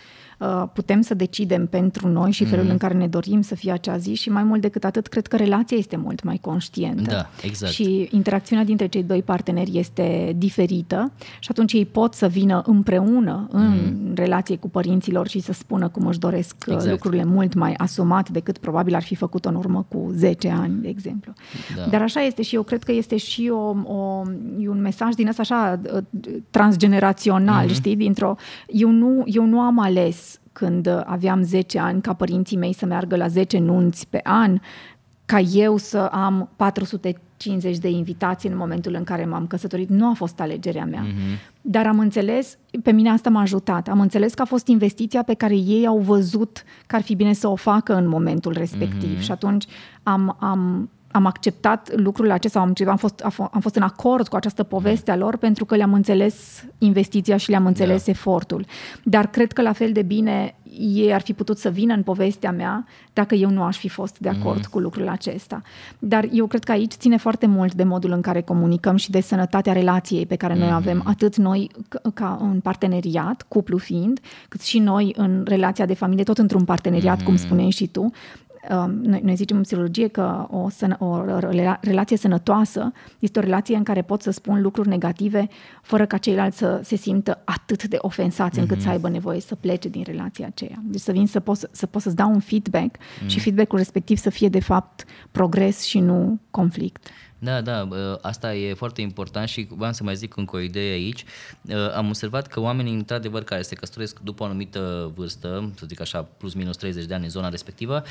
putem 0.74 1.02
să 1.02 1.14
decidem 1.14 1.68
pentru 1.68 2.08
noi 2.08 2.32
și 2.32 2.46
felul 2.46 2.66
mm-hmm. 2.66 2.70
în 2.70 2.78
care 2.78 2.94
ne 2.94 3.08
dorim 3.08 3.42
să 3.42 3.56
fie 3.56 3.72
acea 3.72 3.98
zi 3.98 4.14
și 4.14 4.30
mai 4.30 4.44
mult 4.44 4.62
decât 4.62 4.84
atât, 4.84 5.08
cred 5.08 5.28
că 5.28 5.36
relația 5.36 5.78
este 5.78 5.96
mult 5.96 6.24
mai 6.24 6.38
conștientă. 6.42 7.12
Da, 7.12 7.30
exact. 7.42 7.72
Și 7.72 8.08
interacțiunea 8.12 8.66
dintre 8.66 8.88
cei 8.88 9.04
doi 9.04 9.22
parteneri 9.22 9.78
este 9.78 10.36
diferită 10.38 11.12
și 11.40 11.48
atunci 11.52 11.74
ei 11.74 11.86
pot 11.86 12.14
să 12.14 12.28
vină 12.28 12.62
împreună 12.66 13.48
în 13.52 13.68
mm. 13.68 14.14
relație 14.16 14.56
cu 14.56 14.70
părinților 14.70 15.28
și 15.28 15.40
să 15.40 15.54
spună 15.54 15.88
cum 15.88 16.06
își 16.06 16.20
doresc 16.20 16.56
uh, 16.68 16.74
exact. 16.74 16.92
lucrurile 16.92 17.24
mult 17.24 17.54
mai 17.54 17.74
asumat 17.74 18.30
decât 18.30 18.58
probabil 18.58 18.96
ar 18.96 19.04
fi 19.04 19.16
făcut 19.16 19.46
în 19.46 19.56
urmă 19.56 19.86
cu 19.90 20.12
10 20.14 20.50
ani, 20.50 20.82
de 20.82 20.88
exemplu. 20.88 21.34
Da. 21.76 21.86
Dar 21.90 22.02
așa 22.02 22.22
este 22.22 22.42
și 22.42 22.56
eu 22.56 22.64
cred 22.64 22.84
că 22.84 22.92
este 22.92 23.18
și 23.18 23.50
o, 23.52 23.76
o, 23.94 24.22
un 24.68 24.82
mesaj 24.82 25.14
din 25.14 25.28
asta 25.28 25.42
așa 25.42 25.80
uh, 25.94 26.04
transgenerațional, 26.50 27.68
mm-hmm. 27.68 27.74
știi, 27.74 27.96
dintr-o... 27.96 28.36
Eu 28.68 28.90
nu, 28.90 29.24
eu 29.26 29.46
nu 29.46 29.60
am 29.60 29.80
ales 29.80 30.29
când 30.52 31.04
aveam 31.06 31.42
10 31.42 31.80
ani 31.80 32.02
ca 32.02 32.14
părinții 32.14 32.58
mei 32.58 32.74
să 32.74 32.86
meargă 32.86 33.16
la 33.16 33.28
10 33.28 33.60
nunți 33.60 34.08
pe 34.08 34.20
an, 34.24 34.60
ca 35.26 35.40
eu 35.40 35.78
să 35.78 35.98
am 35.98 36.50
450 36.56 37.78
de 37.78 37.90
invitații 37.90 38.50
în 38.50 38.58
momentul 38.58 38.94
în 38.94 39.04
care 39.04 39.26
m-am 39.26 39.48
căsătorit. 39.48 39.90
Nu 39.90 40.10
a 40.10 40.14
fost 40.14 40.40
alegerea 40.40 40.86
mea. 40.86 41.06
Mm-hmm. 41.06 41.62
Dar 41.62 41.88
am 41.88 42.00
înțeles, 42.00 42.58
pe 42.84 42.92
mine 42.92 43.10
asta 43.10 43.30
m-a 43.30 43.42
ajutat, 43.42 43.88
am 43.88 44.00
înțeles 44.00 44.34
că 44.34 44.42
a 44.42 44.46
fost 44.46 44.68
investiția 44.68 45.24
pe 45.24 45.34
care 45.34 45.56
ei 45.56 45.88
au 45.88 45.98
văzut 45.98 46.64
că 46.88 46.96
ar 46.96 47.02
fi 47.02 47.16
bine 47.16 47.34
să 47.34 47.48
o 47.48 47.56
facă 47.56 47.96
în 47.96 48.08
momentul 48.08 48.54
respectiv. 48.54 49.18
Mm-hmm. 49.18 49.24
Și 49.24 49.32
atunci 49.32 49.66
am, 50.04 50.38
am 50.40 50.90
am 51.20 51.26
acceptat 51.26 51.96
lucrurile 51.96 52.34
acestea, 52.34 52.62
am, 52.62 52.74
am, 52.88 52.98
fost, 52.98 53.20
am 53.52 53.62
fost 53.62 53.76
în 53.76 53.82
acord 53.82 54.28
cu 54.28 54.36
această 54.36 54.64
poveste 54.64 55.12
a 55.12 55.16
lor 55.16 55.38
pentru 55.38 55.66
că 55.66 55.76
le-am 55.76 55.94
înțeles 55.94 56.66
investiția 56.78 57.38
și 57.38 57.50
le-am 57.50 57.66
înțeles 57.66 58.06
da. 58.06 58.12
efortul. 58.12 58.66
Dar 59.04 59.28
cred 59.28 59.52
că 59.52 59.62
la 59.62 59.74
fel 59.74 59.92
de 59.92 60.02
bine 60.02 60.56
ei 60.78 61.14
ar 61.14 61.22
fi 61.22 61.34
putut 61.34 61.58
să 61.58 61.70
vină 61.70 61.94
în 61.94 62.04
povestea 62.04 62.52
mea 62.52 62.86
dacă 63.14 63.36
eu 63.36 63.50
nu 63.50 63.64
aș 63.64 63.78
fi 63.78 63.90
fost 63.90 64.20
de 64.20 64.30
acord 64.30 64.58
mm. 64.58 64.70
cu 64.72 64.80
lucrul 64.80 65.08
acesta. 65.08 65.62
Dar 66.00 66.28
eu 66.32 66.48
cred 66.48 66.64
că 66.64 66.72
aici 66.72 66.94
ține 66.94 67.18
foarte 67.18 67.46
mult 67.46 67.74
de 67.74 67.84
modul 67.84 68.12
în 68.12 68.22
care 68.22 68.42
comunicăm 68.42 68.96
și 68.96 69.12
de 69.12 69.22
sănătatea 69.22 69.74
relației 69.74 70.26
pe 70.26 70.36
care 70.36 70.54
mm. 70.54 70.60
noi 70.60 70.72
avem, 70.72 71.02
atât 71.06 71.36
noi 71.36 71.70
ca 72.14 72.38
în 72.42 72.60
parteneriat, 72.60 73.46
cuplu 73.48 73.78
fiind, 73.78 74.20
cât 74.50 74.62
și 74.62 74.80
noi 74.80 75.14
în 75.18 75.44
relația 75.48 75.86
de 75.86 75.94
familie, 75.94 76.24
tot 76.24 76.38
într-un 76.38 76.64
parteneriat, 76.64 77.20
mm. 77.20 77.26
cum 77.26 77.36
spuneai 77.36 77.70
și 77.70 77.88
tu, 77.88 78.02
Um, 78.02 78.49
noi, 79.02 79.22
noi 79.24 79.36
zicem 79.36 79.58
în 79.58 79.64
psihologie 79.64 80.08
că 80.08 80.48
o, 80.50 80.68
o 81.06 81.24
relație 81.82 82.18
sănătoasă 82.18 82.92
este 83.20 83.40
o 83.40 83.42
relație 83.42 83.76
în 83.76 83.84
care 83.84 84.02
pot 84.02 84.22
să 84.22 84.32
spun 84.32 84.62
lucruri 84.62 84.88
negative 84.88 85.48
fără 85.82 86.06
ca 86.06 86.18
ceilalți 86.18 86.58
să 86.58 86.80
se 86.84 86.96
simtă 86.96 87.42
atât 87.46 87.84
de 87.84 87.98
ofensați 88.00 88.58
mm-hmm. 88.58 88.62
încât 88.62 88.78
să 88.78 88.84
mhm. 88.84 88.92
aibă 88.92 89.10
nevoie 89.10 89.40
să 89.40 89.56
plece 89.56 89.90
din 89.90 90.04
relația 90.06 90.46
aceea. 90.46 90.82
Deci 90.84 91.02
să 91.02 91.12
vin 91.12 91.28
să 91.28 91.40
pot 91.40 91.58
să, 91.72 91.86
pot 91.86 92.02
să-ți 92.02 92.16
dau 92.16 92.32
un 92.32 92.40
feedback 92.40 92.98
mm-hmm. 92.98 93.28
și 93.28 93.40
feedback-ul 93.40 93.78
respectiv 93.78 94.18
să 94.18 94.30
fie 94.30 94.50
de 94.50 94.62
fapt 94.62 95.06
progres 95.32 95.84
și 95.84 96.00
nu 96.00 96.40
conflict. 96.52 97.08
Da, 97.42 97.62
da, 97.62 97.88
asta 98.22 98.56
e 98.56 98.74
foarte 98.74 99.02
important 99.02 99.48
și 99.48 99.68
vreau 99.70 99.94
să 99.94 100.04
mai 100.04 100.16
zic 100.16 100.36
încă 100.36 100.56
o 100.56 100.60
idee 100.60 100.92
aici. 100.92 101.26
Am 101.96 102.08
observat 102.08 102.48
că 102.48 102.60
oamenii, 102.60 102.94
într-adevăr, 102.94 103.44
care 103.44 103.62
se 103.62 103.76
căsătoresc 103.76 104.20
după 104.20 104.44
o 104.44 104.46
anumită 104.46 105.12
vârstă, 105.16 105.72
să 105.78 105.86
zic 105.88 106.02
așa, 106.02 106.28
plus 106.38 106.54
minus 106.54 106.78
30 106.78 107.06
de 107.06 107.14
ani 107.14 107.24
în 107.24 107.30
zona 107.30 107.50
respectivă, 107.50 108.04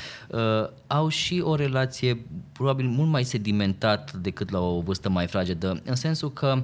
au 0.87 1.07
și 1.07 1.41
o 1.43 1.55
relație 1.55 2.25
probabil 2.51 2.87
mult 2.87 3.09
mai 3.09 3.23
sedimentat 3.23 4.13
decât 4.13 4.49
la 4.49 4.59
o 4.59 4.79
vârstă 4.79 5.09
mai 5.09 5.27
fragedă, 5.27 5.81
în 5.85 5.95
sensul 5.95 6.33
că, 6.33 6.63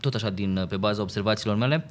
tot 0.00 0.14
așa, 0.14 0.30
din, 0.30 0.66
pe 0.68 0.76
baza 0.76 1.02
observațiilor 1.02 1.56
mele, 1.56 1.88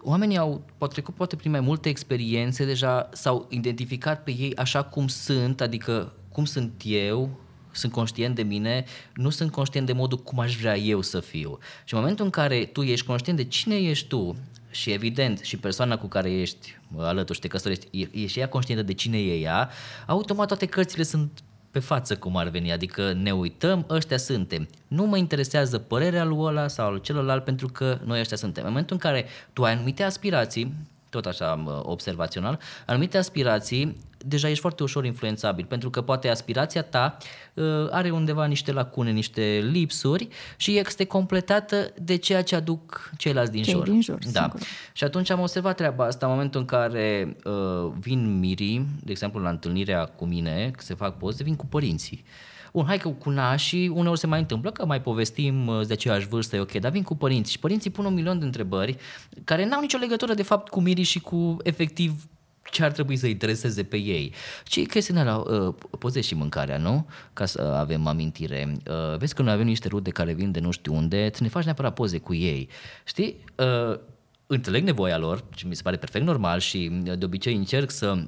oamenii 0.00 0.38
au 0.38 0.62
poate 0.78 0.92
trecut 0.92 1.14
poate 1.14 1.36
prin 1.36 1.50
mai 1.50 1.60
multe 1.60 1.88
experiențe, 1.88 2.64
deja 2.64 3.08
s-au 3.12 3.46
identificat 3.50 4.22
pe 4.22 4.30
ei 4.38 4.56
așa 4.56 4.82
cum 4.82 5.08
sunt, 5.08 5.60
adică 5.60 6.12
cum 6.32 6.44
sunt 6.44 6.82
eu, 6.84 7.40
sunt 7.72 7.92
conștient 7.92 8.34
de 8.34 8.42
mine, 8.42 8.84
nu 9.14 9.30
sunt 9.30 9.50
conștient 9.50 9.86
de 9.86 9.92
modul 9.92 10.18
cum 10.18 10.38
aș 10.38 10.56
vrea 10.56 10.78
eu 10.78 11.00
să 11.00 11.20
fiu. 11.20 11.58
Și 11.84 11.94
în 11.94 12.00
momentul 12.00 12.24
în 12.24 12.30
care 12.30 12.64
tu 12.64 12.82
ești 12.82 13.06
conștient 13.06 13.38
de 13.38 13.44
cine 13.44 13.76
ești 13.76 14.08
tu 14.08 14.36
și 14.70 14.90
evident 14.90 15.38
și 15.38 15.56
persoana 15.56 15.98
cu 15.98 16.06
care 16.06 16.30
ești 16.30 16.78
alături 16.96 17.34
și 17.34 17.40
te 17.40 17.48
căsătorești, 17.48 18.08
e 18.12 18.26
și 18.26 18.38
ea 18.38 18.48
conștientă 18.48 18.82
de 18.82 18.92
cine 18.92 19.18
e 19.18 19.40
ea, 19.40 19.70
automat 20.06 20.46
toate 20.46 20.66
cărțile 20.66 21.02
sunt 21.02 21.30
pe 21.70 21.78
față 21.78 22.16
cum 22.16 22.36
ar 22.36 22.48
veni, 22.48 22.72
adică 22.72 23.12
ne 23.12 23.32
uităm, 23.32 23.86
ăștia 23.88 24.16
suntem. 24.16 24.68
Nu 24.88 25.06
mă 25.06 25.16
interesează 25.16 25.78
părerea 25.78 26.24
lui 26.24 26.38
ăla 26.38 26.68
sau 26.68 26.86
al 26.86 26.98
celălalt 26.98 27.44
pentru 27.44 27.68
că 27.68 27.98
noi 28.04 28.20
ăștia 28.20 28.36
suntem. 28.36 28.62
În 28.62 28.68
momentul 28.68 28.94
în 28.94 29.10
care 29.10 29.26
tu 29.52 29.64
ai 29.64 29.72
anumite 29.72 30.02
aspirații, 30.02 30.74
tot 31.10 31.26
așa 31.26 31.82
observațional, 31.82 32.58
anumite 32.86 33.18
aspirații, 33.18 33.96
deja 34.24 34.48
ești 34.48 34.60
foarte 34.60 34.82
ușor 34.82 35.04
influențabil, 35.04 35.64
pentru 35.64 35.90
că 35.90 36.02
poate 36.02 36.28
aspirația 36.28 36.82
ta 36.82 37.16
uh, 37.54 37.64
are 37.90 38.10
undeva 38.10 38.44
niște 38.44 38.72
lacune, 38.72 39.10
niște 39.10 39.68
lipsuri 39.70 40.28
și 40.56 40.78
este 40.78 41.04
completată 41.04 41.92
de 42.02 42.16
ceea 42.16 42.42
ce 42.42 42.54
aduc 42.54 43.10
ceilalți 43.16 43.50
din 43.50 43.62
Cei 43.62 43.72
jur. 43.72 43.82
din 43.82 44.00
jur, 44.00 44.18
da. 44.32 44.42
Sigur. 44.42 44.60
Și 44.92 45.04
atunci 45.04 45.30
am 45.30 45.40
observat 45.40 45.76
treaba 45.76 46.04
asta 46.04 46.26
în 46.26 46.32
momentul 46.32 46.60
în 46.60 46.66
care 46.66 47.36
uh, 47.44 47.92
vin 47.98 48.38
mirii, 48.38 48.86
de 49.02 49.10
exemplu 49.10 49.40
la 49.40 49.48
întâlnirea 49.48 50.04
cu 50.04 50.24
mine, 50.24 50.70
că 50.76 50.82
se 50.82 50.94
fac 50.94 51.16
poze, 51.16 51.42
vin 51.42 51.56
cu 51.56 51.66
părinții. 51.66 52.24
Bun, 52.72 52.84
hai 52.86 52.98
că 52.98 53.08
cu 53.08 53.30
nașii 53.30 53.88
uneori 53.88 54.18
se 54.18 54.26
mai 54.26 54.38
întâmplă 54.38 54.70
că 54.70 54.86
mai 54.86 55.00
povestim 55.00 55.66
uh, 55.66 55.86
de 55.86 55.92
aceeași 55.92 56.26
vârstă, 56.26 56.56
e 56.56 56.60
ok, 56.60 56.72
dar 56.72 56.90
vin 56.90 57.02
cu 57.02 57.16
părinți 57.16 57.50
și 57.50 57.58
părinții 57.58 57.90
pun 57.90 58.04
un 58.04 58.14
milion 58.14 58.38
de 58.38 58.44
întrebări 58.44 58.96
care 59.44 59.66
n-au 59.66 59.80
nicio 59.80 59.98
legătură 59.98 60.34
de 60.34 60.42
fapt 60.42 60.68
cu 60.68 60.80
mirii 60.80 61.04
și 61.04 61.20
cu 61.20 61.56
efectiv 61.62 62.26
ce 62.70 62.84
ar 62.84 62.92
trebui 62.92 63.16
să 63.16 63.26
intereseze 63.26 63.82
pe 63.82 63.96
ei. 63.96 64.34
Și 64.66 64.84
chestiunea 64.84 65.24
la 65.24 65.36
uh, 65.36 65.74
poze 65.98 66.20
și 66.20 66.34
mâncarea, 66.34 66.78
nu? 66.78 67.06
Ca 67.32 67.46
să 67.46 67.62
avem 67.62 68.06
amintire. 68.06 68.72
Uh, 68.88 69.18
vezi 69.18 69.34
că 69.34 69.42
noi 69.42 69.52
avem 69.52 69.66
niște 69.66 69.88
rude 69.88 70.10
care 70.10 70.32
vin 70.32 70.50
de 70.50 70.60
nu 70.60 70.70
știu 70.70 70.94
unde, 70.94 71.30
să 71.32 71.42
ne 71.42 71.48
faci 71.48 71.64
neapărat 71.64 71.94
poze 71.94 72.18
cu 72.18 72.34
ei. 72.34 72.68
Știi? 73.04 73.44
Uh, 73.56 73.98
înțeleg 74.46 74.84
nevoia 74.84 75.18
lor, 75.18 75.44
și 75.56 75.66
mi 75.66 75.76
se 75.76 75.82
pare 75.82 75.96
perfect 75.96 76.24
normal 76.24 76.58
și 76.58 76.90
uh, 77.06 77.18
de 77.18 77.24
obicei 77.24 77.54
încerc 77.54 77.90
să 77.90 78.24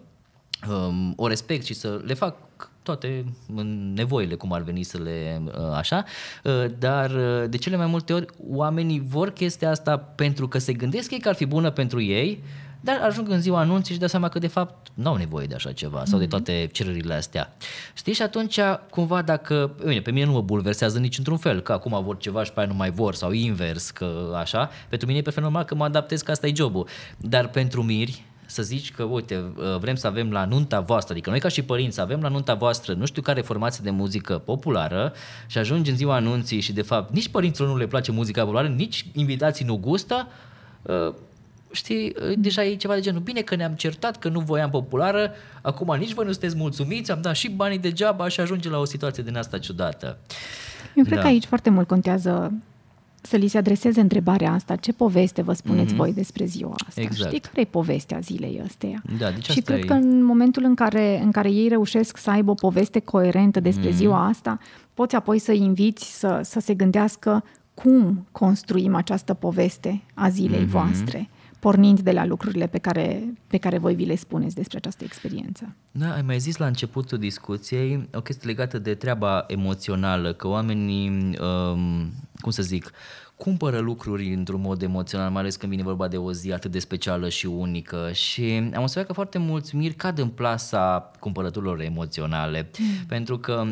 um, 0.68 1.12
o 1.16 1.26
respect 1.26 1.64
și 1.64 1.74
să 1.74 2.00
le 2.04 2.14
fac 2.14 2.36
toate 2.84 3.24
nevoile, 3.94 4.34
cum 4.34 4.52
ar 4.52 4.62
veni 4.62 4.82
să 4.82 4.98
le 4.98 5.42
uh, 5.44 5.52
așa, 5.76 6.04
uh, 6.44 6.64
dar 6.78 7.10
uh, 7.10 7.48
de 7.48 7.56
cele 7.56 7.76
mai 7.76 7.86
multe 7.86 8.12
ori 8.12 8.26
oamenii 8.48 9.00
vor 9.00 9.30
chestia 9.30 9.70
asta 9.70 9.98
pentru 9.98 10.48
că 10.48 10.58
se 10.58 10.72
gândesc 10.72 11.10
ei 11.10 11.20
că 11.20 11.28
ar 11.28 11.34
fi 11.34 11.46
bună 11.46 11.70
pentru 11.70 12.00
ei, 12.00 12.42
dar 12.84 13.00
ajung 13.02 13.28
în 13.28 13.40
ziua 13.40 13.58
anunții 13.58 13.94
și 13.94 14.00
dă 14.00 14.06
seama 14.06 14.28
că 14.28 14.38
de 14.38 14.46
fapt 14.46 14.88
nu 14.94 15.08
au 15.08 15.16
nevoie 15.16 15.46
de 15.46 15.54
așa 15.54 15.72
ceva 15.72 16.04
sau 16.04 16.18
de 16.18 16.24
mhm. 16.24 16.34
toate 16.34 16.68
cererile 16.72 17.14
astea. 17.14 17.56
Știi? 17.94 18.12
Și 18.12 18.22
atunci, 18.22 18.58
cumva, 18.90 19.22
dacă, 19.22 19.74
bine, 19.86 20.00
pe 20.00 20.10
mine 20.10 20.24
nu 20.24 20.32
mă 20.32 20.40
bulversează 20.40 20.98
nici 20.98 21.18
într-un 21.18 21.36
fel, 21.36 21.60
că 21.60 21.72
acum 21.72 22.04
vor 22.04 22.16
ceva 22.16 22.44
și 22.44 22.52
pe 22.52 22.60
aia 22.60 22.68
nu 22.68 22.74
mai 22.74 22.90
vor 22.90 23.14
sau 23.14 23.30
invers, 23.30 23.90
că 23.90 24.34
așa, 24.36 24.70
pentru 24.88 25.06
mine 25.06 25.18
e 25.18 25.22
perfect 25.22 25.44
normal 25.44 25.64
că 25.64 25.74
mă 25.74 25.84
adaptez 25.84 26.22
că 26.22 26.30
asta 26.30 26.46
e 26.46 26.54
jobul. 26.54 26.88
Dar 27.16 27.48
pentru 27.48 27.82
miri, 27.82 28.24
să 28.46 28.62
zici 28.62 28.92
că, 28.92 29.02
uite, 29.02 29.44
uh, 29.56 29.78
vrem 29.78 29.94
să 29.94 30.06
avem 30.06 30.30
la 30.30 30.44
nunta 30.44 30.80
voastră, 30.80 31.12
adică 31.12 31.30
noi 31.30 31.40
ca 31.40 31.48
și 31.48 31.62
părinți 31.62 32.00
avem 32.00 32.20
la 32.20 32.28
nunta 32.28 32.54
voastră 32.54 32.94
nu 32.94 33.06
știu 33.06 33.22
care 33.22 33.40
formație 33.40 33.80
de 33.84 33.90
muzică 33.90 34.38
populară 34.38 35.12
și 35.46 35.58
ajungi 35.58 35.90
în 35.90 35.96
ziua 35.96 36.14
anunții 36.14 36.60
și 36.60 36.72
de 36.72 36.82
fapt 36.82 37.12
nici 37.12 37.28
părinților 37.28 37.68
nu 37.68 37.76
le 37.76 37.86
place 37.86 38.12
muzica 38.12 38.40
populară, 38.40 38.68
nici 38.68 39.06
invitații 39.12 39.64
nu 39.64 39.76
gustă, 39.76 40.28
uh, 40.82 41.14
știi, 41.74 42.14
uh, 42.28 42.32
deja 42.38 42.64
e 42.64 42.74
ceva 42.74 42.94
de 42.94 43.00
genul, 43.00 43.20
bine 43.20 43.40
că 43.40 43.54
ne-am 43.54 43.72
certat, 43.72 44.18
că 44.18 44.28
nu 44.28 44.40
voiam 44.40 44.70
populară, 44.70 45.32
acum 45.62 45.96
nici 45.98 46.12
voi 46.12 46.24
nu 46.24 46.30
sunteți 46.30 46.56
mulțumiți, 46.56 47.10
am 47.10 47.20
dat 47.20 47.34
și 47.34 47.50
banii 47.50 47.78
degeaba 47.78 48.28
și 48.28 48.40
ajunge 48.40 48.68
la 48.68 48.78
o 48.78 48.84
situație 48.84 49.22
din 49.22 49.36
asta 49.36 49.58
ciudată. 49.58 50.18
Eu 50.94 51.04
cred 51.04 51.16
da. 51.16 51.22
că 51.22 51.26
aici 51.26 51.44
foarte 51.44 51.70
mult 51.70 51.88
contează 51.88 52.52
să 53.26 53.36
li 53.36 53.48
se 53.48 53.58
adreseze 53.58 54.00
întrebarea 54.00 54.52
asta, 54.52 54.76
ce 54.76 54.92
poveste 54.92 55.42
vă 55.42 55.52
spuneți 55.52 55.92
mm-hmm. 55.92 55.96
voi 55.96 56.12
despre 56.12 56.44
ziua 56.44 56.74
asta? 56.86 57.00
Exact. 57.00 57.28
Știi 57.28 57.40
care 57.40 57.60
e 57.60 57.64
povestea 57.64 58.18
zilei 58.18 58.60
ăsteia? 58.64 59.02
Da, 59.18 59.30
deci 59.30 59.50
și 59.50 59.60
cred 59.60 59.78
e... 59.78 59.86
că 59.86 59.92
în 59.92 60.24
momentul 60.24 60.64
în 60.64 60.74
care, 60.74 61.20
în 61.22 61.30
care 61.30 61.50
ei 61.50 61.68
reușesc 61.68 62.16
să 62.16 62.30
aibă 62.30 62.50
o 62.50 62.54
poveste 62.54 62.98
coerentă 62.98 63.60
despre 63.60 63.88
mm-hmm. 63.88 63.94
ziua 63.94 64.26
asta, 64.26 64.58
poți 64.94 65.14
apoi 65.14 65.38
să 65.38 65.52
inviți 65.52 66.18
să, 66.18 66.40
să 66.42 66.60
se 66.60 66.74
gândească 66.74 67.44
cum 67.74 68.26
construim 68.32 68.94
această 68.94 69.34
poveste 69.34 70.02
a 70.14 70.28
zilei 70.28 70.64
mm-hmm. 70.64 70.68
voastre 70.68 71.28
pornind 71.64 72.00
de 72.00 72.10
la 72.10 72.24
lucrurile 72.24 72.66
pe 72.66 72.78
care, 72.78 73.34
pe 73.46 73.58
care 73.58 73.78
voi 73.78 73.94
vi 73.94 74.04
le 74.04 74.14
spuneți 74.14 74.54
despre 74.54 74.76
această 74.76 75.04
experiență. 75.04 75.76
Da, 75.92 76.12
ai 76.12 76.22
mai 76.22 76.38
zis 76.38 76.56
la 76.56 76.66
începutul 76.66 77.18
discuției 77.18 78.08
o 78.14 78.20
chestie 78.20 78.48
legată 78.48 78.78
de 78.78 78.94
treaba 78.94 79.44
emoțională, 79.48 80.32
că 80.32 80.48
oamenii, 80.48 81.08
um, 81.08 82.12
cum 82.40 82.50
să 82.50 82.62
zic, 82.62 82.90
cumpără 83.36 83.78
lucruri 83.78 84.32
într-un 84.32 84.60
mod 84.60 84.82
emoțional, 84.82 85.30
mai 85.30 85.40
ales 85.40 85.56
când 85.56 85.72
vine 85.72 85.82
vorba 85.82 86.08
de 86.08 86.16
o 86.16 86.32
zi 86.32 86.52
atât 86.52 86.70
de 86.70 86.78
specială 86.78 87.28
și 87.28 87.46
unică 87.46 88.10
și 88.12 88.70
am 88.74 88.82
observat 88.82 89.06
că 89.06 89.12
foarte 89.12 89.38
mulți 89.38 89.76
miri 89.76 89.94
cad 89.94 90.18
în 90.18 90.28
plasa 90.28 91.10
cumpărăturilor 91.20 91.80
emoționale, 91.80 92.70
mm. 92.78 93.06
pentru 93.06 93.38
că 93.38 93.64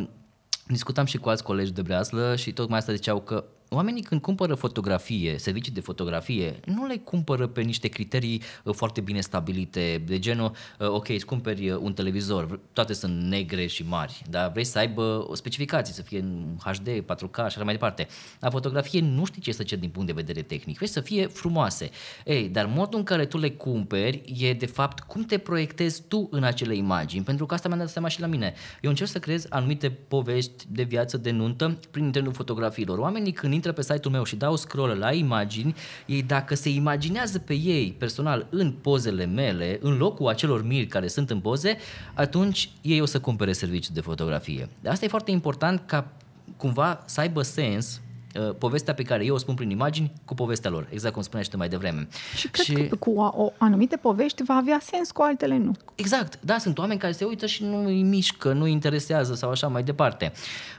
discutam 0.67 1.05
și 1.05 1.19
cu 1.19 1.29
alți 1.29 1.43
colegi 1.43 1.73
de 1.73 1.83
breaslă 1.83 2.37
și 2.37 2.53
tocmai 2.53 2.79
asta 2.79 2.93
ziceau 2.93 3.21
că 3.21 3.45
oamenii 3.73 4.03
când 4.03 4.21
cumpără 4.21 4.55
fotografie, 4.55 5.39
servicii 5.39 5.73
de 5.73 5.81
fotografie, 5.81 6.61
nu 6.65 6.87
le 6.87 6.97
cumpără 6.97 7.47
pe 7.47 7.61
niște 7.61 7.89
criterii 7.89 8.43
uh, 8.65 8.75
foarte 8.75 9.01
bine 9.01 9.21
stabilite, 9.21 10.03
de 10.07 10.19
genul, 10.19 10.53
uh, 10.79 10.89
ok, 10.89 11.09
îți 11.09 11.25
cumperi 11.25 11.71
uh, 11.71 11.79
un 11.81 11.93
televizor, 11.93 12.61
toate 12.73 12.93
sunt 12.93 13.23
negre 13.23 13.67
și 13.67 13.85
mari, 13.89 14.23
dar 14.31 14.51
vrei 14.51 14.65
să 14.65 14.79
aibă 14.79 15.27
o 15.29 15.35
specificație, 15.35 15.95
să 15.95 16.03
fie 16.03 16.19
în 16.19 16.57
HD, 16.65 16.89
4K 16.89 17.37
și 17.37 17.41
așa 17.41 17.65
mai 17.65 17.73
departe. 17.73 18.07
La 18.41 18.51
fotografie 18.51 19.01
nu 19.01 19.25
știi 19.25 19.43
ce 19.43 19.53
să 19.53 19.63
cer 19.63 19.79
din 19.79 19.91
punct 19.91 20.07
de 20.07 20.15
vedere 20.15 20.43
tehnic, 20.43 20.77
vrei 20.77 20.89
să 20.89 21.01
fie 21.01 21.27
frumoase. 21.27 21.91
Ei, 22.25 22.49
dar 22.49 22.67
modul 22.67 22.99
în 22.99 23.05
care 23.05 23.27
tu 23.27 23.39
le 23.39 23.51
cumperi 23.51 24.23
e 24.39 24.53
de 24.53 24.67
fapt 24.67 25.01
cum 25.01 25.23
te 25.23 25.39
proiectezi 25.39 26.03
tu 26.09 26.29
în 26.31 26.43
acele 26.43 26.77
imagini, 26.77 27.25
pentru 27.25 27.47
că 27.47 27.55
asta 27.55 27.69
mi-a 27.69 27.77
dat 27.77 27.89
seama 27.89 28.09
și 28.09 28.21
la 28.21 28.27
mine. 28.27 28.55
Eu 28.81 28.91
încerc 28.91 29.11
să 29.11 29.19
creez 29.19 29.47
anumite 29.49 29.91
povești 29.91 30.67
de 30.69 30.83
viață 30.83 31.17
de 31.17 31.31
nuntă 31.31 31.79
prin 31.91 32.05
intermediul 32.05 32.45
fotografiilor. 32.45 32.99
Oamenii 32.99 33.33
când 33.33 33.53
intră 33.63 33.73
pe 33.73 33.93
site-ul 33.93 34.15
meu 34.15 34.25
și 34.25 34.37
dau 34.37 34.57
scroll 34.57 34.99
la 34.99 35.13
imagini, 35.13 35.75
ei 36.07 36.23
dacă 36.23 36.55
se 36.55 36.69
imaginează 36.69 37.39
pe 37.39 37.55
ei 37.55 37.95
personal 37.99 38.47
în 38.51 38.73
pozele 38.73 39.25
mele, 39.25 39.79
în 39.83 39.97
locul 39.97 40.29
acelor 40.29 40.65
miri 40.65 40.87
care 40.87 41.09
sunt 41.09 41.31
în 41.31 41.41
poze, 41.41 41.77
atunci 42.15 42.71
ei 42.81 43.01
o 43.01 43.05
să 43.05 43.21
cumpere 43.21 43.53
serviciu 43.53 43.93
de 43.93 44.01
fotografie. 44.01 44.69
De 44.81 44.89
asta 44.89 45.05
e 45.05 45.09
foarte 45.09 45.31
important 45.31 45.83
ca 45.87 46.13
cumva 46.57 47.03
să 47.07 47.21
aibă 47.21 47.43
sens 47.43 48.01
Uh, 48.35 48.55
povestea 48.59 48.95
pe 48.95 49.03
care 49.03 49.25
eu 49.25 49.35
o 49.35 49.39
spun 49.39 49.55
prin 49.55 49.71
imagini 49.71 50.13
cu 50.25 50.35
povestea 50.35 50.71
lor, 50.71 50.87
exact 50.91 51.15
cum 51.15 51.23
spuneai 51.23 51.45
și 51.45 51.51
tu 51.51 51.57
mai 51.57 51.69
devreme. 51.69 52.09
Și 52.37 52.49
cred 52.49 52.65
și... 52.65 52.87
că 52.87 52.97
cu 52.97 53.11
o, 53.11 53.31
o 53.35 53.53
anumite 53.59 53.97
povești 53.97 54.43
va 54.43 54.55
avea 54.55 54.79
sens, 54.83 55.11
cu 55.11 55.23
altele 55.23 55.57
nu. 55.57 55.73
Exact, 55.95 56.39
da, 56.41 56.59
sunt 56.59 56.79
oameni 56.79 57.01
care 57.01 57.13
se 57.13 57.25
uită 57.25 57.47
și 57.47 57.65
nu 57.65 57.85
îi 57.85 58.03
mișcă, 58.03 58.53
nu 58.53 58.63
îi 58.63 58.71
interesează 58.71 59.35
sau 59.35 59.51
așa 59.51 59.69
mai 59.69 59.83
departe. 59.83 60.33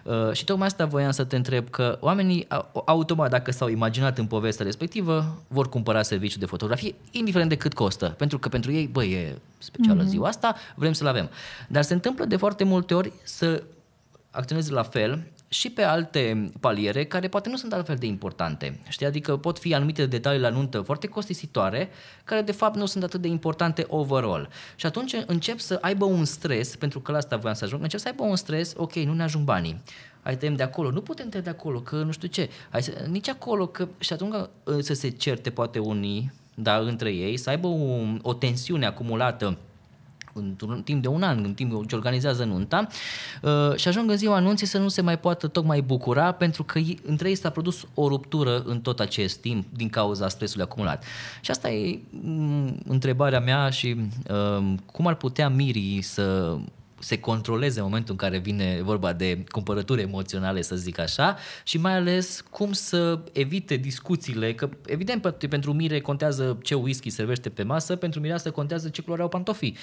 Uh, 0.03 0.31
și 0.31 0.43
tocmai 0.43 0.67
asta 0.67 0.85
voiam 0.85 1.11
să 1.11 1.23
te 1.23 1.35
întreb, 1.35 1.69
că 1.69 1.97
oamenii 2.01 2.47
automat, 2.85 3.29
dacă 3.29 3.51
s-au 3.51 3.67
imaginat 3.67 4.17
în 4.17 4.25
povestea 4.25 4.65
respectivă, 4.65 5.37
vor 5.47 5.69
cumpăra 5.69 6.01
serviciul 6.01 6.39
de 6.39 6.45
fotografie, 6.45 6.95
indiferent 7.11 7.49
de 7.49 7.57
cât 7.57 7.73
costă, 7.73 8.09
pentru 8.17 8.39
că 8.39 8.49
pentru 8.49 8.71
ei, 8.71 8.87
băi, 8.87 9.11
e 9.11 9.37
specială 9.57 10.03
mm-hmm. 10.03 10.07
ziua 10.07 10.27
asta, 10.27 10.55
vrem 10.75 10.93
să-l 10.93 11.07
avem. 11.07 11.29
Dar 11.67 11.83
se 11.83 11.93
întâmplă 11.93 12.25
de 12.25 12.35
foarte 12.35 12.63
multe 12.63 12.93
ori 12.93 13.11
să 13.23 13.63
acționeze 14.31 14.71
la 14.71 14.83
fel 14.83 15.23
și 15.53 15.69
pe 15.69 15.83
alte 15.83 16.49
paliere 16.59 17.05
care 17.05 17.27
poate 17.27 17.49
nu 17.49 17.57
sunt 17.57 17.73
altfel 17.73 17.95
de 17.95 18.05
importante. 18.05 18.79
Știi? 18.89 19.05
Adică 19.05 19.37
pot 19.37 19.59
fi 19.59 19.73
anumite 19.73 20.05
detalii 20.05 20.39
la 20.39 20.49
nuntă 20.49 20.81
foarte 20.81 21.07
costisitoare 21.07 21.89
care 22.23 22.41
de 22.41 22.51
fapt 22.51 22.75
nu 22.75 22.85
sunt 22.85 23.03
atât 23.03 23.21
de 23.21 23.27
importante 23.27 23.85
overall. 23.89 24.49
Și 24.75 24.85
atunci 24.85 25.15
încep 25.25 25.59
să 25.59 25.77
aibă 25.81 26.05
un 26.05 26.25
stres, 26.25 26.75
pentru 26.75 26.99
că 26.99 27.11
la 27.11 27.17
asta 27.17 27.37
voiam 27.37 27.55
să 27.55 27.63
ajung, 27.63 27.81
încep 27.81 27.99
să 27.99 28.07
aibă 28.07 28.23
un 28.23 28.35
stres, 28.35 28.73
ok, 28.77 28.93
nu 28.93 29.13
ne 29.13 29.23
ajung 29.23 29.43
banii. 29.43 29.81
Hai 30.23 30.37
tăiem 30.37 30.55
de 30.55 30.63
acolo, 30.63 30.91
nu 30.91 31.01
putem 31.01 31.29
tăia 31.29 31.43
de 31.43 31.49
acolo, 31.49 31.79
că 31.79 31.95
nu 31.95 32.11
știu 32.11 32.27
ce. 32.27 32.49
Hai 32.69 32.83
să, 32.83 32.91
nici 33.09 33.29
acolo, 33.29 33.67
că 33.67 33.87
și 33.99 34.13
atunci 34.13 34.33
uh, 34.33 34.77
să 34.79 34.93
se 34.93 35.09
certe 35.09 35.49
poate 35.49 35.79
unii, 35.79 36.33
da, 36.55 36.77
între 36.77 37.11
ei, 37.13 37.37
să 37.37 37.49
aibă 37.49 37.67
o, 37.67 37.99
o 38.21 38.33
tensiune 38.33 38.85
acumulată 38.85 39.57
într-un 40.33 40.81
timp 40.81 41.01
de 41.01 41.07
un 41.07 41.23
an, 41.23 41.43
în 41.43 41.53
timp 41.53 41.87
ce 41.87 41.95
organizează 41.95 42.43
nunta 42.43 42.87
uh, 43.41 43.75
și 43.75 43.87
ajung 43.87 44.09
în 44.09 44.17
ziua 44.17 44.35
anunții 44.35 44.67
să 44.67 44.77
nu 44.77 44.87
se 44.87 45.01
mai 45.01 45.19
poată 45.19 45.47
tocmai 45.47 45.81
bucura 45.81 46.31
pentru 46.31 46.63
că 46.63 46.79
între 47.05 47.29
ei 47.29 47.35
s-a 47.35 47.49
produs 47.49 47.87
o 47.93 48.07
ruptură 48.07 48.63
în 48.65 48.79
tot 48.79 48.99
acest 48.99 49.37
timp 49.39 49.65
din 49.75 49.89
cauza 49.89 50.27
stresului 50.27 50.63
acumulat. 50.63 51.03
Și 51.41 51.51
asta 51.51 51.69
e 51.69 51.99
mm, 52.09 52.77
întrebarea 52.87 53.39
mea 53.39 53.69
și 53.69 53.95
uh, 54.29 54.73
cum 54.85 55.07
ar 55.07 55.15
putea 55.15 55.49
mirii 55.49 56.01
să 56.01 56.57
se 57.03 57.19
controleze 57.19 57.79
în 57.79 57.85
momentul 57.85 58.11
în 58.11 58.17
care 58.17 58.37
vine 58.37 58.79
vorba 58.83 59.13
de 59.13 59.43
cumpărături 59.51 60.01
emoționale, 60.01 60.61
să 60.61 60.75
zic 60.75 60.99
așa, 60.99 61.37
și 61.63 61.77
mai 61.77 61.95
ales 61.95 62.41
cum 62.49 62.71
să 62.71 63.19
evite 63.31 63.75
discuțiile, 63.75 64.53
că 64.53 64.69
evident 64.85 65.35
pentru 65.49 65.73
mire 65.73 66.01
contează 66.01 66.57
ce 66.63 66.73
whisky 66.73 67.09
servește 67.09 67.49
pe 67.49 67.63
masă, 67.63 67.95
pentru 67.95 68.19
mireasă 68.19 68.51
contează 68.51 68.89
ce 68.89 69.01
culoare 69.01 69.21
au 69.21 69.29
pantofii. 69.29 69.77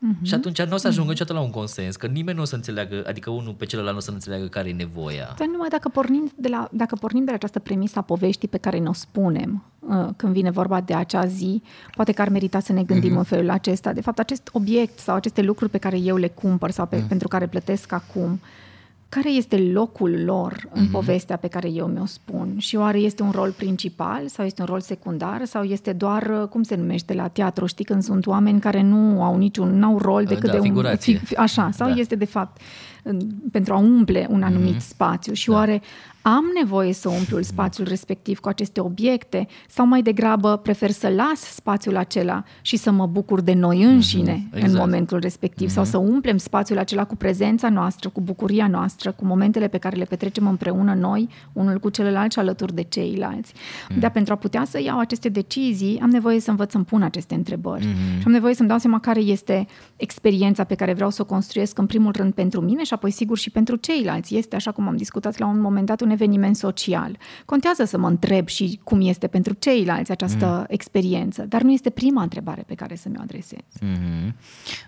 Mm-hmm. 0.00 0.22
Și 0.22 0.34
atunci 0.34 0.62
nu 0.62 0.74
o 0.74 0.76
să 0.76 0.86
ajungă 0.86 1.06
mm-hmm. 1.06 1.12
niciodată 1.12 1.38
la 1.38 1.44
un 1.44 1.50
consens, 1.50 1.96
că 1.96 2.06
nimeni 2.06 2.36
nu 2.36 2.42
o 2.42 2.46
să 2.46 2.54
înțeleagă, 2.54 3.04
adică 3.06 3.30
unul 3.30 3.52
pe 3.52 3.64
celălalt 3.64 3.92
nu 3.92 3.98
o 3.98 4.02
să 4.02 4.10
înțeleagă 4.10 4.46
care 4.46 4.68
e 4.68 4.72
nevoia. 4.72 5.34
Dar 5.38 5.46
numai 5.46 5.68
dacă 5.68 5.88
pornim 5.88 6.32
de 6.36 6.48
la, 6.48 6.68
dacă 6.72 6.96
pornim 6.96 7.24
de 7.24 7.30
la 7.30 7.36
această 7.36 7.58
premisă 7.58 7.98
a 7.98 8.02
poveștii 8.02 8.48
pe 8.48 8.58
care 8.58 8.78
ne-o 8.78 8.92
spunem 8.92 9.64
uh, 9.78 10.08
când 10.16 10.32
vine 10.32 10.50
vorba 10.50 10.80
de 10.80 10.94
acea 10.94 11.26
zi, 11.26 11.62
poate 11.94 12.12
că 12.12 12.22
ar 12.22 12.28
merita 12.28 12.60
să 12.60 12.72
ne 12.72 12.82
gândim 12.82 13.12
mm-hmm. 13.12 13.16
în 13.16 13.22
felul 13.22 13.50
acesta. 13.50 13.92
De 13.92 14.00
fapt, 14.00 14.18
acest 14.18 14.48
obiect 14.52 14.98
sau 14.98 15.14
aceste 15.14 15.42
lucruri 15.42 15.70
pe 15.70 15.78
care 15.78 15.98
eu 15.98 16.16
le 16.16 16.28
cumpăr 16.28 16.70
sau 16.70 16.86
pe, 16.86 16.96
mm. 16.96 17.06
pentru 17.06 17.28
care 17.28 17.46
plătesc 17.46 17.92
acum, 17.92 18.32
uh, 18.32 18.38
care 19.10 19.30
este 19.30 19.70
locul 19.72 20.24
lor 20.24 20.68
în 20.72 20.86
mm-hmm. 20.86 20.90
povestea 20.90 21.36
pe 21.36 21.48
care 21.48 21.68
eu 21.70 21.86
mi-o 21.86 22.06
spun 22.06 22.54
și 22.58 22.76
oare 22.76 22.98
este 22.98 23.22
un 23.22 23.30
rol 23.30 23.50
principal 23.50 24.28
sau 24.28 24.44
este 24.44 24.60
un 24.60 24.66
rol 24.66 24.80
secundar 24.80 25.44
sau 25.44 25.62
este 25.62 25.92
doar, 25.92 26.46
cum 26.50 26.62
se 26.62 26.74
numește 26.74 27.14
la 27.14 27.28
teatru, 27.28 27.66
știi, 27.66 27.84
când 27.84 28.02
sunt 28.02 28.26
oameni 28.26 28.60
care 28.60 28.82
nu 28.82 29.22
au 29.22 29.36
niciun, 29.36 29.78
nu 29.78 29.86
au 29.86 29.98
rol 29.98 30.24
decât 30.24 30.50
da, 30.50 30.52
de 30.52 30.60
figurație. 30.60 31.14
un... 31.14 31.20
Fi, 31.24 31.34
așa, 31.34 31.70
sau 31.72 31.88
da. 31.88 31.94
este 31.94 32.14
de 32.14 32.24
fapt 32.24 32.60
pentru 33.52 33.72
a 33.74 33.76
umple 33.76 34.26
un 34.30 34.42
anumit 34.42 34.74
mm-hmm. 34.74 34.88
spațiu 34.88 35.32
și 35.32 35.48
da. 35.48 35.54
oare 35.54 35.82
am 36.22 36.44
nevoie 36.60 36.92
să 36.92 37.08
umplu 37.08 37.42
spațiul 37.42 37.86
respectiv 37.86 38.38
cu 38.38 38.48
aceste 38.48 38.80
obiecte 38.80 39.46
sau 39.68 39.86
mai 39.86 40.02
degrabă 40.02 40.56
prefer 40.56 40.90
să 40.90 41.08
las 41.08 41.40
spațiul 41.40 41.96
acela 41.96 42.44
și 42.60 42.76
să 42.76 42.90
mă 42.90 43.06
bucur 43.06 43.40
de 43.40 43.52
noi 43.52 43.82
înșine 43.82 44.34
mm-hmm. 44.34 44.54
exact. 44.54 44.72
în 44.72 44.78
momentul 44.78 45.18
respectiv 45.18 45.68
mm-hmm. 45.68 45.74
sau 45.74 45.84
să 45.84 45.98
umplem 45.98 46.36
spațiul 46.36 46.78
acela 46.78 47.04
cu 47.04 47.16
prezența 47.16 47.68
noastră, 47.68 48.08
cu 48.08 48.20
bucuria 48.20 48.66
noastră, 48.66 49.12
cu 49.12 49.24
momentele 49.24 49.68
pe 49.68 49.78
care 49.78 49.96
le 49.96 50.04
petrecem 50.04 50.46
împreună 50.46 50.94
noi, 50.94 51.28
unul 51.52 51.78
cu 51.78 51.88
celălalt 51.88 52.32
și 52.32 52.38
alături 52.38 52.74
de 52.74 52.82
ceilalți. 52.82 53.52
Mm-hmm. 53.52 53.98
Dar 53.98 54.10
pentru 54.10 54.32
a 54.32 54.36
putea 54.36 54.64
să 54.64 54.82
iau 54.82 54.98
aceste 54.98 55.28
decizii, 55.28 55.98
am 56.02 56.10
nevoie 56.10 56.40
să 56.40 56.50
învăț 56.50 56.70
să-mi 56.70 56.84
pun 56.84 57.02
aceste 57.02 57.34
întrebări 57.34 57.86
mm-hmm. 57.86 58.18
și 58.18 58.26
am 58.26 58.32
nevoie 58.32 58.54
să-mi 58.54 58.68
dau 58.68 58.78
seama 58.78 59.00
care 59.00 59.20
este 59.20 59.66
experiența 59.96 60.64
pe 60.64 60.74
care 60.74 60.92
vreau 60.92 61.10
să 61.10 61.22
o 61.22 61.24
construiesc 61.24 61.78
în 61.78 61.86
primul 61.86 62.12
rând 62.16 62.32
pentru 62.32 62.60
mine 62.60 62.84
și 62.84 62.94
apoi 62.94 63.10
sigur 63.10 63.38
și 63.38 63.50
pentru 63.50 63.76
ceilalți. 63.76 64.36
Este, 64.36 64.56
așa 64.56 64.70
cum 64.70 64.88
am 64.88 64.96
discutat 64.96 65.38
la 65.38 65.46
un 65.46 65.60
moment 65.60 65.86
dat, 65.86 66.00
un 66.00 66.09
eveniment 66.10 66.56
social. 66.56 67.16
Contează 67.44 67.84
să 67.84 67.98
mă 67.98 68.08
întreb 68.08 68.48
și 68.48 68.80
cum 68.84 69.00
este 69.00 69.26
pentru 69.26 69.52
ceilalți 69.58 70.10
această 70.10 70.46
mm. 70.46 70.64
experiență, 70.68 71.44
dar 71.48 71.62
nu 71.62 71.72
este 71.72 71.90
prima 71.90 72.22
întrebare 72.22 72.64
pe 72.66 72.74
care 72.74 72.96
să 72.96 73.08
mi-o 73.08 73.20
adresez. 73.20 73.58
Mm-hmm. 73.58 74.34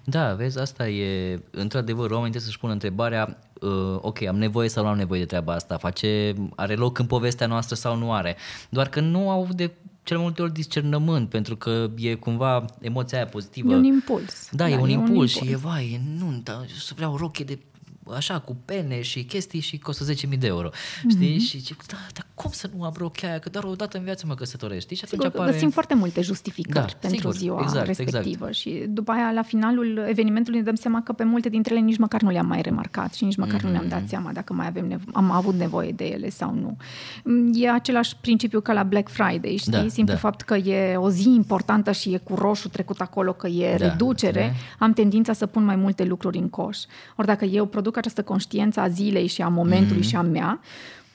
Da, 0.05 0.35
vezi, 0.35 0.59
asta 0.59 0.89
e, 0.89 1.41
într-adevăr, 1.51 2.11
oamenii 2.11 2.31
trebuie 2.31 2.43
să-și 2.43 2.59
pună 2.59 2.73
întrebarea, 2.73 3.39
uh, 3.61 3.99
ok, 4.01 4.23
am 4.23 4.37
nevoie 4.37 4.69
sau 4.69 4.85
nu 4.85 4.89
am 4.89 4.97
nevoie 4.97 5.21
de 5.21 5.27
treaba 5.27 5.53
asta, 5.53 5.77
face, 5.77 6.35
are 6.57 6.75
loc 6.75 6.99
în 6.99 7.07
povestea 7.07 7.47
noastră 7.47 7.75
sau 7.75 7.97
nu 7.97 8.13
are, 8.13 8.37
doar 8.69 8.89
că 8.89 9.01
nu 9.01 9.31
au 9.31 9.49
de 9.55 9.71
cel 10.03 10.19
multe 10.19 10.43
ori 10.43 10.53
discernământ, 10.53 11.29
pentru 11.29 11.57
că 11.57 11.91
e 11.97 12.15
cumva 12.15 12.65
emoția 12.81 13.19
aia 13.19 13.27
pozitivă. 13.27 13.73
E 13.73 13.77
un 13.77 13.85
impuls. 13.85 14.49
Da, 14.51 14.65
da 14.65 14.71
e, 14.71 14.77
un, 14.77 14.89
e 14.89 14.93
impuls 14.93 15.09
un 15.09 15.15
impuls 15.15 15.31
și 15.31 15.51
e, 15.51 15.57
vai, 15.57 15.93
e 15.93 16.19
nunta, 16.19 16.65
să 16.79 16.93
vreau 16.97 17.17
roche 17.17 17.45
de 17.45 17.59
așa, 18.15 18.39
cu 18.39 18.57
pene 18.65 19.01
și 19.01 19.25
chestii 19.25 19.61
și 19.61 19.79
costă 19.79 20.13
10.000 20.13 20.39
de 20.39 20.47
euro. 20.47 20.69
Mm-hmm. 20.69 21.11
Știi? 21.11 21.39
Și 21.39 21.59
zic, 21.59 21.87
da, 21.87 21.97
dar 22.13 22.27
cum 22.35 22.51
să 22.51 22.71
nu 22.77 22.85
am 22.85 22.95
rochea 22.97 23.29
aia? 23.29 23.39
Că 23.39 23.49
doar 23.49 23.65
o 23.65 23.75
dată 23.75 23.99
în 23.99 24.05
viață 24.05 24.27
mă 24.27 24.35
căsătoresc. 24.35 24.81
Știi? 24.81 24.97
Și 24.97 25.03
atunci 25.05 25.23
Sigur, 25.23 25.39
apare... 25.39 25.53
Găsim 25.53 25.71
foarte 25.71 25.95
multe 25.95 26.21
justificări 26.21 26.93
da, 26.93 26.99
pentru 27.01 27.19
sigur, 27.19 27.35
ziua 27.35 27.61
exact, 27.63 27.87
respectivă 27.87 28.47
exact. 28.47 28.55
și 28.55 28.85
după 28.89 29.13
aia, 29.13 29.31
la 29.33 29.43
finalul 29.43 30.05
evenimentului, 30.09 30.59
ne 30.59 30.65
dăm 30.65 30.75
seama 30.75 31.03
că 31.03 31.13
pe 31.13 31.25
multe 31.25 31.49
dintre 31.49 31.75
ele 31.75 31.85
nici 31.85 31.99
măcar 31.99 32.21
nu 32.21 32.31
le-am 32.31 32.47
mai 32.47 32.61
remarcat 32.63 33.15
și 33.15 33.25
nici 33.25 33.37
măcar 33.37 33.61
mm-hmm. 33.61 33.63
nu 33.63 33.71
ne-am 33.71 33.89
dat 33.89 34.01
mhm. 34.01 34.09
seama 34.09 34.33
dacă 34.33 34.53
mai 34.53 34.67
avem 34.67 34.87
nevo- 34.89 35.13
am 35.13 35.31
avut 35.31 35.55
nevoie 35.55 35.93
de 35.93 36.05
ele 36.05 36.29
sau 36.29 36.55
nu. 36.55 36.77
E 37.53 37.71
același 37.71 38.17
principiu 38.21 38.61
ca 38.61 38.73
la 38.73 38.83
Black 38.83 39.09
Friday, 39.09 39.57
știi? 39.57 39.73
Da, 39.73 39.89
Simplu 39.89 40.15
da. 40.15 40.21
fapt 40.21 40.41
că 40.41 40.55
e 40.55 40.97
o 40.97 41.11
zi 41.11 41.29
importantă 41.29 41.93
și 41.93 42.13
e 42.13 42.19
cu 42.19 42.35
roșu 42.35 42.69
trecut 42.69 43.01
acolo, 43.01 43.33
că 43.33 43.47
e 43.47 43.77
da, 43.77 43.87
reducere, 43.87 44.55
da. 44.79 44.85
am 44.85 44.93
tendința 44.93 45.33
să 45.33 45.47
pun 45.47 45.65
mai 45.65 45.77
multe 45.77 46.05
lucruri 46.05 46.39
în 46.39 46.49
coș. 46.49 46.79
Ori 47.17 47.27
dacă 47.27 47.45
eu 47.45 47.67
produc 47.67 47.97
această 48.03 48.23
conștiință 48.23 48.61
experiența 48.63 48.89
zilei 48.89 49.27
și 49.27 49.43
a 49.43 49.49
momentului 49.49 50.03
mm-hmm. 50.03 50.09
și 50.09 50.17
a 50.17 50.23
mea, 50.23 50.61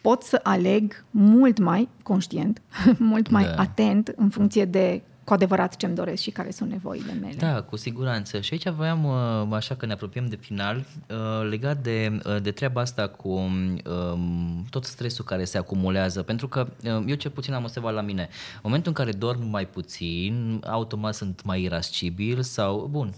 pot 0.02 0.24
să 0.24 0.40
aleg 0.44 1.06
mult 1.10 1.60
mai 1.60 1.90
conștient, 2.04 2.62
mult 2.98 3.30
mai 3.30 3.44
da. 3.44 3.56
atent 3.56 4.14
în 4.16 4.30
funcție 4.30 4.66
de 4.66 5.02
cu 5.24 5.34
adevărat 5.34 5.76
ce-mi 5.76 5.96
doresc 5.96 6.22
și 6.22 6.32
care 6.32 6.52
sunt 6.52 6.70
nevoile 6.70 7.14
mele. 7.14 7.36
Da, 7.38 7.62
cu 7.62 7.76
siguranță. 7.76 8.40
Și 8.40 8.54
aici 8.54 8.70
voiam, 8.70 9.04
uh, 9.04 9.56
așa 9.56 9.76
că 9.76 9.86
ne 9.86 9.94
apropiem 9.94 10.28
de 10.28 10.36
final, 10.36 10.86
uh, 11.10 11.50
legat 11.50 11.78
de, 11.78 12.20
uh, 12.26 12.42
de 12.42 12.52
treaba 12.52 12.82
asta 12.82 13.08
cu 13.08 13.30
um, 13.30 14.66
tot 14.70 14.84
stresul 14.84 15.26
care 15.26 15.44
se 15.44 15.58
acumulează, 15.58 16.24
pentru 16.24 16.48
că 16.48 16.68
eu 17.06 17.16
cel 17.16 17.32
puțin 17.32 17.54
am 17.54 17.64
observat 17.64 17.94
la 17.94 18.02
mine, 18.02 18.28
în 18.54 18.60
momentul 18.64 18.94
în 18.96 19.04
care 19.04 19.18
dorm 19.18 19.50
mai 19.50 19.68
puțin, 19.68 20.62
automat 20.68 21.16
sunt 21.16 21.42
mai 21.44 21.62
irascibil 21.62 22.42
sau, 22.42 22.88
bun, 22.92 23.14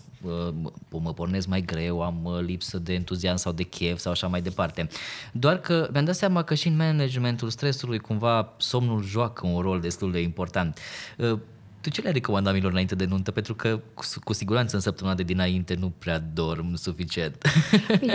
mă 0.90 1.14
pornesc 1.16 1.48
mai 1.48 1.62
greu, 1.62 2.02
am 2.02 2.40
lipsă 2.46 2.78
de 2.78 2.94
entuziasm 2.94 3.38
sau 3.38 3.52
de 3.52 3.64
chef 3.64 4.00
sau 4.00 4.12
așa 4.12 4.28
mai 4.28 4.42
departe. 4.42 4.88
Doar 5.32 5.58
că 5.58 5.90
mi-am 5.92 6.06
dat 6.06 6.16
seama 6.16 6.44
că 6.44 6.54
și 6.54 6.68
în 6.68 6.76
managementul 6.76 7.50
stresului 7.50 8.00
cumva 8.00 8.54
somnul 8.58 9.04
joacă 9.04 9.48
un 9.48 9.62
rol 9.62 9.80
destul 9.80 10.12
de 10.12 10.22
important 10.22 10.80
tu 11.82 11.90
ce 11.90 12.02
le 12.02 12.12
recomand 12.12 12.46
oamenilor 12.46 12.72
înainte 12.72 12.96
de 12.96 13.06
nuntă? 13.06 13.32
Pentru 13.32 13.56
că 13.56 13.80
cu, 13.94 14.04
cu 14.24 14.34
siguranță 14.34 14.76
în 14.76 14.82
săptămâna 14.82 15.16
de 15.16 15.24
dinainte 15.24 15.76
nu 15.80 15.94
prea 16.00 16.24
dorm 16.34 16.76
suficient. 16.76 17.46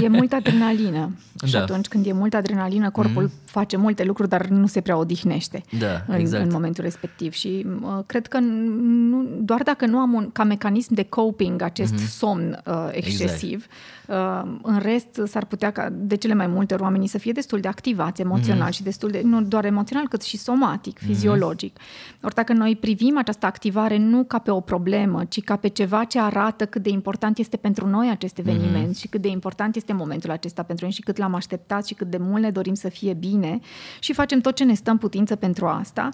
E 0.03 0.09
multă 0.09 0.35
adrenalină. 0.35 1.11
Da. 1.35 1.47
Și 1.47 1.57
atunci 1.57 1.87
când 1.87 2.07
e 2.07 2.12
multă 2.12 2.37
adrenalină, 2.37 2.91
corpul 2.91 3.23
mm. 3.23 3.31
face 3.45 3.77
multe 3.77 4.05
lucruri, 4.05 4.29
dar 4.29 4.47
nu 4.47 4.67
se 4.67 4.81
prea 4.81 4.97
odihnește 4.97 5.62
da, 5.79 6.05
în, 6.07 6.15
exact. 6.15 6.45
în 6.45 6.51
momentul 6.53 6.85
respectiv. 6.85 7.33
Și 7.33 7.67
uh, 7.83 7.99
cred 8.07 8.27
că 8.27 8.39
nu, 8.39 9.27
doar 9.41 9.62
dacă 9.62 9.87
nu 9.87 9.99
am 9.99 10.12
un, 10.12 10.31
ca 10.33 10.45
mecanism 10.45 10.95
de 10.95 11.03
coping 11.03 11.62
acest 11.62 11.95
mm-hmm. 11.95 12.09
somn 12.09 12.62
uh, 12.67 12.89
excesiv, 12.91 13.55
exact 13.55 13.71
Uh, 14.09 14.43
în 14.62 14.79
rest, 14.79 15.21
s-ar 15.25 15.45
putea 15.45 15.71
ca 15.71 15.89
de 15.93 16.17
cele 16.17 16.35
mai 16.35 16.47
multe 16.47 16.75
ori 16.75 16.83
oamenii 16.83 17.07
să 17.07 17.19
fie 17.19 17.33
destul 17.33 17.61
de 17.61 17.69
activați 17.69 18.21
emoțional 18.21 18.69
mm-hmm. 18.69 18.75
și 18.75 18.83
destul 18.83 19.11
de, 19.11 19.21
nu 19.25 19.43
doar 19.43 19.65
emoțional, 19.65 20.09
cât 20.09 20.23
și 20.23 20.37
somatic, 20.37 20.99
mhm. 21.01 21.07
fiziologic. 21.07 21.79
Mm-hmm. 21.79 22.21
Ori 22.23 22.35
dacă 22.35 22.53
noi 22.53 22.77
privim 22.77 23.19
această 23.19 23.47
activare 23.55 23.97
nu 23.97 24.25
ca 24.25 24.39
pe 24.39 24.51
o 24.51 24.61
problemă, 24.61 25.25
ci 25.25 25.43
ca 25.43 25.57
pe 25.57 25.69
ceva 25.69 26.05
ce 26.05 26.21
arată 26.21 26.67
cât 26.67 26.83
de 26.83 26.91
important 26.91 27.39
este 27.39 27.57
pentru 27.57 27.87
noi 27.87 28.09
acest 28.11 28.39
eveniment 28.39 28.89
mm-hmm. 28.89 29.01
și 29.01 29.09
cât 29.09 29.21
de 29.21 29.29
important 29.29 29.77
este 29.77 29.93
momentul 29.93 30.31
acesta 30.31 30.63
pentru 30.63 30.85
noi 30.85 30.95
și 30.95 31.01
cât 31.01 31.17
l-am 31.17 31.35
așteptat 31.35 31.87
și 31.87 31.95
cât 31.95 32.11
de 32.11 32.17
mult 32.17 32.43
ne 32.43 32.51
dorim 32.51 32.75
să 32.75 32.89
fie 32.89 33.13
bine 33.13 33.59
și 34.01 34.13
facem 34.13 34.41
tot 34.41 34.55
ce 34.55 34.65
ne 34.65 34.75
stă 34.75 34.91
în 34.91 34.97
putință 34.97 35.37
pentru 35.37 35.67
asta, 35.67 36.09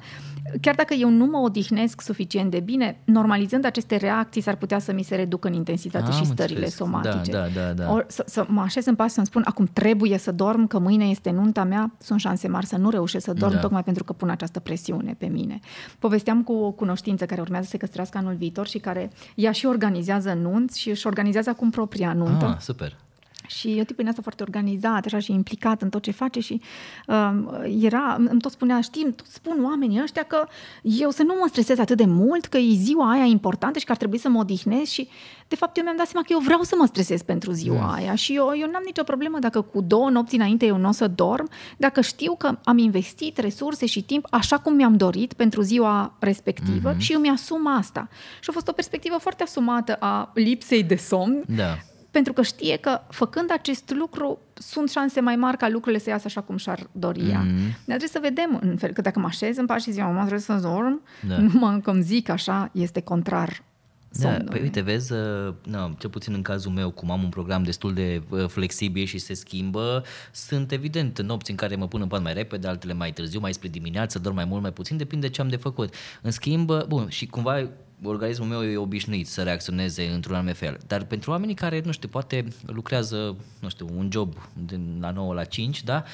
chiar 0.60 0.74
dacă 0.74 0.94
eu 0.94 1.10
nu 1.10 1.24
mă 1.24 1.38
odihnesc 1.38 2.00
suficient 2.00 2.50
de 2.50 2.60
bine, 2.60 3.00
normalizând 3.04 3.64
aceste 3.64 3.96
reacții 3.96 4.40
s-ar 4.40 4.56
putea 4.56 4.78
să 4.78 4.92
mi 4.92 5.02
se 5.02 5.14
reducă 5.14 5.48
în 5.48 5.54
intensitate 5.54 6.10
Am 6.10 6.12
și 6.12 6.24
stările 6.24 6.54
înțeles. 6.54 6.74
somatice. 6.74 7.30
Da, 7.30 7.38
da, 7.38 7.60
da, 7.60 7.72
da. 7.72 7.92
Or, 7.92 8.04
să, 8.08 8.24
să 8.26 8.44
mă 8.48 8.60
așez 8.60 8.86
în 8.86 8.94
pas 8.94 9.12
să-mi 9.12 9.26
spun 9.26 9.42
acum 9.46 9.68
trebuie 9.72 10.18
să 10.18 10.32
dorm, 10.32 10.66
că 10.66 10.78
mâine 10.78 11.04
este 11.04 11.30
nunta 11.30 11.64
mea, 11.64 11.92
sunt 11.98 12.20
șanse 12.20 12.48
mari 12.48 12.66
să 12.66 12.76
nu 12.76 12.90
reușesc 12.90 13.24
să 13.24 13.32
dorm, 13.32 13.52
da. 13.52 13.58
tocmai 13.58 13.82
pentru 13.82 14.04
că 14.04 14.12
pun 14.12 14.28
această 14.28 14.60
presiune 14.60 15.14
pe 15.18 15.26
mine. 15.26 15.58
Povesteam 15.98 16.42
cu 16.42 16.52
o 16.52 16.70
cunoștință 16.70 17.26
care 17.30 17.40
urmează 17.40 17.64
să 17.64 17.70
se 17.70 17.76
căsătorească 17.76 18.18
anul 18.18 18.34
viitor 18.34 18.66
și 18.66 18.78
care 18.78 19.10
ea 19.34 19.52
și 19.52 19.66
organizează 19.66 20.32
nunți 20.32 20.80
și 20.80 20.90
își 20.90 21.06
organizează 21.06 21.50
acum 21.50 21.70
propria 21.70 22.12
nuntă. 22.12 22.46
Ah, 22.46 22.60
super. 22.60 22.96
Și 23.50 23.68
eu 23.68 23.82
tipul 23.82 23.96
din 23.96 24.08
asta 24.08 24.22
foarte 24.22 24.42
organizat, 24.42 25.04
așa 25.04 25.18
și 25.18 25.32
implicat 25.32 25.82
în 25.82 25.88
tot 25.88 26.02
ce 26.02 26.10
face 26.10 26.40
și 26.40 26.60
uh, 27.06 27.32
era, 27.80 28.16
îmi 28.18 28.40
tot 28.40 28.50
spunea, 28.50 28.80
știm, 28.80 29.12
tot 29.12 29.26
spun 29.26 29.64
oamenii 29.64 30.02
ăștia 30.02 30.22
că 30.22 30.46
eu 30.82 31.10
să 31.10 31.22
nu 31.22 31.34
mă 31.40 31.46
stresez 31.48 31.78
atât 31.78 31.96
de 31.96 32.04
mult, 32.04 32.46
că 32.46 32.56
e 32.56 32.74
ziua 32.74 33.10
aia 33.10 33.24
importantă 33.24 33.78
și 33.78 33.84
că 33.84 33.92
ar 33.92 33.98
trebui 33.98 34.18
să 34.18 34.28
mă 34.28 34.38
odihnesc 34.38 34.90
și 34.90 35.08
de 35.48 35.56
fapt 35.56 35.76
eu 35.76 35.82
mi-am 35.82 35.96
dat 35.96 36.06
seama 36.06 36.26
că 36.26 36.32
eu 36.32 36.38
vreau 36.38 36.62
să 36.62 36.74
mă 36.78 36.86
stresez 36.86 37.22
pentru 37.22 37.52
ziua 37.52 37.84
mm. 37.84 37.92
aia 37.92 38.14
și 38.14 38.34
eu, 38.34 38.52
eu 38.56 38.70
n-am 38.70 38.82
nicio 38.84 39.02
problemă 39.02 39.38
dacă 39.38 39.60
cu 39.60 39.80
două 39.80 40.10
nopți 40.10 40.34
înainte 40.34 40.66
eu 40.66 40.76
nu 40.76 40.88
o 40.88 40.92
să 40.92 41.08
dorm, 41.08 41.48
dacă 41.76 42.00
știu 42.00 42.34
că 42.34 42.58
am 42.64 42.78
investit 42.78 43.38
resurse 43.38 43.86
și 43.86 44.02
timp 44.02 44.26
așa 44.30 44.58
cum 44.58 44.74
mi-am 44.74 44.96
dorit 44.96 45.32
pentru 45.32 45.60
ziua 45.60 46.16
respectivă 46.18 46.94
mm-hmm. 46.94 46.98
și 46.98 47.12
eu 47.12 47.20
mi-asum 47.20 47.76
asta. 47.76 48.08
Și 48.40 48.48
a 48.50 48.52
fost 48.52 48.68
o 48.68 48.72
perspectivă 48.72 49.16
foarte 49.16 49.42
asumată 49.42 49.96
a 50.00 50.30
lipsei 50.34 50.82
de 50.82 50.96
somn, 50.96 51.44
da 51.56 51.78
pentru 52.10 52.32
că 52.32 52.42
știe 52.42 52.76
că 52.76 53.00
făcând 53.08 53.50
acest 53.52 53.92
lucru 53.96 54.38
sunt 54.54 54.90
șanse 54.90 55.20
mai 55.20 55.36
mari 55.36 55.56
ca 55.56 55.68
lucrurile 55.68 56.02
să 56.02 56.10
iasă 56.10 56.24
așa 56.26 56.40
cum 56.40 56.56
și-ar 56.56 56.86
dori 56.92 57.28
ea. 57.30 57.44
Mm-hmm. 57.44 57.74
Dar 57.84 57.96
trebuie 57.96 58.08
să 58.08 58.18
vedem 58.22 58.58
în 58.62 58.76
fel, 58.76 58.92
că 58.92 59.00
dacă 59.00 59.18
mă 59.18 59.26
așez 59.26 59.56
în 59.56 59.66
pași 59.66 59.84
și 59.84 59.90
ziua, 59.90 60.06
mă 60.06 60.18
trebuie 60.18 60.40
să 60.40 60.54
dorm, 60.62 61.02
da. 61.28 61.38
numai 61.38 61.80
că 61.80 61.90
îmi 61.90 62.02
zic 62.02 62.28
așa, 62.28 62.70
este 62.72 63.00
contrar 63.00 63.62
da, 64.18 64.36
păi 64.50 64.60
uite, 64.60 64.80
vezi, 64.80 65.12
uh, 65.12 65.54
na, 65.64 65.94
cel 65.98 66.10
puțin 66.10 66.34
în 66.34 66.42
cazul 66.42 66.72
meu, 66.72 66.90
cum 66.90 67.10
am 67.10 67.22
un 67.22 67.28
program 67.28 67.62
destul 67.62 67.94
de 67.94 68.22
uh, 68.28 68.46
flexibil 68.48 69.04
și 69.04 69.18
se 69.18 69.34
schimbă, 69.34 70.04
sunt 70.32 70.72
evident 70.72 71.20
nopți 71.20 71.50
în 71.50 71.56
care 71.56 71.76
mă 71.76 71.88
pun 71.88 72.00
în 72.00 72.08
pat 72.08 72.22
mai 72.22 72.32
repede, 72.32 72.68
altele 72.68 72.92
mai 72.92 73.12
târziu, 73.12 73.40
mai 73.40 73.52
spre 73.52 73.68
dimineață, 73.68 74.18
dorm 74.18 74.34
mai 74.34 74.44
mult, 74.44 74.62
mai 74.62 74.72
puțin, 74.72 74.96
depinde 74.96 75.26
de 75.26 75.32
ce 75.32 75.40
am 75.40 75.48
de 75.48 75.56
făcut. 75.56 75.94
În 76.22 76.30
schimb, 76.30 76.70
uh, 76.70 76.84
bun, 76.84 77.08
și 77.08 77.26
cumva 77.26 77.68
organismul 78.04 78.48
meu 78.48 78.62
e 78.62 78.76
obișnuit 78.76 79.26
să 79.26 79.42
reacționeze 79.42 80.06
într-un 80.06 80.34
anume 80.34 80.52
fel. 80.52 80.78
Dar 80.86 81.04
pentru 81.04 81.30
oamenii 81.30 81.54
care, 81.54 81.82
nu 81.84 81.92
știu, 81.92 82.08
poate 82.08 82.44
lucrează, 82.66 83.36
nu 83.60 83.68
știu, 83.68 83.86
un 83.96 84.08
job 84.12 84.34
din 84.66 84.98
la 85.00 85.10
9 85.10 85.34
la 85.34 85.44
5, 85.44 85.84
da? 85.84 86.04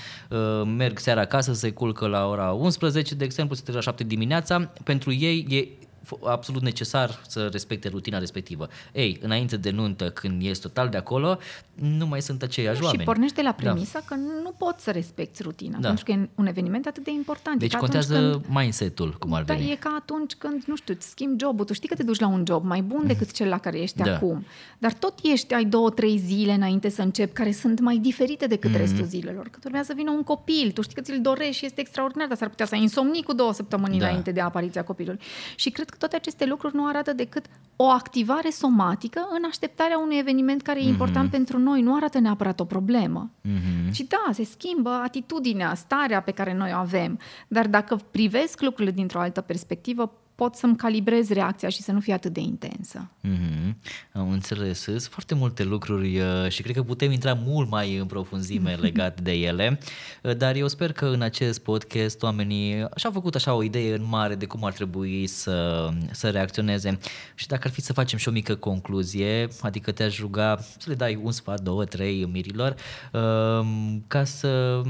merg 0.65 0.99
seara 0.99 1.21
acasă, 1.21 1.53
se 1.53 1.71
culcă 1.71 2.07
la 2.07 2.29
ora 2.29 2.53
11, 2.53 3.15
de 3.15 3.25
exemplu, 3.25 3.55
se 3.55 3.63
trece 3.63 3.79
la 3.79 3.85
7 3.85 4.05
dimineața, 4.05 4.71
pentru 4.85 5.13
ei 5.13 5.47
e 5.49 5.86
absolut 6.25 6.63
necesar 6.63 7.21
să 7.29 7.49
respecte 7.53 7.89
rutina 7.89 8.19
respectivă. 8.19 8.69
Ei, 8.93 9.19
înainte 9.23 9.57
de 9.57 9.71
nuntă, 9.71 10.11
când 10.11 10.43
ești 10.43 10.63
total 10.63 10.89
de 10.89 10.97
acolo, 10.97 11.39
nu 11.75 12.07
mai 12.07 12.23
sunt 12.23 12.43
aceiași 12.43 12.83
oameni. 12.83 12.99
Și 12.99 13.05
pornești 13.05 13.37
de 13.37 13.43
la 13.43 13.49
da. 13.49 13.55
premisa 13.55 13.99
da. 13.99 14.05
că 14.09 14.15
nu 14.43 14.55
poți 14.59 14.85
să 14.85 14.91
respecti 14.91 15.43
rutina, 15.43 15.79
da. 15.79 15.87
pentru 15.87 16.05
că 16.05 16.13
e 16.13 16.29
un 16.35 16.47
eveniment 16.47 16.87
atât 16.87 17.05
de 17.05 17.11
important. 17.11 17.59
Deci 17.59 17.75
contează 17.75 18.15
când, 18.15 18.57
mindset-ul, 18.57 19.17
cum 19.19 19.33
ar 19.33 19.43
da, 19.43 19.55
veni. 19.55 19.71
e 19.71 19.75
ca 19.75 19.97
atunci 20.01 20.35
când, 20.35 20.63
nu 20.67 20.77
știu, 20.77 20.95
îți 20.97 21.09
schimbi 21.09 21.43
jobul. 21.45 21.65
Tu 21.65 21.73
știi 21.73 21.89
că 21.89 21.95
te 21.95 22.03
duci 22.03 22.19
la 22.19 22.27
un 22.27 22.45
job 22.47 22.65
mai 22.65 22.83
bun 22.83 23.01
mm. 23.01 23.07
decât 23.07 23.31
cel 23.31 23.49
la 23.49 23.59
care 23.59 23.79
ești 23.79 23.97
da. 23.97 24.15
acum. 24.15 24.45
Dar 24.79 24.93
tot 24.93 25.15
ești, 25.23 25.55
ai 25.55 25.65
două, 25.65 25.91
trei 25.91 26.19
zile 26.19 26.53
înainte 26.53 26.89
să 26.89 27.03
începi, 27.03 27.33
care 27.33 27.53
sunt 27.53 27.81
mai 27.81 27.97
diferite 27.97 28.47
decât 28.47 28.71
mm. 28.71 28.77
restul 28.77 29.05
zilelor. 29.05 29.49
Că 29.49 29.59
urmează 29.65 29.87
să 29.87 29.95
vină 29.97 30.11
un 30.11 30.23
copil, 30.23 30.71
tu 30.71 30.83
știi 30.83 30.95
că 30.95 31.01
ți-l 31.01 31.21
dorești 31.21 31.57
și 31.57 31.65
este 31.65 31.81
extraordinar, 31.81 32.29
dar 32.29 32.37
s-ar 32.37 32.49
putea 32.49 32.67
să 32.67 32.75
ai 32.75 32.81
insomnii 32.81 33.23
cu 33.23 33.33
două 33.33 33.53
săptămâni 33.53 33.99
da. 33.99 34.07
înainte 34.07 34.31
de 34.31 34.41
apariția 34.41 34.85
copilului. 34.85 35.21
Și 35.55 35.71
cred 35.71 35.91
că 35.91 35.96
toate 35.99 36.17
aceste 36.17 36.47
lucruri 36.47 36.75
nu 36.75 36.87
arată 36.87 37.13
decât 37.13 37.47
o 37.77 37.85
activare 37.85 38.51
somatică 38.51 39.29
în 39.31 39.43
așteptarea 39.49 39.99
unui 39.99 40.19
eveniment 40.19 40.63
care 40.63 40.79
e 40.79 40.83
mm-hmm. 40.83 40.87
important 40.87 41.31
pentru 41.31 41.59
noi. 41.59 41.81
Nu 41.81 41.95
arată 41.95 42.19
neapărat 42.19 42.61
o 42.61 42.65
problemă. 42.65 43.31
Mm-hmm. 43.45 43.93
Și 43.93 44.05
da, 44.05 44.33
se 44.33 44.45
schimbă 44.45 44.91
atitudinea, 44.91 45.75
starea 45.75 46.21
pe 46.21 46.31
care 46.31 46.55
noi 46.55 46.71
o 46.75 46.77
avem. 46.77 47.19
Dar 47.49 47.67
dacă 47.67 48.01
privesc 48.11 48.61
lucrurile 48.61 48.95
dintr-o 48.95 49.21
altă 49.21 49.41
perspectivă, 49.41 50.13
pot 50.37 50.55
să-mi 50.55 50.77
calibrez 50.77 51.29
reacția 51.29 51.69
și 51.69 51.83
să 51.83 51.93
nu 51.93 52.01
fie 52.01 52.13
atât 52.13 52.33
de 52.33 52.41
intensă. 52.41 53.11
Mm-hmm. 53.25 53.75
Am 54.13 54.31
înțeles. 54.31 54.81
Sunt 54.81 55.03
foarte 55.03 55.35
multe 55.35 55.65
lucruri 55.65 56.19
uh, 56.19 56.49
și 56.49 56.63
cred 56.63 56.75
că 56.75 56.83
putem 56.83 57.11
intra 57.11 57.35
mult 57.35 57.71
mai 57.71 57.97
în 57.97 58.07
profunzime 58.07 58.75
legate 58.87 59.23
de 59.23 59.33
ele, 59.33 59.79
uh, 60.23 60.37
dar 60.37 60.55
eu 60.55 60.69
sper 60.69 60.93
că 60.93 61.07
în 61.07 61.23
acest 61.23 61.63
podcast 61.63 62.23
oamenii 62.23 62.89
și-au 62.97 63.13
făcut 63.13 63.35
așa 63.35 63.55
o 63.55 63.63
idee 63.63 63.95
în 63.95 64.07
mare 64.09 64.35
de 64.35 64.47
cum 64.47 64.65
ar 64.65 64.73
trebui 64.73 65.27
să, 65.27 65.89
să 66.11 66.31
reacționeze 66.31 66.99
și 67.35 67.47
dacă 67.47 67.63
ar 67.65 67.73
fi 67.73 67.81
să 67.81 67.93
facem 67.93 68.19
și 68.19 68.29
o 68.29 68.33
mică 68.33 68.55
concluzie, 68.55 69.49
adică 69.61 69.93
te-aș 69.93 70.21
ruga 70.21 70.59
să 70.79 70.87
le 70.89 70.95
dai 70.95 71.21
un 71.23 71.33
sfat, 71.33 71.61
două, 71.61 71.85
trei 71.85 72.29
mirilor, 72.33 72.75
uh, 73.13 73.67
ca 74.07 74.25
să 74.25 74.83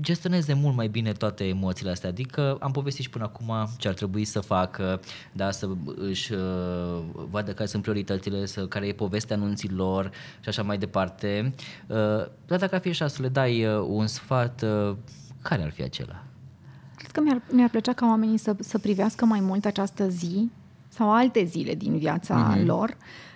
gestioneze 0.00 0.52
mult 0.52 0.76
mai 0.76 0.88
bine 0.88 1.12
toate 1.12 1.44
emoțiile 1.44 1.90
astea. 1.90 2.08
Adică 2.08 2.56
am 2.60 2.70
povestit 2.70 3.04
și 3.04 3.10
până 3.10 3.24
acum 3.24 3.68
ce 3.78 3.88
ar 3.88 3.94
trebui 3.94 4.24
să 4.24 4.40
facă, 4.40 5.00
da, 5.32 5.50
să 5.50 5.68
își 5.96 6.32
uh, 6.32 6.38
vadă 7.30 7.52
care 7.52 7.68
sunt 7.68 7.82
prioritățile, 7.82 8.46
să, 8.46 8.66
care 8.66 8.86
e 8.86 8.92
povestea 8.92 9.36
anunților 9.36 10.10
și 10.40 10.48
așa 10.48 10.62
mai 10.62 10.78
departe. 10.78 11.54
Uh, 11.86 11.96
dar 12.46 12.58
dacă 12.58 12.74
ar 12.74 12.80
fi 12.80 12.88
așa 12.88 13.06
să 13.06 13.22
le 13.22 13.28
dai 13.28 13.66
uh, 13.66 13.86
un 13.88 14.06
sfat, 14.06 14.62
uh, 14.62 14.96
care 15.42 15.62
ar 15.62 15.70
fi 15.70 15.82
acela? 15.82 16.22
Cred 16.96 17.10
că 17.10 17.20
mi-ar, 17.20 17.42
mi-ar 17.50 17.70
plăcea 17.70 17.92
ca 17.92 18.06
oamenii 18.06 18.38
să, 18.38 18.56
să 18.58 18.78
privească 18.78 19.24
mai 19.24 19.40
mult 19.40 19.64
această 19.64 20.08
zi 20.08 20.50
sau 20.88 21.12
alte 21.12 21.44
zile 21.44 21.74
din 21.74 21.98
viața 21.98 22.56
mm-hmm. 22.56 22.64
lor 22.64 22.88
uh, 22.88 22.96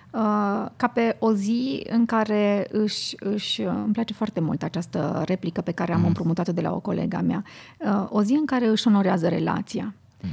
ca 0.75 0.91
pe 0.93 1.15
o 1.19 1.33
zi 1.33 1.83
în 1.89 2.05
care 2.05 2.67
își, 2.71 3.15
își... 3.19 3.61
Uh, 3.61 3.71
îmi 3.83 3.93
place 3.93 4.13
foarte 4.13 4.39
mult 4.39 4.63
această 4.63 5.23
replică 5.25 5.61
pe 5.61 5.71
care 5.71 5.93
am 5.93 5.99
mm. 5.99 6.05
împrumutat-o 6.05 6.51
de 6.51 6.61
la 6.61 6.73
o 6.73 6.79
colega 6.79 7.21
mea. 7.21 7.43
Uh, 7.77 8.07
o 8.09 8.23
zi 8.23 8.33
în 8.33 8.45
care 8.45 8.67
își 8.67 8.87
onorează 8.87 9.27
relația. 9.27 9.93
Mm. 10.21 10.29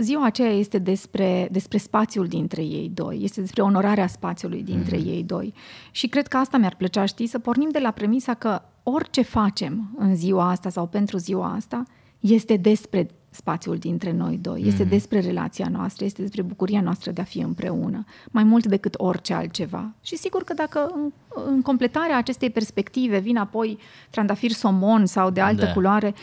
Ziua 0.00 0.24
aceea 0.24 0.52
este 0.52 0.78
despre, 0.78 1.48
despre 1.50 1.78
spațiul 1.78 2.26
dintre 2.26 2.62
ei 2.62 2.90
doi, 2.94 3.20
este 3.22 3.40
despre 3.40 3.62
onorarea 3.62 4.06
spațiului 4.06 4.62
dintre 4.62 4.96
mm. 4.96 5.06
ei 5.06 5.22
doi. 5.22 5.54
Și 5.90 6.06
cred 6.08 6.28
că 6.28 6.36
asta 6.36 6.56
mi-ar 6.56 6.74
plăcea, 6.74 7.04
știi, 7.04 7.26
să 7.26 7.38
pornim 7.38 7.68
de 7.70 7.78
la 7.78 7.90
premisa 7.90 8.34
că 8.34 8.62
orice 8.82 9.22
facem 9.22 9.94
în 9.98 10.16
ziua 10.16 10.48
asta 10.48 10.68
sau 10.68 10.86
pentru 10.86 11.16
ziua 11.16 11.52
asta 11.52 11.82
este 12.20 12.56
despre 12.56 13.06
spațiul 13.34 13.76
dintre 13.76 14.12
noi 14.12 14.38
doi. 14.42 14.62
Este 14.66 14.84
mm-hmm. 14.84 14.88
despre 14.88 15.20
relația 15.20 15.68
noastră, 15.70 16.04
este 16.04 16.22
despre 16.22 16.42
bucuria 16.42 16.80
noastră 16.80 17.10
de 17.10 17.20
a 17.20 17.24
fi 17.24 17.38
împreună, 17.38 18.04
mai 18.30 18.44
mult 18.44 18.66
decât 18.66 18.94
orice 18.96 19.34
altceva. 19.34 19.92
Și 20.02 20.16
sigur 20.16 20.44
că 20.44 20.54
dacă 20.54 20.90
în, 20.94 21.12
în 21.46 21.62
completarea 21.62 22.16
acestei 22.16 22.50
perspective 22.50 23.18
vin 23.18 23.36
apoi 23.36 23.78
trandafir 24.10 24.50
somon 24.50 25.06
sau 25.06 25.30
de 25.30 25.40
altă 25.40 25.64
da. 25.64 25.72
culoare, 25.72 26.14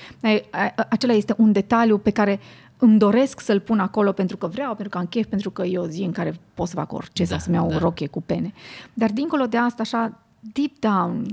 acela 0.89 1.13
este 1.13 1.33
un 1.37 1.51
detaliu 1.51 1.97
pe 1.97 2.11
care 2.11 2.39
îmi 2.77 2.97
doresc 2.97 3.39
să-l 3.39 3.59
pun 3.59 3.79
acolo 3.79 4.11
pentru 4.11 4.37
că 4.37 4.47
vreau, 4.47 4.69
pentru 4.69 4.89
că 4.89 4.97
am 4.97 5.05
chef, 5.05 5.25
pentru 5.25 5.49
că 5.49 5.63
e 5.63 5.77
o 5.77 5.87
zi 5.87 6.01
în 6.01 6.11
care 6.11 6.39
pot 6.53 6.67
să 6.67 6.75
fac 6.75 6.93
orice 6.93 7.23
da, 7.23 7.29
sau 7.29 7.39
să-mi 7.39 7.55
iau 7.55 7.67
da. 7.69 7.75
o 7.75 7.79
rochie 7.79 8.07
cu 8.07 8.21
pene. 8.21 8.53
Dar 8.93 9.11
dincolo 9.11 9.45
de 9.45 9.57
asta, 9.57 9.81
așa, 9.81 10.19
deep 10.39 10.79
down, 10.79 11.25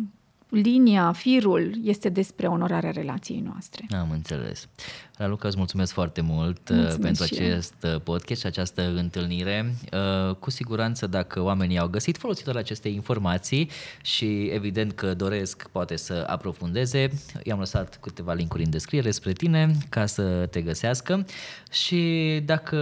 linia, 0.57 1.13
firul 1.13 1.75
este 1.83 2.09
despre 2.09 2.47
onorarea 2.47 2.91
relației 2.91 3.41
noastre. 3.41 3.87
Am 3.91 4.11
înțeles. 4.11 4.69
Raluca, 5.17 5.49
îți 5.49 5.57
mulțumesc 5.57 5.93
foarte 5.93 6.21
mult 6.21 6.69
uh, 6.69 6.77
mulțumesc 6.77 7.01
pentru 7.01 7.25
și 7.25 7.35
acest 7.35 7.75
eu. 7.83 7.99
podcast 7.99 8.41
și 8.41 8.47
această 8.47 8.93
întâlnire. 8.97 9.75
Uh, 9.93 10.35
cu 10.35 10.51
siguranță 10.51 11.07
dacă 11.07 11.43
oamenii 11.43 11.79
au 11.79 11.89
găsit 11.89 12.17
folositoare 12.17 12.59
aceste 12.59 12.89
informații 12.89 13.71
și 14.03 14.45
evident 14.45 14.93
că 14.93 15.15
doresc 15.15 15.69
poate 15.73 15.97
să 15.97 16.25
aprofundeze, 16.27 17.11
i-am 17.43 17.59
lăsat 17.59 17.99
câteva 18.01 18.33
linkuri 18.33 18.65
în 18.65 18.71
descriere 18.71 19.11
spre 19.11 19.33
tine 19.33 19.77
ca 19.89 20.07
să 20.07 20.47
te 20.51 20.63
găsească 20.63 21.27
și 21.71 22.41
dacă 22.45 22.79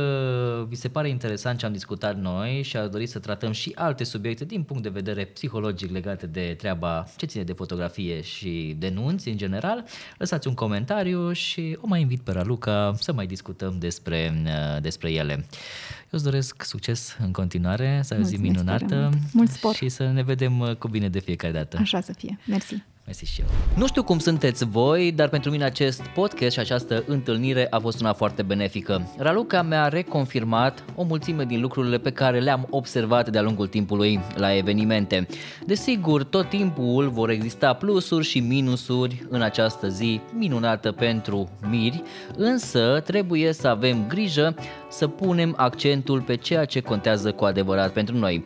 vi 0.69 0.75
se 0.75 0.89
pare 0.89 1.09
interesant 1.09 1.59
ce 1.59 1.67
am 1.67 1.73
discutat 1.73 2.17
noi 2.17 2.63
și 2.63 2.77
ar 2.77 2.87
dori 2.87 3.07
să 3.07 3.19
tratăm 3.19 3.53
și 3.53 3.73
alte 3.75 4.05
subiecte 4.05 4.45
din 4.45 4.63
punct 4.63 4.83
de 4.83 4.89
vedere 4.89 5.25
psihologic 5.25 5.91
legate 5.91 6.27
de 6.27 6.55
treaba 6.59 7.07
ce 7.17 7.27
ține 7.27 7.43
de 7.43 7.53
fotografie 7.65 8.21
și 8.21 8.75
denunți 8.79 9.29
în 9.29 9.37
general, 9.37 9.85
lăsați 10.19 10.49
un 10.49 10.55
comentariu 10.55 11.33
și 11.33 11.79
o 11.81 11.87
mai 11.87 12.01
invit 12.01 12.21
pe 12.21 12.33
Raluca 12.33 12.95
să 12.99 13.13
mai 13.13 13.27
discutăm 13.27 13.79
despre, 13.79 14.43
uh, 14.45 14.83
despre 14.83 15.11
ele. 15.11 15.33
Eu 15.33 16.11
îți 16.11 16.25
doresc 16.25 16.63
succes 16.63 17.17
în 17.21 17.33
continuare, 17.33 18.01
să 18.03 18.15
ai 18.15 18.21
o 18.21 18.23
zi 18.23 18.37
minunată 18.37 18.95
mult. 18.95 19.33
Mult 19.33 19.51
spor. 19.51 19.75
și 19.75 19.89
să 19.89 20.11
ne 20.11 20.23
vedem 20.23 20.61
uh, 20.61 20.75
cu 20.77 20.89
bine 20.89 21.09
de 21.09 21.19
fiecare 21.19 21.53
dată. 21.53 21.77
Așa 21.81 22.01
să 22.01 22.13
fie. 22.13 22.39
Mersi. 22.47 22.83
Mersi 23.07 23.25
și 23.25 23.41
eu. 23.41 23.47
Nu 23.77 23.87
știu 23.87 24.03
cum 24.03 24.19
sunteți 24.19 24.65
voi, 24.65 25.13
dar 25.13 25.29
pentru 25.29 25.51
mine 25.51 25.65
acest 25.65 26.03
podcast 26.03 26.53
și 26.53 26.59
această 26.59 27.05
întâlnire 27.07 27.67
a 27.71 27.79
fost 27.79 28.01
una 28.01 28.13
foarte 28.13 28.43
benefică. 28.43 29.09
Raluca 29.19 29.63
mi-a 29.63 29.89
reconfirmat 29.89 30.85
o 30.95 31.03
mulțime 31.03 31.45
din 31.45 31.61
lucrurile 31.61 31.99
pe 31.99 32.11
care 32.11 32.41
le-am 32.41 32.67
observat 32.71 33.31
de-a 33.31 33.43
lungul 33.43 33.67
timpului 33.67 34.21
la 34.35 34.57
evenimente. 34.57 35.27
Desigur, 35.67 36.25
tot 36.25 36.49
timpul 36.49 37.09
vor 37.09 37.31
exista 37.31 37.73
plusuri 37.73 38.25
și 38.27 38.41
minusuri 38.41 39.27
în 39.29 39.43
această 39.43 39.89
zi 39.89 40.21
minunată 40.33 40.93
pentru 40.93 41.51
miri, 41.69 42.03
însă 42.37 43.03
trebuie 43.05 43.53
să 43.53 43.69
avem 43.69 44.07
grijă 44.09 44.55
să 44.91 45.09
punem 45.09 45.55
accentul 45.57 46.21
pe 46.21 46.35
ceea 46.35 46.65
ce 46.65 46.81
contează 46.81 47.33
cu 47.33 47.45
adevărat 47.45 47.93
pentru 47.93 48.17
noi. 48.17 48.45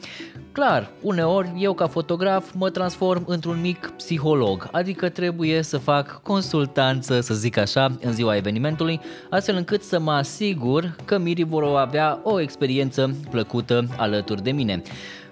Clar, 0.53 0.91
uneori 1.03 1.53
eu 1.59 1.75
ca 1.75 1.87
fotograf 1.87 2.53
mă 2.55 2.71
transform 2.71 3.25
într-un 3.27 3.61
mic 3.61 3.93
psiholog, 3.97 4.69
adică 4.73 5.09
trebuie 5.09 5.63
să 5.63 5.79
fac 5.79 6.23
consultanță, 6.23 7.21
să 7.21 7.35
zic 7.35 7.57
așa, 7.57 7.97
în 8.01 8.13
ziua 8.13 8.37
evenimentului, 8.37 9.01
astfel 9.31 9.57
încât 9.57 9.83
să 9.83 9.99
mă 9.99 10.13
asigur 10.13 10.97
că 11.05 11.19
mirii 11.19 11.45
vor 11.45 11.65
avea 11.65 12.21
o 12.23 12.41
experiență 12.41 13.17
plăcută 13.31 13.87
alături 13.97 14.43
de 14.43 14.51
mine. 14.51 14.83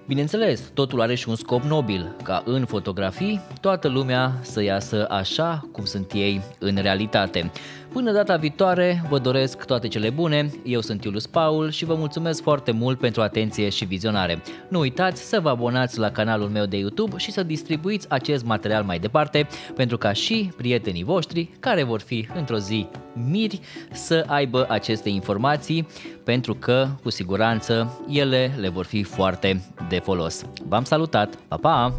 Bineînțeles, 0.07 0.61
totul 0.73 1.01
are 1.01 1.15
și 1.15 1.29
un 1.29 1.35
scop 1.35 1.61
nobil, 1.61 2.15
ca 2.23 2.43
în 2.45 2.65
fotografii 2.65 3.41
toată 3.61 3.87
lumea 3.87 4.31
să 4.41 4.63
iasă 4.63 5.05
așa 5.09 5.67
cum 5.71 5.85
sunt 5.85 6.11
ei 6.13 6.41
în 6.59 6.77
realitate. 6.81 7.51
Până 7.93 8.11
data 8.11 8.35
viitoare, 8.35 9.03
vă 9.09 9.19
doresc 9.19 9.65
toate 9.65 9.87
cele 9.87 10.09
bune, 10.09 10.51
eu 10.63 10.81
sunt 10.81 11.03
Iulus 11.03 11.27
Paul 11.27 11.69
și 11.69 11.85
vă 11.85 11.95
mulțumesc 11.95 12.41
foarte 12.41 12.71
mult 12.71 12.99
pentru 12.99 13.21
atenție 13.21 13.69
și 13.69 13.85
vizionare. 13.85 14.41
Nu 14.69 14.79
uitați 14.79 15.21
să 15.21 15.39
vă 15.39 15.49
abonați 15.49 15.99
la 15.99 16.11
canalul 16.11 16.47
meu 16.49 16.65
de 16.65 16.77
YouTube 16.77 17.17
și 17.17 17.31
să 17.31 17.43
distribuiți 17.43 18.09
acest 18.09 18.45
material 18.45 18.83
mai 18.83 18.99
departe, 18.99 19.47
pentru 19.75 19.97
ca 19.97 20.13
și 20.13 20.51
prietenii 20.57 21.03
voștri, 21.03 21.49
care 21.59 21.83
vor 21.83 21.99
fi 21.99 22.27
într-o 22.35 22.57
zi 22.57 22.87
miri, 23.29 23.59
să 23.91 24.23
aibă 24.27 24.65
aceste 24.69 25.09
informații, 25.09 25.87
pentru 26.23 26.55
că, 26.55 26.87
cu 27.03 27.09
siguranță, 27.09 27.99
ele 28.09 28.51
le 28.59 28.69
vor 28.69 28.85
fi 28.85 29.03
foarte 29.03 29.63
de 29.89 29.99
folos. 29.99 30.45
V-am 30.67 30.83
salutat! 30.83 31.35
Pa, 31.35 31.55
pa! 31.55 31.93